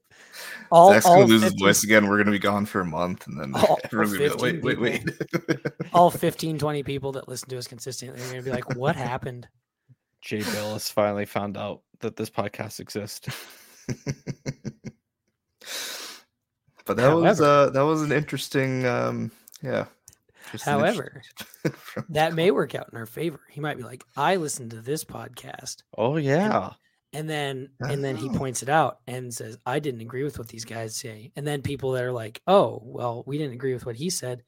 All, 0.70 0.92
Zach's 0.92 1.06
all, 1.06 1.14
gonna 1.16 1.26
lose 1.26 1.42
his 1.42 1.52
15, 1.52 1.66
voice 1.66 1.84
again. 1.84 2.08
We're 2.08 2.18
gonna 2.18 2.30
be 2.30 2.38
gone 2.38 2.66
for 2.66 2.80
a 2.80 2.84
month, 2.84 3.26
and 3.26 3.40
then 3.40 3.54
All- 3.54 3.78
everyone's 3.84 4.12
gonna 4.12 4.24
be 4.24 4.34
like, 4.34 4.40
15 4.40 4.62
wait, 4.62 4.80
wait, 4.80 5.04
wait. 5.48 5.60
all 5.92 6.10
15, 6.10 6.58
20 6.58 6.82
people 6.82 7.12
that 7.12 7.28
listen 7.28 7.48
to 7.50 7.58
us 7.58 7.66
consistently 7.66 8.22
are 8.22 8.28
gonna 8.28 8.42
be 8.42 8.50
like, 8.50 8.76
"What 8.76 8.96
happened?" 8.96 9.48
Jay 10.20 10.40
Bilas 10.40 10.92
finally 10.92 11.24
found 11.26 11.56
out 11.56 11.82
that 12.00 12.16
this 12.16 12.30
podcast 12.30 12.80
exists. 12.80 13.28
but 16.84 16.96
that 16.96 17.14
was 17.14 17.40
uh 17.40 17.70
that 17.70 17.82
was 17.82 18.02
an 18.02 18.12
interesting 18.12 18.84
um 18.86 19.30
yeah. 19.62 19.86
just 20.52 20.64
However, 20.64 21.22
interesting- 21.64 22.04
that 22.10 22.34
may 22.34 22.50
work 22.50 22.74
out 22.74 22.88
in 22.92 22.98
our 22.98 23.06
favor. 23.06 23.40
He 23.50 23.60
might 23.60 23.76
be 23.76 23.82
like, 23.82 24.04
I 24.16 24.36
listened 24.36 24.70
to 24.72 24.80
this 24.80 25.04
podcast. 25.04 25.82
Oh 25.96 26.16
yeah. 26.16 26.64
And 26.66 26.74
then 27.26 27.70
and 27.80 28.04
then 28.04 28.16
he 28.16 28.28
points 28.28 28.62
it 28.62 28.68
out 28.68 28.98
and 29.06 29.32
says, 29.32 29.56
I 29.64 29.78
didn't 29.78 30.02
agree 30.02 30.24
with 30.24 30.38
what 30.38 30.48
these 30.48 30.66
guys 30.66 30.94
say. 30.94 31.32
And 31.36 31.46
then 31.46 31.62
people 31.62 31.92
that 31.92 32.04
are 32.04 32.12
like, 32.12 32.42
Oh, 32.46 32.82
well, 32.84 33.22
we 33.26 33.38
didn't 33.38 33.54
agree 33.54 33.72
with 33.72 33.86
what 33.86 33.96
he 33.96 34.10
said. 34.10 34.42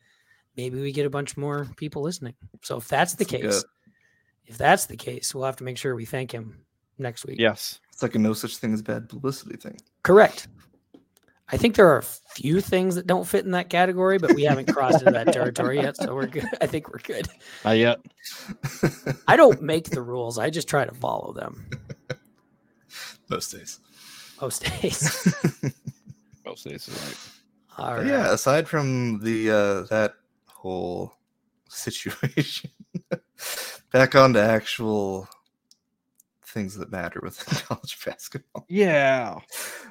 Maybe 0.59 0.79
we 0.79 0.93
get 0.93 1.07
a 1.07 1.11
bunch 1.11 1.39
more 1.39 1.67
people 1.77 2.03
listening. 2.03 2.35
So 2.63 2.77
if 2.77 2.87
that's 2.89 3.15
the 3.15 3.23
It's 3.23 3.33
like 3.33 3.43
a- 3.45 3.47
case, 3.47 3.65
if 4.45 4.59
that's 4.59 4.85
the 4.85 4.97
case, 4.99 5.35
we'll 5.35 5.45
have 5.45 5.57
to 5.57 5.65
make 5.65 5.79
sure 5.79 5.95
we 5.95 6.05
thank 6.05 6.33
him 6.33 6.67
next 6.99 7.25
week. 7.25 7.41
Yes. 7.41 7.81
it's 7.93 8.03
like 8.03 8.15
a 8.15 8.19
no 8.19 8.35
such 8.35 8.59
thing 8.59 8.75
as 8.75 8.83
bad 8.83 9.09
publicity 9.09 9.57
thing. 9.57 9.79
Correct. 10.03 10.49
I 11.53 11.57
think 11.57 11.75
there 11.75 11.89
are 11.89 11.99
a 11.99 12.03
few 12.03 12.61
things 12.61 12.95
that 12.95 13.09
don't 13.09 13.27
fit 13.27 13.45
in 13.45 13.51
that 13.53 13.71
category, 13.71 14.19
but 14.19 14.35
we 14.35 14.45
haven't 14.45 14.73
crossed 14.73 15.01
into 15.01 15.11
that 15.11 15.33
territory 15.33 15.79
yet, 15.81 15.97
so 15.97 16.15
we're 16.15 16.27
good. 16.29 16.45
I 16.61 16.67
think 16.67 16.89
we're 16.93 17.01
good. 17.01 17.27
Not 17.65 17.73
yet. 17.73 17.99
I 19.27 19.35
don't 19.35 19.61
make 19.61 19.91
the 19.91 20.01
rules; 20.01 20.39
I 20.39 20.51
just 20.51 20.69
try 20.69 20.85
to 20.85 20.95
follow 20.95 21.33
them 21.33 21.69
Most 23.31 23.53
days. 23.53 23.79
most 24.41 24.63
days. 24.81 25.35
Most 26.45 26.65
days 26.65 26.89
is 26.89 27.03
right. 27.05 27.19
All 27.79 27.97
But 27.97 28.07
right. 28.07 28.07
yeah, 28.07 28.33
aside 28.33 28.69
from 28.69 29.21
the 29.21 29.51
uh 29.51 29.83
that 29.91 30.15
whole 30.47 31.15
situation, 31.69 32.71
back 33.93 34.15
on 34.15 34.33
to 34.35 34.43
actual 34.43 35.29
things 36.45 36.77
that 36.77 36.91
matter 36.91 37.21
with 37.23 37.39
college 37.69 38.05
basketball. 38.05 38.67
Yeah. 38.69 39.39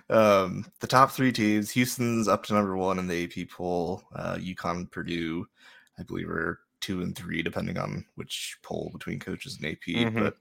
Um, 0.09 0.65
the 0.81 0.87
top 0.87 1.11
three 1.11 1.31
teams: 1.31 1.71
Houston's 1.71 2.27
up 2.27 2.43
to 2.45 2.53
number 2.53 2.75
one 2.75 2.99
in 2.99 3.07
the 3.07 3.23
AP 3.23 3.49
poll. 3.49 4.03
Uh, 4.13 4.35
UConn, 4.35 4.91
Purdue, 4.91 5.45
I 5.97 6.03
believe, 6.03 6.29
are 6.29 6.59
two 6.81 7.01
and 7.01 7.15
three, 7.15 7.41
depending 7.41 7.77
on 7.77 8.05
which 8.15 8.57
poll 8.63 8.89
between 8.93 9.19
coaches 9.19 9.57
and 9.57 9.65
AP. 9.71 9.87
Mhm. 9.87 10.13
But 10.13 10.37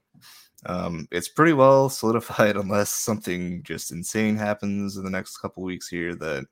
um, 0.65 1.07
it's 1.11 1.29
pretty 1.29 1.53
well 1.53 1.89
solidified, 1.89 2.55
unless 2.57 2.89
something 2.91 3.63
just 3.63 3.91
insane 3.91 4.37
happens 4.37 4.97
in 4.97 5.03
the 5.03 5.09
next 5.09 5.37
couple 5.37 5.63
weeks 5.63 5.87
here. 5.87 6.15
That 6.15 6.45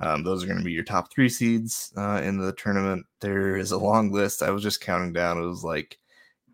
um, 0.00 0.24
those 0.24 0.42
are 0.42 0.46
going 0.46 0.58
to 0.58 0.64
be 0.64 0.72
your 0.72 0.84
top 0.84 1.12
three 1.12 1.28
seeds 1.28 1.92
uh, 1.96 2.20
in 2.22 2.38
the 2.38 2.52
tournament. 2.52 3.06
There 3.20 3.56
is 3.56 3.72
a 3.72 3.78
long 3.78 4.12
list. 4.12 4.42
I 4.42 4.50
was 4.50 4.62
just 4.62 4.80
counting 4.80 5.12
down. 5.12 5.38
It 5.38 5.46
was 5.46 5.64
like 5.64 5.98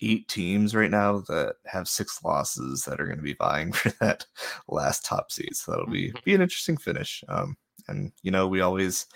eight 0.03 0.29
teams 0.29 0.75
right 0.75 0.91
now 0.91 1.21
that 1.21 1.55
have 1.65 1.89
six 1.89 2.23
losses 2.23 2.85
that 2.85 3.01
are 3.01 3.07
going 3.07 3.17
to 3.17 3.23
be 3.23 3.35
vying 3.35 3.73
for 3.73 3.91
that 4.01 4.27
last 4.69 5.05
top 5.05 5.31
seed. 5.31 5.57
So 5.57 5.73
that'll 5.73 5.87
be 5.87 6.13
be 6.25 6.35
an 6.35 6.43
interesting 6.43 6.77
finish. 6.77 7.23
Um, 7.29 7.57
and 7.89 8.13
you 8.23 8.31
know, 8.31 8.49
we 8.49 8.61
always 8.61 9.07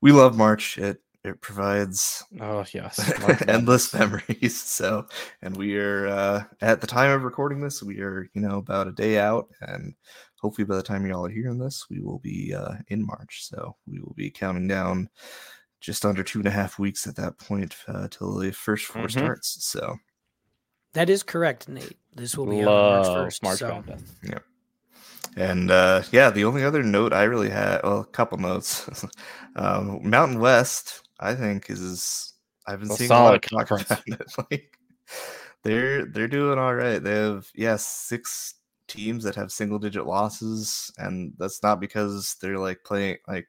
we 0.00 0.12
love 0.12 0.36
March. 0.36 0.78
It 0.78 1.00
it 1.28 1.40
provides 1.40 2.24
Oh 2.40 2.64
yes. 2.72 2.98
Endless 3.48 3.92
memories. 3.94 4.60
So, 4.60 5.06
and 5.42 5.56
we 5.56 5.76
are 5.78 6.06
uh, 6.08 6.44
at 6.60 6.80
the 6.80 6.86
time 6.86 7.10
of 7.10 7.22
recording 7.24 7.60
this, 7.60 7.82
we 7.82 8.00
are 8.00 8.28
you 8.34 8.40
know 8.40 8.58
about 8.58 8.88
a 8.88 8.92
day 8.92 9.18
out, 9.18 9.48
and 9.60 9.94
hopefully 10.40 10.64
by 10.64 10.76
the 10.76 10.82
time 10.82 11.06
y'all 11.06 11.26
are 11.26 11.30
hearing 11.30 11.58
this, 11.58 11.86
we 11.90 12.00
will 12.00 12.18
be 12.18 12.54
uh, 12.54 12.74
in 12.88 13.06
March. 13.06 13.44
So 13.48 13.76
we 13.86 14.00
will 14.00 14.14
be 14.16 14.30
counting 14.30 14.68
down 14.68 15.08
just 15.80 16.04
under 16.04 16.22
two 16.24 16.38
and 16.40 16.48
a 16.48 16.52
half 16.52 16.78
weeks 16.78 17.06
at 17.06 17.16
that 17.16 17.38
point 17.38 17.76
uh, 17.86 18.08
till 18.10 18.36
the 18.36 18.50
first 18.50 18.86
4 18.86 19.04
Mhm. 19.06 19.10
starts. 19.10 19.64
So 19.64 19.96
That 20.92 21.08
is 21.08 21.22
correct, 21.22 21.68
Nate. 21.68 21.96
This 22.14 22.36
will 22.36 22.46
be 22.46 22.62
on 22.62 22.64
March 22.64 23.06
first. 23.06 23.42
March 23.42 23.58
so 23.60 23.68
Madness. 23.68 24.02
And 25.36 25.70
uh, 25.70 26.02
yeah, 26.10 26.30
the 26.30 26.44
only 26.44 26.64
other 26.64 26.82
note 26.82 27.12
I 27.12 27.22
really 27.24 27.50
had, 27.50 27.80
well, 27.84 28.00
a 28.00 28.06
couple 28.06 28.38
notes. 28.38 28.88
um, 29.56 30.00
Mountain 30.08 30.40
West, 30.40 31.07
I 31.20 31.34
think, 31.34 31.70
is 31.70 32.34
I've 32.66 32.80
been 32.80 32.90
A 32.90 32.94
seeing 32.94 33.10
a 33.12 33.18
lot 33.18 33.34
of 33.34 33.40
solid 33.42 33.42
talk 33.42 33.68
conference. 33.68 33.90
about 33.90 34.02
it. 34.08 34.32
Like 34.50 34.78
they're 35.64 36.06
they're 36.06 36.28
doing 36.28 36.58
all 36.58 36.74
right. 36.74 36.98
They 37.02 37.14
have 37.14 37.48
yes 37.54 37.86
six 37.86 38.54
teams 38.88 39.24
that 39.24 39.34
have 39.34 39.52
single 39.52 39.78
digit 39.78 40.06
losses, 40.06 40.92
and 40.98 41.32
that's 41.38 41.62
not 41.62 41.80
because 41.80 42.36
they're 42.40 42.58
like 42.58 42.78
playing 42.84 43.18
like 43.26 43.46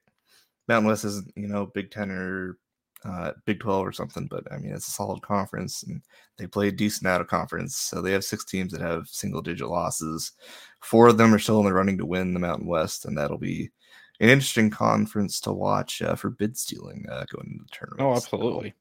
Mountain 0.67 0.87
West 0.89 1.05
isn't 1.05 1.31
you 1.35 1.47
know 1.47 1.67
Big 1.67 1.91
Ten 1.91 2.11
or 2.11 2.57
uh, 3.05 3.31
Big 3.45 3.59
Twelve 3.59 3.85
or 3.85 3.91
something, 3.91 4.27
but 4.27 4.43
I 4.51 4.57
mean 4.57 4.71
it's 4.73 4.87
a 4.87 4.91
solid 4.91 5.21
conference, 5.21 5.83
and 5.83 6.01
they 6.37 6.47
play 6.47 6.71
decent 6.71 7.07
out 7.07 7.21
of 7.21 7.27
conference. 7.27 7.75
So 7.77 8.01
they 8.01 8.11
have 8.11 8.23
six 8.23 8.45
teams 8.45 8.71
that 8.71 8.81
have 8.81 9.07
single 9.07 9.41
digit 9.41 9.67
losses. 9.67 10.33
Four 10.81 11.07
of 11.09 11.17
them 11.17 11.33
are 11.33 11.39
still 11.39 11.59
in 11.59 11.65
the 11.65 11.73
running 11.73 11.97
to 11.99 12.05
win 12.05 12.33
the 12.33 12.39
Mountain 12.39 12.67
West, 12.67 13.05
and 13.05 13.17
that'll 13.17 13.37
be 13.37 13.69
an 14.19 14.29
interesting 14.29 14.69
conference 14.69 15.39
to 15.41 15.53
watch 15.53 16.01
uh, 16.01 16.15
for 16.15 16.29
bid 16.29 16.57
stealing 16.57 17.05
uh, 17.09 17.25
going 17.31 17.51
into 17.51 17.63
the 17.63 17.69
tournament. 17.71 18.01
Oh, 18.01 18.15
absolutely. 18.15 18.73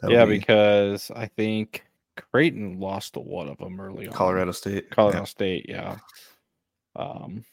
that'll 0.00 0.16
Yeah, 0.16 0.24
be 0.26 0.38
because 0.38 1.10
I 1.14 1.26
think 1.26 1.84
Creighton 2.32 2.78
lost 2.80 3.14
to 3.14 3.20
one 3.20 3.48
of 3.48 3.58
them 3.58 3.80
early 3.80 4.06
on. 4.08 4.12
Colorado 4.12 4.52
State. 4.52 4.90
Colorado 4.90 5.24
State, 5.24 5.66
yeah. 5.68 5.96
Um, 6.96 7.44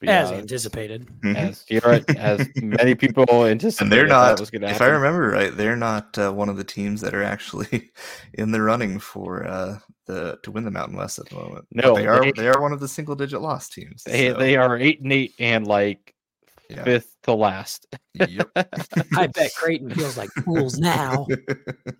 but 0.00 0.08
as 0.08 0.30
yeah, 0.30 0.36
anticipated. 0.38 1.06
Mhm. 1.22 1.36
as 1.36 1.64
you're 1.68 1.80
right, 1.82 2.04
as 2.16 2.46
many 2.56 2.94
people 3.04 3.44
anticipated, 3.46 3.82
and 3.82 3.92
they're 3.92 4.06
not. 4.06 4.38
Was 4.40 4.50
gonna 4.50 4.68
If 4.68 4.80
I 4.82 4.86
remember 4.86 5.28
right, 5.30 5.56
they're 5.56 5.76
not 5.76 6.16
uh, 6.18 6.32
one 6.32 6.48
of 6.48 6.56
the 6.56 6.64
teams 6.64 7.00
that 7.00 7.14
are 7.14 7.22
actually 7.22 7.90
in 8.34 8.50
the 8.52 8.60
running 8.62 8.98
for 8.98 9.46
uh, 9.46 9.78
the 10.06 10.38
to 10.42 10.50
win 10.50 10.64
the 10.64 10.70
Mountain 10.70 10.96
West 10.96 11.18
at 11.18 11.28
the 11.28 11.36
moment. 11.36 11.66
But 11.72 11.84
No, 11.84 11.94
they 11.94 12.06
are. 12.06 12.20
they- 12.20 12.32
They, 12.32 12.48
are 12.48 12.60
one 12.60 12.72
of 12.72 12.80
the 12.80 12.88
single 12.88 13.14
digit 13.16 13.40
loss 13.40 13.68
teams. 13.68 14.04
they 14.04 14.28
so, 14.30 14.38
they 14.38 14.56
are 14.56 14.76
eight 14.78 15.00
and 15.00 15.12
eight 15.12 15.34
and 15.38 15.66
like 15.66 16.13
yeah. 16.70 16.84
fifth 16.84 17.16
to 17.24 17.34
last. 17.34 17.86
Yep. 18.14 18.50
I 19.16 19.26
bet 19.28 19.54
Creighton 19.54 19.90
feels 19.94 20.16
like 20.16 20.30
fools 20.44 20.78
now. 20.78 21.26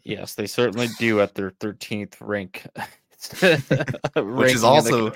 Yes, 0.04 0.34
they 0.34 0.46
certainly 0.46 0.88
do 0.98 1.20
at 1.20 1.34
their 1.34 1.50
thirteenth 1.50 2.20
rank. 2.20 2.66
Which 3.40 4.52
is 4.54 4.62
also- 4.64 5.10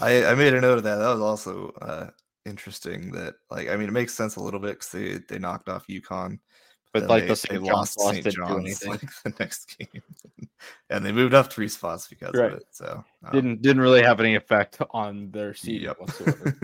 I, 0.00 0.26
I 0.26 0.34
made 0.34 0.52
a 0.52 0.60
note 0.60 0.76
of 0.78 0.84
that. 0.84 0.96
That 0.96 1.08
was 1.08 1.20
also 1.20 1.70
uh, 1.80 2.10
interesting. 2.44 3.10
That 3.12 3.36
like 3.50 3.68
I 3.68 3.76
mean, 3.76 3.88
it 3.88 3.92
makes 3.92 4.12
sense 4.14 4.36
a 4.36 4.42
little 4.42 4.60
bit 4.60 4.78
because 4.80 4.90
they 4.90 5.18
they 5.28 5.38
knocked 5.38 5.70
off 5.70 5.86
UConn, 5.88 6.38
but 6.92 7.00
then 7.00 7.08
like 7.08 7.22
they, 7.26 7.34
the 7.34 7.46
they 7.50 7.58
lost 7.58 7.98
lost 7.98 8.12
St. 8.12 8.24
didn't 8.24 8.46
do 8.46 8.54
John's 8.54 8.84
like 8.86 9.00
the 9.24 9.34
next 9.40 9.76
game, 9.78 10.02
and 10.90 11.04
they 11.04 11.12
moved 11.12 11.32
up 11.32 11.50
three 11.50 11.68
spots 11.68 12.06
because 12.06 12.34
Right. 12.34 12.52
of 12.52 12.58
it. 12.58 12.66
So 12.70 13.02
um, 13.24 13.32
didn't 13.32 13.62
didn't 13.62 13.80
really 13.80 14.02
have 14.02 14.20
any 14.20 14.34
effect 14.34 14.78
on 14.90 15.30
their 15.30 15.54
seeding 15.54 15.84
Yep. 15.84 16.00
whatsoever. 16.00 16.58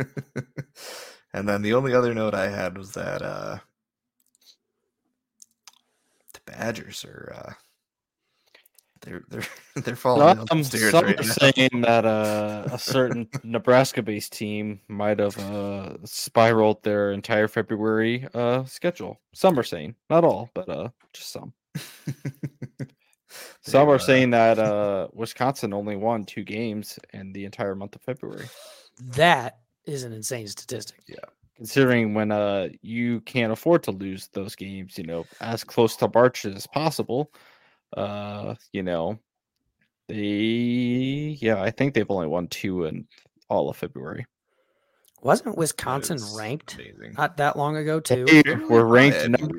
And 1.35 1.47
then 1.49 1.61
the 1.61 1.75
only 1.75 1.93
other 1.93 2.15
note 2.15 2.33
I 2.35 2.49
had 2.49 2.79
was 2.79 2.93
that 2.93 3.21
uh 3.21 3.59
the 6.33 6.41
Badgers 6.47 7.05
are 7.05 7.33
uh 7.37 7.53
they're 9.03 9.23
they're 9.29 9.43
they're 9.83 9.97
falling 9.97 10.37
down 10.37 10.47
Some, 10.47 10.63
some 10.63 10.65
stairs 10.65 10.91
some 10.93 11.05
right 11.05 11.21
are 11.21 11.23
now. 11.23 11.33
saying 11.33 11.81
that 11.83 12.05
uh, 12.07 12.69
a 12.73 12.79
certain 12.79 13.29
Nebraska-based 13.43 14.33
team 14.33 14.81
might 14.89 15.19
have 15.19 15.39
uh, 15.39 15.97
spiraled 16.05 16.83
their 16.83 17.13
entire 17.13 17.49
February 17.49 18.27
uh, 18.35 18.65
schedule. 18.65 19.21
Some 19.35 19.59
are 19.59 19.63
saying, 19.65 19.95
not 20.09 20.25
all, 20.25 20.51
but 20.55 20.69
uh, 20.69 20.89
just 21.13 21.33
some. 21.33 21.53
Some 23.63 23.87
They're, 23.87 23.95
are 23.95 23.97
uh, 23.97 23.99
saying 23.99 24.31
that 24.31 24.59
uh, 24.61 25.09
Wisconsin 25.13 25.73
only 25.73 25.97
won 25.97 26.25
two 26.25 26.45
games 26.45 26.99
in 27.13 27.33
the 27.33 27.45
entire 27.47 27.75
month 27.75 27.97
of 27.97 28.03
February. 28.03 28.47
That 29.17 29.59
is 29.87 30.05
an 30.05 30.13
insane 30.13 30.47
statistic. 30.47 31.01
Yeah. 31.07 31.17
Considering 31.57 32.15
when 32.15 32.33
uh, 32.33 32.69
you 32.83 33.21
can't 33.23 33.53
afford 33.53 33.83
to 33.85 33.93
lose 33.93 34.29
those 34.33 34.57
games, 34.57 34.99
you 34.99 35.05
know, 35.05 35.25
as 35.41 35.63
close 35.63 35.95
to 35.97 36.11
March 36.13 36.45
as 36.45 36.67
possible, 36.67 37.31
uh, 37.97 38.57
you 38.73 38.83
know, 38.83 39.19
they, 40.09 41.39
yeah, 41.41 41.63
I 41.63 41.71
think 41.71 41.95
they've 41.95 42.11
only 42.11 42.27
won 42.27 42.49
two 42.49 42.85
in 42.85 43.07
all 43.49 43.69
of 43.69 43.77
February. 43.77 44.27
Wasn't 45.23 45.57
Wisconsin 45.57 46.17
is 46.17 46.35
ranked 46.37 46.75
amazing. 46.75 47.15
not 47.17 47.39
that 47.39 47.57
long 47.57 47.77
ago 47.79 47.99
too? 47.99 48.27
They 48.27 48.43
were 48.69 48.85
ranked 48.85 49.23
high, 49.23 49.29
number. 49.29 49.57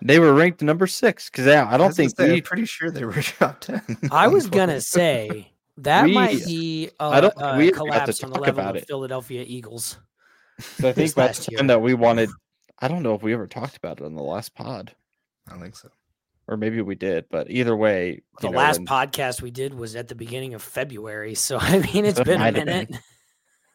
They 0.00 0.20
were 0.20 0.32
ranked 0.32 0.62
number 0.62 0.86
six 0.86 1.28
because 1.28 1.44
yeah, 1.44 1.64
I 1.64 1.74
I 1.74 1.76
don't 1.76 1.88
was 1.88 1.96
gonna 1.96 2.08
think 2.08 2.16
say, 2.16 2.28
we. 2.30 2.36
I'm 2.36 2.42
pretty 2.42 2.66
sure 2.66 2.92
they 2.92 3.04
were 3.04 3.12
top 3.22 3.58
ten. 3.58 3.82
I 4.12 4.28
was 4.28 4.46
gonna 4.50 4.80
say 4.80 5.50
that 5.82 6.04
We- 6.04 6.12
might 6.14 6.44
be 6.44 6.90
a, 7.00 7.04
I 7.04 7.20
don't 7.20 7.34
think 7.36 7.42
a 7.46 7.56
we 7.56 7.64
ever 7.64 7.70
to 7.70 7.76
collapse 7.76 8.22
on 8.24 8.30
the 8.30 8.36
talk 8.36 8.46
level 8.46 8.60
about 8.60 8.76
of 8.76 8.82
it. 8.82 8.88
Philadelphia 8.88 9.44
Eagles. 9.46 9.98
So 10.60 10.88
I 10.88 10.92
think 10.92 11.14
that's 11.14 11.16
last 11.16 11.46
the 11.46 11.52
year. 11.52 11.62
that 11.64 11.80
we 11.80 11.94
wanted. 11.94 12.30
I 12.80 12.88
don't 12.88 13.02
know 13.02 13.14
if 13.14 13.22
we 13.22 13.32
ever 13.32 13.46
talked 13.46 13.76
about 13.76 14.00
it 14.00 14.04
on 14.04 14.14
the 14.14 14.22
last 14.22 14.54
pod, 14.54 14.94
I 15.46 15.52
don't 15.52 15.60
think 15.62 15.76
so. 15.76 15.88
or 16.46 16.56
maybe 16.56 16.80
we 16.82 16.94
did. 16.94 17.26
But 17.30 17.50
either 17.50 17.76
way, 17.76 18.22
The 18.40 18.50
know, 18.50 18.58
last 18.58 18.78
when- 18.78 18.86
podcast 18.86 19.42
we 19.42 19.50
did 19.50 19.74
was 19.74 19.96
at 19.96 20.08
the 20.08 20.14
beginning 20.14 20.54
of 20.54 20.62
February, 20.62 21.34
so 21.34 21.58
I 21.60 21.78
mean 21.78 22.04
it's 22.04 22.18
That 22.18 22.26
been 22.26 22.36
a 22.36 22.38
might 22.44 22.56
have 22.56 22.66
been. 22.66 22.98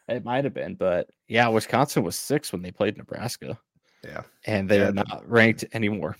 it 0.09 0.23
might 0.25 0.43
have 0.43 0.53
been, 0.53 0.75
but 0.75 1.09
yeah, 1.27 1.47
Wisconsin 1.49 2.03
was 2.03 2.15
six 2.17 2.51
when 2.51 2.61
they 2.61 2.71
played 2.71 2.97
Nebraska, 2.97 3.57
Yeah. 4.03 4.23
and 4.45 4.69
they 4.69 4.77
Yeah, 4.79 4.83
are 4.89 4.91
the- 4.91 5.03
not 5.03 5.29
ranked 5.29 5.65
anymore. 5.73 6.15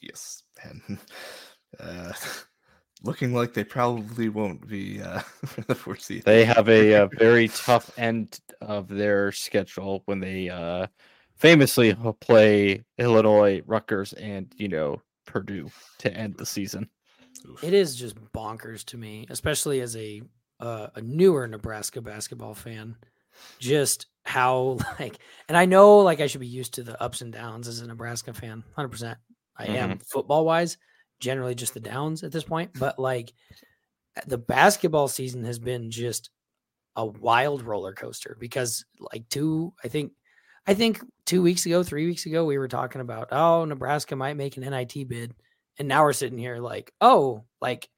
Yes. 0.00 0.42
And 0.62 0.98
uh 1.80 2.12
looking 3.04 3.34
like 3.34 3.54
they 3.54 3.64
probably 3.64 4.28
won't 4.28 4.66
be 4.66 5.02
uh, 5.02 5.20
for 5.46 5.60
the 5.62 5.74
foreseeable. 5.74 6.24
They 6.24 6.44
have 6.44 6.68
a, 6.68 6.92
a, 6.92 7.06
very 7.08 7.48
tough 7.48 7.90
end 7.98 8.40
of 8.60 8.88
their 8.88 9.32
schedule 9.32 10.02
when 10.06 10.20
they 10.20 10.48
uh, 10.48 10.86
famously 11.36 11.96
play 12.20 12.82
Illinois, 12.98 13.62
Rutgers, 13.66 14.12
and 14.14 14.52
you 14.56 14.68
know 14.68 15.02
Purdue 15.26 15.70
to 15.98 16.14
end 16.14 16.36
the 16.36 16.46
season. 16.46 16.88
It 17.62 17.74
is 17.74 17.96
just 17.96 18.16
bonkers 18.32 18.84
to 18.86 18.96
me, 18.96 19.26
especially 19.30 19.80
as 19.80 19.96
a 19.96 20.22
uh, 20.60 20.88
a 20.94 21.02
newer 21.02 21.46
Nebraska 21.48 22.00
basketball 22.00 22.54
fan. 22.54 22.96
Just 23.58 24.06
how 24.24 24.78
like, 25.00 25.18
and 25.48 25.56
I 25.56 25.64
know 25.64 25.98
like 25.98 26.20
I 26.20 26.26
should 26.26 26.40
be 26.40 26.46
used 26.46 26.74
to 26.74 26.82
the 26.82 27.00
ups 27.02 27.20
and 27.20 27.32
downs 27.32 27.68
as 27.68 27.80
a 27.80 27.86
Nebraska 27.86 28.32
fan, 28.32 28.62
hundred 28.76 28.90
percent. 28.90 29.18
I 29.56 29.66
mm-hmm. 29.66 29.74
am 29.74 29.98
football 29.98 30.44
wise, 30.44 30.78
generally 31.22 31.54
just 31.54 31.72
the 31.72 31.80
downs 31.80 32.22
at 32.24 32.32
this 32.32 32.44
point, 32.44 32.72
but 32.78 32.98
like 32.98 33.32
the 34.26 34.36
basketball 34.36 35.08
season 35.08 35.44
has 35.44 35.58
been 35.58 35.90
just 35.90 36.28
a 36.96 37.06
wild 37.06 37.62
roller 37.62 37.94
coaster 37.94 38.36
because 38.38 38.84
like 39.12 39.26
two, 39.30 39.72
I 39.82 39.88
think, 39.88 40.12
I 40.66 40.74
think 40.74 41.00
two 41.24 41.42
weeks 41.42 41.64
ago, 41.64 41.82
three 41.82 42.06
weeks 42.06 42.26
ago, 42.26 42.44
we 42.44 42.58
were 42.58 42.68
talking 42.68 43.00
about 43.00 43.28
oh 43.32 43.64
Nebraska 43.64 44.16
might 44.16 44.36
make 44.36 44.56
an 44.56 44.68
NIT 44.68 45.08
bid, 45.08 45.32
and 45.78 45.88
now 45.88 46.02
we're 46.02 46.12
sitting 46.12 46.38
here 46.38 46.58
like 46.58 46.92
oh 47.00 47.44
like 47.60 47.88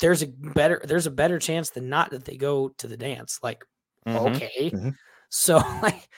there's 0.00 0.22
a 0.22 0.26
better 0.26 0.82
there's 0.84 1.06
a 1.06 1.10
better 1.10 1.38
chance 1.38 1.70
than 1.70 1.88
not 1.88 2.10
that 2.10 2.24
they 2.24 2.36
go 2.36 2.68
to 2.78 2.86
the 2.86 2.96
dance 2.96 3.38
like 3.42 3.64
mm-hmm. 4.06 4.34
okay 4.34 4.70
mm-hmm. 4.70 4.90
so 5.30 5.56
like 5.82 6.08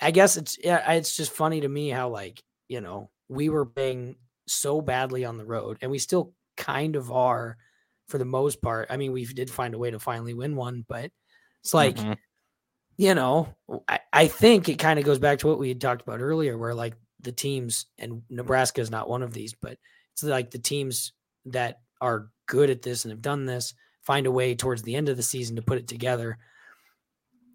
I 0.00 0.10
guess 0.10 0.36
it's 0.36 0.58
yeah 0.62 0.92
it's 0.92 1.16
just 1.16 1.32
funny 1.32 1.60
to 1.62 1.68
me 1.68 1.90
how 1.90 2.08
like 2.08 2.42
you 2.68 2.80
know 2.80 3.10
we 3.28 3.48
were 3.48 3.66
playing 3.66 4.16
so 4.50 4.80
badly 4.80 5.24
on 5.24 5.36
the 5.36 5.44
road 5.44 5.78
and 5.80 5.90
we 5.90 5.98
still 5.98 6.32
kind 6.56 6.96
of 6.96 7.10
are 7.10 7.56
for 8.08 8.18
the 8.18 8.24
most 8.24 8.60
part. 8.60 8.88
I 8.90 8.96
mean, 8.96 9.12
we 9.12 9.24
did 9.24 9.50
find 9.50 9.74
a 9.74 9.78
way 9.78 9.90
to 9.90 9.98
finally 9.98 10.34
win 10.34 10.56
one, 10.56 10.84
but 10.88 11.10
it's 11.62 11.72
like, 11.72 11.96
mm-hmm. 11.96 12.12
you 12.96 13.14
know, 13.14 13.54
I, 13.88 14.00
I 14.12 14.26
think 14.26 14.68
it 14.68 14.78
kind 14.78 14.98
of 14.98 15.04
goes 15.04 15.18
back 15.18 15.38
to 15.40 15.46
what 15.46 15.58
we 15.58 15.68
had 15.68 15.80
talked 15.80 16.02
about 16.02 16.20
earlier, 16.20 16.58
where 16.58 16.74
like 16.74 16.94
the 17.20 17.32
teams, 17.32 17.86
and 17.98 18.22
Nebraska 18.28 18.80
is 18.80 18.90
not 18.90 19.08
one 19.08 19.22
of 19.22 19.32
these, 19.32 19.54
but 19.54 19.78
it's 20.12 20.22
like 20.22 20.50
the 20.50 20.58
teams 20.58 21.12
that 21.46 21.80
are 22.00 22.28
good 22.46 22.70
at 22.70 22.82
this 22.82 23.04
and 23.04 23.12
have 23.12 23.22
done 23.22 23.46
this 23.46 23.74
find 24.02 24.26
a 24.26 24.30
way 24.30 24.54
towards 24.54 24.82
the 24.82 24.96
end 24.96 25.08
of 25.08 25.16
the 25.16 25.22
season 25.22 25.56
to 25.56 25.62
put 25.62 25.78
it 25.78 25.86
together. 25.86 26.38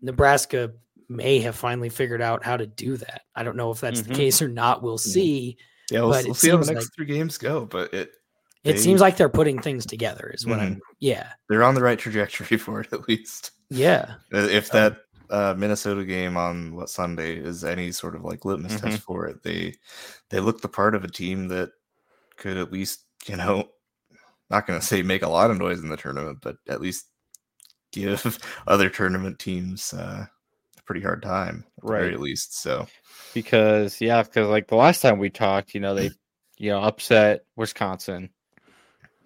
Nebraska 0.02 0.72
may 1.10 1.40
have 1.40 1.56
finally 1.56 1.90
figured 1.90 2.22
out 2.22 2.44
how 2.44 2.58
to 2.58 2.66
do 2.66 2.98
that. 2.98 3.22
I 3.36 3.44
don't 3.44 3.58
know 3.58 3.72
if 3.72 3.82
that's 3.82 4.02
mm-hmm. 4.02 4.12
the 4.12 4.18
case 4.18 4.42
or 4.42 4.48
not. 4.48 4.82
We'll 4.82 4.98
see. 4.98 5.58
Yeah, 5.58 5.64
we'll, 5.92 6.10
we'll 6.10 6.34
see 6.34 6.50
how 6.50 6.58
the 6.58 6.74
next 6.74 6.86
like, 6.86 6.94
three 6.96 7.06
games 7.06 7.38
go, 7.38 7.66
but 7.66 7.94
it 7.94 8.12
it 8.64 8.80
seems 8.80 9.00
like 9.00 9.16
they're 9.16 9.30
putting 9.30 9.62
things 9.62 9.86
together, 9.86 10.32
is 10.34 10.46
what 10.46 10.58
mm-hmm. 10.58 10.74
I'm. 10.74 10.82
Yeah, 11.00 11.30
they're 11.50 11.64
on 11.64 11.76
the 11.76 11.84
right 11.84 12.00
trajectory 12.00 12.58
for 12.58 12.82
it 12.82 12.94
at 12.94 13.08
least. 13.08 13.52
Yeah. 13.70 14.16
If 14.32 14.74
um, 14.74 14.80
that 14.80 14.98
uh, 15.30 15.54
Minnesota 15.58 16.04
game 16.04 16.38
on 16.38 16.76
what 16.76 16.90
Sunday 16.90 17.36
is 17.38 17.64
any 17.64 17.92
sort 17.92 18.16
of 18.16 18.24
like 18.24 18.46
litmus 18.46 18.74
mm-hmm. 18.74 18.90
test 18.90 19.02
for 19.02 19.28
it, 19.28 19.44
they 19.44 19.76
they 20.30 20.40
look 20.40 20.62
the 20.62 20.68
part 20.68 20.96
of 20.96 21.04
a 21.04 21.10
team 21.10 21.48
that 21.50 21.72
could 22.38 22.58
at 22.58 22.72
least 22.72 23.06
you 23.28 23.36
know, 23.36 23.70
not 24.50 24.68
going 24.68 24.80
to 24.80 24.86
say 24.86 25.02
make 25.02 25.24
a 25.24 25.30
lot 25.30 25.52
of 25.52 25.58
noise 25.58 25.80
in 25.80 25.90
the 25.90 25.98
tournament, 25.98 26.40
but 26.42 26.58
at 26.68 26.82
least 26.82 27.06
give 27.92 28.40
other 28.68 28.90
tournament 28.90 29.40
teams 29.40 29.94
uh, 29.94 30.26
pretty 30.86 31.02
hard 31.02 31.22
time, 31.22 31.66
at 31.78 31.84
right? 31.84 32.14
At 32.14 32.20
least 32.20 32.62
so. 32.62 32.88
Because 33.34 34.00
yeah, 34.02 34.24
because 34.24 34.48
like 34.48 34.68
the 34.68 34.76
last 34.76 35.02
time 35.02 35.20
we 35.20 35.30
talked, 35.30 35.74
you 35.74 35.80
know, 35.80 35.96
they 35.96 36.12
you 36.58 36.72
know 36.72 36.82
upset 36.82 37.46
Wisconsin 37.56 38.30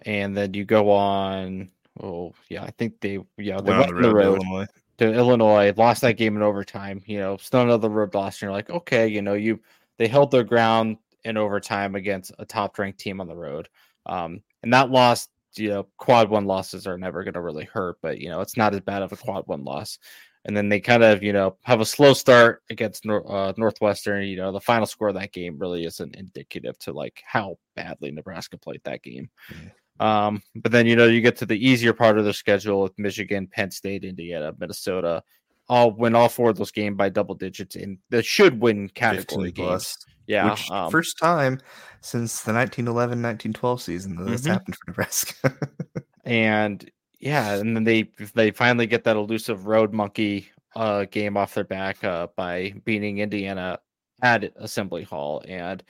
and 0.02 0.36
then 0.36 0.54
you 0.54 0.64
go 0.64 0.90
on. 0.90 1.70
Oh 2.00 2.34
yeah, 2.48 2.62
I 2.62 2.70
think 2.70 3.00
they 3.00 3.18
yeah 3.36 3.60
they 3.60 3.70
went, 3.70 3.80
went 3.80 3.96
on 3.96 4.02
the 4.02 4.14
road, 4.14 4.36
Illinois. 4.36 4.66
to 4.98 5.12
Illinois, 5.12 5.74
lost 5.76 6.02
that 6.02 6.16
game 6.16 6.36
in 6.36 6.42
overtime. 6.42 7.02
You 7.06 7.18
know, 7.18 7.36
still 7.36 7.62
another 7.62 7.88
road 7.88 8.14
loss. 8.14 8.36
And 8.36 8.42
you're 8.42 8.52
like, 8.52 8.70
okay, 8.70 9.08
you 9.08 9.22
know, 9.22 9.34
you 9.34 9.60
they 9.98 10.08
held 10.08 10.30
their 10.30 10.44
ground 10.44 10.98
in 11.24 11.36
overtime 11.36 11.94
against 11.94 12.32
a 12.38 12.46
top 12.46 12.78
ranked 12.78 13.00
team 13.00 13.20
on 13.20 13.28
the 13.28 13.36
road. 13.36 13.68
Um, 14.06 14.42
and 14.62 14.72
that 14.72 14.90
loss, 14.90 15.28
you 15.56 15.68
know, 15.68 15.86
quad 15.98 16.30
one 16.30 16.46
losses 16.46 16.86
are 16.86 16.96
never 16.96 17.22
going 17.22 17.34
to 17.34 17.40
really 17.40 17.64
hurt, 17.64 17.98
but 18.00 18.18
you 18.18 18.30
know, 18.30 18.40
it's 18.40 18.56
not 18.56 18.74
as 18.74 18.80
bad 18.80 19.02
of 19.02 19.12
a 19.12 19.16
quad 19.16 19.46
one 19.46 19.64
loss. 19.64 19.98
And 20.44 20.56
then 20.56 20.68
they 20.70 20.80
kind 20.80 21.02
of, 21.02 21.22
you 21.22 21.32
know, 21.32 21.56
have 21.62 21.80
a 21.80 21.86
slow 21.86 22.14
start 22.14 22.62
against 22.70 23.06
uh, 23.06 23.52
Northwestern. 23.56 24.24
You 24.24 24.36
know, 24.36 24.52
the 24.52 24.60
final 24.60 24.86
score 24.86 25.08
of 25.08 25.14
that 25.14 25.32
game 25.32 25.58
really 25.58 25.84
isn't 25.84 26.16
indicative 26.16 26.78
to 26.80 26.92
like 26.92 27.22
how 27.26 27.58
badly 27.76 28.10
Nebraska 28.10 28.56
played 28.56 28.80
that 28.84 29.02
game. 29.02 29.28
Mm-hmm. 29.52 29.68
Um, 30.00 30.42
but 30.54 30.72
then 30.72 30.86
you 30.86 30.96
know 30.96 31.06
you 31.06 31.20
get 31.20 31.36
to 31.36 31.46
the 31.46 31.68
easier 31.68 31.92
part 31.92 32.18
of 32.18 32.24
the 32.24 32.32
schedule 32.32 32.82
with 32.82 32.98
Michigan, 32.98 33.46
Penn 33.46 33.70
State, 33.70 34.02
Indiana, 34.04 34.54
Minnesota. 34.58 35.22
All 35.68 35.92
win 35.92 36.16
all 36.16 36.28
four 36.28 36.50
of 36.50 36.56
those 36.56 36.72
games 36.72 36.96
by 36.96 37.10
double 37.10 37.34
digits 37.34 37.76
and 37.76 37.98
the 38.08 38.22
should 38.22 38.60
win 38.60 38.88
category 38.88 39.52
games. 39.52 39.68
Plus. 39.68 39.98
Yeah, 40.26 40.50
Which, 40.50 40.70
um, 40.70 40.90
first 40.92 41.18
time 41.18 41.60
since 42.02 42.42
the 42.42 42.52
1911-1912 42.52 43.80
season 43.80 44.16
that 44.16 44.30
this 44.30 44.42
mm-hmm. 44.42 44.52
happened 44.52 44.76
for 44.76 44.90
Nebraska. 44.90 45.56
and 46.24 46.88
yeah, 47.20 47.54
and 47.54 47.76
then 47.76 47.84
they 47.84 48.10
they 48.34 48.50
finally 48.50 48.86
get 48.86 49.04
that 49.04 49.16
elusive 49.16 49.66
road 49.66 49.92
monkey 49.92 50.50
uh, 50.74 51.04
game 51.10 51.36
off 51.36 51.54
their 51.54 51.64
back 51.64 52.02
uh, 52.04 52.28
by 52.36 52.74
beating 52.84 53.18
Indiana 53.18 53.78
at 54.22 54.52
Assembly 54.56 55.04
Hall, 55.04 55.42
and 55.46 55.82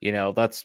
you 0.00 0.12
know 0.12 0.32
that's 0.32 0.64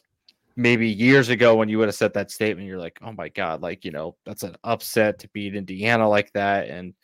maybe 0.56 0.88
years 0.88 1.28
ago 1.28 1.56
when 1.56 1.68
you 1.68 1.78
would 1.78 1.88
have 1.88 1.94
said 1.94 2.14
that 2.14 2.30
statement, 2.30 2.66
you're 2.68 2.78
like, 2.78 2.98
oh 3.02 3.12
my 3.12 3.28
God, 3.28 3.60
like, 3.60 3.84
you 3.84 3.90
know, 3.90 4.14
that's 4.24 4.42
an 4.42 4.56
upset 4.64 5.18
to 5.18 5.28
beat 5.28 5.54
Indiana 5.56 6.08
like 6.08 6.32
that. 6.32 6.68
And, 6.68 6.94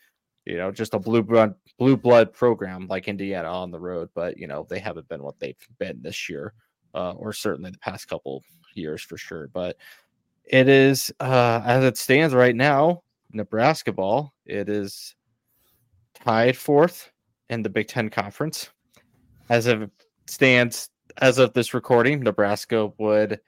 you 0.45 0.57
know, 0.57 0.71
just 0.71 0.95
a 0.95 0.99
blue 0.99 1.23
blood, 1.23 1.55
blue 1.79 1.97
blood 1.97 2.33
program 2.33 2.87
like 2.87 3.09
Indiana 3.09 3.49
on 3.49 3.71
the 3.71 3.81
road. 3.81 4.09
But, 4.15 4.39
you 4.39 4.47
know, 4.47 4.67
they 4.69 4.79
haven't 4.79 5.09
been 5.09 5.23
what 5.23 5.39
they've 5.41 5.57
been 5.79 6.01
this 6.01 6.29
year, 6.29 6.55
uh, 6.95 7.13
or 7.13 7.33
certainly 7.33 7.71
the 7.71 7.79
past 7.79 8.09
couple 8.09 8.43
years 8.75 9.03
for 9.03 9.17
sure. 9.17 9.49
But 9.49 9.77
it 10.45 10.69
is, 10.69 11.13
uh, 11.21 11.63
as 11.65 11.85
it 11.85 11.97
stands 11.97 12.35
right 12.35 12.55
now, 12.57 13.03
Nebraska 13.33 13.93
ball, 13.93 14.35
it 14.45 14.69
is 14.69 15.15
tied 16.25 16.57
fourth 16.57 17.11
in 17.49 17.63
the 17.63 17.69
Big 17.69 17.89
Ten 17.89 18.09
Conference. 18.09 18.71
As 19.49 19.67
of 19.67 19.91
stands 20.27 20.91
as 21.19 21.39
of 21.39 21.53
this 21.53 21.75
recording, 21.75 22.21
Nebraska 22.21 22.93
would 22.99 23.41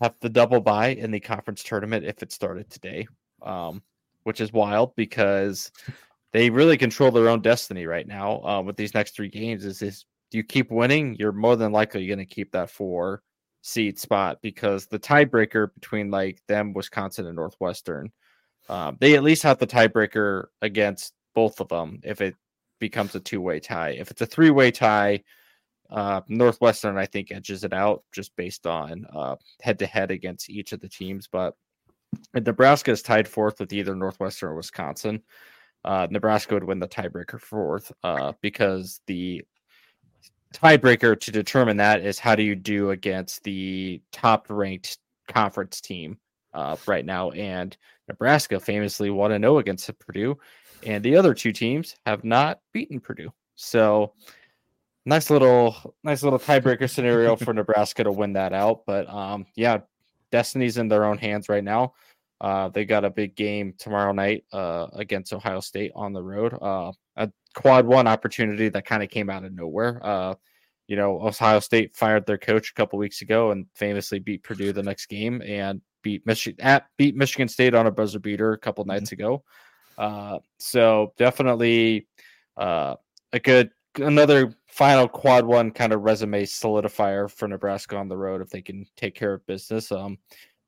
have 0.00 0.14
the 0.20 0.28
double 0.28 0.60
bye 0.60 0.88
in 0.88 1.10
the 1.10 1.20
conference 1.20 1.62
tournament 1.62 2.04
if 2.04 2.22
it 2.22 2.32
started 2.32 2.70
today, 2.70 3.06
um, 3.42 3.82
which 4.22 4.40
is 4.40 4.52
wild 4.52 4.94
because 4.94 5.72
they 6.32 6.50
really 6.50 6.76
control 6.76 7.10
their 7.10 7.28
own 7.28 7.42
destiny 7.42 7.86
right 7.86 8.06
now 8.06 8.40
uh, 8.44 8.62
with 8.62 8.76
these 8.76 8.94
next 8.94 9.16
three 9.16 9.28
games. 9.28 9.64
Is 9.64 9.80
this 9.80 10.04
you 10.30 10.44
keep 10.44 10.70
winning, 10.70 11.16
you're 11.18 11.32
more 11.32 11.56
than 11.56 11.72
likely 11.72 12.06
going 12.06 12.18
to 12.18 12.26
keep 12.26 12.52
that 12.52 12.70
four 12.70 13.22
seed 13.62 13.98
spot 13.98 14.38
because 14.42 14.86
the 14.86 14.98
tiebreaker 14.98 15.72
between 15.74 16.10
like 16.10 16.42
them, 16.46 16.72
Wisconsin, 16.72 17.26
and 17.26 17.36
Northwestern, 17.36 18.12
um, 18.68 18.96
they 19.00 19.14
at 19.16 19.22
least 19.22 19.42
have 19.42 19.58
the 19.58 19.66
tiebreaker 19.66 20.46
against 20.62 21.14
both 21.34 21.60
of 21.60 21.68
them 21.68 22.00
if 22.04 22.20
it 22.20 22.34
becomes 22.78 23.14
a 23.14 23.20
two 23.20 23.40
way 23.40 23.60
tie. 23.60 23.90
If 23.90 24.10
it's 24.10 24.22
a 24.22 24.26
three 24.26 24.50
way 24.50 24.70
tie, 24.70 25.22
uh, 25.90 26.20
Northwestern, 26.28 26.98
I 26.98 27.06
think, 27.06 27.32
edges 27.32 27.64
it 27.64 27.72
out 27.72 28.04
just 28.12 28.36
based 28.36 28.66
on 28.66 29.06
head 29.60 29.78
to 29.78 29.86
head 29.86 30.10
against 30.10 30.50
each 30.50 30.72
of 30.72 30.80
the 30.80 30.88
teams. 30.88 31.28
But 31.30 31.54
Nebraska 32.34 32.90
is 32.90 33.02
tied 33.02 33.28
fourth 33.28 33.60
with 33.60 33.72
either 33.72 33.94
Northwestern 33.94 34.50
or 34.50 34.54
Wisconsin. 34.54 35.22
Uh, 35.84 36.06
Nebraska 36.10 36.54
would 36.54 36.64
win 36.64 36.78
the 36.78 36.88
tiebreaker 36.88 37.40
fourth 37.40 37.92
uh, 38.02 38.32
because 38.40 39.00
the 39.06 39.44
tiebreaker 40.54 41.18
to 41.20 41.30
determine 41.30 41.76
that 41.76 42.00
is 42.04 42.18
how 42.18 42.34
do 42.34 42.42
you 42.42 42.54
do 42.54 42.90
against 42.90 43.42
the 43.44 44.02
top 44.12 44.46
ranked 44.48 44.98
conference 45.28 45.80
team 45.80 46.18
uh, 46.54 46.76
right 46.86 47.04
now. 47.04 47.30
And 47.30 47.76
Nebraska 48.08 48.60
famously 48.60 49.10
1 49.10 49.30
0 49.30 49.58
against 49.58 49.98
Purdue, 49.98 50.38
and 50.84 51.04
the 51.04 51.16
other 51.16 51.34
two 51.34 51.52
teams 51.52 51.96
have 52.06 52.24
not 52.24 52.60
beaten 52.72 53.00
Purdue. 53.00 53.32
So 53.56 54.12
nice 55.04 55.30
little 55.30 55.94
nice 56.04 56.22
little 56.22 56.38
tiebreaker 56.38 56.88
scenario 56.88 57.36
for 57.36 57.52
Nebraska 57.54 58.04
to 58.04 58.12
win 58.12 58.34
that 58.34 58.52
out. 58.52 58.82
But 58.86 59.08
um, 59.08 59.46
yeah, 59.56 59.78
destiny's 60.30 60.78
in 60.78 60.88
their 60.88 61.04
own 61.04 61.18
hands 61.18 61.48
right 61.48 61.64
now. 61.64 61.94
Uh, 62.40 62.68
they 62.68 62.84
got 62.84 63.04
a 63.04 63.10
big 63.10 63.34
game 63.34 63.74
tomorrow 63.78 64.12
night 64.12 64.44
uh, 64.52 64.86
against 64.92 65.32
Ohio 65.32 65.60
State 65.60 65.90
on 65.96 66.12
the 66.12 66.22
road. 66.22 66.56
Uh, 66.60 66.92
a 67.16 67.30
quad 67.54 67.84
one 67.84 68.06
opportunity 68.06 68.68
that 68.68 68.86
kind 68.86 69.02
of 69.02 69.10
came 69.10 69.28
out 69.28 69.44
of 69.44 69.52
nowhere. 69.52 70.00
Uh, 70.04 70.34
you 70.86 70.96
know, 70.96 71.20
Ohio 71.20 71.60
State 71.60 71.96
fired 71.96 72.26
their 72.26 72.38
coach 72.38 72.70
a 72.70 72.74
couple 72.74 72.98
weeks 72.98 73.22
ago 73.22 73.50
and 73.50 73.66
famously 73.74 74.20
beat 74.20 74.44
Purdue 74.44 74.72
the 74.72 74.82
next 74.82 75.06
game 75.06 75.42
and 75.44 75.80
beat 76.02 76.26
Michigan 76.26 76.64
at 76.64 76.86
beat 76.96 77.16
Michigan 77.16 77.48
State 77.48 77.74
on 77.74 77.86
a 77.86 77.90
buzzer 77.90 78.18
beater 78.18 78.52
a 78.52 78.58
couple 78.58 78.84
mm-hmm. 78.84 78.92
nights 78.92 79.12
ago. 79.12 79.42
Uh, 79.96 80.38
so 80.58 81.12
definitely 81.16 82.06
uh, 82.56 82.94
a 83.32 83.38
good 83.40 83.70
another 83.96 84.54
final 84.68 85.08
quad 85.08 85.44
one 85.44 85.70
kind 85.70 85.92
of 85.92 86.02
resume 86.02 86.44
solidifier 86.44 87.30
for 87.30 87.48
Nebraska 87.48 87.96
on 87.96 88.08
the 88.08 88.16
road 88.16 88.40
if 88.40 88.50
they 88.50 88.62
can 88.62 88.86
take 88.96 89.14
care 89.14 89.34
of 89.34 89.46
business. 89.46 89.90
Um, 89.90 90.18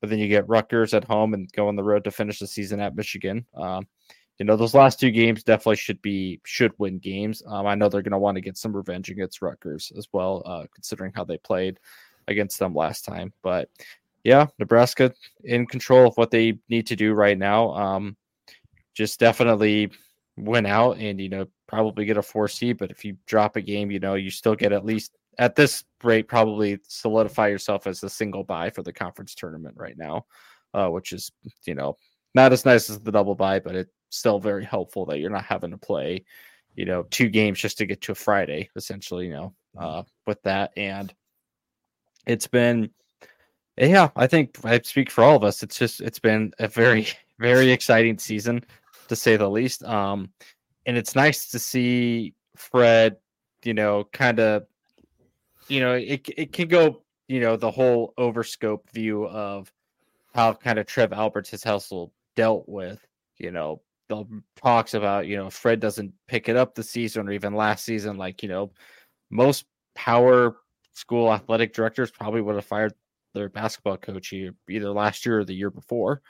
but 0.01 0.09
then 0.09 0.19
you 0.19 0.27
get 0.27 0.49
Rutgers 0.49 0.93
at 0.93 1.03
home 1.03 1.33
and 1.33 1.51
go 1.53 1.67
on 1.67 1.75
the 1.75 1.83
road 1.83 2.03
to 2.03 2.11
finish 2.11 2.39
the 2.39 2.47
season 2.47 2.79
at 2.79 2.95
Michigan. 2.95 3.45
Um, 3.55 3.87
you 4.39 4.45
know, 4.45 4.55
those 4.55 4.73
last 4.73 4.99
two 4.99 5.11
games 5.11 5.43
definitely 5.43 5.75
should 5.75 6.01
be 6.01 6.41
should 6.45 6.71
win 6.79 6.97
games. 6.97 7.43
Um, 7.45 7.67
I 7.67 7.75
know 7.75 7.89
they're 7.89 8.01
going 8.01 8.11
to 8.11 8.17
want 8.17 8.35
to 8.35 8.41
get 8.41 8.57
some 8.57 8.75
revenge 8.75 9.11
against 9.11 9.41
Rutgers 9.41 9.91
as 9.95 10.07
well, 10.11 10.41
uh, 10.45 10.65
considering 10.73 11.11
how 11.15 11.23
they 11.23 11.37
played 11.37 11.79
against 12.27 12.57
them 12.57 12.73
last 12.73 13.05
time. 13.05 13.33
But 13.43 13.69
yeah, 14.23 14.47
Nebraska 14.59 15.13
in 15.43 15.65
control 15.65 16.07
of 16.07 16.15
what 16.15 16.31
they 16.31 16.59
need 16.69 16.87
to 16.87 16.95
do 16.95 17.13
right 17.13 17.37
now. 17.37 17.73
Um, 17.73 18.17
just 18.93 19.19
definitely 19.19 19.91
win 20.37 20.65
out 20.65 20.97
and 20.97 21.19
you 21.19 21.29
know 21.29 21.45
probably 21.67 22.05
get 22.05 22.17
a 22.17 22.21
four 22.21 22.47
seed. 22.47 22.77
But 22.77 22.91
if 22.91 23.03
you 23.03 23.17
drop 23.25 23.55
a 23.55 23.61
game, 23.61 23.91
you 23.91 23.99
know 23.99 24.15
you 24.15 24.29
still 24.29 24.55
get 24.55 24.71
at 24.71 24.85
least 24.85 25.17
at 25.39 25.55
this 25.55 25.83
rate 26.03 26.27
probably 26.27 26.79
solidify 26.87 27.47
yourself 27.47 27.87
as 27.87 28.03
a 28.03 28.09
single 28.09 28.43
bye 28.43 28.69
for 28.69 28.83
the 28.83 28.93
conference 28.93 29.33
tournament 29.33 29.75
right 29.77 29.97
now, 29.97 30.25
uh, 30.73 30.87
which 30.87 31.13
is 31.13 31.31
you 31.65 31.75
know 31.75 31.97
not 32.35 32.53
as 32.53 32.65
nice 32.65 32.89
as 32.89 32.99
the 32.99 33.11
double 33.11 33.35
bye, 33.35 33.59
but 33.59 33.75
it's 33.75 33.91
still 34.09 34.39
very 34.39 34.65
helpful 34.65 35.05
that 35.05 35.19
you're 35.19 35.29
not 35.29 35.45
having 35.45 35.71
to 35.71 35.77
play 35.77 36.23
you 36.75 36.85
know 36.85 37.03
two 37.09 37.29
games 37.29 37.59
just 37.59 37.77
to 37.77 37.85
get 37.85 38.01
to 38.01 38.11
a 38.11 38.15
Friday 38.15 38.69
essentially. 38.75 39.27
You 39.27 39.33
know 39.33 39.53
uh, 39.79 40.03
with 40.27 40.41
that 40.43 40.71
and 40.77 41.13
it's 42.27 42.47
been 42.47 42.89
yeah 43.77 44.09
i 44.15 44.27
think 44.27 44.57
i 44.63 44.79
speak 44.79 45.09
for 45.09 45.23
all 45.23 45.35
of 45.35 45.43
us. 45.43 45.63
It's 45.63 45.77
just 45.77 46.01
it's 46.01 46.19
been 46.19 46.51
a 46.59 46.67
very 46.67 47.07
very 47.39 47.71
exciting 47.71 48.17
season 48.17 48.63
to 49.07 49.15
say 49.15 49.35
the 49.35 49.49
least. 49.49 49.83
Um 49.83 50.29
and 50.85 50.97
it's 50.97 51.15
nice 51.15 51.49
to 51.49 51.59
see 51.59 52.33
fred 52.55 53.17
you 53.63 53.73
know 53.73 54.07
kind 54.11 54.39
of 54.39 54.63
you 55.67 55.79
know 55.79 55.93
it, 55.93 56.27
it 56.37 56.53
can 56.53 56.67
go 56.67 57.01
you 57.27 57.39
know 57.39 57.55
the 57.55 57.71
whole 57.71 58.13
overscope 58.19 58.89
view 58.91 59.25
of 59.27 59.71
how 60.33 60.53
kind 60.53 60.79
of 60.79 60.85
trev 60.85 61.13
alberts 61.13 61.49
his 61.49 61.63
household 61.63 62.11
dealt 62.35 62.67
with 62.67 63.05
you 63.37 63.51
know 63.51 63.81
the 64.09 64.25
talks 64.55 64.93
about 64.93 65.27
you 65.27 65.37
know 65.37 65.49
fred 65.49 65.79
doesn't 65.79 66.13
pick 66.27 66.49
it 66.49 66.57
up 66.57 66.75
the 66.75 66.83
season 66.83 67.27
or 67.27 67.31
even 67.31 67.53
last 67.53 67.85
season 67.85 68.17
like 68.17 68.43
you 68.43 68.49
know 68.49 68.71
most 69.29 69.65
power 69.95 70.57
school 70.93 71.31
athletic 71.31 71.73
directors 71.73 72.11
probably 72.11 72.41
would 72.41 72.55
have 72.55 72.65
fired 72.65 72.93
their 73.33 73.49
basketball 73.49 73.97
coach 73.97 74.33
either 74.33 74.89
last 74.91 75.25
year 75.25 75.39
or 75.39 75.45
the 75.45 75.55
year 75.55 75.69
before. 75.69 76.21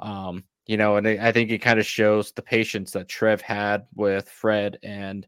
Um, 0.00 0.44
you 0.66 0.76
know, 0.76 0.96
and 0.96 1.06
I 1.06 1.30
think 1.32 1.50
it 1.50 1.58
kind 1.58 1.78
of 1.78 1.86
shows 1.86 2.32
the 2.32 2.42
patience 2.42 2.90
that 2.92 3.08
Trev 3.08 3.40
had 3.40 3.86
with 3.94 4.28
Fred 4.28 4.78
and 4.82 5.26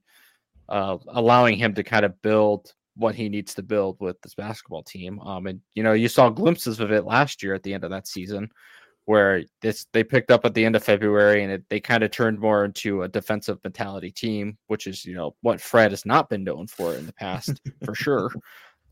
uh, 0.68 0.98
allowing 1.08 1.56
him 1.56 1.74
to 1.74 1.84
kind 1.84 2.04
of 2.04 2.20
build 2.22 2.72
what 2.96 3.14
he 3.14 3.28
needs 3.28 3.54
to 3.54 3.62
build 3.62 3.96
with 4.00 4.20
this 4.20 4.34
basketball 4.34 4.82
team. 4.82 5.20
Um, 5.20 5.46
and 5.46 5.60
you 5.74 5.82
know, 5.82 5.92
you 5.92 6.08
saw 6.08 6.28
glimpses 6.28 6.80
of 6.80 6.90
it 6.90 7.04
last 7.04 7.42
year 7.42 7.54
at 7.54 7.62
the 7.62 7.72
end 7.72 7.84
of 7.84 7.90
that 7.90 8.08
season, 8.08 8.50
where 9.04 9.44
this 9.62 9.86
they 9.92 10.02
picked 10.02 10.32
up 10.32 10.44
at 10.44 10.54
the 10.54 10.64
end 10.64 10.74
of 10.76 10.82
February 10.82 11.44
and 11.44 11.52
it, 11.52 11.64
they 11.70 11.80
kind 11.80 12.02
of 12.02 12.10
turned 12.10 12.40
more 12.40 12.64
into 12.64 13.04
a 13.04 13.08
defensive 13.08 13.58
mentality 13.62 14.10
team, 14.10 14.58
which 14.66 14.88
is 14.88 15.04
you 15.04 15.14
know 15.14 15.36
what 15.42 15.60
Fred 15.60 15.92
has 15.92 16.04
not 16.04 16.28
been 16.28 16.44
known 16.44 16.66
for 16.66 16.94
in 16.94 17.06
the 17.06 17.12
past 17.14 17.60
for 17.84 17.94
sure. 17.94 18.30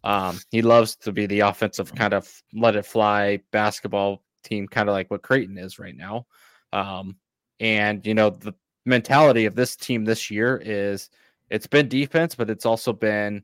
Um, 0.07 0.39
he 0.53 0.63
loves 0.63 0.95
to 0.99 1.11
be 1.11 1.27
the 1.27 1.41
offensive 1.41 1.93
kind 1.93 2.15
of 2.15 2.31
let 2.55 2.77
it 2.77 2.87
fly 2.87 3.41
basketball 3.51 4.23
team, 4.45 4.69
kind 4.69 4.89
of 4.89 4.93
like 4.93 5.11
what 5.11 5.23
Creighton 5.23 5.59
is 5.59 5.81
right 5.81 5.97
now. 5.97 6.27
Um, 6.73 7.17
and 7.59 8.07
you 8.07 8.15
know 8.15 8.31
the 8.31 8.55
mentality 8.85 9.47
of 9.47 9.57
this 9.57 9.75
team 9.75 10.05
this 10.05 10.31
year 10.31 10.63
is 10.65 11.11
it's 11.51 11.67
been 11.67 11.89
defense, 11.89 12.37
but 12.37 12.49
it's 12.49 12.65
also 12.65 12.93
been 12.93 13.43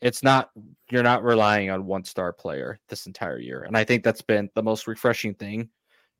it's 0.00 0.22
not 0.22 0.50
you're 0.88 1.02
not 1.02 1.24
relying 1.24 1.68
on 1.68 1.84
one 1.84 2.04
star 2.04 2.32
player 2.32 2.78
this 2.88 3.06
entire 3.06 3.40
year, 3.40 3.64
and 3.64 3.76
I 3.76 3.82
think 3.82 4.04
that's 4.04 4.22
been 4.22 4.48
the 4.54 4.62
most 4.62 4.86
refreshing 4.86 5.34
thing 5.34 5.68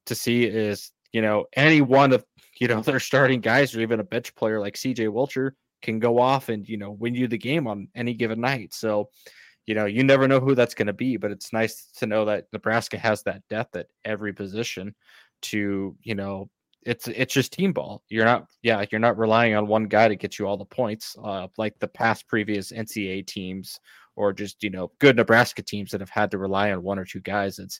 to 0.07 0.17
see 0.17 0.43
is 0.45 0.91
you 1.13 1.23
know 1.23 1.45
any 1.53 1.83
one 1.83 2.13
of 2.13 2.25
you 2.59 2.67
know 2.67 2.81
their 2.83 2.99
starting 2.99 3.41
guys 3.41 3.77
or 3.77 3.81
even 3.81 4.01
a 4.01 4.05
bench 4.05 4.35
player 4.35 4.59
like 4.59 4.75
CJ 4.75 5.07
Wilcher 5.09 5.53
can 5.83 6.01
go 6.01 6.19
off 6.19 6.49
and 6.49 6.69
you 6.69 6.79
know 6.79 6.91
win 6.91 7.15
you 7.15 7.29
the 7.29 7.39
game 7.39 7.69
on 7.69 7.87
any 7.95 8.13
given 8.13 8.41
night. 8.41 8.75
So 8.75 9.11
you 9.69 9.75
know, 9.75 9.85
you 9.85 10.03
never 10.03 10.27
know 10.27 10.41
who 10.41 10.55
that's 10.55 10.75
going 10.75 10.87
to 10.87 10.95
be, 10.95 11.19
but 11.19 11.31
it's 11.31 11.53
nice 11.53 11.91
to 11.99 12.07
know 12.07 12.25
that 12.25 12.47
Nebraska 12.55 12.97
has 12.97 13.23
that 13.25 13.43
depth 13.51 13.77
at 13.77 13.89
every 14.07 14.33
position 14.33 14.95
to, 15.43 15.95
you 16.03 16.15
know, 16.15 16.49
it's 16.87 17.07
it's 17.07 17.35
just 17.35 17.53
team 17.53 17.75
ball. 17.75 18.03
You're 18.09 18.25
not, 18.25 18.47
yeah, 18.63 18.83
you're 18.91 18.99
not 18.99 19.19
relying 19.19 19.55
on 19.55 19.67
one 19.67 19.85
guy 19.85 20.09
to 20.09 20.17
get 20.17 20.39
you 20.39 20.47
all 20.47 20.57
the 20.57 20.65
points, 20.65 21.17
uh, 21.23 21.49
like 21.59 21.79
the 21.81 21.89
past 21.89 22.27
previous 22.29 22.73
NCAA 22.73 23.27
teams 23.27 23.79
or 24.17 24.33
just 24.33 24.63
you 24.63 24.71
know 24.71 24.91
good 25.01 25.17
Nebraska 25.17 25.61
teams 25.61 25.91
that 25.91 26.01
have 26.01 26.09
had 26.09 26.31
to 26.31 26.39
rely 26.39 26.73
on 26.73 26.83
one 26.83 26.99
or 26.99 27.05
two 27.05 27.21
guys. 27.21 27.59
It's 27.59 27.79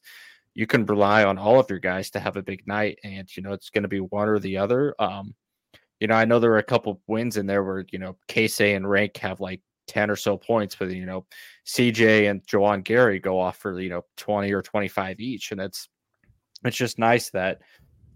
you 0.55 0.67
can 0.67 0.85
rely 0.85 1.25
on 1.25 1.39
all 1.39 1.59
of 1.59 1.71
your 1.71 1.79
guys 1.79 2.11
to 2.11 2.21
have 2.21 2.37
a 2.37 2.43
big 2.43 2.67
night, 2.67 2.99
and 3.03 3.35
you 3.35 3.43
know 3.43 3.53
it's 3.53 3.71
going 3.71 3.83
to 3.83 3.89
be 3.89 4.01
one 4.01 4.29
or 4.29 4.39
the 4.39 4.59
other. 4.59 4.95
Um, 4.99 5.35
you 6.01 6.07
know, 6.07 6.17
I 6.17 6.27
know 6.27 6.39
there 6.39 6.51
were 6.51 6.59
a 6.59 6.63
couple 6.63 7.01
wins 7.07 7.39
in 7.39 7.47
there 7.47 7.65
where 7.65 7.87
you 7.91 7.99
know 7.99 8.19
Casey 8.29 8.75
and 8.75 8.85
Rienk 8.85 9.17
have 9.19 9.41
like 9.41 9.63
10 9.89 10.11
or 10.11 10.17
so 10.17 10.37
points, 10.37 10.77
but 10.77 10.91
you 10.91 11.07
know, 11.07 11.27
CJ 11.67 12.31
and 12.31 12.47
Juwan 12.47 12.85
Gary 12.85 13.19
go 13.19 13.41
off 13.41 13.57
for 13.57 13.81
you 13.81 13.91
know 13.91 14.05
20 14.17 14.53
or 14.53 14.63
25 14.63 15.21
each. 15.21 15.53
And 15.53 15.61
it's 15.61 15.89
it's 16.65 16.77
just 16.77 16.99
nice 16.99 17.31
that 17.31 17.61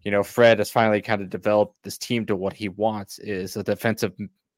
you 0.03 0.11
know 0.11 0.23
Fred 0.23 0.59
has 0.59 0.70
finally 0.70 1.01
kind 1.01 1.23
of 1.23 1.31
developed 1.31 1.77
this 1.83 1.99
team 1.99 2.27
to 2.27 2.37
what 2.37 2.53
he 2.53 2.68
wants 2.68 3.18
is 3.18 3.57
a 3.57 3.62
defensive 3.62 4.12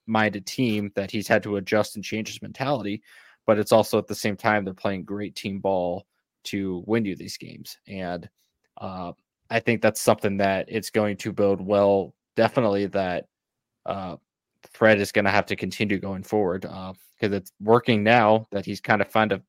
minded 0.06 0.46
team 0.46 0.92
that 0.94 1.10
he's 1.10 1.28
had 1.28 1.42
to 1.42 1.56
adjust 1.56 1.96
and 1.96 2.04
change 2.04 2.28
his 2.28 2.42
mentality, 2.42 3.02
but 3.46 3.58
it's 3.58 3.72
also 3.72 3.98
at 3.98 4.06
the 4.06 4.14
same 4.14 4.36
time 4.36 4.64
they're 4.64 4.74
playing 4.74 5.04
great 5.04 5.34
team 5.34 5.60
ball 5.60 6.06
to 6.44 6.82
win 6.86 7.04
you 7.04 7.16
these 7.16 7.38
games. 7.38 7.78
And 7.88 8.28
uh, 8.78 9.12
I 9.50 9.60
think 9.60 9.80
that's 9.80 10.00
something 10.00 10.36
that 10.38 10.66
it's 10.68 10.90
going 10.90 11.16
to 11.18 11.32
build 11.32 11.60
well. 11.60 12.14
Definitely 12.36 12.86
that 12.86 13.26
uh, 13.86 14.16
Fred 14.74 15.00
is 15.00 15.12
going 15.12 15.24
to 15.24 15.30
have 15.30 15.46
to 15.46 15.56
continue 15.56 15.98
going 15.98 16.24
forward 16.24 16.62
because 16.62 17.32
uh, 17.32 17.36
it's 17.36 17.52
working 17.60 18.02
now 18.02 18.46
that 18.50 18.66
he's 18.66 18.80
kind 18.80 19.00
of 19.00 19.08
found 19.08 19.32
a, 19.32 19.40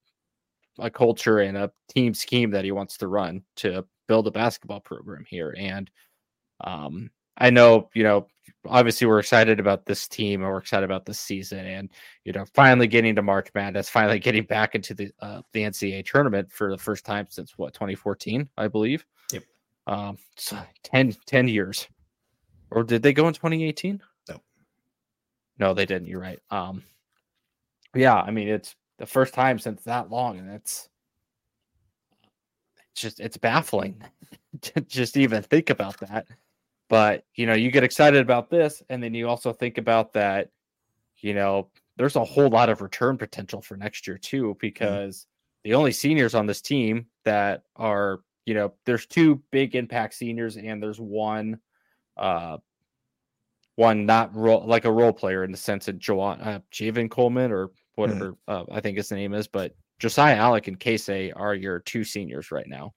a 0.80 0.90
culture 0.90 1.40
and 1.40 1.58
a 1.58 1.72
team 1.90 2.14
scheme 2.14 2.52
that 2.52 2.64
he 2.64 2.72
wants 2.72 2.98
to 2.98 3.08
run 3.08 3.44
to 3.58 3.84
build 4.08 4.28
a 4.28 4.32
basketball 4.32 4.80
program 4.80 5.26
here. 5.28 5.56
And 5.58 5.90
um, 6.62 7.10
I 7.38 7.50
know, 7.50 7.90
you 7.96 8.04
know, 8.04 8.28
obviously 8.68 9.08
we're 9.08 9.20
excited 9.20 9.60
about 9.60 9.88
this 9.88 10.08
team 10.08 10.42
and 10.42 10.52
we're 10.52 10.60
excited 10.60 10.86
about 10.86 11.06
this 11.06 11.20
season 11.20 11.66
and, 11.66 11.90
you 12.24 12.32
know, 12.32 12.46
finally 12.54 12.88
getting 12.88 13.16
to 13.16 13.24
March 13.24 13.50
Madness, 13.56 13.90
finally 13.90 14.20
getting 14.20 14.44
back 14.44 14.76
into 14.76 14.94
the, 14.94 15.12
uh, 15.22 15.42
the 15.54 15.62
NCAA 15.62 16.06
tournament 16.06 16.52
for 16.52 16.70
the 16.70 16.78
first 16.78 17.04
time 17.04 17.26
since 17.30 17.58
what, 17.58 17.74
2014, 17.74 18.48
I 18.58 18.68
believe. 18.68 19.06
Yep. 19.34 19.44
Um, 19.88 20.18
so 20.38 20.60
10, 20.84 21.16
10 21.26 21.48
years. 21.48 21.88
Or 22.70 22.84
did 22.84 23.02
they 23.02 23.14
go 23.14 23.28
in 23.28 23.34
2018? 23.34 24.02
No, 25.58 25.74
they 25.74 25.86
didn't. 25.86 26.08
You're 26.08 26.20
right. 26.20 26.40
Um, 26.50 26.84
yeah, 27.94 28.16
I 28.16 28.32
mean, 28.32 28.48
it's 28.50 28.76
the 28.98 29.06
first 29.06 29.34
time 29.34 29.60
since 29.60 29.84
that 29.84 30.10
long, 30.10 30.38
and 30.38 30.50
it's 30.52 30.90
just 32.96 33.20
it's 33.20 33.38
baffling 33.38 34.02
to 34.62 34.82
just 34.82 35.18
even 35.18 35.44
think 35.44 35.70
about 35.70 36.00
that. 36.00 36.28
But 36.90 37.26
you 37.36 37.46
know, 37.46 37.54
you 37.54 37.72
get 37.72 37.84
excited 37.84 38.22
about 38.22 38.50
this, 38.50 38.84
and 38.90 39.02
then 39.02 39.14
you 39.14 39.28
also 39.28 39.54
think 39.54 39.78
about 39.78 40.14
that. 40.14 40.50
You 41.18 41.34
know, 41.34 41.70
there's 41.98 42.16
a 42.16 42.24
whole 42.24 42.50
lot 42.50 42.70
of 42.70 42.82
return 42.82 43.18
potential 43.18 43.62
for 43.62 43.78
next 43.78 44.08
year 44.08 44.18
too, 44.18 44.50
mm-hmm. 44.50 44.58
because 44.60 45.18
mm-hmm. 45.20 45.70
the 45.70 45.74
only 45.76 45.92
seniors 45.92 46.36
on 46.36 46.46
this 46.46 46.62
team 46.62 47.08
that 47.24 47.64
are, 47.76 48.20
you 48.46 48.54
know, 48.54 48.74
there's 48.86 49.06
two 49.06 49.42
big 49.52 49.76
impact 49.76 50.16
seniors, 50.16 50.58
and 50.58 50.82
there's 50.82 51.00
one 51.00 51.60
uh 52.18 52.58
one 53.76 54.06
not 54.06 54.34
role, 54.36 54.66
like 54.66 54.86
a 54.86 54.92
role 54.92 55.14
player 55.14 55.44
in 55.44 55.52
the 55.52 55.58
sense 55.58 55.88
of 55.88 56.00
Joan, 56.00 56.40
uh, 56.42 56.60
Javen 56.72 57.10
Coleman 57.10 57.52
or 57.52 57.72
whatever 57.96 58.32
mm-hmm. 58.32 58.72
uh, 58.72 58.76
I 58.76 58.82
think 58.82 58.98
his 58.98 59.12
name 59.12 59.34
is, 59.34 59.48
but 59.48 59.76
Josiah 60.00 60.38
Allick 60.38 60.68
and 60.68 60.80
Casey 60.80 61.32
are 61.34 61.56
your 61.56 61.80
two 61.80 62.04
seniors 62.04 62.52
right 62.52 62.68
now. 62.68 62.94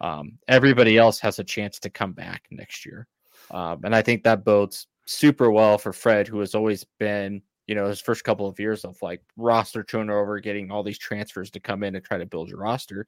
Um, 0.00 0.38
everybody 0.48 0.98
else 0.98 1.18
has 1.20 1.38
a 1.38 1.44
chance 1.44 1.78
to 1.80 1.90
come 1.90 2.12
back 2.12 2.44
next 2.50 2.84
year. 2.84 3.06
Um, 3.50 3.80
and 3.84 3.94
I 3.94 4.02
think 4.02 4.24
that 4.24 4.44
bodes 4.44 4.86
super 5.06 5.50
well 5.50 5.78
for 5.78 5.92
Fred, 5.92 6.26
who 6.26 6.40
has 6.40 6.54
always 6.54 6.84
been, 6.98 7.42
you 7.66 7.74
know, 7.74 7.86
his 7.86 8.00
first 8.00 8.24
couple 8.24 8.46
of 8.46 8.58
years 8.58 8.84
of 8.84 9.00
like 9.02 9.22
roster 9.36 9.84
turnover, 9.84 10.40
getting 10.40 10.70
all 10.70 10.82
these 10.82 10.98
transfers 10.98 11.50
to 11.52 11.60
come 11.60 11.82
in 11.82 11.94
and 11.94 12.04
try 12.04 12.18
to 12.18 12.26
build 12.26 12.48
your 12.48 12.58
roster. 12.58 13.06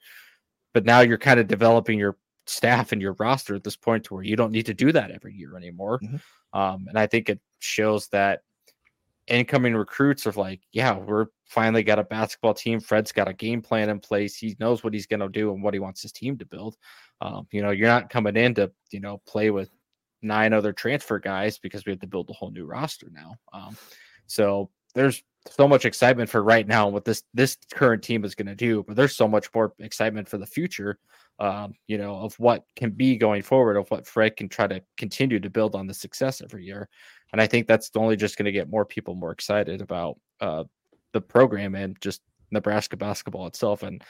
But 0.75 0.85
now 0.85 1.01
you're 1.01 1.19
kind 1.19 1.41
of 1.41 1.49
developing 1.49 1.99
your 1.99 2.16
staff 2.49 2.92
and 2.92 3.03
your 3.03 3.14
roster 3.18 3.55
at 3.55 3.64
this 3.64 3.76
point 3.76 4.05
to 4.05 4.14
where 4.14 4.22
you 4.22 4.36
don't 4.36 4.53
need 4.53 4.66
to 4.66 4.74
do 4.74 4.92
that 4.92 5.11
every 5.11 5.34
year 5.34 5.57
anymore. 5.57 6.01
Mm-hmm. 6.01 6.59
Um, 6.59 6.86
and 6.88 6.99
I 6.99 7.07
think 7.07 7.28
it 7.28 7.40
shows 7.59 8.09
that 8.09 8.40
incoming 9.26 9.74
recruits 9.74 10.26
are 10.26 10.32
like, 10.32 10.61
yeah, 10.72 10.96
we're 10.96 11.26
finally 11.44 11.82
got 11.82 11.99
a 11.99 12.05
basketball 12.05 12.55
team. 12.55 12.80
Fred's 12.80 13.12
got 13.12 13.28
a 13.28 13.34
game 13.34 13.61
plan 13.61 13.90
in 13.90 14.01
place. 14.01 14.36
He 14.36 14.57
knows 14.59 14.82
what 14.82 14.94
he's 14.94 15.07
going 15.07 15.20
to 15.20 15.28
do 15.28 15.53
and 15.53 15.62
what 15.62 15.74
he 15.74 15.80
wants 15.80 16.03
his 16.03 16.12
team 16.12 16.38
to 16.38 16.46
build. 16.46 16.76
Um, 17.20 17.46
you 17.53 17.62
know, 17.62 17.70
you're 17.70 17.88
not 17.88 18.11
coming 18.11 18.36
in 18.36 18.55
to, 18.55 18.70
you 18.90 19.01
know, 19.01 19.20
play 19.26 19.51
with 19.51 19.70
nine 20.22 20.53
other 20.53 20.72
transfer 20.72 21.18
guys 21.18 21.59
because 21.59 21.84
we 21.84 21.92
have 21.92 22.01
to 22.01 22.07
build 22.07 22.30
a 22.30 22.32
whole 22.32 22.51
new 22.51 22.64
roster 22.64 23.09
now. 23.12 23.34
Um, 23.53 23.76
so 24.26 24.70
there's 24.94 25.22
so 25.51 25.68
much 25.68 25.84
excitement 25.84 26.28
for 26.28 26.43
right 26.43 26.66
now 26.66 26.89
what 26.89 27.05
this 27.05 27.22
this 27.34 27.57
current 27.72 28.03
team 28.03 28.24
is 28.24 28.34
going 28.34 28.47
to 28.47 28.55
do, 28.55 28.84
but 28.86 28.97
there's 28.97 29.16
so 29.16 29.28
much 29.28 29.49
more 29.55 29.72
excitement 29.78 30.28
for 30.28 30.39
the 30.39 30.47
future. 30.47 30.99
Um, 31.41 31.74
you 31.86 31.99
know, 31.99 32.16
of 32.16 32.34
what 32.41 32.64
can 32.74 32.91
be 32.91 33.16
going 33.16 33.43
forward, 33.43 33.76
of 33.76 33.89
what 33.93 34.09
Fred 34.09 34.36
can 34.36 34.49
try 34.49 34.66
to 34.66 34.82
continue 34.97 35.39
to 35.39 35.49
build 35.49 35.76
on 35.76 35.86
the 35.86 35.95
success 35.95 36.43
every 36.43 36.64
year. 36.64 36.89
And 37.32 37.41
I 37.41 37.47
think 37.47 37.68
that's 37.68 37.91
only 37.95 38.16
just 38.16 38.36
going 38.36 38.47
to 38.47 38.53
get 38.53 38.68
more 38.68 38.84
people 38.84 39.14
more 39.14 39.30
excited 39.30 39.80
about 39.80 40.18
uh, 40.41 40.64
the 41.12 41.20
program 41.20 41.76
and 41.76 41.97
just 42.01 42.22
Nebraska 42.51 42.97
basketball 42.97 43.47
itself. 43.47 43.84
And 43.84 44.03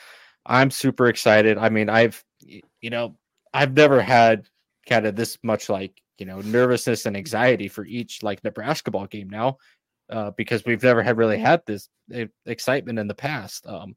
I'm 0.47 0.71
super 0.71 1.09
excited. 1.09 1.59
I 1.59 1.69
mean, 1.69 1.91
I've, 1.91 2.25
you 2.41 2.91
know, 2.91 3.17
I've 3.53 3.75
never 3.75 4.01
had 4.01 4.49
kind 4.89 5.07
of 5.07 5.15
this 5.15 5.37
much 5.43 5.69
like, 5.69 6.01
you 6.17 6.25
know, 6.25 6.41
nervousness 6.41 7.05
and 7.05 7.17
anxiety 7.17 7.69
for 7.69 7.85
each 7.85 8.23
like 8.23 8.43
Nebraska 8.43 8.91
ball 8.91 9.07
game 9.07 9.29
now 9.29 9.59
uh, 10.11 10.31
because 10.37 10.65
we've 10.65 10.83
never 10.83 11.03
had 11.03 11.19
really 11.19 11.39
had 11.39 11.63
this 11.67 11.89
excitement 12.47 12.99
in 12.99 13.09
the 13.09 13.15
past. 13.15 13.67
Um, 13.67 13.95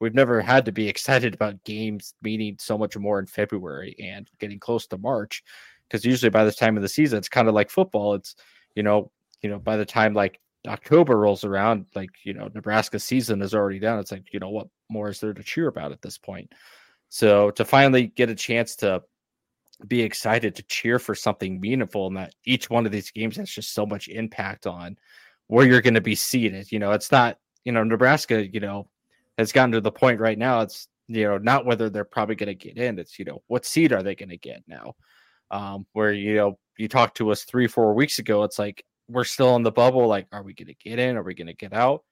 we've 0.00 0.14
never 0.14 0.40
had 0.40 0.64
to 0.66 0.72
be 0.72 0.88
excited 0.94 1.34
about 1.34 1.62
games 1.64 2.14
meaning 2.22 2.56
so 2.58 2.76
much 2.76 2.96
more 2.96 3.18
in 3.18 3.26
February 3.26 3.96
and 3.98 4.28
getting 4.38 4.58
close 4.58 4.86
to 4.88 4.98
March 4.98 5.42
because 5.88 6.04
usually 6.04 6.30
by 6.30 6.44
this 6.44 6.56
time 6.56 6.76
of 6.76 6.82
the 6.82 6.88
season 6.88 7.18
it's 7.18 7.28
kind 7.28 7.48
of 7.48 7.54
like 7.54 7.70
football. 7.70 8.14
It's 8.14 8.36
you 8.74 8.82
know 8.82 9.10
you 9.42 9.50
know 9.50 9.58
by 9.58 9.76
the 9.76 9.86
time 9.86 10.14
like 10.14 10.40
October 10.66 11.18
rolls 11.18 11.44
around, 11.44 11.86
like 11.94 12.10
you 12.24 12.34
know 12.34 12.50
Nebraska 12.54 12.98
season 12.98 13.42
is 13.42 13.54
already 13.54 13.78
done. 13.78 13.98
It's 13.98 14.12
like 14.12 14.32
you 14.32 14.40
know 14.40 14.50
what 14.50 14.68
more 14.88 15.08
is 15.08 15.20
there 15.20 15.34
to 15.34 15.42
cheer 15.42 15.68
about 15.68 15.92
at 15.92 16.02
this 16.02 16.18
point? 16.18 16.52
So 17.08 17.50
to 17.52 17.64
finally 17.64 18.08
get 18.08 18.30
a 18.30 18.34
chance 18.34 18.76
to 18.76 19.02
be 19.86 20.02
excited 20.02 20.54
to 20.54 20.62
cheer 20.64 20.98
for 20.98 21.14
something 21.14 21.60
meaningful 21.60 22.06
and 22.06 22.16
that 22.16 22.34
each 22.44 22.70
one 22.70 22.86
of 22.86 22.92
these 22.92 23.10
games 23.10 23.36
has 23.36 23.50
just 23.50 23.74
so 23.74 23.84
much 23.84 24.08
impact 24.08 24.66
on 24.66 24.96
where 25.48 25.66
you're 25.66 25.82
going 25.82 25.94
to 25.94 26.00
be 26.00 26.14
seated. 26.14 26.70
You 26.72 26.78
know, 26.78 26.92
it's 26.92 27.12
not, 27.12 27.38
you 27.64 27.72
know, 27.72 27.84
Nebraska, 27.84 28.46
you 28.46 28.60
know, 28.60 28.88
has 29.38 29.52
gotten 29.52 29.72
to 29.72 29.80
the 29.80 29.92
point 29.92 30.20
right 30.20 30.38
now. 30.38 30.60
It's, 30.60 30.88
you 31.08 31.24
know, 31.24 31.38
not 31.38 31.66
whether 31.66 31.90
they're 31.90 32.04
probably 32.04 32.34
going 32.34 32.48
to 32.48 32.54
get 32.54 32.78
in. 32.78 32.98
It's, 32.98 33.18
you 33.18 33.24
know, 33.24 33.42
what 33.46 33.66
seed 33.66 33.92
are 33.92 34.02
they 34.02 34.14
going 34.14 34.30
to 34.30 34.38
get 34.38 34.62
now? 34.66 34.94
Um, 35.50 35.86
where, 35.92 36.12
you 36.12 36.36
know, 36.36 36.58
you 36.78 36.88
talked 36.88 37.16
to 37.18 37.30
us 37.30 37.44
three, 37.44 37.66
four 37.66 37.94
weeks 37.94 38.18
ago, 38.18 38.42
it's 38.42 38.58
like 38.58 38.84
we're 39.08 39.24
still 39.24 39.54
in 39.56 39.62
the 39.62 39.70
bubble. 39.70 40.06
Like, 40.06 40.26
are 40.32 40.42
we 40.42 40.54
going 40.54 40.68
to 40.68 40.74
get 40.74 40.98
in? 40.98 41.16
Are 41.16 41.22
we 41.22 41.34
going 41.34 41.46
to 41.46 41.54
get 41.54 41.72
out? 41.72 42.02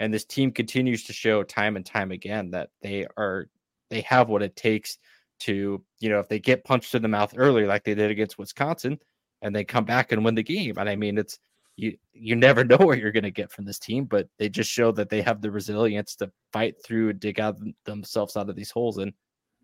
And 0.00 0.12
this 0.12 0.24
team 0.24 0.52
continues 0.52 1.04
to 1.04 1.12
show 1.12 1.42
time 1.42 1.76
and 1.76 1.86
time 1.86 2.10
again 2.10 2.50
that 2.50 2.70
they 2.82 3.06
are, 3.16 3.48
they 3.88 4.02
have 4.02 4.28
what 4.28 4.42
it 4.42 4.54
takes 4.54 4.98
to, 5.40 5.82
you 5.98 6.08
know, 6.08 6.18
if 6.18 6.28
they 6.28 6.38
get 6.38 6.64
punched 6.64 6.94
in 6.94 7.02
the 7.02 7.08
mouth 7.08 7.34
early, 7.36 7.64
like 7.64 7.84
they 7.84 7.94
did 7.94 8.10
against 8.10 8.38
Wisconsin, 8.38 8.98
and 9.40 9.54
they 9.54 9.64
come 9.64 9.84
back 9.84 10.12
and 10.12 10.24
win 10.24 10.34
the 10.34 10.42
game. 10.42 10.76
And 10.78 10.88
I 10.88 10.96
mean, 10.96 11.18
it's, 11.18 11.38
you 11.76 11.96
you 12.12 12.36
never 12.36 12.64
know 12.64 12.76
what 12.78 12.98
you're 12.98 13.12
going 13.12 13.22
to 13.22 13.30
get 13.30 13.50
from 13.50 13.64
this 13.64 13.78
team, 13.78 14.04
but 14.04 14.28
they 14.38 14.48
just 14.48 14.70
show 14.70 14.92
that 14.92 15.08
they 15.08 15.22
have 15.22 15.40
the 15.40 15.50
resilience 15.50 16.16
to 16.16 16.30
fight 16.52 16.74
through, 16.84 17.10
and 17.10 17.20
dig 17.20 17.40
out 17.40 17.58
themselves 17.84 18.36
out 18.36 18.50
of 18.50 18.56
these 18.56 18.70
holes, 18.70 18.98
and 18.98 19.12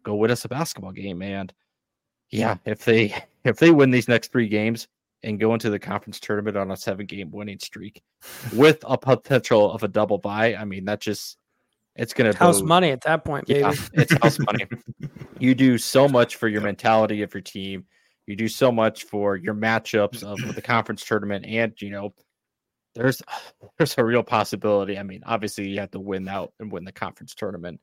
go 0.04 0.14
win 0.14 0.30
us 0.30 0.44
a 0.44 0.48
basketball 0.48 0.92
game. 0.92 1.22
And 1.22 1.52
yeah, 2.30 2.56
if 2.64 2.84
they 2.84 3.14
if 3.44 3.56
they 3.56 3.70
win 3.70 3.90
these 3.90 4.08
next 4.08 4.32
three 4.32 4.48
games 4.48 4.88
and 5.24 5.40
go 5.40 5.52
into 5.52 5.68
the 5.68 5.78
conference 5.78 6.20
tournament 6.20 6.56
on 6.56 6.70
a 6.70 6.76
seven 6.76 7.04
game 7.04 7.30
winning 7.32 7.58
streak 7.58 8.02
with 8.54 8.78
a 8.86 8.96
potential 8.96 9.72
of 9.72 9.82
a 9.82 9.88
double 9.88 10.18
bye, 10.18 10.54
I 10.54 10.64
mean 10.64 10.84
that 10.86 11.00
just 11.00 11.38
it's 11.96 12.14
going 12.14 12.30
to 12.30 12.38
house 12.38 12.62
money 12.62 12.90
at 12.90 13.00
that 13.02 13.24
point, 13.24 13.46
baby. 13.46 13.60
Yeah, 13.60 13.74
it's 13.92 14.12
house 14.22 14.38
money. 14.38 14.66
You 15.40 15.54
do 15.54 15.78
so 15.78 16.08
much 16.08 16.34
for 16.34 16.48
your 16.48 16.62
mentality 16.62 17.22
of 17.22 17.32
your 17.32 17.40
team 17.40 17.84
you 18.28 18.36
do 18.36 18.48
so 18.48 18.70
much 18.70 19.04
for 19.04 19.36
your 19.36 19.54
matchups 19.54 20.22
of 20.22 20.54
the 20.54 20.62
conference 20.74 21.04
tournament, 21.04 21.46
and 21.46 21.72
you 21.80 21.90
know, 21.90 22.14
there's 22.94 23.22
there's 23.78 23.96
a 23.98 24.04
real 24.04 24.22
possibility. 24.22 24.98
I 24.98 25.02
mean, 25.02 25.22
obviously 25.26 25.68
you 25.68 25.80
have 25.80 25.90
to 25.92 26.00
win 26.00 26.28
out 26.28 26.52
and 26.60 26.70
win 26.70 26.84
the 26.84 26.92
conference 26.92 27.34
tournament, 27.34 27.80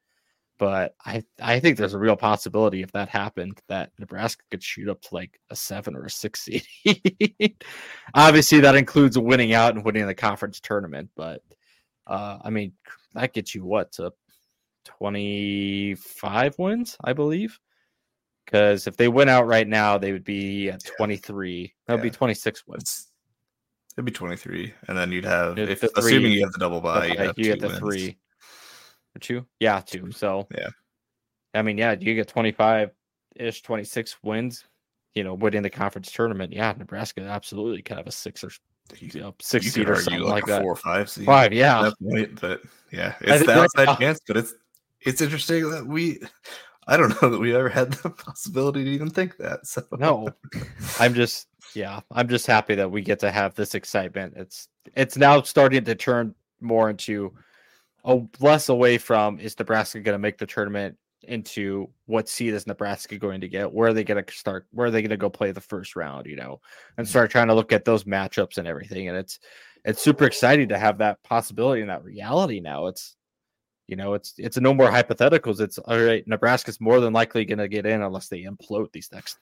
but 0.58 0.96
I 1.06 1.24
I 1.42 1.60
think 1.60 1.78
there's 1.78 1.94
a 1.94 2.00
real 2.00 2.16
possibility 2.16 2.82
if 2.82 2.92
that 2.94 3.10
happened 3.10 3.60
that 3.70 3.92
Nebraska 4.00 4.44
could 4.52 4.64
shoot 4.64 4.90
up 4.90 5.02
to 5.02 5.16
like 5.16 5.40
a 5.50 5.56
seven 5.56 5.96
or 5.96 6.06
a 6.06 6.10
six 6.10 6.42
seed. 6.42 6.64
obviously, 8.14 8.60
that 8.62 8.76
includes 8.76 9.18
winning 9.18 9.54
out 9.54 9.76
and 9.76 9.84
winning 9.84 10.08
the 10.08 10.16
conference 10.16 10.60
tournament, 10.60 11.10
but 11.16 11.42
uh, 12.08 12.38
I 12.44 12.50
mean, 12.50 12.74
that 13.14 13.34
gets 13.34 13.56
you 13.56 13.66
what 13.66 13.92
to 13.94 14.14
25 14.86 16.60
wins, 16.60 16.98
I 17.04 17.14
believe. 17.14 17.60
Because 18.46 18.88
if 18.88 18.96
they 18.96 19.08
went 19.08 19.30
out 19.30 19.48
right 19.48 19.68
now, 19.68 19.98
they 19.98 20.12
would 20.12 20.24
be 20.24 20.70
at 20.70 20.84
23. 20.98 21.74
That 21.88 21.94
would 21.94 22.00
yeah. 22.00 22.04
be 22.04 22.10
26 22.12 22.68
wins. 22.68 23.08
It'd 23.96 24.06
be 24.06 24.12
23. 24.12 24.74
And 24.88 24.98
then 24.98 25.12
you'd 25.12 25.26
have, 25.26 25.58
if, 25.58 25.82
assuming 25.84 26.32
you 26.32 26.44
have 26.44 26.52
the 26.52 26.60
double 26.60 26.82
bye, 26.82 27.08
you, 27.08 27.34
you 27.38 27.44
get 27.46 27.60
the 27.60 27.68
wins. 27.68 27.80
three. 27.80 28.18
Or 29.16 29.20
two? 29.20 29.46
Yeah, 29.60 29.80
two. 29.80 30.12
So, 30.12 30.48
yeah. 30.56 30.70
I 31.54 31.62
mean, 31.62 31.78
yeah, 31.78 31.96
you 31.98 32.14
get 32.14 32.28
25 32.28 32.92
ish, 33.38 33.62
26 33.64 34.18
wins, 34.24 34.66
you 35.16 35.24
know, 35.24 35.34
winning 35.34 35.64
the 35.64 35.70
conference 35.70 36.12
tournament. 36.12 36.54
Yeah, 36.54 36.74
Nebraska 36.78 37.22
absolutely 37.22 37.82
kind 37.82 38.00
of 38.00 38.08
a 38.08 38.12
six 38.12 38.44
or 38.44 38.52
you 39.00 39.22
know, 39.22 39.34
six 39.42 39.72
seed 39.72 39.90
or 39.90 39.96
something 39.96 40.22
like, 40.22 40.34
like 40.34 40.46
that. 40.46 40.62
Four 40.62 40.74
or 40.74 40.76
five 40.76 41.10
seed. 41.10 41.26
Five, 41.26 41.54
yeah. 41.54 41.90
Point, 42.04 42.40
but 42.40 42.62
yeah, 42.92 43.16
it's 43.22 43.46
the 43.46 43.60
outside 43.60 43.98
chance, 43.98 44.20
but 44.28 44.38
it's 44.38 44.54
it's 45.02 45.22
interesting 45.22 45.70
that 45.72 45.86
we 45.86 46.20
I 46.88 46.98
don't 46.98 47.22
know 47.22 47.30
that 47.30 47.40
we 47.40 47.56
ever 47.56 47.70
had 47.70 47.94
the 47.94 48.10
possibility 48.26 48.84
to 48.84 48.90
even 48.90 49.10
think 49.10 49.38
that. 49.38 49.66
So 49.66 49.84
no, 49.98 50.30
I'm 51.00 51.14
just 51.14 51.48
yeah, 51.74 52.02
I'm 52.12 52.28
just 52.28 52.48
happy 52.48 52.76
that 52.76 52.90
we 52.90 53.02
get 53.02 53.20
to 53.20 53.32
have 53.32 53.56
this 53.56 53.76
excitement. 53.76 54.34
It's 54.36 54.68
it's 54.96 55.18
now 55.18 55.42
starting 55.42 55.84
to 55.86 55.96
turn 55.96 56.36
more 56.62 56.90
into 56.90 57.34
a 58.04 58.22
less 58.40 58.70
away 58.70 58.98
from 58.98 59.40
is 59.40 59.58
Nebraska 59.58 60.00
going 60.00 60.14
to 60.14 60.20
make 60.20 60.38
the 60.38 60.46
tournament 60.46 60.98
into 61.24 61.90
what 62.06 62.30
seed 62.30 62.54
is 62.54 62.68
Nebraska 62.68 63.18
going 63.18 63.42
to 63.42 63.48
get? 63.48 63.72
Where 63.72 63.90
are 63.90 63.94
they 63.94 64.04
going 64.04 64.24
to 64.24 64.34
start? 64.34 64.68
Where 64.72 64.88
are 64.88 64.92
they 64.92 65.02
going 65.02 65.10
to 65.10 65.18
go 65.18 65.30
play 65.30 65.52
the 65.52 65.62
first 65.62 65.96
round? 65.96 66.28
You 66.28 66.36
know, 66.36 66.62
and 66.98 67.08
start 67.08 67.32
trying 67.32 67.48
to 67.48 67.56
look 67.56 67.74
at 67.74 67.86
those 67.86 68.04
matchups 68.04 68.58
and 68.58 68.68
everything. 68.68 69.08
And 69.08 69.18
it's 69.18 69.40
it's 69.84 70.02
super 70.02 70.26
exciting 70.26 70.70
to 70.70 70.78
have 70.78 71.00
that 71.00 71.22
possibility 71.24 71.82
and 71.82 71.90
that 71.90 72.04
reality 72.04 72.60
now. 72.60 72.88
It's 72.88 73.16
you 73.88 73.96
know, 73.96 74.14
it's 74.14 74.34
it's 74.38 74.58
no 74.58 74.74
more 74.74 74.90
hypotheticals. 74.90 75.60
It's 75.60 75.78
all 75.78 76.00
right. 76.00 76.28
Nebraska's 76.28 76.82
more 76.82 77.00
than 77.00 77.14
likely 77.14 77.46
going 77.46 77.60
to 77.60 77.68
get 77.68 77.86
in 77.86 78.02
unless 78.02 78.28
they 78.28 78.44
implode 78.44 78.92
these 78.92 79.10
next 79.12 79.38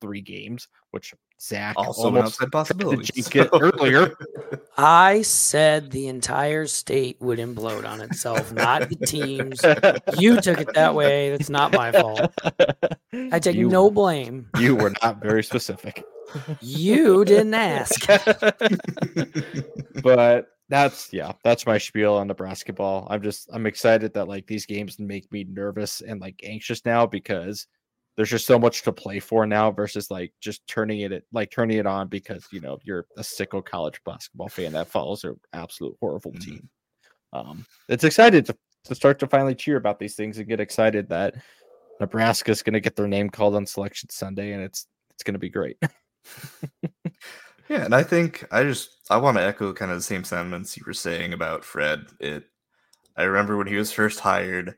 three 0.00 0.20
games, 0.20 0.68
which 0.90 1.14
Zach 1.40 1.74
also 1.76 2.04
almost 2.04 2.38
said 2.38 2.52
possibility 2.52 3.22
so. 3.22 3.48
earlier. 3.52 4.14
I 4.76 5.22
said 5.22 5.90
the 5.90 6.08
entire 6.08 6.66
state 6.66 7.16
would 7.20 7.38
implode 7.38 7.86
on 7.86 8.00
itself, 8.00 8.52
not 8.52 8.88
the 8.88 8.96
teams. 8.96 9.60
you 10.18 10.40
took 10.40 10.60
it 10.60 10.74
that 10.74 10.94
way. 10.94 11.30
That's 11.30 11.50
not 11.50 11.72
my 11.72 11.92
fault. 11.92 12.32
I 13.32 13.38
take 13.38 13.56
you, 13.56 13.68
no 13.68 13.90
blame. 13.90 14.48
You 14.58 14.76
were 14.76 14.92
not 15.02 15.22
very 15.22 15.44
specific. 15.44 16.04
you 16.60 17.24
didn't 17.24 17.54
ask. 17.54 18.06
but 20.02 20.53
that's 20.68 21.12
yeah, 21.12 21.32
that's 21.42 21.66
my 21.66 21.78
spiel 21.78 22.14
on 22.14 22.26
the 22.26 22.34
basketball. 22.34 23.06
I'm 23.10 23.22
just 23.22 23.48
I'm 23.52 23.66
excited 23.66 24.14
that 24.14 24.28
like 24.28 24.46
these 24.46 24.66
games 24.66 24.98
make 24.98 25.30
me 25.30 25.44
nervous 25.44 26.00
and 26.00 26.20
like 26.20 26.40
anxious 26.42 26.84
now 26.84 27.06
because 27.06 27.66
there's 28.16 28.30
just 28.30 28.46
so 28.46 28.58
much 28.58 28.82
to 28.82 28.92
play 28.92 29.20
for 29.20 29.46
now 29.46 29.70
versus 29.70 30.10
like 30.10 30.32
just 30.40 30.66
turning 30.66 31.00
it 31.00 31.24
like 31.32 31.50
turning 31.50 31.78
it 31.78 31.86
on 31.86 32.08
because 32.08 32.46
you 32.50 32.60
know 32.60 32.78
you're 32.84 33.06
a 33.18 33.22
sicko 33.22 33.64
college 33.64 34.00
basketball 34.04 34.48
fan 34.48 34.72
that 34.72 34.88
follows 34.88 35.24
an 35.24 35.38
absolute 35.52 35.96
horrible 36.00 36.32
mm-hmm. 36.32 36.50
team. 36.50 36.68
Um, 37.32 37.66
it's 37.88 38.04
excited 38.04 38.46
to, 38.46 38.56
to 38.84 38.94
start 38.94 39.18
to 39.18 39.26
finally 39.26 39.56
cheer 39.56 39.76
about 39.76 39.98
these 39.98 40.14
things 40.14 40.38
and 40.38 40.48
get 40.48 40.60
excited 40.60 41.08
that 41.08 41.34
Nebraska's 42.00 42.62
going 42.62 42.74
to 42.74 42.80
get 42.80 42.94
their 42.96 43.08
name 43.08 43.28
called 43.28 43.56
on 43.56 43.66
Selection 43.66 44.08
Sunday 44.08 44.52
and 44.52 44.62
it's 44.62 44.86
it's 45.10 45.22
going 45.22 45.34
to 45.34 45.38
be 45.38 45.50
great. 45.50 45.76
Yeah, 47.68 47.84
and 47.84 47.94
I 47.94 48.02
think 48.02 48.46
I 48.50 48.62
just 48.62 48.90
I 49.10 49.16
want 49.16 49.36
to 49.38 49.42
echo 49.42 49.72
kind 49.72 49.90
of 49.90 49.98
the 49.98 50.02
same 50.02 50.24
sentiments 50.24 50.76
you 50.76 50.82
were 50.86 50.92
saying 50.92 51.32
about 51.32 51.64
Fred. 51.64 52.06
It 52.20 52.44
I 53.16 53.24
remember 53.24 53.56
when 53.56 53.66
he 53.66 53.76
was 53.76 53.92
first 53.92 54.20
hired. 54.20 54.74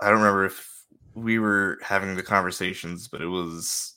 I 0.00 0.08
don't 0.08 0.18
remember 0.18 0.44
if 0.44 0.70
we 1.14 1.38
were 1.38 1.78
having 1.82 2.14
the 2.14 2.22
conversations, 2.22 3.08
but 3.08 3.22
it 3.22 3.26
was 3.26 3.94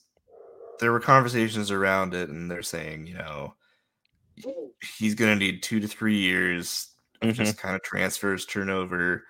there 0.80 0.92
were 0.92 1.00
conversations 1.00 1.72
around 1.72 2.14
it, 2.14 2.30
and 2.30 2.50
they're 2.50 2.62
saying, 2.62 3.08
you 3.08 3.16
know, 3.16 3.56
he's 4.98 5.16
going 5.16 5.38
to 5.38 5.46
need 5.46 5.64
two 5.64 5.80
to 5.80 5.88
three 5.88 6.18
years 6.18 6.90
of 7.22 7.30
mm-hmm. 7.30 7.44
just 7.44 7.58
kind 7.58 7.76
of 7.76 7.84
transfers, 7.84 8.46
turnover, 8.46 9.26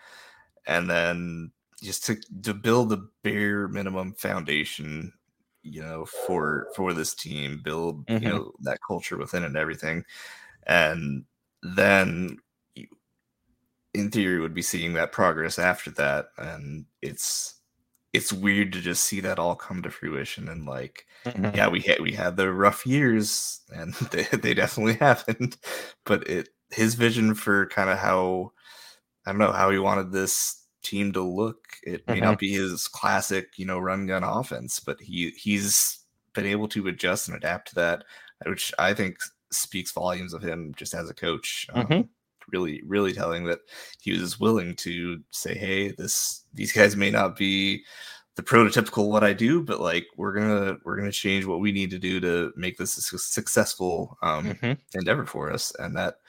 and 0.68 0.90
then 0.90 1.52
just 1.82 2.06
to 2.06 2.18
to 2.44 2.54
build 2.54 2.94
a 2.94 3.04
bare 3.24 3.68
minimum 3.68 4.14
foundation 4.14 5.12
you 5.68 5.82
know 5.82 6.06
for 6.06 6.68
for 6.76 6.94
this 6.94 7.14
team 7.14 7.62
build 7.64 8.06
mm-hmm. 8.06 8.24
you 8.24 8.30
know 8.30 8.52
that 8.62 8.80
culture 8.86 9.18
within 9.18 9.44
and 9.44 9.58
everything 9.58 10.04
and 10.66 11.24
then 11.62 12.38
in 13.94 14.12
theory 14.12 14.40
would 14.40 14.54
be 14.54 14.62
seeing 14.62 14.94
that 14.94 15.12
progress 15.12 15.58
after 15.58 15.90
that 15.92 16.28
and 16.38 16.86
it's 17.02 17.56
it's 18.14 18.32
weird 18.32 18.72
to 18.72 18.82
just 18.82 19.06
see 19.06 19.20
that 19.20 19.40
all 19.40 19.56
come 19.56 19.82
to 19.82 19.90
fruition 19.90 20.48
and 20.50 20.66
like 20.66 21.06
mm-hmm. 21.26 21.56
yeah 21.56 21.68
we 21.68 21.82
had 21.82 22.00
we 22.00 22.12
had 22.12 22.38
the 22.38 22.52
rough 22.52 22.86
years 22.86 23.62
and 23.76 23.94
they, 24.12 24.24
they 24.24 24.54
definitely 24.54 24.94
happened 25.00 25.58
but 26.06 26.28
it 26.28 26.50
his 26.70 26.96
vision 26.96 27.34
for 27.34 27.68
kind 27.68 27.90
of 27.90 27.98
how 27.98 28.52
I 29.26 29.32
don't 29.32 29.40
know 29.40 29.52
how 29.52 29.70
he 29.72 29.78
wanted 29.78 30.12
this 30.12 30.67
team 30.90 31.12
to 31.14 31.22
look. 31.24 31.60
It 31.84 32.08
may 32.08 32.20
Mhm. 32.20 32.22
not 32.22 32.40
be 32.40 32.52
his 32.54 32.88
classic, 32.88 33.58
you 33.58 33.66
know, 33.66 33.80
run 33.80 34.08
gun 34.08 34.24
offense, 34.24 34.80
but 34.80 35.00
he 35.02 35.32
he's 35.32 36.00
been 36.34 36.46
able 36.46 36.68
to 36.70 36.88
adjust 36.88 37.28
and 37.28 37.38
adapt 37.38 37.70
to 37.70 37.76
that, 37.76 38.04
which 38.46 38.74
I 38.80 38.94
think 38.94 39.18
speaks 39.52 39.92
volumes 39.92 40.34
of 40.34 40.44
him 40.44 40.74
just 40.76 40.94
as 40.94 41.10
a 41.10 41.14
coach. 41.16 41.68
Um, 41.74 41.90
Mhm. 41.90 42.10
Really, 42.50 42.82
really 42.86 43.12
telling 43.14 43.44
that 43.46 43.60
he 44.02 44.18
was 44.18 44.40
willing 44.40 44.76
to 44.78 45.22
say, 45.32 45.54
"Hey, 45.58 45.92
this 45.92 46.46
these 46.54 46.72
guys 46.74 46.96
may 46.96 47.12
not 47.12 47.36
be 47.36 47.84
the 48.36 48.44
prototypical 48.44 49.10
what 49.10 49.24
I 49.24 49.34
do, 49.34 49.62
but 49.64 49.82
like 49.82 50.06
we're 50.18 50.34
gonna 50.34 50.78
we're 50.86 50.96
gonna 50.98 51.12
change 51.12 51.46
what 51.46 51.60
we 51.60 51.72
need 51.74 51.90
to 51.92 52.00
do 52.00 52.20
to 52.22 52.54
make 52.56 52.78
this 52.78 52.98
a 53.14 53.18
successful 53.20 54.18
um, 54.22 54.60
Mhm. 54.62 54.78
endeavor 54.94 55.26
for 55.26 55.52
us," 55.52 55.74
and 55.80 55.96
that 55.98 56.20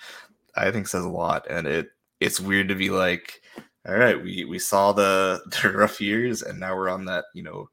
I 0.56 0.70
think 0.72 0.88
says 0.88 1.04
a 1.04 1.09
lot. 1.11 1.46
And 1.50 1.66
it 1.68 1.90
it's 2.20 2.40
weird 2.40 2.68
to 2.68 2.74
be 2.74 2.90
like, 2.90 3.42
"All 3.89 3.97
right, 3.97 4.22
we 4.22 4.45
we 4.45 4.59
saw 4.59 4.93
the 4.93 5.41
the 5.62 5.70
rough 5.72 6.01
years, 6.01 6.43
and 6.43 6.61
now 6.61 6.76
we're 6.76 6.89
on 6.91 7.05
that 7.07 7.24
you 7.34 7.43
know." 7.43 7.68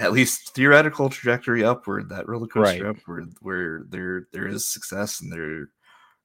At 0.00 0.12
least 0.12 0.54
theoretical 0.54 1.10
trajectory 1.10 1.64
upward, 1.64 2.08
that 2.10 2.28
roller 2.28 2.46
coaster 2.46 2.84
Right. 2.86 2.96
upward, 2.96 3.32
where 3.40 3.82
there 3.88 4.28
there 4.30 4.46
is 4.46 4.68
success 4.68 5.20
and 5.20 5.32
there 5.32 5.70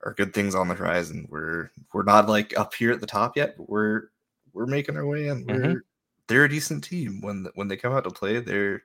are 0.03 0.13
good 0.13 0.32
things 0.32 0.53
on 0.53 0.67
the 0.67 0.76
horizon. 0.76 1.26
We're 1.28 1.71
we're 1.91 2.03
not 2.03 2.30
like 2.30 2.55
up 2.55 2.76
here 2.76 2.91
at 2.91 2.99
the 3.01 3.07
top 3.07 3.36
yet, 3.36 3.57
but 3.57 3.67
we're 3.67 4.09
we're 4.53 4.67
making 4.67 4.95
our 4.95 5.07
way 5.07 5.28
in. 5.28 5.43
We're 5.47 5.59
Mhm. 5.59 5.82
they're 6.28 6.43
a 6.43 6.49
decent 6.49 6.84
team 6.84 7.19
when 7.21 7.47
when 7.55 7.67
they 7.67 7.76
come 7.76 7.93
out 7.93 8.03
to 8.03 8.11
play. 8.11 8.39
They're 8.41 8.84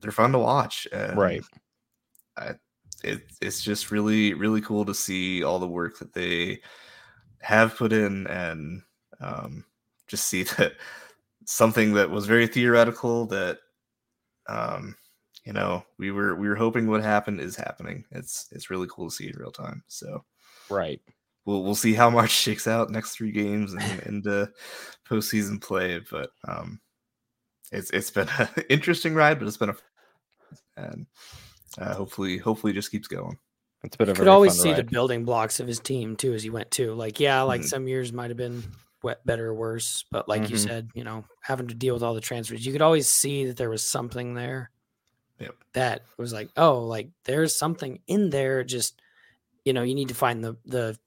they're 0.00 0.12
fun 0.12 0.30
to 0.32 0.38
watch. 0.38 0.86
And 0.92 1.18
Right. 1.18 1.42
It, 3.04 3.22
it's 3.40 3.60
just 3.64 3.90
really 3.90 4.34
really 4.34 4.60
cool 4.60 4.84
to 4.84 4.94
see 4.94 5.42
all 5.42 5.58
the 5.58 5.66
work 5.66 5.98
that 5.98 6.12
they 6.12 6.60
have 7.40 7.74
put 7.76 7.92
in 7.92 8.28
and 8.28 8.82
um, 9.22 9.64
just 10.08 10.26
see 10.26 10.42
that 10.58 10.72
something 11.46 11.94
that 11.94 12.10
was 12.10 12.26
very 12.26 12.46
theoretical 12.46 13.26
that 13.26 13.58
um, 14.48 14.96
you 15.44 15.52
know 15.52 15.84
we 15.98 16.10
were 16.10 16.34
we 16.34 16.48
were 16.48 16.56
hoping 16.56 16.86
would 16.88 17.02
happen 17.02 17.40
is 17.40 17.56
happening. 17.56 18.04
It's 18.10 18.48
it's 18.52 18.70
really 18.70 18.88
cool 18.90 19.08
to 19.08 19.14
see 19.14 19.28
in 19.28 19.36
real 19.38 19.50
time. 19.52 19.82
So 19.88 20.24
Right. 20.70 21.00
we'll 21.44 21.62
we'll 21.62 21.74
see 21.74 21.94
how 21.94 22.10
March 22.18 22.30
shakes 22.30 22.66
out 22.66 22.90
next 22.90 23.12
three 23.16 23.32
games 23.32 23.72
and 23.72 23.82
into 24.06 24.50
postseason 25.08 25.60
play. 25.60 26.00
But 26.10 26.30
um, 26.46 26.80
it's 27.70 27.90
it's 27.90 28.10
been 28.10 28.28
an 28.38 28.48
interesting 28.68 29.14
ride, 29.14 29.38
but 29.38 29.48
it's 29.48 29.56
been 29.56 29.70
a 29.70 29.76
and 30.76 31.06
uh, 31.78 31.94
hopefully 31.94 32.38
hopefully 32.38 32.72
it 32.72 32.76
just 32.76 32.90
keeps 32.90 33.08
going. 33.08 33.38
It's 33.84 33.96
been 33.96 34.08
a 34.08 34.12
You 34.12 34.14
could 34.14 34.24
very 34.24 34.34
always 34.34 34.52
fun 34.52 34.62
see 34.62 34.72
the 34.74 34.84
building 34.84 35.24
blocks 35.24 35.58
of 35.58 35.66
his 35.66 35.80
team 35.80 36.16
too 36.16 36.34
as 36.34 36.42
he 36.42 36.50
went 36.50 36.70
too. 36.70 36.94
Like, 36.94 37.18
yeah, 37.18 37.42
like 37.42 37.62
Mhm. 37.62 37.68
some 37.68 37.88
years 37.88 38.12
might 38.12 38.30
have 38.30 38.36
been 38.36 38.62
wet, 39.04 39.24
better 39.26 39.48
or 39.48 39.54
worse, 39.54 40.04
but 40.10 40.28
like 40.28 40.48
you 40.50 40.56
Mhm. 40.56 40.68
said, 40.68 40.90
you 40.94 41.04
know, 41.04 41.24
having 41.42 41.68
to 41.68 41.74
deal 41.74 41.94
with 41.94 42.02
all 42.02 42.14
the 42.14 42.20
transfers, 42.20 42.64
you 42.64 42.72
could 42.72 42.82
always 42.82 43.08
see 43.08 43.46
that 43.46 43.56
there 43.56 43.70
was 43.70 43.82
something 43.84 44.34
there. 44.34 44.70
Yep. 45.38 45.56
That 45.74 46.02
was 46.18 46.32
like, 46.32 46.50
oh, 46.56 46.80
like 46.80 47.10
there's 47.24 47.56
something 47.56 48.00
in 48.06 48.30
there. 48.30 48.62
Just 48.64 49.00
you 49.64 49.72
know, 49.72 49.82
you 49.82 49.94
need 49.94 50.08
to 50.08 50.14
find 50.14 50.42
the 50.44 50.56
the 50.66 50.98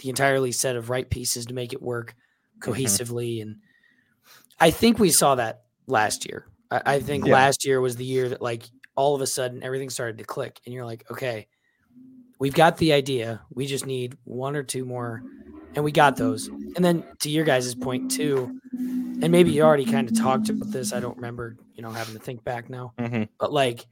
the 0.00 0.08
entirely 0.10 0.52
set 0.52 0.76
of 0.76 0.90
right 0.90 1.08
pieces 1.08 1.46
to 1.46 1.54
make 1.54 1.72
it 1.72 1.82
work 1.82 2.14
Mm-hmm. 2.62 2.72
cohesively. 2.72 3.42
And 3.42 3.56
I 4.58 4.70
think 4.70 4.98
we 4.98 5.10
saw 5.10 5.34
that 5.36 5.64
last 5.86 6.26
year. 6.26 6.46
I, 6.70 6.82
I 6.86 7.00
think 7.00 7.26
Yeah. 7.26 7.32
last 7.32 7.64
year 7.66 7.80
was 7.80 7.96
the 7.96 8.04
year 8.04 8.28
that 8.30 8.42
like 8.42 8.64
all 8.96 9.14
of 9.14 9.20
a 9.22 9.26
sudden 9.26 9.62
everything 9.62 9.90
started 9.90 10.18
to 10.18 10.24
click, 10.24 10.60
and 10.64 10.74
you're 10.74 10.84
like, 10.84 11.10
okay, 11.10 11.48
we've 12.38 12.54
got 12.54 12.76
the 12.78 12.92
idea. 12.92 13.42
We 13.50 13.66
just 13.66 13.86
need 13.86 14.16
one 14.24 14.56
or 14.56 14.62
two 14.62 14.84
more, 14.84 15.24
and 15.74 15.84
we 15.84 15.92
got 15.92 16.16
those. 16.16 16.48
And 16.48 16.84
then 16.84 17.04
to 17.20 17.30
your 17.30 17.44
guys' 17.44 17.74
point 17.74 18.10
too, 18.10 18.60
and 18.72 19.30
maybe 19.30 19.50
you 19.52 19.62
already 19.62 19.84
kind 19.84 20.08
of 20.08 20.16
talked 20.16 20.48
about 20.48 20.70
this. 20.70 20.92
I 20.92 21.00
don't 21.00 21.16
remember, 21.16 21.56
you 21.74 21.82
know, 21.82 21.90
having 21.90 22.14
to 22.14 22.20
think 22.20 22.42
back 22.44 22.70
now, 22.70 22.94
Mhm. 22.98 23.28
but 23.38 23.52
like, 23.52 23.86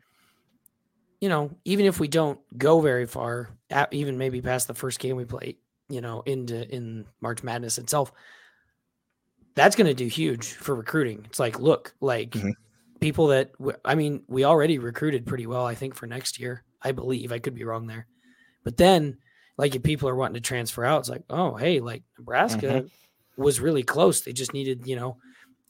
you 1.21 1.29
know, 1.29 1.51
even 1.65 1.85
if 1.87 1.99
we 2.01 2.09
don't 2.09 2.39
go 2.57 2.81
very 2.81 3.07
far, 3.07 3.51
even 3.91 4.17
maybe 4.19 4.41
past 4.41 4.69
the 4.69 4.75
first 4.75 4.99
game 5.01 5.17
we 5.17 5.25
play, 5.25 5.59
you 5.89 6.01
know, 6.01 6.23
into 6.23 6.69
in 6.75 7.05
March 7.21 7.43
Madness 7.43 7.79
itself, 7.79 8.13
that's 9.55 9.75
going 9.77 9.89
to 9.89 9.95
do 9.95 10.07
huge 10.07 10.53
for 10.53 10.75
recruiting. 10.75 11.25
It's 11.27 11.41
like, 11.41 11.59
look, 11.59 11.95
like 12.01 12.31
Mhm. 12.31 12.53
people 13.01 13.29
that 13.29 13.53
w- 13.59 13.77
I 13.85 13.97
mean, 13.97 14.23
we 14.29 14.45
already 14.45 14.79
recruited 14.79 15.27
pretty 15.27 15.47
well, 15.47 15.67
I 15.67 15.75
think, 15.75 15.95
for 15.95 16.07
next 16.07 16.39
year. 16.39 16.63
I 16.81 16.93
believe 16.93 17.33
I 17.33 17.41
could 17.41 17.55
be 17.55 17.65
wrong 17.65 17.89
there, 17.89 18.07
but 18.63 18.77
then 18.77 19.19
like 19.59 19.75
if 19.75 19.83
people 19.83 20.09
are 20.09 20.15
wanting 20.15 20.35
to 20.35 20.41
transfer 20.41 20.85
out, 20.85 21.01
it's 21.01 21.09
like, 21.11 21.25
oh, 21.29 21.57
hey, 21.57 21.81
like 21.81 22.05
Nebraska 22.17 22.67
mm-hmm. 22.67 23.43
was 23.43 23.61
really 23.61 23.83
close. 23.83 24.21
They 24.23 24.33
just 24.33 24.55
needed, 24.55 24.87
you 24.87 24.97
know, 24.97 25.19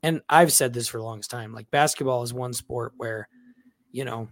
and 0.03 0.20
I've 0.28 0.53
said 0.53 0.72
this 0.72 0.86
for 0.86 0.99
the 0.99 1.05
longest 1.05 1.30
time. 1.30 1.53
Like 1.53 1.70
basketball 1.70 2.22
is 2.22 2.32
one 2.32 2.53
sport 2.53 2.93
where, 2.99 3.28
you 3.91 4.05
know, 4.05 4.28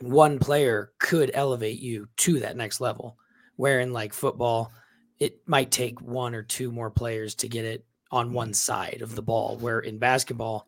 one 0.00 0.38
player 0.38 0.92
could 0.98 1.32
elevate 1.34 1.80
you 1.80 2.08
to 2.18 2.40
that 2.40 2.56
next 2.56 2.80
level. 2.80 3.18
Where 3.56 3.80
in 3.80 3.92
like 3.92 4.14
football, 4.14 4.72
it 5.18 5.40
might 5.46 5.70
take 5.70 6.00
one 6.00 6.34
or 6.34 6.42
two 6.42 6.72
more 6.72 6.90
players 6.90 7.34
to 7.36 7.48
get 7.48 7.66
it 7.66 7.84
on 8.10 8.26
mm-hmm. 8.26 8.36
one 8.36 8.54
side 8.54 9.02
of 9.02 9.16
the 9.16 9.22
ball. 9.22 9.56
Where 9.56 9.80
in 9.80 9.98
basketball, 9.98 10.66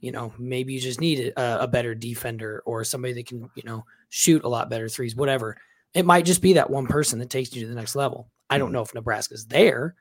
you 0.00 0.10
know, 0.10 0.34
maybe 0.38 0.74
you 0.74 0.80
just 0.80 1.00
need 1.00 1.32
a, 1.36 1.62
a 1.62 1.68
better 1.68 1.94
defender 1.94 2.62
or 2.66 2.82
somebody 2.84 3.14
that 3.14 3.26
can, 3.26 3.48
you 3.54 3.62
know, 3.64 3.86
shoot 4.10 4.44
a 4.44 4.48
lot 4.48 4.68
better 4.68 4.88
threes, 4.88 5.14
whatever. 5.16 5.56
It 5.94 6.04
might 6.04 6.24
just 6.24 6.42
be 6.42 6.54
that 6.54 6.70
one 6.70 6.86
person 6.86 7.18
that 7.20 7.30
takes 7.30 7.54
you 7.54 7.62
to 7.62 7.68
the 7.68 7.74
next 7.74 7.94
level. 7.96 8.28
I 8.50 8.58
don't 8.58 8.70
Mhm. 8.70 8.72
know 8.74 8.82
if 8.82 8.94
Nebraska's 8.94 9.46
there, 9.46 9.94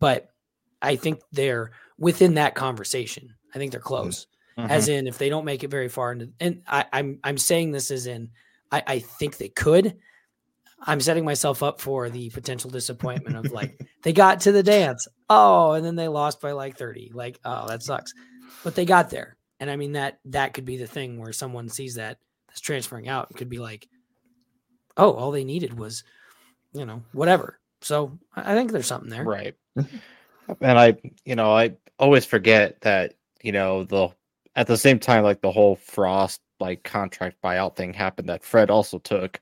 but 0.00 0.28
I 0.82 0.96
think 0.96 1.20
they're 1.32 1.70
within 1.98 2.34
that 2.34 2.54
conversation. 2.54 3.34
I 3.54 3.58
think 3.58 3.72
they're 3.72 3.80
close. 3.80 4.26
Mhm. 4.58 4.70
As 4.70 4.88
in, 4.88 5.06
if 5.06 5.18
they 5.18 5.28
don't 5.28 5.44
make 5.44 5.64
it 5.64 5.70
very 5.70 5.88
far 5.88 6.12
into, 6.12 6.30
and 6.40 6.62
I, 6.66 6.84
I'm 6.92 7.20
I'm 7.24 7.38
saying 7.38 7.70
this 7.72 7.90
as 7.90 8.06
in, 8.06 8.30
I, 8.72 8.82
I 8.86 8.98
think 8.98 9.36
they 9.36 9.48
could. 9.48 9.96
I'm 10.80 11.00
setting 11.00 11.24
myself 11.24 11.62
up 11.62 11.80
for 11.80 12.10
the 12.10 12.28
potential 12.30 12.68
disappointment 12.70 13.36
of 13.36 13.50
like 13.52 13.78
they 14.02 14.12
got 14.12 14.40
to 14.40 14.52
the 14.52 14.62
dance, 14.62 15.06
oh, 15.30 15.72
and 15.72 15.84
then 15.84 15.96
they 15.96 16.08
lost 16.08 16.40
by 16.40 16.52
like 16.52 16.76
30. 16.76 17.10
Like, 17.14 17.38
oh, 17.44 17.66
that 17.68 17.82
sucks. 17.82 18.12
But 18.64 18.74
they 18.74 18.84
got 18.84 19.10
there, 19.10 19.36
and 19.60 19.70
I 19.70 19.76
mean 19.76 19.92
that 19.92 20.18
that 20.26 20.54
could 20.54 20.64
be 20.64 20.76
the 20.76 20.86
thing 20.86 21.18
where 21.18 21.32
someone 21.32 21.68
sees 21.68 21.94
that 21.94 22.18
that's 22.48 22.60
transferring 22.60 23.08
out 23.08 23.28
and 23.30 23.38
could 23.38 23.48
be 23.50 23.58
like, 23.58 23.88
oh, 24.96 25.12
all 25.12 25.30
they 25.30 25.44
needed 25.44 25.78
was, 25.78 26.04
you 26.72 26.86
know, 26.86 27.02
whatever. 27.12 27.58
So 27.80 28.18
I 28.34 28.52
I 28.52 28.54
think 28.54 28.72
there's 28.72 28.86
something 28.86 29.10
there. 29.10 29.24
Right. 29.24 29.54
and 29.76 30.78
I, 30.78 30.96
you 31.24 31.36
know, 31.36 31.52
I 31.52 31.76
always 31.98 32.24
forget 32.24 32.80
that, 32.82 33.14
you 33.42 33.52
know, 33.52 33.84
the 33.84 34.08
at 34.54 34.66
the 34.66 34.76
same 34.76 34.98
time, 34.98 35.22
like 35.22 35.40
the 35.40 35.52
whole 35.52 35.76
Frost 35.76 36.40
like 36.58 36.82
contract 36.82 37.36
buyout 37.42 37.76
thing 37.76 37.92
happened, 37.92 38.28
that 38.28 38.42
Fred 38.44 38.70
also 38.70 38.98
took 38.98 39.40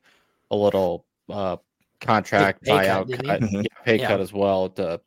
a 0.50 0.56
little 0.56 1.04
uh 1.30 1.56
contract 2.00 2.62
pay 2.64 2.72
cut, 2.72 2.84
buyout 2.84 3.06
didn't 3.06 3.24
he? 3.24 3.30
cut, 3.30 3.40
Mhm. 3.40 3.62
yeah, 3.62 3.84
pay 3.84 3.98
Yeah. 3.98 4.08
cut 4.08 4.20
as 4.20 4.32
well 4.32 4.68
to, 4.70 5.00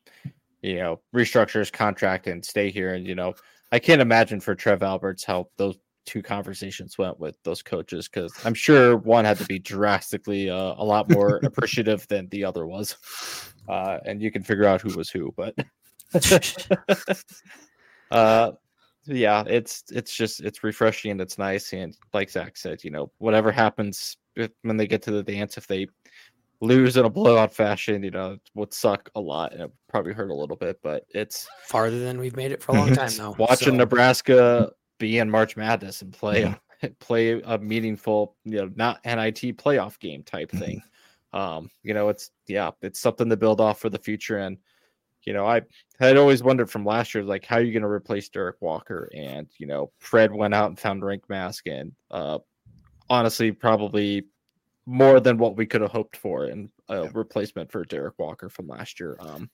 you 0.62 0.76
know, 0.76 1.00
restructure 1.14 1.58
his 1.60 1.70
contract 1.70 2.26
and 2.26 2.44
stay 2.44 2.70
here. 2.70 2.94
And 2.94 3.06
you 3.06 3.14
know, 3.14 3.34
I 3.72 3.78
can't 3.78 4.00
imagine 4.00 4.40
for 4.40 4.54
Trev 4.54 4.82
Alberts 4.82 5.24
how 5.24 5.48
those 5.56 5.76
two 6.08 6.22
conversations 6.22 6.96
went 6.96 7.20
with 7.20 7.36
those 7.44 7.62
coaches 7.62 8.08
because 8.08 8.32
I'm 8.44 8.54
sure 8.54 8.96
one 8.96 9.26
had 9.26 9.36
to 9.38 9.44
be 9.44 9.58
drastically 9.58 10.48
uh, 10.48 10.74
a 10.78 10.84
lot 10.84 11.10
more 11.10 11.36
appreciative 11.44 12.08
than 12.08 12.28
the 12.28 12.44
other 12.44 12.66
was. 12.66 12.96
Uh, 13.68 13.98
and 14.06 14.22
you 14.22 14.30
can 14.30 14.42
figure 14.42 14.64
out 14.64 14.80
who 14.80 14.96
was 14.96 15.10
who, 15.10 15.34
but 15.36 15.54
uh 18.10 18.52
yeah 19.04 19.44
it's 19.46 19.84
it's 19.90 20.14
just 20.14 20.40
it's 20.40 20.64
refreshing 20.64 21.10
and 21.10 21.20
it's 21.20 21.36
nice 21.36 21.72
and 21.74 21.94
like 22.14 22.30
zach 22.30 22.56
said 22.56 22.82
you 22.82 22.90
know 22.90 23.10
whatever 23.18 23.52
happens 23.52 24.16
when 24.62 24.76
they 24.78 24.86
get 24.86 25.02
to 25.02 25.10
the 25.10 25.22
dance 25.22 25.58
if 25.58 25.66
they 25.66 25.86
lose 26.60 26.96
in 26.96 27.04
a 27.04 27.10
blowout 27.10 27.52
fashion 27.52 28.02
you 28.02 28.10
know 28.10 28.32
it 28.32 28.40
would 28.54 28.72
suck 28.72 29.10
a 29.14 29.20
lot 29.20 29.52
and 29.52 29.62
it 29.62 29.70
probably 29.88 30.12
hurt 30.12 30.30
a 30.30 30.34
little 30.34 30.56
bit 30.56 30.78
but 30.82 31.04
it's 31.10 31.46
Farther 31.66 31.98
than 32.00 32.18
we've 32.18 32.36
made 32.36 32.52
it 32.52 32.62
for 32.62 32.72
a 32.72 32.74
long 32.76 32.94
time 32.94 33.10
though. 33.16 33.34
watching 33.38 33.74
So, 33.74 33.76
nebraska 33.76 34.70
be 34.98 35.18
in 35.18 35.30
march 35.30 35.56
madness 35.56 36.02
and 36.02 36.12
play 36.12 36.54
play 37.00 37.40
a 37.42 37.58
meaningful 37.58 38.36
you 38.44 38.58
know 38.58 38.70
not 38.76 39.04
nit 39.04 39.56
playoff 39.58 39.98
game 39.98 40.22
type 40.22 40.50
Mhm. 40.52 40.58
thing 40.58 40.82
um 41.32 41.70
you 41.82 41.94
know 41.94 42.08
it's 42.08 42.30
yeah 42.46 42.70
it's 42.82 43.00
something 43.00 43.28
to 43.28 43.36
build 43.36 43.60
off 43.60 43.80
for 43.80 43.90
the 43.90 43.98
future 43.98 44.38
and 44.38 44.58
you 45.22 45.32
know, 45.32 45.46
I 45.46 45.62
had 45.98 46.16
always 46.16 46.42
wondered 46.42 46.70
from 46.70 46.84
last 46.84 47.14
year, 47.14 47.24
like, 47.24 47.44
how 47.44 47.56
are 47.56 47.62
you 47.62 47.72
going 47.72 47.82
to 47.82 47.88
replace 47.88 48.28
Derrick 48.28 48.56
Walker? 48.60 49.10
And, 49.14 49.48
you 49.58 49.66
know, 49.66 49.92
Fred 49.98 50.32
went 50.32 50.54
out 50.54 50.68
and 50.68 50.78
found 50.78 51.02
Rienk 51.02 51.28
Mast, 51.28 51.66
and 51.66 51.92
uh, 52.10 52.38
honestly, 53.10 53.52
probably 53.52 54.26
more 54.86 55.20
than 55.20 55.38
what 55.38 55.56
we 55.56 55.66
could 55.66 55.82
have 55.82 55.92
hoped 55.92 56.16
for 56.16 56.46
in 56.46 56.70
a 56.88 57.02
Yeah. 57.02 57.10
replacement 57.10 57.70
for 57.70 57.84
Derrick 57.84 58.18
Walker 58.18 58.48
from 58.48 58.68
last 58.68 59.00
year. 59.00 59.16
Um, 59.20 59.50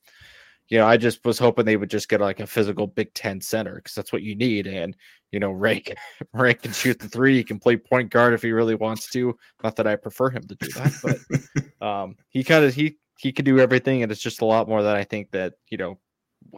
you 0.68 0.78
know, 0.78 0.86
I 0.86 0.96
just 0.96 1.24
was 1.24 1.38
hoping 1.38 1.64
they 1.64 1.76
would 1.76 1.90
just 1.90 2.08
get 2.08 2.20
like 2.20 2.40
a 2.40 2.46
physical 2.46 2.86
Big 2.86 3.12
Ten 3.14 3.40
center 3.40 3.76
because 3.76 3.94
that's 3.94 4.12
what 4.12 4.22
you 4.22 4.34
need. 4.34 4.66
And, 4.66 4.96
you 5.30 5.38
know, 5.38 5.52
Rienk, 5.52 5.94
Rienk 6.34 6.62
can 6.62 6.72
shoot 6.72 6.98
the 6.98 7.08
three. 7.08 7.36
He 7.36 7.44
can 7.44 7.58
play 7.58 7.76
point 7.76 8.10
guard 8.10 8.34
if 8.34 8.42
he 8.42 8.52
really 8.52 8.74
wants 8.74 9.10
to. 9.10 9.36
Not 9.62 9.76
that 9.76 9.86
I 9.86 9.96
prefer 9.96 10.30
him 10.30 10.42
to 10.44 10.54
do 10.54 10.68
that, 10.72 11.68
but 11.80 11.86
um, 11.86 12.16
he 12.30 12.42
kind 12.42 12.64
of 12.64 12.74
he 12.74 12.96
he 13.18 13.32
could 13.32 13.44
do 13.44 13.60
everything, 13.60 14.02
and 14.02 14.10
it's 14.10 14.22
just 14.22 14.40
a 14.40 14.46
lot 14.46 14.68
more 14.68 14.82
that 14.82 14.96
I 14.96 15.04
think 15.04 15.30
that 15.32 15.54
you 15.68 15.76
know 15.76 15.98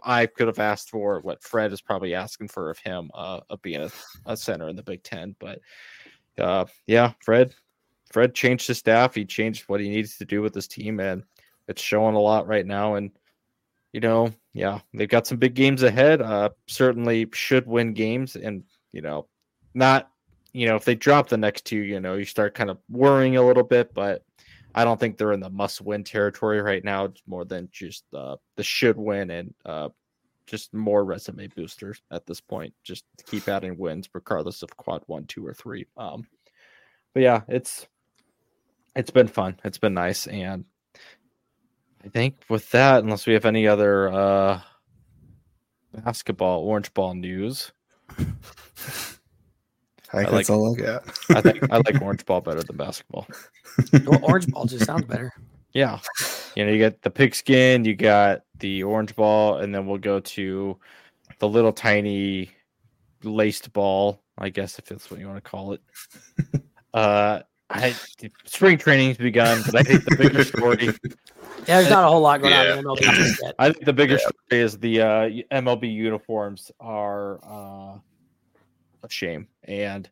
I 0.03 0.25
could 0.25 0.47
have 0.47 0.59
asked 0.59 0.89
for. 0.89 1.19
What 1.21 1.43
Fred 1.43 1.73
is 1.73 1.81
probably 1.81 2.15
asking 2.15 2.47
for 2.47 2.69
of 2.69 2.79
him, 2.79 3.09
uh, 3.13 3.41
of 3.49 3.61
being 3.61 3.81
a, 3.81 3.89
a 4.25 4.37
center 4.37 4.69
in 4.69 4.75
the 4.75 4.83
Big 4.83 5.03
Ten. 5.03 5.35
But 5.39 5.59
uh, 6.39 6.65
yeah, 6.85 7.11
Fred, 7.23 7.53
Fred 8.11 8.33
changed 8.33 8.67
his 8.67 8.77
staff. 8.77 9.15
He 9.15 9.25
changed 9.25 9.65
what 9.67 9.81
he 9.81 9.89
needs 9.89 10.17
to 10.17 10.25
do 10.25 10.41
with 10.41 10.55
his 10.55 10.67
team, 10.67 10.99
and 10.99 11.23
it's 11.67 11.81
showing 11.81 12.15
a 12.15 12.19
lot 12.19 12.47
right 12.47 12.65
now. 12.65 12.95
And 12.95 13.11
you 13.93 13.99
know, 13.99 14.33
yeah, 14.53 14.79
they've 14.93 15.09
got 15.09 15.27
some 15.27 15.37
big 15.37 15.53
games 15.53 15.83
ahead. 15.83 16.21
Uh, 16.21 16.49
certainly 16.67 17.27
should 17.33 17.67
win 17.67 17.93
games, 17.93 18.35
and 18.35 18.63
you 18.91 19.01
know, 19.01 19.27
not 19.73 20.09
you 20.53 20.67
know 20.67 20.75
if 20.75 20.85
they 20.85 20.95
drop 20.95 21.29
the 21.29 21.37
next 21.37 21.65
two, 21.65 21.77
you 21.79 21.99
know, 21.99 22.15
you 22.15 22.25
start 22.25 22.55
kind 22.55 22.69
of 22.69 22.77
worrying 22.89 23.37
a 23.37 23.45
little 23.45 23.63
bit, 23.63 23.93
but. 23.93 24.23
I 24.75 24.83
don't 24.83 24.99
think 24.99 25.17
they're 25.17 25.33
in 25.33 25.39
the 25.39 25.49
must-win 25.49 26.03
territory 26.03 26.61
right 26.61 26.83
now. 26.83 27.05
It's 27.05 27.23
more 27.25 27.45
than 27.45 27.67
just 27.71 28.03
uh, 28.13 28.35
the 28.57 28.63
should 28.63 28.95
win 28.95 29.31
and 29.31 29.51
uh, 29.65 29.89
just 30.47 30.73
more 30.73 31.03
resume 31.03 31.47
boosters 31.47 32.01
at 32.11 32.25
this 32.25 32.41
point. 32.41 32.73
Just 32.83 33.03
keep 33.25 33.47
adding 33.47 33.77
wins, 33.77 34.09
regardless 34.13 34.63
of 34.63 34.75
quad 34.77 35.03
one, 35.05 35.25
two, 35.25 35.45
or 35.45 35.53
three. 35.53 35.85
Um, 35.97 36.27
but 37.13 37.21
yeah, 37.21 37.41
it's 37.47 37.87
it's 38.95 39.11
been 39.11 39.27
fun. 39.27 39.59
It's 39.63 39.77
been 39.77 39.93
nice, 39.93 40.25
and 40.27 40.65
I 42.05 42.09
think 42.09 42.35
with 42.49 42.69
that, 42.71 43.03
unless 43.03 43.25
we 43.27 43.33
have 43.33 43.45
any 43.45 43.67
other 43.67 44.09
uh, 44.11 44.61
basketball 45.93 46.61
orange 46.61 46.93
ball 46.93 47.13
news, 47.13 47.71
I, 50.13 50.23
I 50.25 50.29
like- 50.29 50.49
all 50.49 50.73
I 50.73 50.79
got. 50.79 51.19
I 51.29 51.41
think 51.41 51.71
I 51.71 51.77
like 51.77 52.01
orange 52.01 52.25
ball 52.25 52.41
better 52.41 52.63
than 52.63 52.77
basketball. 52.77 53.27
Well, 54.05 54.19
orange 54.23 54.47
ball 54.47 54.65
just 54.65 54.85
sounds 54.85 55.03
better. 55.05 55.33
Yeah. 55.73 55.99
You 56.55 56.65
know, 56.65 56.71
you 56.71 56.77
get 56.77 57.01
the 57.01 57.09
pigskin, 57.11 57.85
you 57.85 57.95
got 57.95 58.41
the 58.59 58.83
orange 58.83 59.15
ball, 59.15 59.57
and 59.57 59.73
then 59.75 59.85
we'll 59.85 59.97
go 59.99 60.19
to 60.19 60.77
the 61.39 61.47
little 61.47 61.73
tiny 61.73 62.49
laced 63.23 63.73
ball, 63.73 64.21
I 64.37 64.49
guess 64.49 64.79
if 64.79 64.85
that's 64.85 65.11
what 65.11 65.19
you 65.19 65.27
want 65.27 65.43
to 65.43 65.49
call 65.49 65.73
it. 65.73 65.81
Uh 66.93 67.41
I 67.69 67.95
spring 68.45 68.77
training's 68.77 69.17
begun, 69.17 69.61
but 69.65 69.75
I 69.75 69.83
think 69.83 70.05
the 70.05 70.15
bigger 70.15 70.43
story 70.43 70.85
Yeah, 71.67 71.81
there's 71.81 71.89
not 71.89 72.05
a 72.05 72.07
whole 72.07 72.21
lot 72.21 72.39
going 72.41 72.53
Yeah. 72.53 72.71
on 72.73 72.77
in 72.79 72.85
MLB 72.85 73.37
yet. 73.41 73.55
I 73.59 73.71
think 73.71 73.85
the 73.85 73.93
bigger 73.93 74.17
story 74.17 74.61
is 74.61 74.77
the 74.77 75.01
uh 75.01 75.29
MLB 75.51 75.91
uniforms 75.93 76.71
are 76.79 77.39
uh 77.43 77.99
a 79.03 79.09
shame. 79.09 79.47
And 79.63 80.09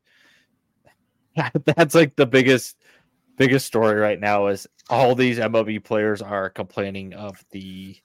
that's 1.66 1.96
like 1.96 2.16
the 2.16 2.26
biggest 2.26 2.78
biggest 3.38 3.66
story 3.66 3.96
right 3.96 4.20
now 4.20 4.48
is 4.48 4.68
all 4.90 5.16
these 5.16 5.40
MLB 5.40 5.84
players 5.84 6.22
are 6.22 6.50
complaining 6.50 7.14
of 7.14 7.44
the 7.52 7.96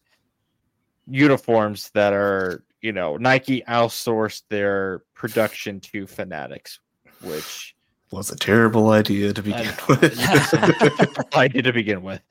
uniforms 1.08 1.90
that 1.94 2.12
are, 2.12 2.64
you 2.80 2.92
know, 2.92 3.16
Nike 3.16 3.62
outsourced 3.68 4.42
their 4.48 5.02
production 5.14 5.80
to 5.80 6.06
Fanatics, 6.06 6.80
which 7.22 7.74
Was 8.12 8.30
a 8.30 8.36
terrible 8.36 8.90
idea 8.90 9.32
to 9.32 9.42
begin 9.42 9.68
I- 9.68 9.86
with. 9.88 11.28
I 11.34 11.48
did 11.48 11.62
to 11.64 11.72
begin 11.72 12.02
with. 12.02 12.22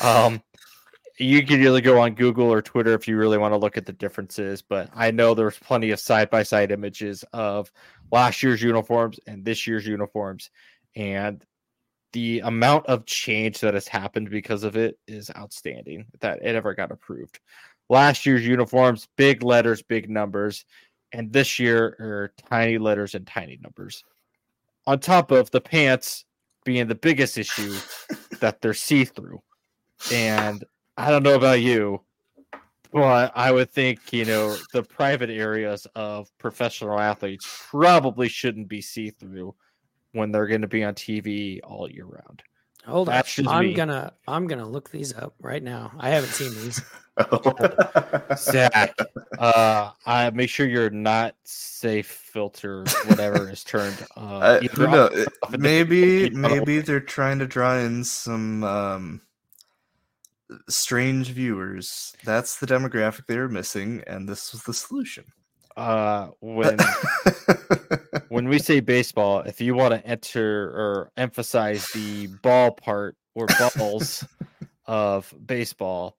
Um, 0.00 0.42
you 1.18 1.46
can 1.46 1.62
either 1.62 1.80
go 1.80 2.00
on 2.00 2.14
Google 2.14 2.52
or 2.52 2.60
Twitter 2.60 2.92
if 2.94 3.08
you 3.08 3.16
really 3.16 3.38
want 3.38 3.52
to 3.52 3.58
look 3.58 3.76
at 3.76 3.86
the 3.86 3.92
differences, 3.92 4.62
but 4.62 4.90
I 4.94 5.10
know 5.10 5.34
there's 5.34 5.58
plenty 5.58 5.90
of 5.90 6.00
side 6.00 6.30
by 6.30 6.42
side 6.42 6.72
images 6.72 7.24
of 7.32 7.70
last 8.12 8.42
year's 8.42 8.62
uniforms 8.62 9.18
and 9.26 9.44
this 9.44 9.66
year's 9.66 9.86
uniforms, 9.86 10.50
and 10.94 11.44
the 12.12 12.40
amount 12.40 12.86
of 12.86 13.04
change 13.06 13.60
that 13.60 13.74
has 13.74 13.88
happened 13.88 14.30
because 14.30 14.62
of 14.64 14.76
it 14.76 14.98
is 15.06 15.30
outstanding 15.36 16.06
that 16.20 16.38
it 16.42 16.54
ever 16.54 16.74
got 16.74 16.92
approved. 16.92 17.40
Last 17.88 18.26
year's 18.26 18.46
uniforms, 18.46 19.06
big 19.16 19.42
letters, 19.42 19.82
big 19.82 20.10
numbers, 20.10 20.64
and 21.12 21.32
this 21.32 21.58
year 21.58 21.96
are 22.00 22.32
tiny 22.48 22.78
letters 22.78 23.14
and 23.14 23.26
tiny 23.26 23.58
numbers. 23.62 24.04
On 24.86 24.98
top 24.98 25.30
of 25.30 25.50
the 25.50 25.60
pants 25.60 26.24
being 26.64 26.86
the 26.86 26.94
biggest 26.94 27.38
issue 27.38 27.74
that 28.40 28.60
they're 28.60 28.74
see 28.74 29.04
through. 29.04 29.40
And 30.12 30.62
I 30.96 31.10
don't 31.10 31.22
know 31.22 31.36
about 31.36 31.60
you, 31.60 32.02
but 32.92 33.32
I 33.34 33.52
would 33.52 33.70
think, 33.70 34.12
you 34.12 34.24
know, 34.24 34.56
the 34.72 34.82
private 34.82 35.30
areas 35.30 35.86
of 35.94 36.28
professional 36.38 36.98
athletes 36.98 37.46
probably 37.70 38.28
shouldn't 38.28 38.68
be 38.68 38.80
see 38.80 39.10
through 39.10 39.54
when 40.12 40.32
they're 40.32 40.46
going 40.46 40.62
to 40.62 40.68
be 40.68 40.84
on 40.84 40.94
TV 40.94 41.60
all 41.64 41.90
year 41.90 42.06
round. 42.06 42.42
Hold 42.86 43.08
on. 43.08 43.14
That's 43.16 43.34
just 43.34 43.48
I'm 43.48 43.66
me. 43.66 43.74
gonna 43.74 44.12
I'm 44.28 44.46
gonna 44.46 44.68
look 44.68 44.90
these 44.90 45.12
up 45.14 45.34
right 45.40 45.62
now. 45.62 45.92
I 45.98 46.10
haven't 46.10 46.30
seen 46.30 46.54
these. 46.54 46.80
Zach, 48.36 48.96
uh, 49.38 49.90
I 50.04 50.30
make 50.30 50.50
sure 50.50 50.66
your 50.66 50.90
not 50.90 51.34
safe 51.44 52.06
filter, 52.06 52.84
whatever 53.06 53.48
is 53.50 53.64
turned. 53.64 53.96
Uh, 54.16 54.20
Uh, 54.20 54.60
either 54.62 54.86
no, 54.88 55.06
off- 55.06 55.26
off 55.42 55.58
maybe 55.58 56.00
different 56.28 56.34
channel. 56.34 56.50
maybe 56.58 56.80
they're 56.80 57.00
trying 57.00 57.38
to 57.38 57.46
draw 57.46 57.76
in 57.76 58.04
some 58.04 58.62
um, 58.64 59.20
strange 60.68 61.28
viewers. 61.30 62.14
That's 62.24 62.56
the 62.60 62.66
demographic 62.66 63.26
they 63.26 63.38
were 63.38 63.48
missing, 63.48 64.02
and 64.06 64.28
this 64.28 64.52
was 64.52 64.62
the 64.62 64.74
solution. 64.74 65.24
uh, 65.76 66.28
when 66.40 66.78
when 68.36 68.48
we 68.48 68.58
say 68.58 68.80
baseball, 68.80 69.40
if 69.40 69.62
you 69.62 69.74
want 69.74 69.94
to 69.94 70.06
enter 70.06 70.66
or 70.68 71.10
emphasize 71.16 71.88
the 71.92 72.26
ball 72.42 72.70
part 72.70 73.16
or 73.34 73.46
balls 73.76 74.24
of 74.86 75.32
baseball, 75.46 76.18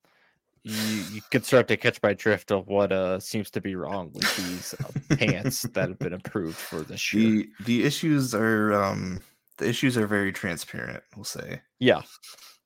you, 0.64 1.04
you 1.14 1.22
can 1.30 1.44
start 1.44 1.68
to 1.68 1.78
catch 1.78 2.02
my 2.02 2.14
drift 2.14 2.52
of 2.52 2.68
what 2.68 2.92
uh 2.92 3.20
seems 3.20 3.52
to 3.52 3.62
be 3.62 3.76
wrong 3.76 4.10
with 4.14 4.36
these 4.36 4.74
uh, 4.84 5.16
pants 5.16 5.62
that 5.62 5.90
have 5.90 6.00
been 6.00 6.14
approved 6.14 6.58
for 6.58 6.82
this 6.82 7.14
year. 7.14 7.46
the 7.60 7.66
the 7.66 7.84
issues 7.84 8.34
are 8.34 8.74
um, 8.74 9.20
the 9.58 9.70
issues 9.70 9.96
are 9.96 10.08
very 10.08 10.32
transparent. 10.32 11.04
We'll 11.16 11.24
say. 11.24 11.62
Yeah, 11.80 12.02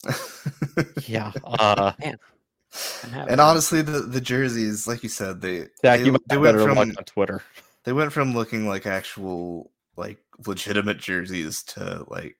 yeah. 1.07 1.33
Uh, 1.43 1.91
I'm 2.01 3.27
and 3.27 3.41
honestly, 3.41 3.81
the 3.81 3.99
the 3.99 4.21
jerseys, 4.21 4.87
like 4.87 5.03
you 5.03 5.09
said, 5.09 5.41
they 5.41 5.67
Zach, 5.81 5.99
they, 5.99 6.05
you 6.05 6.13
might 6.13 6.27
they 6.27 6.37
went 6.37 6.57
better 6.57 6.67
from 6.67 6.77
on 6.77 6.91
Twitter. 7.05 7.43
They 7.83 7.93
went 7.93 8.11
from 8.13 8.33
looking 8.33 8.67
like 8.67 8.85
actual 8.85 9.71
like 9.97 10.17
legitimate 10.47 10.97
jerseys 10.99 11.63
to 11.63 12.05
like 12.07 12.37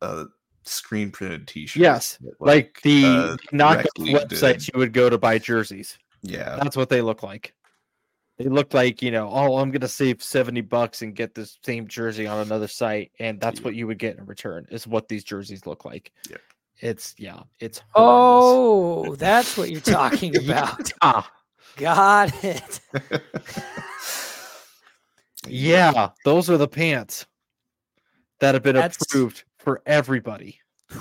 uh 0.00 0.24
screen 0.64 1.10
printed 1.10 1.48
t-shirts. 1.48 1.76
Yes, 1.80 2.18
that, 2.20 2.34
Like 2.40 2.80
the 2.82 3.04
uh, 3.04 3.36
knockoff 3.52 3.76
Rec 3.76 3.86
League 3.98 4.16
did. 4.28 4.28
websites 4.30 4.70
you 4.72 4.78
would 4.78 4.92
go 4.92 5.10
to 5.10 5.18
buy 5.18 5.38
jerseys. 5.38 5.98
yeah, 6.22 6.56
That's 6.62 6.76
what 6.76 6.88
they 6.88 7.00
look 7.02 7.22
like. 7.22 7.52
They 8.38 8.44
look 8.48 8.72
like, 8.72 9.02
you 9.02 9.10
know, 9.10 9.28
oh, 9.30 9.58
I'm 9.58 9.70
gonna 9.72 9.88
save 9.88 10.22
70 10.22 10.60
bucks 10.62 11.02
and 11.02 11.14
get 11.14 11.34
this 11.34 11.58
same 11.64 11.86
jersey 11.88 12.26
on 12.26 12.38
another 12.46 12.68
site, 12.68 13.10
and 13.18 13.40
that's 13.40 13.58
Yeah. 13.60 13.64
what 13.64 13.74
you 13.74 13.86
would 13.88 13.98
get 13.98 14.16
in 14.18 14.24
return, 14.24 14.66
is 14.70 14.86
what 14.86 15.08
these 15.08 15.24
jerseys 15.24 15.66
look 15.66 15.84
like. 15.84 16.12
Yeah. 16.30 16.36
It's 16.80 17.14
yeah, 17.18 17.40
it's 17.60 17.82
horrendous. 17.94 19.08
Oh, 19.10 19.14
that's 19.16 19.56
what 19.58 19.70
you're 19.70 19.80
talking 19.80 20.36
about. 20.44 20.92
Ah, 21.02 21.30
Got 21.76 22.44
it. 22.44 22.80
yeah, 25.46 26.10
those 26.24 26.48
are 26.50 26.56
the 26.56 26.68
pants 26.68 27.26
that 28.40 28.54
have 28.54 28.62
been 28.62 28.76
That's- 28.76 29.00
approved 29.02 29.44
for 29.58 29.82
everybody. 29.86 30.60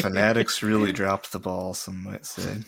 Fanatics 0.00 0.62
really 0.62 0.92
dropped 1.00 1.32
the 1.32 1.38
ball, 1.38 1.74
some 1.74 2.02
might 2.04 2.24
say. 2.24 2.58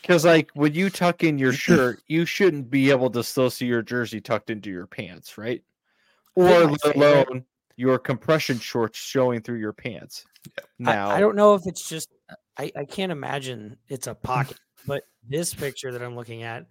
Because 0.00 0.24
like 0.24 0.50
when 0.54 0.74
you 0.74 0.90
tuck 0.90 1.22
in 1.22 1.38
your 1.38 1.52
shirt, 1.52 2.02
you 2.08 2.24
shouldn't 2.24 2.70
be 2.70 2.90
able 2.90 3.10
to 3.10 3.22
still 3.22 3.50
see 3.50 3.66
your 3.66 3.82
jersey 3.82 4.20
tucked 4.20 4.50
into 4.50 4.70
your 4.70 4.86
pants, 4.86 5.38
right? 5.38 5.62
Or 6.34 6.48
let 6.48 6.96
alone 6.96 7.44
your 7.76 7.98
compression 7.98 8.58
shorts 8.58 8.98
showing 8.98 9.42
through 9.42 9.58
your 9.58 9.72
pants. 9.72 10.24
Now, 10.78 11.10
I, 11.10 11.16
I 11.16 11.20
don't 11.20 11.36
know 11.36 11.54
if 11.54 11.66
it's 11.66 11.88
just 11.88 12.08
I, 12.58 12.72
I 12.76 12.84
can't 12.84 13.12
imagine 13.12 13.76
it's 13.88 14.06
a 14.06 14.14
pocket, 14.14 14.58
but 14.86 15.04
this 15.28 15.54
picture 15.54 15.92
that 15.92 16.02
I'm 16.02 16.16
looking 16.16 16.42
at, 16.42 16.66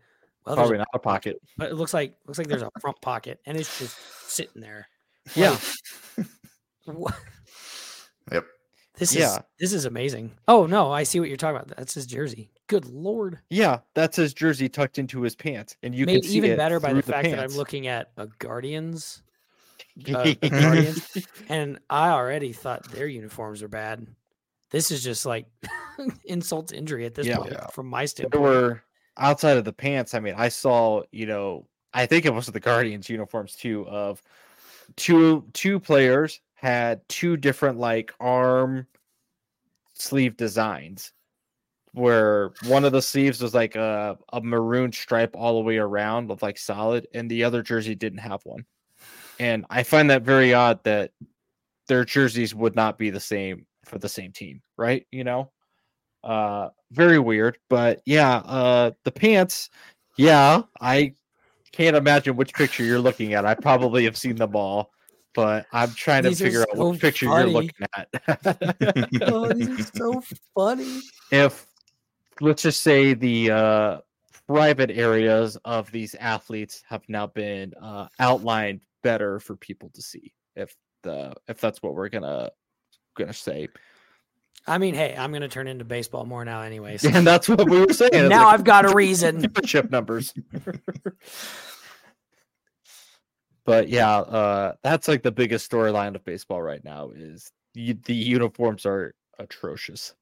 well, 0.46 0.56
probably 0.56 0.78
not 0.78 0.88
a 0.94 1.00
pocket. 1.00 1.40
but 1.58 1.70
it 1.72 1.76
looks 1.76 1.94
like 1.94 2.16
looks 2.26 2.38
like 2.38 2.48
there's 2.48 2.62
a 2.62 2.72
front 2.80 3.00
pocket 3.02 3.40
and 3.46 3.58
it's 3.58 3.80
just 3.80 3.98
sitting 4.30 4.62
there. 4.62 4.88
Yeah, 5.36 5.58
What? 6.86 7.16
Yep. 8.32 8.46
This 8.98 9.12
is 9.12 9.18
Yeah. 9.18 9.38
this 9.60 9.74
is 9.74 9.86
amazing. 9.86 10.32
Oh 10.48 10.66
no, 10.68 10.92
I 10.92 11.04
see 11.04 11.20
what 11.20 11.28
you're 11.28 11.38
talking 11.38 11.56
about. 11.62 11.76
That's 11.76 11.94
his 11.94 12.06
jersey. 12.06 12.52
Good 12.68 12.86
lord. 12.86 13.40
yeah, 13.50 13.80
that's 13.94 14.16
his 14.16 14.34
jersey 14.34 14.70
tucked 14.70 14.98
into 15.00 15.22
his 15.22 15.36
pants, 15.36 15.76
and 15.84 15.94
you 15.96 16.06
Made 16.06 16.22
can 16.22 16.30
see 16.30 16.38
even 16.38 16.52
it 16.52 16.58
better 16.58 16.80
by 16.80 16.90
through 16.92 17.02
the 17.02 17.12
fact 17.12 17.30
that 17.30 17.40
I'm 17.40 17.52
looking 17.58 17.88
at 17.88 18.12
a 18.18 18.28
Guardians 18.40 19.24
uh, 20.14 20.24
the 20.42 20.50
Guardians, 20.50 21.18
and 21.50 21.80
I 21.90 22.10
already 22.10 22.54
thought 22.54 22.84
their 22.92 23.08
uniforms 23.08 23.64
are 23.64 23.68
bad. 23.68 24.06
This 24.70 24.92
is 24.92 25.04
just 25.04 25.26
like 25.26 25.48
insult 26.26 26.70
to 26.70 26.78
injury 26.78 27.06
at 27.06 27.16
this 27.16 27.28
Yeah. 27.28 27.38
point 27.38 27.52
Yeah. 27.52 27.68
from 27.68 27.88
my 27.88 28.06
standpoint. 28.06 28.32
there 28.32 28.42
were 28.42 28.84
outside 29.18 29.58
of 29.58 29.66
the 29.66 29.74
pants. 29.74 30.14
I 30.14 30.20
mean, 30.20 30.36
I 30.38 30.50
saw 30.50 31.04
you 31.12 31.26
know, 31.26 31.68
I 31.94 32.06
think 32.06 32.26
it 32.26 32.34
was 32.34 32.48
the 32.48 32.60
Guardians 32.60 33.10
uniforms 33.10 33.56
too 33.56 33.88
of 33.88 34.22
two 34.96 35.46
two 35.54 35.80
players 35.80 36.42
had 36.56 37.08
two 37.10 37.38
different 37.38 37.80
like 37.80 38.14
arm 38.20 38.86
sleeve 39.94 40.38
designs 40.38 41.14
where 41.94 42.52
one 42.66 42.86
of 42.86 42.92
the 42.92 43.02
sleeves 43.02 43.42
was 43.42 43.54
like 43.54 43.76
a, 43.76 44.18
a 44.32 44.42
maroon 44.42 44.92
stripe 44.92 45.36
all 45.36 45.56
the 45.56 45.62
way 45.66 45.78
around 45.78 46.30
with 46.30 46.42
like 46.42 46.58
solid 46.58 47.08
and 47.14 47.30
the 47.30 47.44
other 47.44 47.62
jersey 47.62 47.96
didn't 47.96 48.20
have 48.20 48.42
one 48.46 48.66
and 49.40 49.66
i 49.70 49.84
find 49.84 50.10
that 50.10 50.22
very 50.22 50.54
odd 50.54 50.82
that 50.84 51.12
their 51.88 52.06
jerseys 52.06 52.56
would 52.56 52.76
not 52.76 52.98
be 52.98 53.10
the 53.10 53.20
same 53.20 53.66
for 53.86 53.98
the 53.98 54.10
same 54.10 54.32
team 54.32 54.62
right 54.78 55.06
you 55.12 55.24
know 55.24 55.52
uh 56.24 56.70
very 56.92 57.20
weird 57.20 57.58
but 57.70 58.02
yeah 58.06 58.38
uh 58.38 58.92
the 59.04 59.12
pants 59.12 59.70
yeah 60.18 60.62
i 60.80 61.14
can't 61.72 61.96
imagine 61.96 62.36
which 62.36 62.54
picture 62.54 62.84
you're 62.84 63.00
looking 63.00 63.34
at 63.34 63.46
i 63.46 63.54
probably 63.54 64.04
have 64.04 64.18
seen 64.18 64.36
them 64.36 64.56
all 64.56 64.92
but 65.34 65.66
i'm 65.72 65.92
trying 65.92 66.24
These 66.24 66.40
to 66.40 66.44
figure 66.44 66.62
out 66.62 66.68
so 66.76 66.90
what 66.90 67.00
picture 67.00 67.28
funny. 67.28 67.52
you're 67.52 67.62
looking 67.62 67.88
at 67.96 69.32
oh, 69.32 69.54
these 69.54 69.70
are 69.70 69.84
so 69.96 70.24
funny. 70.54 71.00
if 71.32 71.66
let's 72.40 72.64
just 72.64 72.82
say 72.82 73.14
the 73.14 73.52
uh, 73.52 73.98
private 74.48 74.92
areas 74.92 75.58
of 75.64 75.92
these 75.92 76.16
athletes 76.16 76.84
have 76.88 77.04
now 77.08 77.28
been 77.28 77.74
uh, 77.82 78.08
outlined 78.20 78.82
better 79.04 79.40
for 79.40 79.56
people 79.56 79.90
to 79.94 80.02
see 80.02 80.34
if 80.56 80.76
the 81.04 81.34
if 81.48 81.60
that's 81.60 81.82
what 81.82 81.96
we're 81.96 82.10
gonna 82.10 82.50
gonna 83.16 83.34
say 83.34 83.68
I 84.68 84.78
mean, 84.78 84.94
hey, 84.94 85.16
I'm 85.18 85.32
gonna 85.32 85.48
turn 85.48 85.68
into 85.68 85.86
baseball 85.86 86.26
more 86.26 86.46
now, 86.46 86.62
anyways. 86.62 87.04
and 87.06 87.26
that's 87.26 87.50
what 87.50 87.68
we 87.70 87.80
were 87.86 87.94
saying. 87.94 88.30
Now 88.30 88.46
like 88.46 88.54
I've 88.54 88.64
got 88.64 88.86
a 88.86 88.96
reason. 88.96 89.42
membership 89.42 89.90
numbers. 89.92 90.34
But 93.64 93.90
yeah 93.90 94.18
uh 94.18 94.74
that's 94.82 95.08
like 95.08 95.22
the 95.22 95.32
biggest 95.32 95.70
storyline 95.72 96.16
of 96.16 96.26
baseball 96.26 96.62
right 96.64 96.84
now 96.84 97.12
is 97.16 97.52
the, 97.76 97.94
the 97.94 98.14
uniforms 98.16 98.88
are 98.88 99.14
atrocious. 99.38 100.16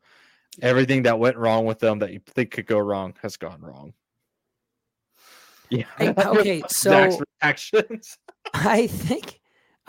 Everything 0.62 1.04
that 1.04 1.20
went 1.20 1.38
wrong 1.38 1.66
with 1.66 1.80
them 1.80 2.00
that 2.00 2.12
you 2.12 2.20
think 2.28 2.52
could 2.52 2.68
go 2.68 2.78
wrong 2.80 3.14
has 3.22 3.38
gone 3.38 3.62
wrong. 3.62 3.94
Yeah. 5.70 5.86
Hey, 5.98 6.14
okay, 6.18 6.64
so- 6.68 7.22
reactions 7.42 8.18
I 8.54 8.88
think, 8.88 9.39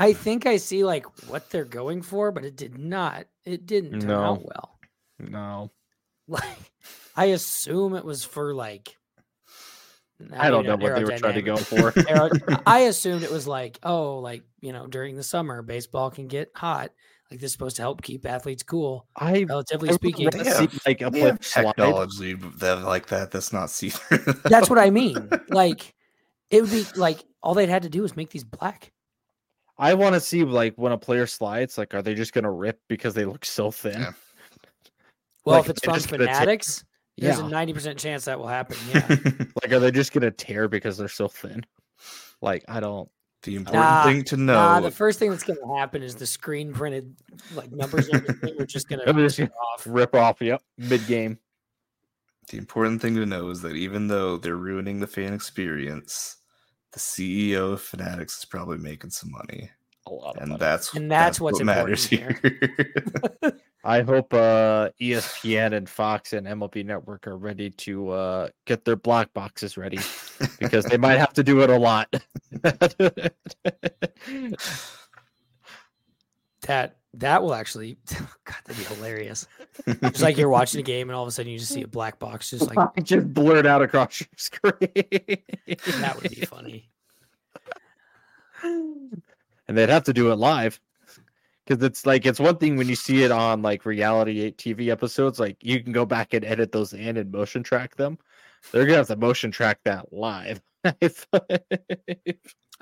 I 0.01 0.15
think 0.15 0.47
I 0.47 0.57
see 0.57 0.83
like 0.83 1.05
what 1.29 1.51
they're 1.51 1.65
going 1.65 2.03
for, 2.03 2.33
but 2.33 2.45
it 2.45 2.57
did 2.57 2.79
not. 2.79 3.27
It 3.45 3.67
didn't 3.67 4.01
turn 4.01 4.09
No. 4.09 4.25
out 4.25 4.43
well. 4.45 4.79
no 5.19 5.71
Like, 6.29 6.73
I 7.17 7.27
assume 7.27 7.95
it 7.95 8.05
was 8.05 8.25
for 8.25 8.55
like. 8.55 8.97
i 10.39 10.49
don't 10.51 10.65
maybe 10.67 10.69
know 10.69 10.83
what 10.83 10.95
they 10.95 11.05
were 11.05 11.19
trying 11.19 11.35
to 11.35 11.43
go 11.43 11.57
for 11.57 11.93
I 12.67 12.81
assumed 12.81 13.23
it 13.25 13.31
was 13.31 13.47
like, 13.47 13.79
oh, 13.83 14.19
like 14.19 14.43
you 14.61 14.73
know, 14.73 14.87
during 14.87 15.17
the 15.17 15.23
summer, 15.23 15.63
baseball 15.63 16.11
can 16.11 16.29
get 16.29 16.51
hot. 16.55 16.91
Like 17.31 17.41
this 17.41 17.49
is 17.49 17.53
supposed 17.53 17.77
to 17.77 17.83
help 17.83 18.03
keep 18.03 18.27
athletes 18.27 18.63
cool, 18.65 19.07
i 19.17 19.45
relatively 19.45 19.89
I 19.91 19.93
speaking. 19.93 20.27
rather 20.27 20.43
Yeah. 20.45 20.67
see, 20.67 20.69
like 20.87 21.01
a 21.01 21.11
They 21.11 21.21
have 21.21 21.41
technology 21.41 22.35
that 22.59 22.83
like 22.83 23.07
that. 23.09 23.31
That's 23.31 23.53
not 23.53 23.71
see 23.71 23.91
through. 23.91 24.35
That's 24.45 24.69
what 24.71 24.79
I 24.79 24.91
mean. 24.91 25.31
Like, 25.49 25.95
it 26.51 26.63
would 26.63 26.71
be 26.71 26.85
like 26.97 27.23
all 27.43 27.55
they'd 27.55 27.69
had 27.69 27.83
to 27.83 27.89
do 27.89 28.03
was 28.03 28.17
make 28.17 28.31
these 28.31 28.45
black. 28.45 28.93
I 29.81 29.93
want 29.95 30.15
to 30.15 30.21
see 30.21 30.45
like 30.45 30.75
when 30.77 30.93
a 30.93 30.97
player 30.99 31.27
slides 31.27 31.77
like 31.77 31.93
are 31.95 32.03
they 32.03 32.15
just 32.15 32.33
gonna 32.33 32.51
rip 32.51 32.79
because 32.89 33.13
they 33.15 33.25
look 33.25 33.45
so 33.45 33.71
thin 33.73 34.01
Yeah. 34.01 34.13
Well, 35.45 35.57
Like, 35.57 35.65
if 35.65 35.71
it's 35.71 35.85
from 35.85 35.95
just 35.95 36.11
gonna 36.11 36.27
take- 36.27 36.35
Fanatics, 36.37 36.85
there's 37.17 37.39
yeah 37.41 37.47
a 37.47 37.49
ninety 37.49 37.73
percent 37.73 37.99
chance 37.99 38.27
that 38.27 38.39
will 38.39 38.47
happen. 38.47 38.77
Yeah. 38.95 39.09
Like, 39.63 39.73
are 39.73 39.81
they 39.81 39.91
just 39.91 40.13
gonna 40.13 40.31
tear 40.31 40.69
because 40.69 40.97
they're 40.99 41.09
so 41.09 41.29
thin? 41.29 41.65
Like, 42.43 42.63
I 42.69 42.79
don't. 42.81 43.09
the 43.43 43.57
important 43.57 43.83
Nah, 43.85 44.05
thing 44.05 44.23
to 44.25 44.37
know. 44.37 44.53
Nah, 44.53 44.81
the 44.81 44.91
first 44.91 45.19
thing 45.19 45.31
that's 45.31 45.43
going 45.45 45.59
to 45.67 45.75
happen 45.79 46.03
is 46.03 46.15
the 46.15 46.27
screen 46.27 46.73
printed 46.75 47.15
like 47.55 47.73
numbers 47.73 48.09
and 48.09 48.17
everything. 48.23 48.55
We're 48.59 48.67
just 48.67 48.87
going 48.89 49.01
I'm 49.07 49.17
to 49.17 49.23
just 49.23 49.39
gonna 49.39 49.51
off. 49.75 49.87
rip 49.89 50.15
off. 50.15 50.41
Yep, 50.43 50.63
mid 50.77 51.07
game. 51.07 51.39
The 52.51 52.59
important 52.59 53.01
thing 53.01 53.15
to 53.17 53.25
know 53.27 53.49
is 53.49 53.63
that 53.63 53.77
even 53.77 54.09
though 54.09 54.37
they're 54.37 54.57
ruining 54.57 55.01
the 55.01 55.07
fan 55.07 55.33
experience, 55.33 56.37
the 56.93 56.99
CEO 56.99 57.73
of 57.75 57.83
Fanatics 57.83 58.39
is 58.39 58.45
probably 58.45 58.79
making 58.79 59.11
some 59.11 59.31
money, 59.31 59.71
A 60.07 60.13
lot 60.13 60.37
of 60.37 60.43
and 60.43 60.51
money. 60.51 60.59
that's 60.61 60.95
And 60.95 61.11
that's 61.11 61.41
what's 61.41 61.59
what 61.61 61.67
matters 61.67 62.11
important 62.11 62.41
here. 62.43 63.01
I 63.85 64.03
hope 64.03 64.35
uh, 64.35 64.91
ESPN 65.01 65.73
and 65.75 65.89
Fox 65.89 66.35
and 66.35 66.47
MLB 66.47 66.85
Network 66.85 67.27
are 67.27 67.39
ready 67.39 67.71
to 67.71 68.11
uh, 68.11 68.49
get 68.67 68.85
their 68.85 68.97
block 68.97 69.33
boxes 69.33 69.79
ready 69.79 69.99
because 70.59 70.85
they 70.85 70.99
might 70.99 71.17
have 71.19 71.33
to 71.35 71.43
do 71.43 71.63
it 71.63 71.71
a 71.71 71.79
lot. 71.79 72.15
That 76.67 76.97
that 77.15 77.43
will 77.43 77.55
actually, 77.55 77.99
God, 78.45 78.57
that'd 78.67 78.77
be 78.77 78.95
hilarious. 78.95 79.47
It's 79.87 80.21
like 80.21 80.37
you're 80.37 80.49
watching 80.49 80.81
a 80.81 80.83
game 80.83 81.09
and 81.09 81.17
all 81.17 81.23
of 81.23 81.29
a 81.29 81.31
sudden 81.31 81.51
you 81.51 81.59
just 81.59 81.73
see 81.73 81.83
a 81.83 81.89
black 81.89 82.19
box, 82.19 82.51
just 82.51 82.75
like 82.75 82.95
just 83.03 83.33
blurred 83.33 83.67
out 83.67 83.83
across 83.83 84.21
your 84.21 84.29
screen. 84.37 84.75
that 86.01 86.19
would 86.21 86.31
be 86.31 86.45
funny. 86.45 86.91
and 88.63 89.23
they'd 89.69 89.89
have 89.89 90.05
to 90.05 90.13
do 90.13 90.31
it 90.31 90.37
live 90.37 90.79
because 91.65 91.83
it's 91.85 92.05
like 92.05 92.27
it's 92.27 92.41
one 92.41 92.59
thing 92.59 92.77
when 92.77 92.89
you 92.89 92.97
see 92.97 93.23
it 93.23 93.31
on 93.31 93.63
like 93.63 93.87
reality 93.87 94.41
8 94.41 94.59
tv 94.59 94.89
episodes 94.89 95.39
like 95.41 95.57
you 95.63 95.83
can 95.83 95.93
go 95.93 96.05
back 96.05 96.35
and 96.35 96.45
edit 96.45 96.73
those 96.73 96.93
in 96.93 97.17
and 97.17 97.31
motion 97.33 97.63
track 97.63 97.97
them 97.97 98.19
they're 98.73 98.85
gonna 98.85 98.99
have 98.99 99.07
to 99.07 99.17
motion 99.17 99.51
track 99.51 99.79
that 99.85 100.13
live 100.13 100.61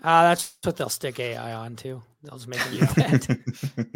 Uh, 0.02 0.22
that's 0.22 0.56
what 0.62 0.76
they'll 0.76 0.88
stick 0.88 1.18
AI 1.18 1.52
on 1.52 1.76
too. 1.76 2.02
They'll 2.22 2.36
just 2.36 2.48
make 2.48 2.60
it 2.66 2.70
do 2.72 2.78
that. 2.78 3.38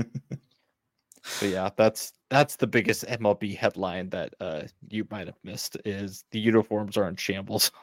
but 1.40 1.48
yeah 1.48 1.70
that's 1.76 2.12
that's 2.30 2.56
the 2.56 2.66
biggest 2.66 3.06
mlb 3.06 3.56
headline 3.56 4.10
that 4.10 4.34
uh 4.40 4.62
you 4.88 5.06
might 5.08 5.28
have 5.28 5.38
missed 5.44 5.76
is 5.84 6.24
the 6.32 6.40
uniforms 6.40 6.96
are 6.96 7.08
in 7.08 7.14
shambles 7.14 7.70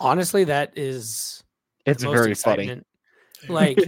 Honestly, 0.00 0.44
that 0.44 0.72
is 0.76 1.42
it's 1.86 2.02
most 2.02 2.12
very 2.12 2.34
funny. 2.34 2.80
Like 3.48 3.78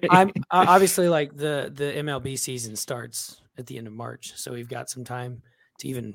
I'm 0.10 0.28
uh, 0.50 0.64
obviously 0.68 1.08
like 1.08 1.36
the 1.36 1.70
the 1.74 1.84
MLB 1.84 2.38
season 2.38 2.76
starts 2.76 3.40
at 3.58 3.66
the 3.66 3.78
end 3.78 3.86
of 3.86 3.92
March, 3.92 4.32
so 4.36 4.52
we've 4.52 4.68
got 4.68 4.90
some 4.90 5.04
time 5.04 5.42
to 5.80 5.88
even. 5.88 6.14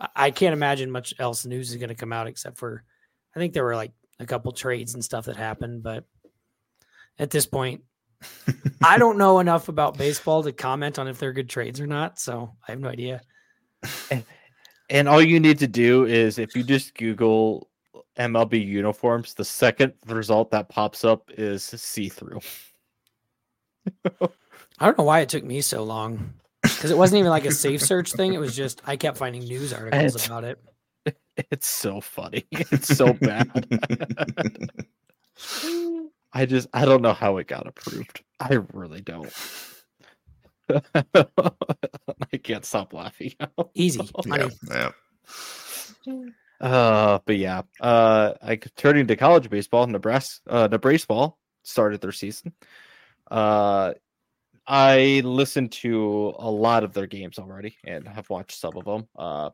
I- 0.00 0.08
I 0.14 0.30
can't 0.30 0.52
imagine 0.52 0.90
much 0.90 1.14
else 1.18 1.44
news 1.44 1.70
is 1.70 1.76
going 1.76 1.88
to 1.88 1.94
come 1.94 2.12
out 2.12 2.28
except 2.28 2.56
for, 2.56 2.84
I 3.34 3.40
think 3.40 3.52
there 3.52 3.64
were 3.64 3.74
like 3.74 3.90
a 4.20 4.26
couple 4.26 4.52
trades 4.52 4.94
and 4.94 5.04
stuff 5.04 5.26
that 5.26 5.36
happened, 5.36 5.82
but 5.82 6.04
at 7.18 7.30
this 7.30 7.46
point, 7.46 7.82
I 8.82 8.98
don't 8.98 9.18
know 9.18 9.38
enough 9.38 9.68
about 9.68 9.96
baseball 9.96 10.42
to 10.42 10.52
comment 10.52 10.98
on 10.98 11.08
if 11.08 11.18
they're 11.18 11.32
good 11.32 11.48
trades 11.48 11.80
or 11.80 11.86
not. 11.86 12.18
So 12.18 12.52
I 12.66 12.72
have 12.72 12.80
no 12.80 12.88
idea. 12.88 13.20
And 14.90 15.08
all 15.08 15.22
you 15.22 15.38
need 15.38 15.58
to 15.58 15.68
do 15.68 16.06
is 16.06 16.38
if 16.38 16.56
you 16.56 16.62
just 16.62 16.94
Google 16.94 17.68
MLB 18.18 18.64
uniforms, 18.64 19.34
the 19.34 19.44
second 19.44 19.92
result 20.06 20.50
that 20.50 20.68
pops 20.68 21.04
up 21.04 21.30
is 21.36 21.62
see 21.64 22.08
through. 22.08 22.40
I 24.80 24.86
don't 24.86 24.98
know 24.98 25.04
why 25.04 25.20
it 25.20 25.28
took 25.28 25.44
me 25.44 25.60
so 25.60 25.82
long 25.82 26.34
because 26.62 26.90
it 26.90 26.98
wasn't 26.98 27.20
even 27.20 27.30
like 27.30 27.44
a 27.44 27.52
safe 27.52 27.82
search 27.82 28.12
thing. 28.12 28.34
It 28.34 28.40
was 28.40 28.56
just 28.56 28.82
I 28.86 28.96
kept 28.96 29.16
finding 29.18 29.42
news 29.42 29.72
articles 29.72 30.26
about 30.26 30.44
it. 30.44 30.58
It's 31.50 31.68
so 31.68 32.00
funny. 32.00 32.46
It's 32.52 32.96
so 32.96 33.12
bad. 33.12 33.48
I 36.32 36.46
just 36.46 36.68
I 36.72 36.84
don't 36.84 37.02
know 37.02 37.12
how 37.12 37.36
it 37.38 37.46
got 37.46 37.66
approved. 37.66 38.22
I 38.40 38.58
really 38.72 39.00
don't. 39.00 39.32
I 40.68 42.36
can't 42.42 42.64
stop 42.64 42.92
laughing. 42.92 43.34
Easy 43.74 44.00
yeah, 44.26 44.48
yeah. 44.68 44.90
Uh, 46.60 47.20
but 47.24 47.36
yeah, 47.36 47.62
uh, 47.80 48.34
I 48.42 48.56
turning 48.56 49.06
to 49.06 49.16
college 49.16 49.48
baseball. 49.48 49.86
Nebraska, 49.86 50.40
uh, 50.48 50.68
Nebraska 50.68 51.30
started 51.62 52.00
their 52.00 52.12
season. 52.12 52.52
Uh, 53.30 53.94
I 54.66 55.22
listened 55.24 55.72
to 55.72 56.34
a 56.38 56.50
lot 56.50 56.84
of 56.84 56.92
their 56.92 57.06
games 57.06 57.38
already 57.38 57.76
and 57.84 58.06
have 58.06 58.28
watched 58.28 58.58
some 58.58 58.76
of 58.76 58.84
them. 58.84 59.08
Uh, 59.16 59.50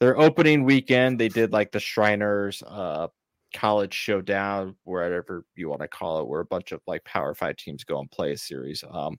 their 0.00 0.18
opening 0.18 0.64
weekend, 0.64 1.18
they 1.18 1.28
did 1.28 1.52
like 1.52 1.72
the 1.72 1.80
Shriners, 1.80 2.62
uh, 2.66 3.08
college 3.54 3.94
showdown, 3.94 4.76
whatever 4.84 5.44
you 5.54 5.68
want 5.68 5.80
to 5.80 5.88
call 5.88 6.20
it, 6.20 6.28
where 6.28 6.40
a 6.40 6.46
bunch 6.46 6.72
of 6.72 6.80
like 6.86 7.04
Power 7.04 7.34
Five 7.34 7.56
teams 7.56 7.84
go 7.84 7.98
and 8.00 8.10
play 8.10 8.32
a 8.32 8.36
series. 8.36 8.84
Um, 8.90 9.18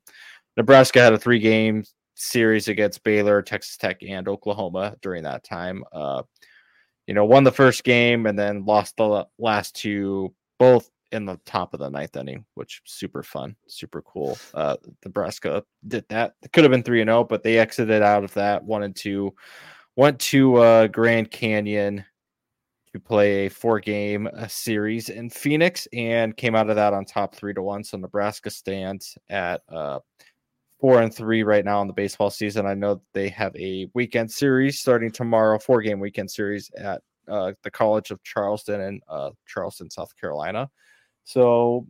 Nebraska 0.56 1.02
had 1.02 1.14
a 1.14 1.18
three 1.18 1.40
game 1.40 1.84
series 2.16 2.68
against 2.68 3.04
Baylor, 3.04 3.42
Texas 3.42 3.78
Tech, 3.78 4.02
and 4.08 4.28
Oklahoma 4.28 4.96
during 5.02 5.24
that 5.24 5.44
time. 5.44 5.84
Uh, 5.92 6.24
you 7.08 7.14
know, 7.14 7.26
won 7.26 7.44
the 7.44 7.52
first 7.52 7.84
game 7.84 8.26
and 8.26 8.38
then 8.38 8.66
lost 8.66 8.98
the 8.98 9.26
last 9.40 9.76
two, 9.76 10.34
both 10.60 10.90
in 11.14 11.26
the 11.26 11.40
top 11.46 11.74
of 11.74 11.80
the 11.80 11.90
ninth 11.90 12.18
inning, 12.18 12.44
which 12.56 12.82
super 12.86 13.24
fun, 13.24 13.56
super 13.68 14.02
cool. 14.02 14.38
Uh, 14.54 14.76
Nebraska 15.06 15.64
did 15.88 16.06
that. 16.10 16.34
It 16.44 16.52
could 16.52 16.66
have 16.66 16.72
been 16.72 16.84
three 16.84 17.02
and 17.02 17.08
zero, 17.08 17.24
but 17.24 17.44
they 17.44 17.60
exited 17.60 18.02
out 18.02 18.26
of 18.26 18.34
that 18.34 18.64
one 18.64 18.84
and 18.84 18.96
two. 18.96 19.34
Went 19.98 20.20
to 20.20 20.58
uh, 20.58 20.88
Grand 20.88 21.32
Canyon 21.32 22.06
to 22.94 23.00
play 23.00 23.48
a 23.48 23.50
four 23.50 23.80
game 23.80 24.30
uh, 24.32 24.48
series 24.48 25.10
in 25.10 25.28
Phoenix 25.28 25.88
and 25.92 26.38
came 26.38 26.56
out 26.56 26.70
of 26.70 26.76
that 26.76 26.94
on 26.94 27.04
top 27.04 27.34
three 27.34 27.52
to 27.56 27.64
one. 27.64 27.84
So 27.84 27.98
Nebraska 27.98 28.52
stands 28.52 29.18
at 29.30 29.62
uh, 29.70 30.00
four 30.80 31.02
and 31.02 31.12
three 31.12 31.42
right 31.42 31.66
now 31.66 31.82
in 31.82 31.88
the 31.88 31.94
baseball 31.94 32.30
season. 32.30 32.68
I 32.68 32.76
know 32.76 33.02
they 33.14 33.28
have 33.30 33.56
a 33.56 33.90
weekend 33.96 34.32
series 34.32 34.80
starting 34.80 35.12
tomorrow, 35.12 35.58
four 35.58 35.82
game 35.82 36.00
weekend 36.00 36.30
series 36.30 36.70
at 36.78 37.02
uh, 37.28 37.54
the 37.64 37.72
College 37.72 38.12
of 38.12 38.22
Charleston 38.24 38.82
in 38.82 39.02
uh, 39.10 39.32
Charleston, 39.48 39.90
South 39.90 40.16
Carolina. 40.16 40.70
So 41.24 41.88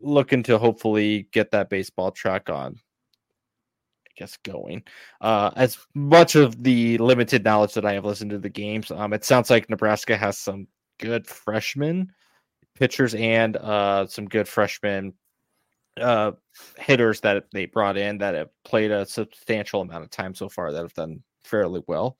looking 0.00 0.42
to 0.44 0.56
hopefully 0.56 1.28
get 1.32 1.50
that 1.50 1.68
baseball 1.68 2.12
track 2.12 2.48
on 2.48 2.78
guess 4.16 4.36
going. 4.44 4.82
Uh, 5.20 5.50
as 5.56 5.78
much 5.94 6.34
of 6.34 6.62
the 6.62 6.98
limited 6.98 7.44
knowledge 7.44 7.74
that 7.74 7.84
I 7.84 7.94
have 7.94 8.04
listened 8.04 8.30
to 8.30 8.38
the 8.38 8.48
games, 8.48 8.90
um, 8.90 9.12
it 9.12 9.24
sounds 9.24 9.50
like 9.50 9.70
Nebraska 9.70 10.16
has 10.16 10.38
some 10.38 10.66
good 10.98 11.26
freshmen 11.26 12.12
pitchers 12.74 13.14
and 13.14 13.56
uh, 13.56 14.06
some 14.06 14.26
good 14.26 14.48
freshman 14.48 15.14
uh, 16.00 16.32
hitters 16.78 17.20
that 17.20 17.44
they 17.52 17.66
brought 17.66 17.96
in 17.96 18.18
that 18.18 18.34
have 18.34 18.48
played 18.64 18.90
a 18.90 19.06
substantial 19.06 19.82
amount 19.82 20.04
of 20.04 20.10
time 20.10 20.34
so 20.34 20.48
far 20.48 20.72
that 20.72 20.82
have 20.82 20.94
done 20.94 21.22
fairly 21.44 21.82
well. 21.86 22.16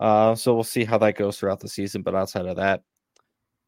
Uh, 0.00 0.34
so 0.34 0.54
we'll 0.54 0.64
see 0.64 0.84
how 0.84 0.98
that 0.98 1.16
goes 1.16 1.38
throughout 1.38 1.60
the 1.60 1.68
season. 1.68 2.02
But 2.02 2.14
outside 2.14 2.46
of 2.46 2.56
that, 2.56 2.82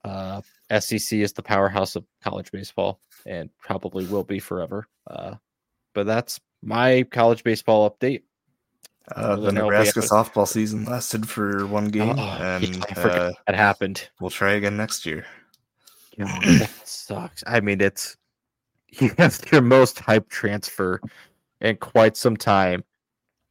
uh, 0.04 0.40
SEC 0.78 1.18
is 1.18 1.32
the 1.32 1.42
powerhouse 1.42 1.96
of 1.96 2.04
college 2.22 2.52
baseball 2.52 3.00
and 3.26 3.50
probably 3.58 4.06
will 4.06 4.24
be 4.24 4.38
forever. 4.38 4.86
Uh, 5.08 5.34
but 5.94 6.06
that's 6.06 6.40
my 6.62 7.04
college 7.04 7.44
baseball 7.44 7.90
update. 7.90 8.22
Uh, 9.14 9.36
the 9.36 9.50
Nebraska 9.50 10.00
softball 10.00 10.46
season 10.46 10.84
lasted 10.84 11.28
for 11.28 11.66
one 11.66 11.88
game, 11.88 12.16
oh, 12.16 12.38
and 12.40 12.76
yeah, 12.76 12.98
uh, 12.98 13.32
that 13.46 13.56
happened. 13.56 14.08
We'll 14.20 14.30
try 14.30 14.52
again 14.52 14.76
next 14.76 15.04
year. 15.04 15.26
that 16.16 16.70
sucks. 16.84 17.42
I 17.46 17.60
mean, 17.60 17.80
it's 17.80 18.16
you 19.00 19.10
have 19.18 19.40
your 19.50 19.62
most 19.62 19.98
hype 19.98 20.28
transfer 20.28 21.00
in 21.60 21.76
quite 21.76 22.16
some 22.16 22.36
time 22.36 22.84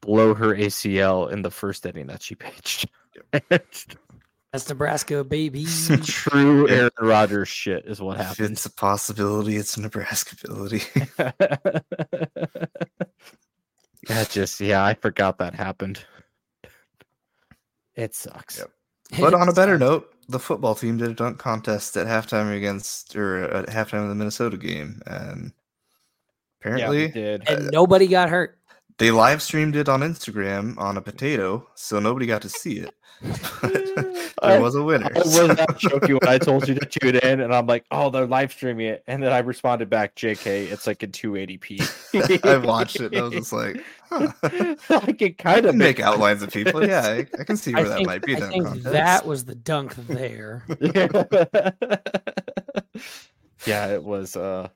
blow 0.01 0.33
her 0.33 0.55
ACL 0.55 1.31
in 1.31 1.41
the 1.41 1.51
first 1.51 1.85
inning 1.85 2.07
that 2.07 2.21
she 2.21 2.35
pitched. 2.35 2.85
Yep. 3.33 3.65
That's 4.51 4.67
Nebraska, 4.67 5.23
baby. 5.23 5.65
True 6.03 6.67
Aaron 6.67 6.89
Rodgers 6.99 7.47
shit 7.47 7.85
is 7.85 8.01
what 8.01 8.17
happened. 8.17 8.53
It's 8.53 8.65
a 8.65 8.71
possibility. 8.71 9.57
It's 9.57 9.77
a 9.77 9.81
Nebraska 9.81 10.35
ability. 10.43 10.81
yeah, 14.09 14.23
just 14.25 14.59
yeah, 14.59 14.83
I 14.83 14.95
forgot 14.95 15.37
that 15.37 15.53
happened. 15.53 16.03
It 17.95 18.15
sucks. 18.15 18.57
Yep. 18.57 18.71
But 19.19 19.33
on 19.33 19.49
a 19.49 19.53
better 19.53 19.77
note, 19.77 20.13
the 20.29 20.39
football 20.39 20.75
team 20.75 20.97
did 20.97 21.09
a 21.09 21.13
dunk 21.13 21.37
contest 21.37 21.97
at 21.97 22.07
halftime 22.07 22.55
against 22.55 23.15
or 23.15 23.43
at 23.43 23.67
halftime 23.67 24.03
of 24.03 24.09
the 24.09 24.15
Minnesota 24.15 24.57
game, 24.57 25.01
and 25.05 25.51
apparently 26.61 27.07
yeah, 27.07 27.07
did. 27.07 27.49
and 27.49 27.69
nobody 27.71 28.07
got 28.07 28.29
hurt. 28.29 28.58
They 28.99 29.11
live 29.11 29.41
streamed 29.41 29.77
it 29.77 29.87
on 29.87 30.01
Instagram 30.01 30.77
on 30.77 30.97
a 30.97 31.01
potato, 31.01 31.65
so 31.73 31.99
nobody 31.99 32.25
got 32.25 32.41
to 32.41 32.49
see 32.49 32.79
it. 32.79 32.93
there 33.61 34.33
I, 34.41 34.59
was 34.59 34.75
a 34.75 34.83
winner. 34.83 35.09
I 35.15 35.19
was 35.19 35.47
not 35.47 35.77
joking 35.77 36.17
when 36.21 36.27
I 36.27 36.37
told 36.37 36.67
you 36.67 36.75
to 36.75 36.85
tune 36.99 37.15
in, 37.15 37.39
and 37.39 37.55
I'm 37.55 37.65
like, 37.65 37.85
"Oh, 37.91 38.09
they're 38.09 38.27
live 38.27 38.51
streaming 38.51 38.87
it," 38.87 39.05
and 39.07 39.23
then 39.23 39.31
I 39.31 39.39
responded 39.39 39.89
back, 39.89 40.15
"JK, 40.15 40.69
it's 40.69 40.85
like 40.85 41.01
in 41.01 41.13
280p." 41.13 42.45
I 42.45 42.57
watched 42.57 42.97
it. 42.97 43.13
and 43.13 43.21
I 43.21 43.23
was 43.23 43.33
just 43.33 43.53
like, 43.53 43.81
huh. 44.09 44.33
"I 44.89 45.13
can 45.13 45.33
kind 45.35 45.65
of 45.65 45.75
make, 45.75 45.97
make 45.97 46.05
outlines 46.05 46.43
of 46.43 46.51
people." 46.51 46.85
Yeah, 46.85 47.03
I, 47.05 47.25
I 47.39 47.45
can 47.45 47.55
see 47.55 47.73
where 47.73 47.85
I 47.85 47.87
that 47.87 47.95
think, 47.95 48.07
might 48.07 48.23
be. 48.23 48.35
I 48.35 48.49
think 48.49 48.83
that 48.83 49.25
was 49.25 49.45
the 49.45 49.55
dunk 49.55 49.95
there. 49.95 50.65
yeah, 53.65 53.87
it 53.87 54.03
was. 54.03 54.35
uh 54.35 54.67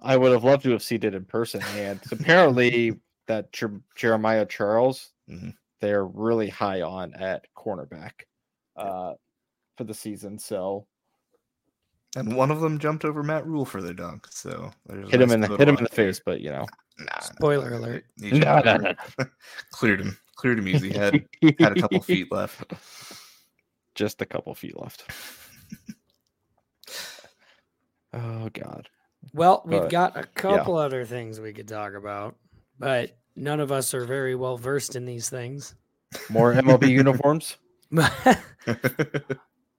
I 0.00 0.16
would 0.16 0.32
have 0.32 0.44
loved 0.44 0.62
to 0.62 0.70
have 0.70 0.82
seen 0.82 1.02
it 1.02 1.14
in 1.14 1.24
person, 1.24 1.60
and 1.76 2.00
apparently 2.10 2.98
that 3.28 3.52
Jer- 3.52 3.80
Jeremiah 3.94 4.44
Charles. 4.44 5.10
Mm-hmm 5.30 5.50
they're 5.80 6.04
really 6.04 6.48
high 6.48 6.82
on 6.82 7.14
at 7.14 7.46
cornerback 7.56 8.12
uh, 8.76 9.14
for 9.76 9.84
the 9.84 9.94
season. 9.94 10.38
So, 10.38 10.86
and 12.16 12.34
one 12.34 12.50
of 12.50 12.60
them 12.60 12.78
jumped 12.78 13.04
over 13.04 13.22
Matt 13.22 13.46
Rhule 13.46 13.64
for 13.64 13.80
the 13.82 13.94
dunk. 13.94 14.26
So 14.30 14.70
hit 15.08 15.20
him 15.20 15.30
in 15.30 15.40
the 15.40 15.56
hit 15.56 15.68
him 15.68 15.76
in 15.76 15.84
the 15.84 15.90
face, 15.90 16.20
but 16.24 16.40
you 16.40 16.50
know, 16.50 16.66
nah, 16.98 17.20
spoiler 17.20 17.74
alert. 17.74 18.04
No, 18.18 18.60
no, 18.60 18.76
no. 18.76 18.94
cleared 19.70 20.00
him, 20.00 20.16
cleared 20.34 20.58
him 20.58 20.68
easy. 20.68 20.92
Had 20.92 21.24
had 21.58 21.76
a 21.76 21.80
couple 21.80 22.00
feet 22.02 22.32
left. 22.32 22.72
Just 23.94 24.22
a 24.22 24.26
couple 24.26 24.54
feet 24.54 24.80
left. 24.80 25.10
oh 28.12 28.48
God. 28.52 28.88
Well, 29.34 29.62
we've 29.66 29.80
but, 29.80 29.90
got 29.90 30.16
a 30.16 30.22
couple 30.22 30.76
yeah. 30.76 30.82
other 30.82 31.04
things 31.04 31.40
we 31.40 31.52
could 31.52 31.66
talk 31.66 31.94
about, 31.94 32.36
but 32.78 33.16
none 33.36 33.60
of 33.60 33.72
us 33.72 33.94
are 33.94 34.04
very 34.04 34.34
well 34.34 34.56
versed 34.56 34.96
in 34.96 35.04
these 35.04 35.28
things. 35.28 35.74
More 36.30 36.54
MLB 36.54 36.88
uniforms. 36.90 37.56
I 37.96 38.36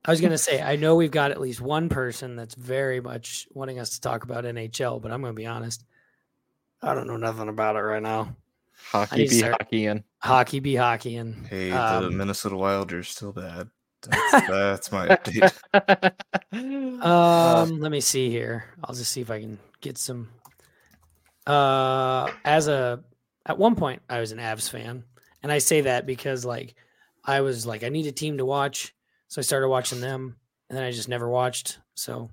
was 0.07 0.21
gonna 0.21 0.37
say 0.37 0.61
I 0.61 0.75
know 0.75 0.95
we've 0.95 1.11
got 1.11 1.31
at 1.31 1.41
least 1.41 1.61
one 1.61 1.89
person 1.89 2.35
that's 2.35 2.55
very 2.55 3.01
much 3.01 3.47
wanting 3.51 3.79
us 3.79 3.91
to 3.91 4.01
talk 4.01 4.23
about 4.23 4.45
NHL, 4.45 5.01
but 5.01 5.11
I'm 5.11 5.21
gonna 5.21 5.33
be 5.33 5.45
honest, 5.45 5.83
I 6.81 6.93
don't 6.93 7.07
know 7.07 7.17
nothing 7.17 7.49
about 7.49 7.75
it 7.75 7.81
right 7.81 8.01
now. 8.01 8.35
Hockey 8.91 9.27
be 9.27 9.41
hockey 9.41 9.85
and 9.87 10.03
hockey 10.19 10.59
be 10.59 10.75
hockey 10.75 11.17
and 11.17 11.45
hey, 11.47 11.71
um, 11.71 12.03
the 12.03 12.11
Minnesota 12.11 12.55
Wild 12.55 12.93
are 12.93 13.03
still 13.03 13.33
bad. 13.33 13.69
That's, 14.01 14.31
that's 14.47 14.91
my 14.91 15.07
update. 15.07 15.53
um, 17.03 17.79
let 17.79 17.91
me 17.91 17.99
see 17.99 18.29
here. 18.29 18.65
I'll 18.83 18.95
just 18.95 19.11
see 19.11 19.21
if 19.21 19.29
I 19.29 19.41
can 19.41 19.59
get 19.81 19.97
some. 19.97 20.29
Uh, 21.49 22.31
as 22.45 22.67
a 22.67 23.03
at 23.47 23.57
one 23.57 23.75
point 23.75 24.03
I 24.07 24.19
was 24.19 24.31
an 24.31 24.37
Avs 24.37 24.69
fan, 24.69 25.03
and 25.41 25.51
I 25.51 25.57
say 25.57 25.81
that 25.81 26.05
because 26.05 26.45
like 26.45 26.75
I 27.25 27.41
was 27.41 27.65
like 27.65 27.83
I 27.83 27.89
need 27.89 28.05
a 28.05 28.11
team 28.11 28.37
to 28.37 28.45
watch, 28.45 28.93
so 29.29 29.39
I 29.39 29.41
started 29.41 29.67
watching 29.67 29.99
them, 29.99 30.35
and 30.69 30.77
then 30.77 30.85
I 30.85 30.91
just 30.91 31.09
never 31.09 31.27
watched, 31.27 31.79
so 31.95 32.29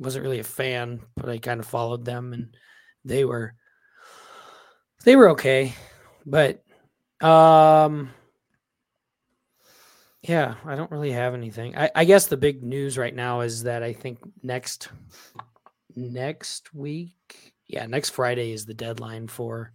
wasn't 0.00 0.24
really 0.24 0.40
a 0.40 0.44
fan, 0.44 1.00
but 1.14 1.28
I 1.28 1.38
kind 1.38 1.60
of 1.60 1.66
followed 1.66 2.04
them, 2.04 2.32
and 2.32 2.56
they 3.04 3.24
were 3.24 3.54
they 5.04 5.14
were 5.14 5.30
okay, 5.30 5.72
but 6.26 6.64
um 7.20 8.10
yeah, 10.22 10.56
I 10.64 10.74
don't 10.74 10.90
really 10.90 11.12
have 11.12 11.34
anything. 11.34 11.78
I, 11.78 11.90
I 11.94 12.04
guess 12.04 12.26
the 12.26 12.36
big 12.36 12.64
news 12.64 12.98
right 12.98 13.14
now 13.14 13.42
is 13.42 13.62
that 13.62 13.84
I 13.84 13.92
think 13.92 14.18
next 14.42 14.88
next 15.94 16.74
week, 16.74 17.49
yeah, 17.70 17.86
next 17.86 18.10
Friday 18.10 18.50
is 18.50 18.66
the 18.66 18.74
deadline 18.74 19.28
for 19.28 19.72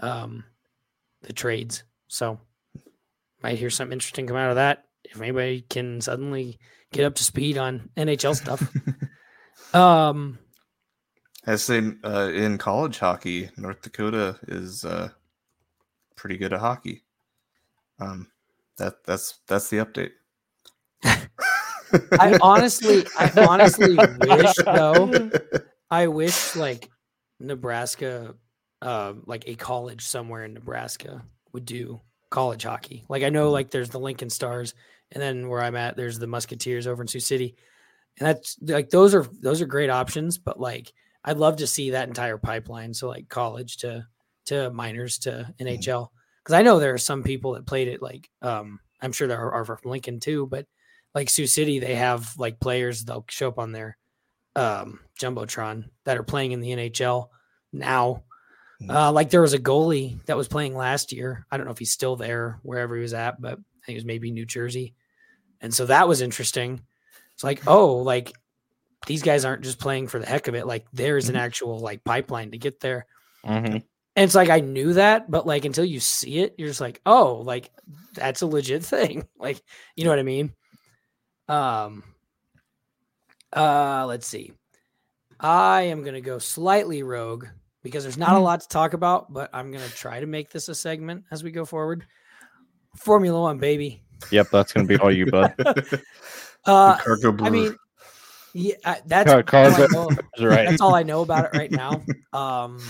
um, 0.00 0.44
the 1.22 1.32
trades. 1.32 1.84
So 2.08 2.40
might 3.40 3.56
hear 3.56 3.70
something 3.70 3.92
interesting 3.92 4.26
come 4.26 4.36
out 4.36 4.50
of 4.50 4.56
that. 4.56 4.86
If 5.04 5.20
anybody 5.20 5.62
can 5.62 6.00
suddenly 6.00 6.58
get 6.92 7.04
up 7.04 7.14
to 7.14 7.24
speed 7.24 7.56
on 7.56 7.88
NHL 7.96 8.34
stuff. 8.34 8.68
um, 9.74 10.40
I 11.46 11.54
say 11.54 11.80
uh, 12.04 12.30
in 12.34 12.58
college 12.58 12.98
hockey, 12.98 13.48
North 13.56 13.80
Dakota 13.80 14.36
is 14.48 14.84
uh, 14.84 15.10
pretty 16.16 16.36
good 16.36 16.52
at 16.52 16.58
hockey. 16.60 17.04
Um, 18.00 18.26
that 18.78 19.04
that's 19.06 19.38
that's 19.46 19.68
the 19.68 19.78
update. 19.78 20.10
I 21.04 22.38
honestly, 22.42 23.06
I 23.16 23.46
honestly 23.46 23.94
wish 24.20 24.54
though, 24.64 25.30
I 25.90 26.08
wish 26.08 26.56
like 26.56 26.88
Nebraska 27.40 28.34
uh, 28.82 29.14
like 29.26 29.44
a 29.46 29.54
college 29.54 30.02
somewhere 30.02 30.44
in 30.44 30.54
Nebraska 30.54 31.24
would 31.52 31.64
do 31.64 32.00
college 32.30 32.62
hockey. 32.62 33.04
Like 33.08 33.22
I 33.22 33.28
know 33.28 33.46
mm-hmm. 33.46 33.52
like 33.52 33.70
there's 33.70 33.90
the 33.90 34.00
Lincoln 34.00 34.30
Stars, 34.30 34.74
and 35.12 35.22
then 35.22 35.48
where 35.48 35.62
I'm 35.62 35.76
at, 35.76 35.96
there's 35.96 36.18
the 36.18 36.26
Musketeers 36.26 36.86
over 36.86 37.02
in 37.02 37.08
Sioux 37.08 37.20
City, 37.20 37.56
and 38.18 38.28
that's 38.28 38.56
like 38.62 38.90
those 38.90 39.14
are 39.14 39.26
those 39.40 39.60
are 39.60 39.66
great 39.66 39.90
options. 39.90 40.38
But 40.38 40.60
like 40.60 40.92
I'd 41.24 41.38
love 41.38 41.56
to 41.56 41.66
see 41.66 41.90
that 41.90 42.08
entire 42.08 42.38
pipeline. 42.38 42.94
So 42.94 43.08
like 43.08 43.28
college 43.28 43.78
to 43.78 44.06
to 44.46 44.70
minors 44.70 45.18
to 45.20 45.52
NHL, 45.60 45.80
because 45.82 46.06
mm-hmm. 46.46 46.54
I 46.54 46.62
know 46.62 46.78
there 46.78 46.94
are 46.94 46.98
some 46.98 47.22
people 47.22 47.52
that 47.54 47.66
played 47.66 47.88
it. 47.88 48.00
Like 48.00 48.30
um, 48.42 48.80
I'm 49.00 49.12
sure 49.12 49.28
there 49.28 49.40
are, 49.40 49.52
are 49.52 49.64
from 49.64 49.90
Lincoln 49.90 50.20
too, 50.20 50.46
but 50.46 50.66
like 51.14 51.28
Sioux 51.28 51.46
City, 51.46 51.80
they 51.80 51.96
have 51.96 52.32
like 52.38 52.60
players 52.60 53.04
they'll 53.04 53.26
show 53.28 53.48
up 53.48 53.58
on 53.58 53.72
their 53.72 53.96
um 54.56 55.00
jumbotron 55.20 55.84
that 56.04 56.18
are 56.18 56.22
playing 56.22 56.52
in 56.52 56.60
the 56.60 56.70
NHL 56.70 57.28
now 57.72 58.22
Mm. 58.82 58.94
Uh, 58.94 59.12
like 59.12 59.30
there 59.30 59.42
was 59.42 59.52
a 59.52 59.58
goalie 59.58 60.24
that 60.26 60.36
was 60.36 60.48
playing 60.48 60.74
last 60.74 61.12
year. 61.12 61.46
I 61.50 61.56
don't 61.56 61.66
know 61.66 61.72
if 61.72 61.78
he's 61.78 61.90
still 61.90 62.16
there 62.16 62.58
wherever 62.62 62.96
he 62.96 63.02
was 63.02 63.14
at, 63.14 63.40
but 63.40 63.52
I 63.52 63.86
think 63.86 63.94
it 63.94 63.94
was 63.94 64.04
maybe 64.04 64.30
New 64.30 64.46
Jersey. 64.46 64.94
And 65.60 65.74
so 65.74 65.86
that 65.86 66.08
was 66.08 66.22
interesting. 66.22 66.80
It's 67.34 67.44
like, 67.44 67.66
oh, 67.66 67.96
like 67.96 68.32
these 69.06 69.22
guys 69.22 69.44
aren't 69.44 69.62
just 69.62 69.78
playing 69.78 70.08
for 70.08 70.18
the 70.18 70.26
heck 70.26 70.48
of 70.48 70.54
it. 70.54 70.66
Like 70.66 70.86
there 70.92 71.16
is 71.18 71.28
an 71.28 71.34
mm-hmm. 71.34 71.44
actual 71.44 71.78
like 71.78 72.04
pipeline 72.04 72.52
to 72.52 72.58
get 72.58 72.80
there. 72.80 73.06
Mm-hmm. 73.44 73.78
And 74.16 74.24
it's 74.24 74.34
like 74.34 74.48
I 74.48 74.60
knew 74.60 74.94
that, 74.94 75.30
but 75.30 75.46
like 75.46 75.64
until 75.64 75.84
you 75.84 76.00
see 76.00 76.38
it, 76.38 76.54
you're 76.56 76.68
just 76.68 76.80
like, 76.80 77.00
oh, 77.04 77.42
like 77.44 77.70
that's 78.14 78.42
a 78.42 78.46
legit 78.46 78.84
thing. 78.84 79.28
Like, 79.38 79.62
you 79.94 80.04
know 80.04 80.10
what 80.10 80.18
I 80.18 80.24
mean? 80.24 80.54
Um. 81.48 82.04
Uh, 83.54 84.06
let's 84.06 84.26
see. 84.26 84.52
I 85.38 85.82
am 85.82 86.02
gonna 86.02 86.20
go 86.20 86.38
slightly 86.38 87.02
rogue 87.02 87.46
because 87.82 88.04
there's 88.04 88.18
not 88.18 88.36
a 88.36 88.38
lot 88.38 88.60
to 88.60 88.68
talk 88.68 88.92
about, 88.92 89.32
but 89.32 89.50
I'm 89.52 89.72
gonna 89.72 89.88
try 89.88 90.20
to 90.20 90.26
make 90.26 90.50
this 90.50 90.68
a 90.68 90.74
segment 90.74 91.24
as 91.30 91.42
we 91.42 91.50
go 91.50 91.64
forward. 91.64 92.04
Formula 92.96 93.40
One, 93.40 93.58
baby. 93.58 94.02
Yep, 94.30 94.48
that's 94.50 94.72
gonna 94.72 94.86
be 94.86 94.96
all 94.98 95.12
you, 95.12 95.26
bud. 95.26 95.54
Uh, 96.66 96.98
Cargo. 96.98 97.34
I 97.42 97.48
mean, 97.48 97.74
yeah, 98.52 98.74
that's 99.06 99.30
Car- 99.44 99.64
all 99.94 100.12
I 100.12 100.16
right. 100.44 100.68
That's 100.68 100.82
all 100.82 100.94
I 100.94 101.02
know 101.02 101.22
about 101.22 101.46
it 101.46 101.56
right 101.56 101.70
now. 101.70 102.02
Um, 102.32 102.80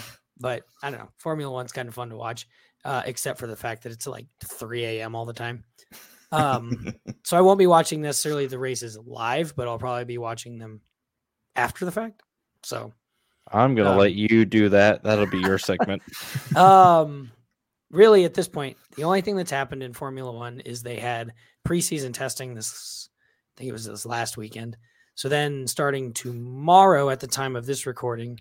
but 0.40 0.64
I 0.82 0.90
don't 0.90 0.98
know. 0.98 1.08
Formula 1.18 1.52
One's 1.52 1.72
kind 1.72 1.88
of 1.88 1.94
fun 1.94 2.10
to 2.10 2.16
watch, 2.16 2.48
uh, 2.84 3.02
except 3.06 3.38
for 3.38 3.46
the 3.46 3.54
fact 3.56 3.84
that 3.84 3.92
it's 3.92 4.06
like 4.08 4.26
3 4.44 4.84
a.m. 4.84 5.14
all 5.14 5.24
the 5.24 5.32
time. 5.32 5.62
Um, 6.32 6.94
so 7.24 7.36
I 7.36 7.40
won't 7.40 7.58
be 7.58 7.66
watching 7.66 8.02
necessarily 8.02 8.46
the 8.46 8.58
races 8.58 8.98
live, 9.04 9.54
but 9.56 9.68
I'll 9.68 9.78
probably 9.78 10.04
be 10.04 10.18
watching 10.18 10.58
them 10.58 10.80
after 11.56 11.84
the 11.84 11.92
fact. 11.92 12.22
So, 12.62 12.92
I'm 13.50 13.74
gonna 13.74 13.90
Um, 13.90 13.98
let 13.98 14.14
you 14.14 14.44
do 14.44 14.68
that. 14.68 15.02
That'll 15.02 15.26
be 15.26 15.40
your 15.40 15.58
segment. 15.58 16.02
um, 16.56 17.32
really, 17.90 18.24
at 18.24 18.34
this 18.34 18.48
point, 18.48 18.76
the 18.96 19.04
only 19.04 19.20
thing 19.22 19.36
that's 19.36 19.50
happened 19.50 19.82
in 19.82 19.92
Formula 19.92 20.30
One 20.30 20.60
is 20.60 20.82
they 20.82 20.98
had 20.98 21.32
preseason 21.66 22.12
testing 22.12 22.54
this. 22.54 23.08
I 23.56 23.60
think 23.60 23.68
it 23.70 23.72
was 23.72 23.86
this 23.86 24.06
last 24.06 24.36
weekend. 24.36 24.76
So 25.14 25.28
then, 25.28 25.66
starting 25.66 26.12
tomorrow, 26.12 27.10
at 27.10 27.20
the 27.20 27.26
time 27.26 27.56
of 27.56 27.66
this 27.66 27.86
recording, 27.86 28.40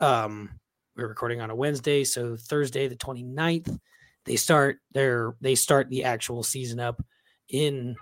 um, 0.00 0.50
we're 0.96 1.08
recording 1.08 1.40
on 1.40 1.50
a 1.50 1.56
Wednesday, 1.56 2.04
so 2.04 2.36
Thursday 2.36 2.86
the 2.86 2.96
29th, 2.96 3.78
they 4.24 4.36
start 4.36 4.78
their 4.92 5.34
they 5.40 5.54
start 5.54 5.90
the 5.90 6.04
actual 6.04 6.42
season 6.42 6.80
up 6.80 7.02
in 7.48 7.96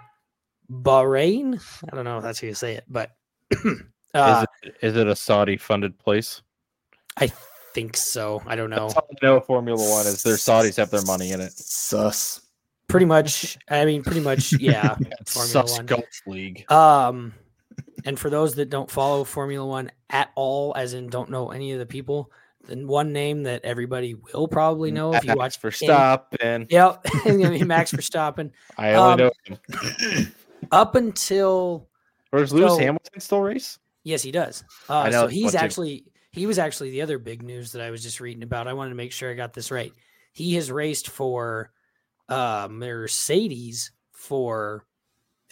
Bahrain. 0.71 1.61
I 1.91 1.95
don't 1.95 2.05
know 2.05 2.19
if 2.19 2.23
that's 2.23 2.41
how 2.41 2.47
you 2.47 2.55
say 2.55 2.75
it, 2.75 2.85
but 2.89 3.11
uh, 4.15 4.47
is, 4.63 4.71
it, 4.71 4.77
is 4.83 4.97
it 4.97 5.07
a 5.07 5.17
Saudi 5.17 5.57
funded 5.57 5.99
place? 5.99 6.43
I 7.17 7.31
think 7.75 7.97
so. 7.97 8.43
I 8.47 8.57
don't 8.57 8.71
know. 8.71 8.89
That's 8.89 8.95
all 8.95 9.09
I 9.11 9.27
know 9.27 9.41
Formula 9.41 9.91
One 9.91 10.07
is 10.07 10.23
their 10.23 10.37
Saudis 10.37 10.77
have 10.77 10.91
their 10.91 11.03
money 11.03 11.33
in 11.33 11.41
it. 11.41 11.53
Sus. 11.53 12.41
Pretty 12.89 13.07
much. 13.07 13.59
I 13.69 13.85
mean, 13.85 14.03
pretty 14.03 14.21
much. 14.21 14.53
Yeah. 14.61 14.97
Formula 15.27 15.27
Sus 15.27 15.77
One. 15.77 15.87
Gulf 15.87 16.05
League. 16.27 16.71
Um, 16.71 17.35
and 18.05 18.19
for 18.19 18.31
those 18.31 18.55
that 18.57 18.71
don't 18.71 18.91
follow 18.91 19.25
Formula 19.25 19.67
One 19.67 19.91
at 20.11 20.31
all, 20.35 20.75
as 20.77 20.95
in 20.95 21.09
don't 21.09 21.31
know 21.31 21.51
any 21.51 21.73
of 21.73 21.79
the 21.79 21.87
people, 21.87 22.31
then 22.67 22.87
one 22.87 23.13
name 23.13 23.43
that 23.45 23.65
everybody 23.65 24.15
will 24.15 24.49
probably 24.49 24.91
know 24.91 25.15
if 25.15 25.25
you 25.25 25.35
watch 25.35 25.59
for 25.59 25.71
stop 25.71 26.35
and 26.41 26.67
Yep, 26.71 27.01
it's 27.05 27.25
gonna 27.25 27.51
be 27.51 27.65
Max 27.65 27.93
Verstappen. 27.93 28.51
I 28.79 28.95
only 28.95 29.25
um, 29.25 29.31
know 29.49 29.59
him. 29.69 30.33
Up 30.73 30.95
until 30.95 31.89
Or 32.33 32.41
does 32.41 32.53
Lewis 32.53 32.73
so- 32.75 32.79
Hamilton 32.79 33.21
still 33.21 33.41
race? 33.41 33.79
yes, 34.05 34.23
he 34.23 34.31
does. 34.33 34.65
Uh, 34.89 34.99
I 35.01 35.11
know 35.11 35.23
so 35.23 35.27
he's 35.29 35.45
one 35.45 35.53
too. 35.53 35.59
actually 35.59 36.05
he 36.31 36.47
was 36.47 36.59
actually 36.59 36.91
the 36.91 37.03
other 37.03 37.19
big 37.19 37.43
news 37.43 37.73
that 37.73 37.83
I 37.83 37.91
was 37.91 38.03
just 38.03 38.21
reading 38.21 38.43
about. 38.43 38.67
I 38.69 38.73
wanted 38.73 38.91
to 38.91 38.97
make 38.97 39.13
sure 39.13 39.31
I 39.31 39.35
got 39.35 39.53
this 39.53 39.71
right. 39.71 39.93
He 40.33 40.55
has 40.55 40.71
raced 40.71 41.09
for 41.11 41.71
uh, 42.29 42.69
Mercedes 42.71 43.93
for 44.13 44.87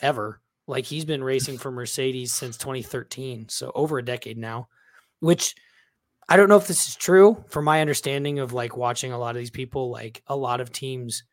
ever. 0.01 0.41
Like 0.66 0.87
he's 0.87 1.05
been 1.05 1.23
racing 1.23 1.59
for 1.59 1.70
Mercedes 1.70 2.32
since 2.32 2.57
2013, 2.57 3.49
so 3.49 3.73
over 3.74 3.99
a 3.99 4.05
decade 4.05 4.39
now. 4.39 4.69
Which 5.19 5.55
I 6.31 6.36
don't 6.36 6.48
know 6.48 6.57
if 6.57 6.66
this 6.69 6.89
is 6.89 6.94
true. 6.97 7.44
From 7.48 7.65
my 7.65 7.81
understanding 7.81 8.39
of 8.39 8.52
like 8.52 8.77
watching 8.77 9.12
a 9.12 9.19
lot 9.19 9.31
of 9.35 9.40
these 9.40 9.51
people, 9.51 9.90
like 9.90 10.23
a 10.28 10.36
lot 10.36 10.61
of 10.61 10.73
teams 10.73 11.24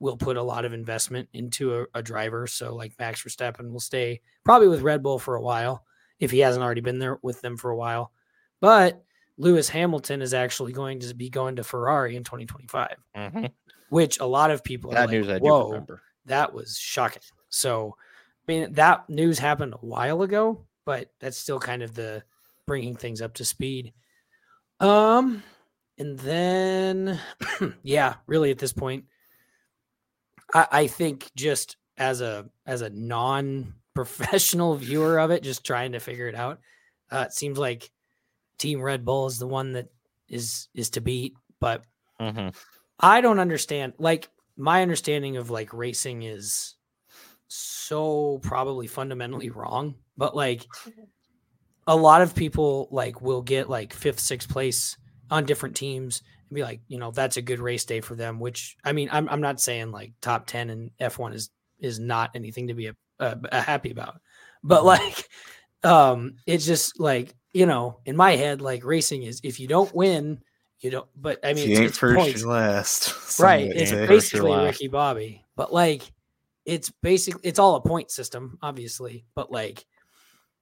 will 0.00 0.16
put 0.16 0.36
a 0.36 0.42
lot 0.42 0.64
of 0.64 0.72
investment 0.72 1.28
into 1.32 1.80
a, 1.80 1.86
a 1.94 2.02
driver. 2.02 2.46
So 2.46 2.74
like 2.74 2.92
Max 2.98 3.22
Verstappen 3.22 3.70
will 3.72 3.80
stay 3.80 4.20
probably 4.44 4.68
with 4.68 4.82
Red 4.82 5.02
Bull 5.02 5.18
for 5.18 5.34
a 5.34 5.42
while 5.42 5.84
if 6.20 6.30
he 6.30 6.38
hasn't 6.38 6.62
already 6.62 6.80
been 6.82 6.98
there 6.98 7.18
with 7.22 7.40
them 7.40 7.56
for 7.56 7.70
a 7.70 7.76
while. 7.76 8.12
But 8.60 9.02
Lewis 9.36 9.68
Hamilton 9.68 10.22
is 10.22 10.32
actually 10.34 10.72
going 10.72 11.00
to 11.00 11.14
be 11.14 11.28
going 11.30 11.56
to 11.56 11.64
Ferrari 11.64 12.14
in 12.16 12.22
2025, 12.22 12.94
Mhm. 13.16 13.50
which 13.88 14.20
a 14.20 14.26
lot 14.26 14.50
of 14.52 14.62
people 14.62 14.92
That 14.92 15.08
like, 15.08 15.10
news 15.10 15.28
I 15.28 15.38
do 15.40 15.64
remember. 15.70 16.02
that 16.26 16.54
was 16.54 16.78
shocking. 16.78 17.22
So, 17.48 17.96
I 18.48 18.52
mean, 18.52 18.72
that 18.74 19.08
news 19.10 19.40
happened 19.40 19.74
a 19.74 19.78
while 19.78 20.22
ago, 20.22 20.64
but 20.84 21.10
that's 21.18 21.36
still 21.36 21.58
kind 21.58 21.82
of 21.82 21.94
the 21.94 22.22
bringing 22.66 22.94
things 22.94 23.20
up 23.20 23.34
to 23.34 23.44
speed. 23.44 23.92
Um, 24.80 25.42
and 25.98 26.18
then, 26.18 27.20
yeah, 27.82 28.16
really 28.26 28.50
at 28.50 28.58
this 28.58 28.72
point, 28.72 29.06
I, 30.52 30.66
I 30.70 30.86
think 30.86 31.30
just 31.36 31.76
as 31.96 32.20
a 32.20 32.48
as 32.66 32.82
a 32.82 32.90
non 32.90 33.74
professional 33.94 34.74
viewer 34.76 35.18
of 35.18 35.30
it, 35.30 35.42
just 35.42 35.64
trying 35.64 35.92
to 35.92 36.00
figure 36.00 36.28
it 36.28 36.34
out, 36.34 36.60
uh, 37.12 37.24
it 37.28 37.32
seems 37.32 37.58
like 37.58 37.90
Team 38.58 38.80
Red 38.82 39.04
Bull 39.04 39.26
is 39.26 39.38
the 39.38 39.48
one 39.48 39.72
that 39.72 39.88
is 40.28 40.68
is 40.74 40.90
to 40.90 41.00
beat, 41.00 41.34
but 41.60 41.84
Mhm. 42.20 42.54
I 43.00 43.20
don't 43.20 43.40
understand. 43.40 43.94
Like 43.98 44.28
my 44.56 44.82
understanding 44.82 45.36
of 45.36 45.50
like 45.50 45.72
racing 45.72 46.22
is 46.22 46.76
so 47.48 48.38
probably 48.42 48.86
fundamentally 48.86 49.50
wrong, 49.50 49.96
but 50.16 50.36
like 50.36 50.66
a 51.86 51.96
lot 51.96 52.22
of 52.22 52.34
people 52.34 52.88
like 52.90 53.20
will 53.20 53.42
get 53.42 53.68
like 53.68 53.92
fifth, 53.92 54.20
sixth 54.20 54.48
place 54.48 54.96
on 55.30 55.44
different 55.44 55.76
teams 55.76 56.22
and 56.48 56.54
be 56.54 56.62
like, 56.62 56.80
you 56.88 56.98
know, 56.98 57.10
that's 57.10 57.36
a 57.36 57.42
good 57.42 57.58
race 57.58 57.84
day 57.84 58.00
for 58.00 58.14
them. 58.14 58.40
Which 58.40 58.76
I 58.84 58.92
mean, 58.92 59.08
I'm 59.12 59.28
I'm 59.28 59.40
not 59.40 59.60
saying 59.60 59.90
like 59.90 60.12
top 60.20 60.46
ten 60.46 60.70
and 60.70 60.90
F1 61.00 61.34
is 61.34 61.50
is 61.78 61.98
not 61.98 62.30
anything 62.34 62.68
to 62.68 62.74
be 62.74 62.86
a, 62.86 62.96
a, 63.18 63.36
a 63.52 63.60
happy 63.60 63.90
about, 63.90 64.20
but 64.62 64.78
mm-hmm. 64.78 64.86
like, 64.86 65.28
um, 65.84 66.36
it's 66.46 66.66
just 66.66 66.98
like 67.00 67.34
you 67.52 67.66
know, 67.66 68.00
in 68.04 68.16
my 68.16 68.36
head, 68.36 68.60
like 68.60 68.84
racing 68.84 69.22
is 69.22 69.40
if 69.44 69.60
you 69.60 69.68
don't 69.68 69.94
win, 69.94 70.40
you 70.80 70.90
don't. 70.90 71.08
But 71.16 71.40
I 71.44 71.52
mean, 71.52 71.68
you 71.68 71.72
it's, 71.72 71.80
ain't 71.80 71.88
it's 71.90 71.98
first, 71.98 72.18
points 72.18 72.44
last. 72.44 73.38
right 73.38 73.66
it's 73.66 73.76
would 73.76 73.88
say. 73.88 74.06
First 74.06 74.34
or 74.34 74.42
basically 74.42 74.64
ricky 74.64 74.88
bobby 74.88 75.44
but 75.56 75.72
like 75.72 76.12
it's 76.64 76.90
basically 77.02 77.40
it's 77.44 77.58
all 77.58 77.76
a 77.76 77.80
point 77.80 78.10
system 78.10 78.58
obviously 78.62 79.24
but 79.34 79.50
like 79.50 79.84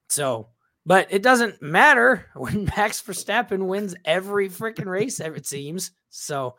so 0.09 0.49
but 0.87 1.07
it 1.11 1.23
doesn't 1.23 1.61
matter 1.63 2.27
when 2.35 2.65
max 2.65 3.01
verstappen 3.03 3.67
wins 3.67 3.95
every 4.05 4.49
freaking 4.49 4.87
race 4.87 5.21
it 5.21 5.47
seems 5.47 5.93
so 6.11 6.55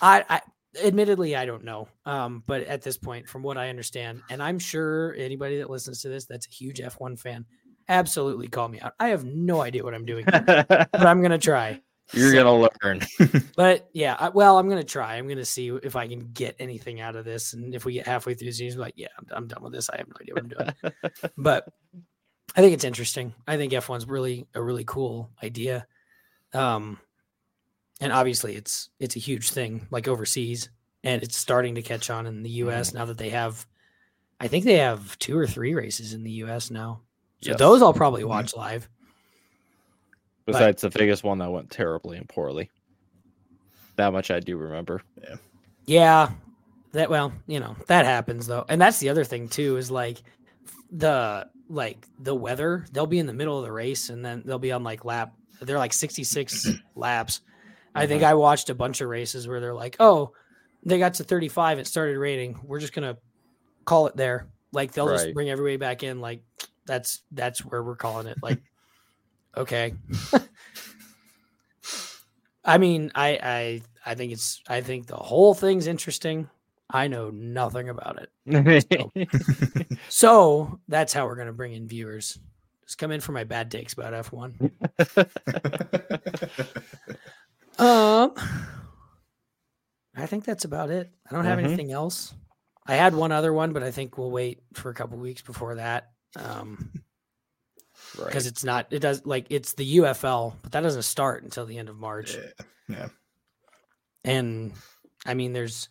i 0.00 0.24
i 0.28 0.40
admittedly 0.84 1.36
i 1.36 1.44
don't 1.44 1.64
know 1.64 1.86
um 2.06 2.42
but 2.46 2.62
at 2.62 2.80
this 2.82 2.96
point 2.96 3.28
from 3.28 3.42
what 3.42 3.58
i 3.58 3.68
understand 3.68 4.22
and 4.30 4.42
i'm 4.42 4.58
sure 4.58 5.14
anybody 5.18 5.58
that 5.58 5.68
listens 5.68 6.00
to 6.00 6.08
this 6.08 6.24
that's 6.24 6.46
a 6.46 6.50
huge 6.50 6.78
f1 6.80 7.18
fan 7.18 7.44
absolutely 7.88 8.48
call 8.48 8.68
me 8.68 8.80
out 8.80 8.94
i 8.98 9.08
have 9.08 9.24
no 9.24 9.60
idea 9.60 9.84
what 9.84 9.92
i'm 9.94 10.06
doing 10.06 10.24
but 10.30 10.88
i'm 10.94 11.20
gonna 11.20 11.36
try 11.38 11.78
You're 12.12 12.30
So- 12.30 12.42
gonna 12.44 12.68
learn. 12.82 13.00
but 13.56 13.88
yeah, 13.94 14.16
I, 14.18 14.28
well, 14.28 14.58
I'm 14.58 14.68
gonna 14.68 14.82
try. 14.84 15.16
I'm 15.16 15.28
gonna 15.28 15.44
see 15.46 15.68
if 15.82 15.94
I 15.96 16.06
can 16.08 16.30
get 16.32 16.56
anything 16.58 17.00
out 17.00 17.16
of 17.16 17.24
this, 17.24 17.54
and 17.54 17.74
if 17.74 17.84
we 17.86 17.94
get 17.94 18.06
halfway 18.06 18.34
through 18.34 18.48
the 18.48 18.52
season, 18.52 18.80
like, 18.80 18.94
yeah, 18.96 19.06
I'm, 19.18 19.26
I'm 19.30 19.46
done 19.46 19.62
with 19.62 19.72
this. 19.72 19.88
I 19.88 19.96
have 19.98 20.08
no 20.08 20.14
idea 20.20 20.34
what 20.34 20.42
I'm 20.42 20.48
doing. 20.50 21.32
but 21.38 21.68
I 22.56 22.60
think 22.60 22.74
it's 22.74 22.84
interesting. 22.84 23.34
I 23.46 23.56
think 23.56 23.72
F1's 23.72 24.06
really 24.06 24.46
a 24.54 24.62
really 24.62 24.84
cool 24.84 25.30
idea. 25.42 25.86
Um, 26.52 26.98
and 28.00 28.12
obviously, 28.12 28.56
it's 28.56 28.90
it's 29.00 29.16
a 29.16 29.20
huge 29.20 29.50
thing, 29.50 29.86
like 29.90 30.08
overseas, 30.08 30.68
and 31.04 31.22
it's 31.22 31.36
starting 31.36 31.74
to 31.76 31.82
catch 31.82 32.10
on 32.10 32.26
in 32.26 32.42
the 32.42 32.50
U.S. 32.50 32.92
now 32.92 33.04
that 33.06 33.16
they 33.18 33.30
have. 33.30 33.66
I 34.40 34.48
think 34.48 34.64
they 34.64 34.78
have 34.78 35.18
two 35.18 35.38
or 35.38 35.46
three 35.46 35.74
races 35.74 36.12
in 36.14 36.24
the 36.24 36.30
U.S. 36.32 36.70
now. 36.70 37.00
So 37.42 37.50
Yes. 37.50 37.58
those 37.58 37.80
I'll 37.82 37.92
probably 37.94 38.22
Mhm. 38.22 38.28
watch 38.28 38.54
live. 38.56 38.88
Besides 40.46 40.82
the 40.82 40.88
Vegas 40.88 41.22
one 41.22 41.38
that 41.38 41.50
went 41.50 41.70
terribly 41.70 42.16
and 42.18 42.28
poorly. 42.28 42.68
That 43.96 44.12
much 44.12 44.30
I 44.30 44.40
do 44.40 44.56
remember. 44.56 45.02
Yeah. 45.86 46.30
That 46.92 47.08
well, 47.08 47.32
you 47.46 47.60
know, 47.60 47.76
that 47.86 48.04
happens 48.04 48.46
though. 48.48 48.64
And 48.68 48.80
that's 48.80 48.98
the 48.98 49.08
other 49.08 49.24
thing 49.24 49.48
too 49.48 49.76
is 49.76 49.90
like 49.90 50.18
the 50.90 51.48
like 51.72 52.06
the 52.18 52.34
weather, 52.34 52.86
they'll 52.92 53.06
be 53.06 53.18
in 53.18 53.26
the 53.26 53.32
middle 53.32 53.58
of 53.58 53.64
the 53.64 53.72
race 53.72 54.10
and 54.10 54.24
then 54.24 54.42
they'll 54.44 54.58
be 54.58 54.72
on 54.72 54.84
like 54.84 55.04
lap 55.04 55.34
they're 55.66 55.78
like 55.78 55.92
66 55.92 56.68
laps. 56.94 57.40
I 57.94 58.00
uh-huh. 58.00 58.08
think 58.08 58.22
I 58.22 58.34
watched 58.34 58.70
a 58.70 58.74
bunch 58.74 59.00
of 59.00 59.08
races 59.08 59.46
where 59.46 59.60
they're 59.60 59.74
like, 59.74 59.96
"Oh, 60.00 60.32
they 60.84 60.98
got 60.98 61.14
to 61.14 61.24
35, 61.24 61.78
it 61.78 61.86
started 61.86 62.18
raining. 62.18 62.58
We're 62.64 62.80
just 62.80 62.92
going 62.92 63.14
to 63.14 63.20
call 63.84 64.06
it 64.06 64.16
there." 64.16 64.48
Like 64.72 64.92
they'll 64.92 65.08
just 65.08 65.34
bring 65.34 65.50
everybody 65.50 65.76
back 65.76 66.02
in 66.02 66.20
like 66.20 66.42
that's 66.86 67.20
that's 67.30 67.62
where 67.64 67.82
we're 67.82 67.96
calling 67.96 68.26
it. 68.26 68.38
Like 68.42 68.62
okay. 69.56 69.94
I 72.64 72.78
mean, 72.78 73.10
I 73.14 73.38
I 73.42 73.82
I 74.06 74.14
think 74.14 74.32
it's 74.32 74.62
I 74.66 74.80
think 74.80 75.06
the 75.06 75.16
whole 75.16 75.52
thing's 75.54 75.86
interesting. 75.86 76.48
I 76.92 77.08
know 77.08 77.30
nothing 77.30 77.88
about 77.88 78.20
it. 78.22 78.30
So 80.08 80.78
that's 80.88 81.12
how 81.12 81.26
we're 81.26 81.36
gonna 81.36 81.52
bring 81.52 81.72
in 81.72 81.88
viewers. 81.88 82.38
Just 82.84 82.98
come 82.98 83.10
in 83.12 83.20
for 83.20 83.32
my 83.32 83.44
bad 83.44 83.70
takes 83.70 83.92
about 83.94 84.12
F1. 84.12 84.70
Um 87.78 88.34
I 90.14 90.26
think 90.26 90.44
that's 90.44 90.66
about 90.66 90.90
it. 90.90 91.10
I 91.30 91.34
don't 91.34 91.46
have 91.46 91.58
Mhm. 91.58 91.64
anything 91.64 91.90
else. 91.90 92.34
I 92.86 92.96
had 92.96 93.14
one 93.14 93.32
other 93.32 93.50
one, 93.52 93.72
but 93.72 93.82
I 93.82 93.90
think 93.90 94.18
we'll 94.18 94.30
wait 94.30 94.62
for 94.74 94.90
a 94.90 94.94
couple 94.94 95.16
weeks 95.18 95.40
before 95.40 95.76
that. 95.76 96.10
Um, 96.36 96.92
Right. 98.18 98.26
because 98.26 98.46
it's 98.46 98.62
not 98.64 98.88
it 98.92 98.98
does 98.98 99.24
like 99.24 99.46
it's 99.48 99.72
the 99.72 99.96
UFL, 99.98 100.54
but 100.62 100.72
that 100.72 100.82
doesn't 100.82 101.02
start 101.02 101.44
until 101.44 101.64
the 101.64 101.78
end 101.78 101.88
of 101.88 101.96
March. 101.96 102.34
Yeah. 102.36 102.50
Yeah. 102.88 103.08
And 104.24 104.72
I 105.24 105.32
mean, 105.32 105.54
there's 105.54 105.88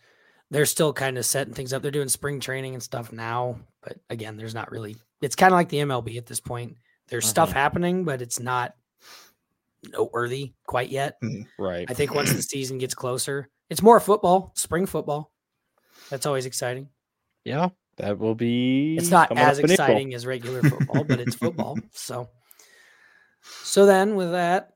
they're 0.51 0.65
still 0.67 0.93
kind 0.93 1.17
of 1.17 1.25
setting 1.25 1.53
things 1.55 1.73
up. 1.73 1.81
They're 1.81 1.89
doing 1.91 2.07
spring 2.09 2.39
training 2.39 2.75
and 2.75 2.83
stuff 2.83 3.11
now, 3.11 3.57
but 3.81 3.97
again, 4.09 4.37
there's 4.37 4.53
not 4.53 4.69
really. 4.71 4.95
It's 5.21 5.35
kind 5.35 5.51
of 5.51 5.55
like 5.57 5.69
the 5.69 5.79
MLB 5.79 6.17
at 6.17 6.27
this 6.27 6.39
point. 6.39 6.77
There's 7.07 7.27
stuff 7.27 7.49
Mhm. 7.49 7.53
happening, 7.53 8.03
but 8.05 8.21
it's 8.21 8.39
not 8.39 8.75
noteworthy 9.91 10.53
quite 10.67 10.89
yet. 10.89 11.17
right. 11.57 11.85
I 11.89 11.93
think 11.93 12.13
once 12.13 12.31
the 12.33 12.41
season 12.43 12.77
gets 12.77 12.93
closer, 12.93 13.49
it's 13.69 13.81
more 13.81 13.99
football, 13.99 14.51
spring 14.55 14.85
football. 14.85 15.31
That's 16.09 16.25
always 16.25 16.45
exciting. 16.45 16.89
Yeah, 17.45 17.69
that 17.97 18.19
will 18.19 18.35
be. 18.35 18.97
It's 18.97 19.09
not 19.09 19.35
as 19.37 19.57
in 19.59 19.65
April. 19.65 19.73
exciting 19.73 20.13
as 20.13 20.25
regular 20.25 20.61
football, 20.61 21.03
but 21.03 21.19
it's 21.19 21.35
football. 21.35 21.77
So, 21.93 22.29
so 23.63 23.85
then 23.85 24.15
with 24.15 24.31
that, 24.31 24.73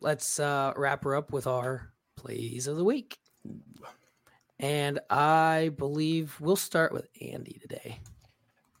let's 0.00 0.40
uh, 0.40 0.72
wrap 0.76 1.04
her 1.04 1.14
up 1.14 1.32
with 1.32 1.46
our 1.46 1.92
plays 2.16 2.66
of 2.66 2.76
the 2.76 2.84
week. 2.84 3.18
And 4.60 5.00
I 5.10 5.72
believe 5.76 6.40
we'll 6.40 6.56
start 6.56 6.92
with 6.92 7.08
Andy 7.20 7.58
today. 7.60 7.98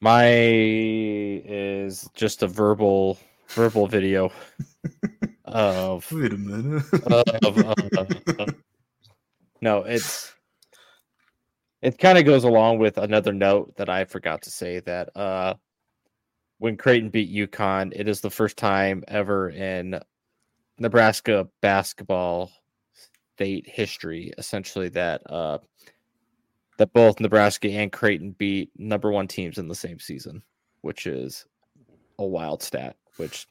My 0.00 0.26
is 0.34 2.08
just 2.14 2.42
a 2.42 2.46
verbal 2.46 3.18
verbal 3.48 3.86
video 3.86 4.30
of 5.44 6.10
Wait 6.12 6.32
a 6.32 6.36
minute. 6.36 6.82
of, 6.92 7.58
of- 7.58 8.38
of- 8.38 8.54
no, 9.60 9.78
it's 9.82 10.32
it 11.82 11.98
kind 11.98 12.18
of 12.18 12.24
goes 12.24 12.44
along 12.44 12.78
with 12.78 12.96
another 12.98 13.32
note 13.32 13.76
that 13.76 13.88
I 13.88 14.04
forgot 14.04 14.42
to 14.42 14.50
say 14.50 14.80
that 14.80 15.14
uh 15.16 15.54
when 16.58 16.76
Creighton 16.76 17.10
beat 17.10 17.34
UConn, 17.34 17.92
it 17.94 18.08
is 18.08 18.20
the 18.20 18.30
first 18.30 18.56
time 18.56 19.04
ever 19.08 19.50
in 19.50 19.98
Nebraska 20.78 21.48
basketball 21.60 22.50
state 23.34 23.68
history, 23.68 24.32
essentially 24.38 24.88
that 24.90 25.22
uh 25.30 25.58
that 26.78 26.92
both 26.92 27.20
Nebraska 27.20 27.68
and 27.70 27.92
Creighton 27.92 28.32
beat 28.32 28.70
number 28.76 29.10
one 29.12 29.28
teams 29.28 29.58
in 29.58 29.68
the 29.68 29.74
same 29.74 29.98
season, 30.00 30.42
which 30.80 31.06
is 31.06 31.46
a 32.18 32.24
wild 32.24 32.62
stat. 32.62 32.96
Which 33.16 33.46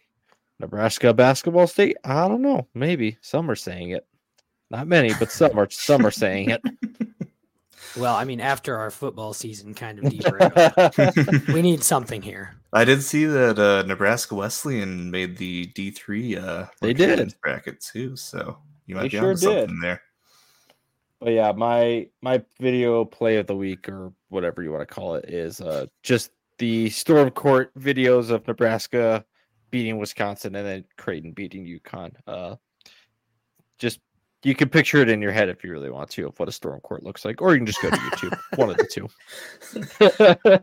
Nebraska 0.59 1.13
basketball 1.13 1.67
state, 1.67 1.97
I 2.03 2.27
don't 2.27 2.41
know, 2.41 2.67
maybe 2.73 3.17
some 3.21 3.49
are 3.49 3.55
saying 3.55 3.91
it. 3.91 4.05
Not 4.69 4.87
many, 4.87 5.13
but 5.19 5.31
some 5.31 5.57
are 5.59 5.69
some 5.69 6.05
are 6.05 6.11
saying 6.11 6.49
it. 6.49 6.61
Well, 7.95 8.15
I 8.15 8.23
mean, 8.23 8.39
after 8.39 8.75
our 8.77 8.89
football 8.89 9.33
season 9.33 9.75
kind 9.75 9.99
of 9.99 10.09
derailed, 10.09 11.47
we 11.49 11.61
need 11.61 11.83
something 11.83 12.23
here. 12.23 12.55
I 12.71 12.85
did 12.85 13.03
see 13.03 13.25
that 13.25 13.59
uh, 13.59 13.83
Nebraska 13.85 14.33
Wesleyan 14.33 15.11
made 15.11 15.37
the 15.37 15.67
D 15.67 15.91
three. 15.91 16.35
Uh, 16.35 16.65
They 16.81 16.93
did. 16.93 17.09
recruiting 17.19 17.33
bracket 17.43 17.81
too, 17.81 18.15
so 18.15 18.57
you 18.85 18.95
might 18.95 19.03
They 19.03 19.09
be 19.09 19.17
sure 19.17 19.35
something 19.35 19.67
did. 19.67 19.81
there. 19.81 20.01
But 21.19 21.31
yeah, 21.33 21.51
my 21.53 22.07
my 22.21 22.43
video 22.59 23.05
play 23.05 23.37
of 23.37 23.47
the 23.47 23.55
week 23.55 23.87
or 23.87 24.11
whatever 24.29 24.61
you 24.61 24.71
want 24.71 24.87
to 24.87 24.93
call 24.93 25.15
it 25.15 25.29
is 25.29 25.61
uh 25.61 25.85
just 26.01 26.31
the 26.57 26.89
Storm 26.89 27.29
Court 27.31 27.73
videos 27.79 28.29
of 28.29 28.45
Nebraska 28.47 29.23
beating 29.71 29.97
Wisconsin 29.97 30.55
and 30.55 30.65
then 30.67 30.85
Creighton 30.97 31.31
beating 31.31 31.65
UConn. 31.65 32.11
Uh 32.27 32.55
just 33.79 33.99
you 34.43 34.55
can 34.55 34.69
picture 34.69 34.97
it 34.99 35.09
in 35.09 35.21
your 35.21 35.31
head 35.31 35.49
if 35.49 35.63
you 35.63 35.71
really 35.71 35.89
want 35.89 36.09
to 36.11 36.27
of 36.27 36.39
what 36.39 36.49
a 36.49 36.51
storm 36.51 36.79
court 36.81 37.03
looks 37.03 37.23
like, 37.25 37.41
or 37.41 37.53
you 37.53 37.59
can 37.59 37.65
just 37.65 37.81
go 37.81 37.89
to 37.89 37.95
YouTube. 37.97 38.37
One 38.57 38.69
of 38.69 38.77
the 38.77 38.85
two. 38.85 39.07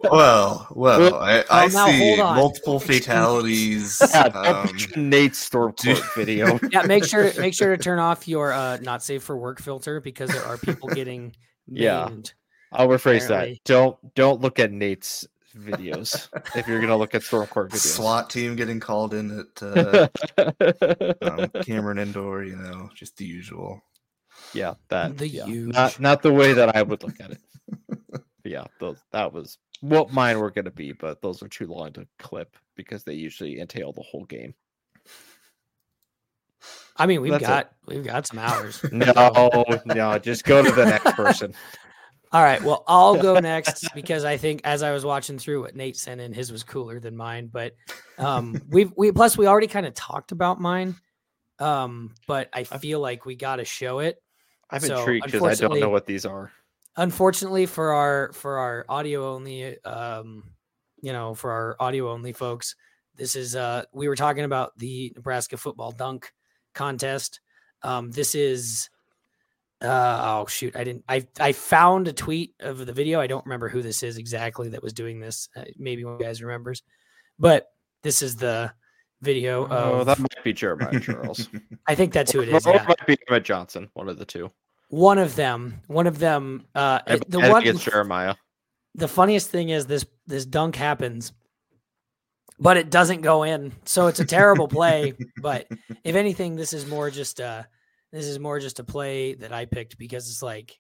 Well, 0.11 0.67
well, 0.71 1.01
Well, 1.01 1.15
I, 1.17 1.45
I 1.51 1.67
now 1.69 1.87
see 1.87 2.17
multiple 2.17 2.79
fatalities. 2.81 4.01
Yeah, 4.15 4.27
um, 4.27 4.77
Nate's 4.97 5.39
storm 5.39 5.75
dude. 5.77 5.97
court 5.97 6.15
video. 6.15 6.59
Yeah, 6.71 6.83
make 6.83 7.05
sure 7.05 7.31
to 7.31 7.41
make 7.41 7.55
sure 7.55 7.77
to 7.77 7.83
turn 7.83 7.99
off 7.99 8.29
your 8.29 8.53
uh, 8.53 8.79
not 8.83 9.03
safe 9.03 9.23
for 9.23 9.37
work 9.37 9.61
filter 9.61 10.01
because 10.01 10.31
there 10.31 10.45
are 10.45 10.59
people 10.59 10.89
getting 10.89 11.35
Yeah. 11.67 12.07
maimed. 12.09 12.35
I'll 12.73 12.89
rephrase 12.89 13.29
that. 13.29 13.59
Don't 13.65 13.97
don't 14.15 14.41
look 14.41 14.59
at 14.59 14.71
Nate's 14.73 15.27
videos 15.57 16.29
if 16.57 16.67
you're 16.69 16.81
gonna 16.81 16.97
look 16.97 17.15
at 17.15 17.23
storm 17.23 17.47
court 17.47 17.71
videos. 17.73 17.97
SWAT 17.97 18.31
team 18.31 18.57
getting 18.57 18.81
called 18.81 19.15
in 19.15 19.41
at 19.41 19.63
uh, 19.63 20.09
um, 21.23 21.49
Cameron 21.63 21.99
Indoor. 21.99 22.45
You 22.45 22.57
know, 22.57 22.91
just 22.95 23.17
the 23.17 23.25
usual. 23.25 23.83
yeah, 24.55 24.75
that 24.89 25.17
The 25.19 25.29
yeah. 25.29 25.45
huge- 25.47 25.75
not 25.75 25.99
not 26.01 26.23
the 26.23 26.33
way 26.33 26.53
that 26.55 26.75
I 26.77 26.83
would 26.83 27.03
look 27.03 27.21
at 27.21 27.33
it. 27.33 27.41
Yeah, 28.43 28.65
those, 28.81 28.97
that 29.13 29.35
was 29.35 29.59
what 29.83 30.15
mine 30.15 30.39
were 30.41 30.51
going 30.51 30.65
to 30.65 30.71
be, 30.71 30.93
but 30.93 31.21
those 31.21 31.43
are 31.43 31.49
too 31.49 31.67
long 31.67 31.93
to 31.93 32.07
clip 32.19 32.57
because 32.75 33.05
they 33.05 33.13
usually 33.13 33.61
entail 33.61 33.93
the 33.93 34.01
whole 34.03 34.25
game. 34.25 34.55
I 36.97 37.05
mean, 37.07 37.21
we've 37.21 37.33
That's 37.33 37.45
it. 37.45 37.47
got 37.47 37.73
we've 37.87 38.05
got 38.05 38.27
some 38.27 38.39
hours. 38.39 38.83
No, 38.91 39.65
no, 39.85 40.19
just 40.19 40.45
go 40.45 40.63
to 40.65 40.71
the 40.73 40.87
next 40.87 41.15
person. 41.15 41.53
All 42.33 42.43
right. 42.43 42.63
Well, 42.63 42.85
I'll 42.87 43.21
go 43.21 43.35
next 43.41 43.89
because 43.95 44.25
I 44.25 44.37
think 44.37 44.61
as 44.65 44.83
I 44.83 44.93
was 44.93 45.05
watching 45.05 45.39
through 45.39 45.63
what 45.63 45.75
Nate 45.75 45.97
sent 45.97 46.21
in, 46.21 46.33
his 46.33 46.53
was 46.53 46.63
cooler 46.63 47.01
than 47.01 47.17
mine. 47.17 47.49
But 47.53 47.75
um, 48.19 48.61
we've 48.69 48.93
we 48.97 49.11
plus 49.11 49.37
we 49.37 49.47
already 49.47 49.67
kind 49.67 49.87
of 49.87 49.95
talked 49.95 50.33
about 50.33 50.61
mine. 50.61 50.97
Um, 51.59 52.15
but 52.27 52.49
I 52.53 52.65
feel 52.65 53.01
like 53.01 53.27
we 53.27 53.35
got 53.35 53.57
to 53.57 53.65
show 53.65 53.99
it. 53.99 54.23
I'm 54.71 54.81
So, 54.81 54.99
intrigued 54.99 55.27
because 55.27 55.63
I 55.63 55.69
don't 55.69 55.81
know 55.81 55.91
what 55.91 56.07
these 56.07 56.25
are. 56.25 56.53
Unfortunately 56.97 57.67
for 57.67 57.93
our 57.93 58.33
for 58.33 58.59
our 58.59 58.85
audio 58.89 59.35
only, 59.35 59.83
um, 59.85 60.45
you 61.03 61.13
know, 61.13 61.35
for 61.35 61.51
our 61.51 61.77
audio 61.81 62.11
only 62.11 62.33
folks, 62.33 62.77
this 63.17 63.35
is 63.35 63.57
uh 63.57 63.85
we 63.93 64.09
were 64.09 64.17
talking 64.17 64.45
about 64.45 64.79
the 64.79 65.13
Nebraska 65.17 65.57
football 65.57 65.91
dunk 65.91 66.33
contest. 66.75 67.41
Um, 67.83 68.11
this 68.11 68.35
is 68.35 68.89
uh 69.83 70.41
oh 70.43 70.47
shoot 70.47 70.77
i 70.77 70.85
didn't 70.85 71.05
i 71.09 71.27
i 71.41 71.53
found 71.53 72.07
a 72.09 72.13
tweet 72.13 72.55
of 72.61 72.85
the 72.85 72.93
video 72.93 73.19
i 73.21 73.27
don't 73.27 73.47
remember 73.47 73.69
who 73.69 73.81
this 73.83 74.03
is 74.03 74.19
exactly 74.19 74.69
that 74.69 74.83
was 74.83 74.93
doing 74.93 75.21
this 75.21 75.49
uh, 75.57 75.63
maybe 75.79 76.05
one 76.05 76.15
of 76.15 76.21
you 76.21 76.27
guys 76.27 76.43
remembers 76.43 76.83
but 77.39 77.69
this 78.03 78.21
is 78.23 78.37
the 78.37 78.71
video 79.23 79.67
Oh, 79.69 80.01
of 80.01 80.07
that 80.07 80.19
might 80.19 80.45
be 80.45 80.53
Jeremiah 80.53 81.01
Charles. 81.01 81.49
i 81.87 81.95
think 81.95 82.13
that's 82.13 82.33
who 82.33 82.41
it 82.41 82.49
is. 82.51 82.67
Or 82.67 82.71
it 82.75 82.77
yeah. 82.77 82.85
might 82.89 83.07
be 83.07 83.17
Emmett 83.29 83.45
Johnson, 83.45 83.89
one 83.95 84.09
of 84.09 84.19
the 84.19 84.25
two. 84.25 84.51
one 84.89 85.19
of 85.19 85.35
them 85.37 85.81
one 85.87 86.07
of 86.07 86.19
them 86.19 86.65
uh 86.75 87.01
I, 87.07 87.19
the 87.29 87.39
I 87.41 87.51
one 87.51 87.63
think 87.63 87.75
it's 87.77 87.85
Jeremiah. 87.85 88.35
the 88.95 89.09
funniest 89.09 89.51
thing 89.51 89.69
is 89.71 89.87
this 89.87 90.05
this 90.27 90.45
dunk 90.47 90.77
happens 90.77 91.33
but 92.59 92.77
it 92.77 92.91
doesn't 92.91 93.21
go 93.23 93.43
in 93.45 93.73
so 93.85 94.07
it's 94.09 94.21
a 94.21 94.25
terrible 94.27 94.69
play 94.69 95.15
but 95.41 95.67
if 96.05 96.15
anything 96.17 96.57
this 96.57 96.73
is 96.75 96.87
more 96.87 97.11
just 97.11 97.41
uh 97.41 97.63
this 98.13 98.27
is 98.27 98.39
more 98.39 98.59
just 98.61 98.79
a 98.81 98.85
play 98.85 99.35
that 99.35 99.53
i 99.53 99.65
picked 99.65 99.97
because 99.99 100.29
it's 100.29 100.43
like 100.43 100.79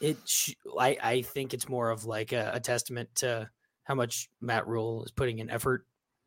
it 0.00 0.16
sh- 0.26 0.54
I, 0.78 0.96
I 1.02 1.22
think 1.22 1.52
it's 1.54 1.68
more 1.68 1.90
of 1.90 2.04
like 2.06 2.32
a, 2.32 2.52
a 2.54 2.60
testament 2.60 3.08
to 3.16 3.50
how 3.84 3.94
much 3.94 4.28
matt 4.40 4.66
rhule 4.66 5.04
is 5.04 5.10
putting 5.10 5.38
in 5.40 5.50
effort 5.50 5.86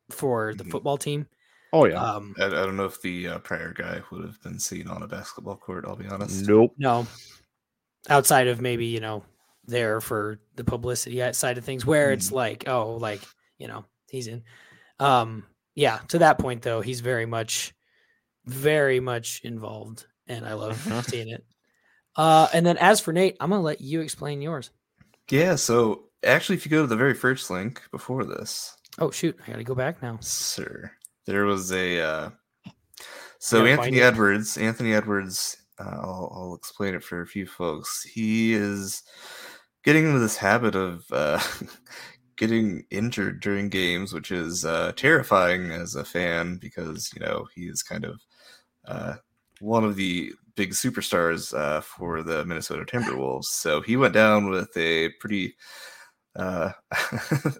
for 0.10 0.54
the 0.56 0.64
Mhm. 0.64 0.72
football 0.72 0.98
team 0.98 1.28
Oh 1.76 1.86
yeah. 1.86 2.00
um 2.04 2.36
I, 2.38 2.46
I 2.46 2.50
don't 2.50 2.78
know 2.78 2.86
if 2.86 3.02
the 3.02 3.28
uh, 3.30 3.40
prior 3.40 3.74
guy 3.74 4.00
would 4.12 4.24
have 4.26 4.40
been 4.44 4.60
seen 4.60 4.88
on 4.88 5.02
a 5.02 5.08
basketball 5.08 5.56
court. 5.58 5.86
I'll 5.88 5.96
be 5.96 6.06
honest. 6.08 6.48
nope. 6.48 6.76
no 6.78 7.08
outside 8.10 8.48
of 8.48 8.62
maybe 8.62 8.86
you 8.86 9.00
know 9.00 9.24
there 9.66 10.02
for 10.02 10.40
the 10.56 10.64
publicity 10.64 11.20
side 11.34 11.58
of 11.58 11.64
things 11.66 11.86
where 11.86 12.12
it's 12.12 12.32
like 12.32 12.68
oh 12.68 12.96
like 12.98 13.22
you 13.58 13.68
know 13.68 13.86
he's 14.10 14.28
in 14.28 14.44
um 15.00 15.46
yeah 15.74 16.00
to 16.10 16.20
that 16.20 16.38
point 16.38 16.62
though 16.62 16.82
he's 16.82 17.00
very 17.00 17.26
much 17.26 17.74
very 18.46 19.00
much 19.00 19.40
involved 19.44 20.06
and 20.38 20.46
i 20.48 20.54
love 20.54 20.78
Mhm. 20.86 21.10
seeing 21.10 21.30
it 21.30 21.44
uh 22.16 22.48
and 22.54 22.66
then 22.66 22.78
as 22.78 23.00
for 23.00 23.14
nate 23.14 23.38
i'm 23.40 23.50
gonna 23.50 23.62
let 23.62 23.82
you 23.82 24.02
explain 24.02 24.42
yours 24.42 24.72
Yeah. 25.30 25.56
So 25.56 26.10
actually, 26.24 26.56
if 26.58 26.66
you 26.66 26.70
go 26.72 26.82
to 26.82 26.88
the 26.88 26.96
very 26.98 27.14
first 27.14 27.50
link 27.50 27.82
before 27.92 28.26
this, 28.26 28.76
oh 29.00 29.10
shoot 29.12 29.38
i 29.48 29.52
gotta 29.52 29.64
go 29.64 29.76
back 29.76 30.02
now 30.02 30.18
sir, 30.20 30.92
there 31.26 31.46
was 31.46 31.72
a. 31.72 32.02
Uh, 32.02 32.30
so 33.40 33.66
Anthony. 33.66 34.02
Edwards, 34.02 34.58
Anthony 34.58 34.94
Edwards. 34.94 35.58
Uh, 35.80 35.90
I'll, 36.02 36.32
I'll 36.36 36.56
explain 36.56 36.94
it 36.96 37.04
for 37.04 37.22
a 37.22 37.28
few 37.28 37.46
folks. 37.46 38.04
He 38.04 38.54
is 38.54 39.02
getting 39.84 40.06
into 40.06 40.20
this 40.20 40.38
habit 40.38 40.76
of 40.76 41.04
uh, 41.12 41.42
getting 42.38 42.84
injured 42.92 43.42
during 43.42 43.70
games, 43.70 44.14
which 44.14 44.32
is 44.32 44.64
uh, 44.66 44.92
terrifying 44.96 45.72
as 45.72 45.96
a 45.96 46.06
fan 46.06 46.58
because 46.58 47.12
you 47.16 47.22
know 47.26 47.48
he 47.56 47.64
is 47.64 47.82
kind 47.84 48.06
of 48.06 48.22
uh, 48.88 49.16
one 49.64 49.84
of 49.84 49.96
the 49.96 50.34
big 50.56 50.72
superstars 50.72 51.58
uh, 51.58 51.82
for 51.82 52.22
the 52.22 52.46
Minnesota 52.46 52.86
Timberwolves. 52.86 53.46
So 53.46 53.82
he 53.82 53.96
went 53.98 54.14
down 54.14 54.50
with 54.50 54.76
a 54.78 55.10
pretty. 55.20 55.56
Uh, 56.36 56.72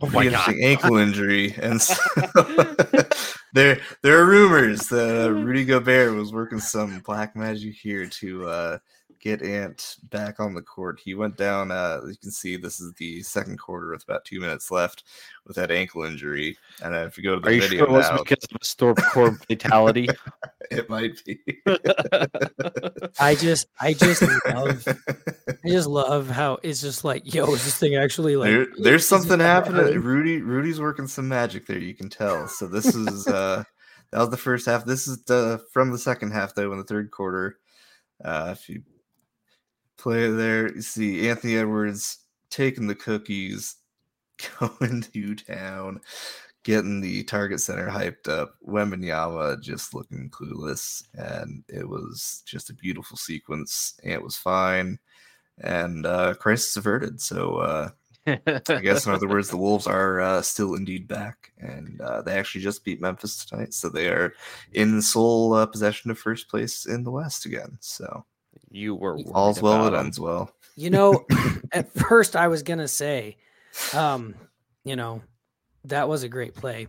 Oh 0.00 0.08
pretty 0.08 0.30
God. 0.30 0.48
interesting 0.48 0.64
ankle 0.64 0.96
injury, 0.96 1.54
and 1.62 1.80
so 1.80 1.94
there 3.54 3.80
there 4.02 4.18
are 4.18 4.26
rumors 4.26 4.88
that 4.88 5.26
uh, 5.26 5.30
Rudy 5.30 5.64
Gobert 5.64 6.14
was 6.14 6.32
working 6.32 6.58
some 6.58 6.98
black 7.00 7.36
magic 7.36 7.74
here 7.74 8.06
to 8.06 8.48
uh, 8.48 8.78
get 9.20 9.42
Ant 9.42 9.96
back 10.10 10.40
on 10.40 10.52
the 10.52 10.62
court. 10.62 11.00
He 11.02 11.14
went 11.14 11.36
down. 11.36 11.70
Uh, 11.70 12.00
you 12.08 12.16
can 12.16 12.32
see 12.32 12.56
this 12.56 12.80
is 12.80 12.92
the 12.94 13.22
second 13.22 13.58
quarter 13.58 13.90
with 13.92 14.02
about 14.02 14.24
two 14.24 14.40
minutes 14.40 14.70
left 14.72 15.04
with 15.46 15.54
that 15.56 15.70
ankle 15.70 16.02
injury. 16.02 16.56
And 16.82 16.94
if 16.94 17.16
you 17.16 17.22
go 17.22 17.36
to 17.36 17.40
the 17.40 17.48
Are 17.48 17.52
you 17.52 17.60
video 17.62 17.78
sure 17.78 17.88
it 17.88 17.92
was 17.92 18.10
now, 18.10 18.18
because 18.18 18.44
of 18.44 18.58
a 18.60 18.64
storm 18.64 18.96
court 18.96 19.46
fatality? 19.46 20.08
it 20.70 20.88
might 20.88 21.22
be. 21.24 21.40
I 23.18 23.34
just, 23.34 23.66
I 23.80 23.92
just 23.94 24.22
love, 24.46 24.86
I 24.86 25.68
just 25.68 25.88
love 25.88 26.28
how 26.28 26.58
it's 26.62 26.80
just 26.80 27.04
like, 27.04 27.34
yo, 27.34 27.52
is 27.52 27.64
this 27.64 27.78
thing 27.78 27.96
actually 27.96 28.36
like? 28.36 28.50
there, 28.50 28.66
there's 28.78 29.06
something 29.06 29.40
happening. 29.40 30.00
Rudy, 30.00 30.40
Rudy's 30.40 30.80
working 30.80 31.06
some 31.06 31.28
magic 31.28 31.66
there. 31.66 31.78
You 31.78 31.94
can 31.94 32.08
tell. 32.08 32.48
So 32.48 32.66
this 32.66 32.94
is 32.94 33.26
uh, 33.26 33.64
that 34.12 34.18
was 34.18 34.30
the 34.30 34.36
first 34.36 34.66
half. 34.66 34.84
This 34.84 35.06
is 35.06 35.22
the 35.24 35.64
from 35.72 35.90
the 35.90 35.98
second 35.98 36.32
half 36.32 36.54
though 36.54 36.72
in 36.72 36.78
the 36.78 36.84
third 36.84 37.10
quarter. 37.10 37.58
Uh, 38.24 38.54
if 38.56 38.68
you 38.68 38.82
play 39.96 40.30
there, 40.30 40.74
you 40.74 40.82
see 40.82 41.28
Anthony 41.28 41.56
Edwards 41.56 42.18
taking 42.50 42.86
the 42.86 42.94
cookies, 42.94 43.76
going 44.60 45.02
to 45.12 45.34
town, 45.34 46.00
getting 46.64 47.00
the 47.00 47.22
target 47.24 47.60
center 47.60 47.88
hyped 47.88 48.28
up. 48.28 48.56
Wembanyama 48.66 49.60
just 49.60 49.94
looking 49.94 50.30
clueless, 50.30 51.04
and 51.14 51.62
it 51.68 51.88
was 51.88 52.42
just 52.46 52.70
a 52.70 52.74
beautiful 52.74 53.16
sequence. 53.16 53.94
it 54.02 54.20
was 54.20 54.36
fine, 54.36 54.98
and 55.62 56.06
uh, 56.06 56.34
crisis 56.34 56.76
averted. 56.76 57.20
So 57.20 57.58
uh, 57.58 57.88
I 58.26 58.80
guess 58.82 59.06
in 59.06 59.12
other 59.12 59.28
words, 59.28 59.50
the 59.50 59.56
Wolves 59.58 59.86
are 59.86 60.20
uh, 60.20 60.42
still 60.42 60.74
indeed 60.74 61.06
back, 61.06 61.52
and 61.58 62.00
uh, 62.00 62.22
they 62.22 62.38
actually 62.38 62.62
just 62.62 62.84
beat 62.84 63.00
Memphis 63.00 63.44
tonight, 63.44 63.74
so 63.74 63.88
they 63.88 64.08
are 64.08 64.32
in 64.72 65.00
sole 65.02 65.52
uh, 65.54 65.66
possession 65.66 66.10
of 66.10 66.18
first 66.18 66.48
place 66.48 66.86
in 66.86 67.04
the 67.04 67.10
West 67.10 67.44
again. 67.44 67.76
So 67.80 68.24
you 68.70 68.94
were 68.94 69.16
worried 69.16 69.26
all's 69.34 69.60
well 69.60 69.90
that 69.90 69.98
ends 69.98 70.18
well. 70.18 70.50
You 70.76 70.90
know, 70.90 71.26
at 71.72 71.92
first 71.92 72.34
I 72.34 72.48
was 72.48 72.62
gonna 72.62 72.88
say, 72.88 73.36
um, 73.92 74.34
you 74.84 74.96
know, 74.96 75.22
that 75.84 76.08
was 76.08 76.22
a 76.22 76.28
great 76.28 76.54
play, 76.54 76.88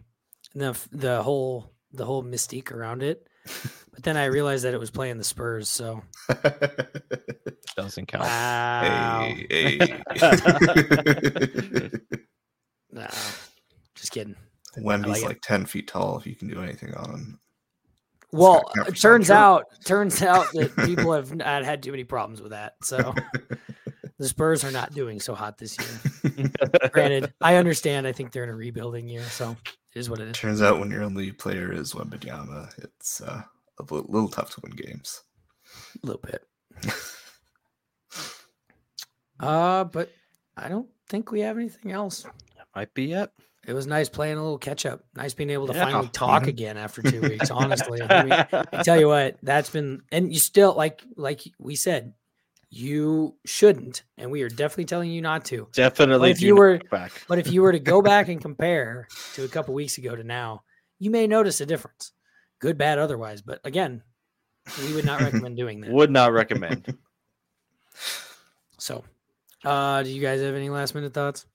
the 0.54 0.78
the 0.92 1.22
whole 1.24 1.72
the 1.92 2.06
whole 2.06 2.24
mystique 2.24 2.72
around 2.72 3.04
it. 3.04 3.28
But 3.96 4.04
then 4.04 4.18
I 4.18 4.26
realized 4.26 4.66
that 4.66 4.74
it 4.74 4.80
was 4.80 4.92
playing 4.92 5.18
the 5.18 5.24
Spurs, 5.24 5.70
so 5.70 6.02
Doesn't 7.78 8.08
count. 8.10 8.26
wow, 8.26 9.22
hey, 9.50 9.78
hey. 9.80 10.02
no, 12.92 13.08
just 13.96 14.12
kidding. 14.12 14.36
Wemby's 14.78 15.08
like 15.08 15.24
like, 15.24 15.42
ten 15.42 15.66
feet 15.66 15.88
tall. 15.88 16.18
If 16.18 16.28
you 16.28 16.36
can 16.36 16.50
do 16.50 16.62
anything 16.62 16.94
on 16.96 17.10
him, 17.10 17.40
Well, 18.34 18.64
not- 18.76 18.76
not 18.76 18.88
it 18.90 18.98
turns 19.00 19.32
out 19.32 19.64
turns 19.86 20.22
out 20.22 20.48
that 20.52 20.76
people 20.86 21.14
have 21.14 21.34
not 21.34 21.64
had 21.64 21.82
too 21.82 21.92
many 21.92 22.04
problems 22.04 22.42
with 22.42 22.52
that. 22.52 22.74
So 22.84 23.16
the 24.18 24.28
Spurs 24.28 24.64
are 24.64 24.72
not 24.72 24.94
doing 24.94 25.20
so 25.20 25.36
hot 25.36 25.58
this 25.58 25.78
year. 25.78 26.50
Granted, 26.92 27.34
I 27.42 27.56
understand. 27.56 28.08
I 28.08 28.12
think 28.12 28.32
they're 28.32 28.44
in 28.44 28.50
a 28.50 28.56
rebuilding 28.56 29.08
year, 29.08 29.24
so 29.24 29.56
it 29.94 30.00
is 30.00 30.10
what 30.10 30.20
it 30.20 30.28
is. 30.30 30.38
turns 30.38 30.62
out 30.62 30.80
when 30.80 30.90
your 30.92 31.04
only 31.04 31.32
player 31.32 31.72
is 31.72 31.94
Wembanyama, 31.94 32.72
it's 32.84 33.22
uh, 33.22 33.42
a 33.80 33.84
little 33.94 34.30
tough 34.30 34.52
to 34.56 34.62
win 34.64 34.72
games. 34.74 35.22
A 36.04 36.08
little 36.08 36.22
bit. 36.22 36.44
Uh, 39.40 39.84
but 39.84 40.10
I 40.56 40.70
don't 40.70 40.88
think 41.10 41.32
we 41.32 41.42
have 41.42 41.58
anything 41.58 41.92
else. 41.92 42.26
Might 42.76 42.94
be 42.94 43.12
it. 43.12 43.30
It 43.68 43.74
was 43.74 43.86
nice 43.88 44.08
playing 44.10 44.38
a 44.38 44.42
little 44.42 44.58
catch 44.58 44.86
up. 44.86 45.04
Nice 45.16 45.34
being 45.34 45.50
able 45.50 45.68
to 45.68 45.74
Yeah. 45.74 45.84
finally 45.86 46.08
talk 46.10 46.44
Mhm. 46.44 46.48
again 46.48 46.78
after 46.78 47.02
two 47.02 47.20
weeks. 47.22 47.52
Honestly, 47.52 48.02
I, 48.02 48.24
mean, 48.24 48.32
I 48.32 48.64
tell 48.84 48.98
you 49.00 49.08
what, 49.08 49.38
that's 49.44 49.70
been 49.70 50.04
and 50.12 50.32
you 50.32 50.40
still 50.40 50.74
like 50.76 51.04
like 51.18 51.42
we 51.60 51.76
said, 51.76 52.14
you 52.76 53.36
shouldn't, 53.46 54.04
and 54.18 54.30
we 54.30 54.42
are 54.42 54.50
definitely 54.50 54.86
telling 54.86 55.10
you 55.10 55.22
not 55.22 55.46
to. 55.46 55.68
Definitely. 55.74 56.32
if 56.32 56.42
you 56.42 56.56
were- 56.56 56.80
back. 56.92 57.12
But 57.28 57.40
if 57.40 57.52
you 57.52 57.62
were 57.62 57.72
to 57.72 57.80
go 57.80 58.02
back 58.12 58.28
and 58.28 58.42
compare 58.42 59.08
to 59.36 59.44
a 59.46 59.48
couple 59.48 59.74
weeks 59.74 59.98
ago 59.98 60.16
to 60.16 60.24
now, 60.24 60.64
you 61.00 61.10
may 61.10 61.26
notice 61.28 61.62
a 61.62 61.66
difference, 61.66 62.12
good, 62.60 62.78
bad, 62.78 63.00
otherwise. 63.00 63.42
But 63.42 63.60
again, 63.64 64.04
we 64.80 64.94
would 64.94 65.06
not 65.06 65.22
recommend 65.22 65.56
doing 65.58 65.82
that. 65.82 65.92
would 65.92 66.12
not 66.12 66.34
recommend. 66.34 66.98
So, 68.78 69.06
uh, 69.64 70.04
do 70.04 70.10
you 70.10 70.22
guys 70.22 70.42
have 70.42 70.54
any 70.54 70.70
last 70.70 70.94
minute 70.94 71.14
thoughts? 71.14 71.46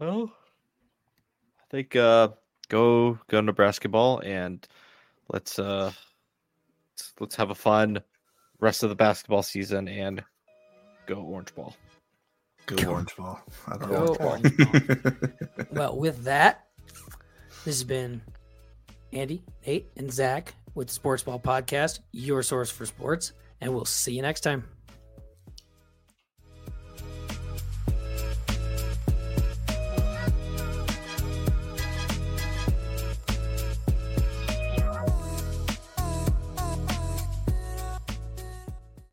well, 0.00 0.32
I 1.60 1.64
think 1.70 1.94
uh, 1.94 2.28
go 2.68 3.16
go 3.28 3.38
into 3.38 3.52
basketball 3.52 4.18
and 4.24 4.66
let's 5.32 5.58
uh 5.60 5.92
let's, 6.96 7.12
let's 7.20 7.36
have 7.36 7.50
a 7.50 7.54
fun 7.54 8.02
rest 8.60 8.82
of 8.82 8.88
the 8.88 8.94
basketball 8.96 9.42
season 9.42 9.88
and 9.88 10.22
go 11.06 11.16
orange 11.16 11.54
ball. 11.54 11.74
Go, 12.66 12.76
Go- 12.76 12.90
orange 12.90 13.16
ball. 13.16 13.40
I 13.66 13.76
don't 13.78 13.88
go 13.88 14.04
know. 14.04 14.14
orange 14.20 14.52
Well, 15.70 15.96
with 15.96 16.24
that, 16.24 16.66
this 17.64 17.76
has 17.76 17.84
been 17.84 18.20
Andy, 19.12 19.42
Nate, 19.66 19.90
and 19.96 20.12
Zach 20.12 20.54
with 20.74 20.88
the 20.88 20.98
Sportsball 21.00 21.42
Podcast, 21.42 22.00
your 22.12 22.42
source 22.42 22.70
for 22.70 22.84
sports, 22.86 23.32
and 23.60 23.72
we'll 23.74 23.84
see 23.84 24.12
you 24.14 24.22
next 24.22 24.40
time. 24.42 24.64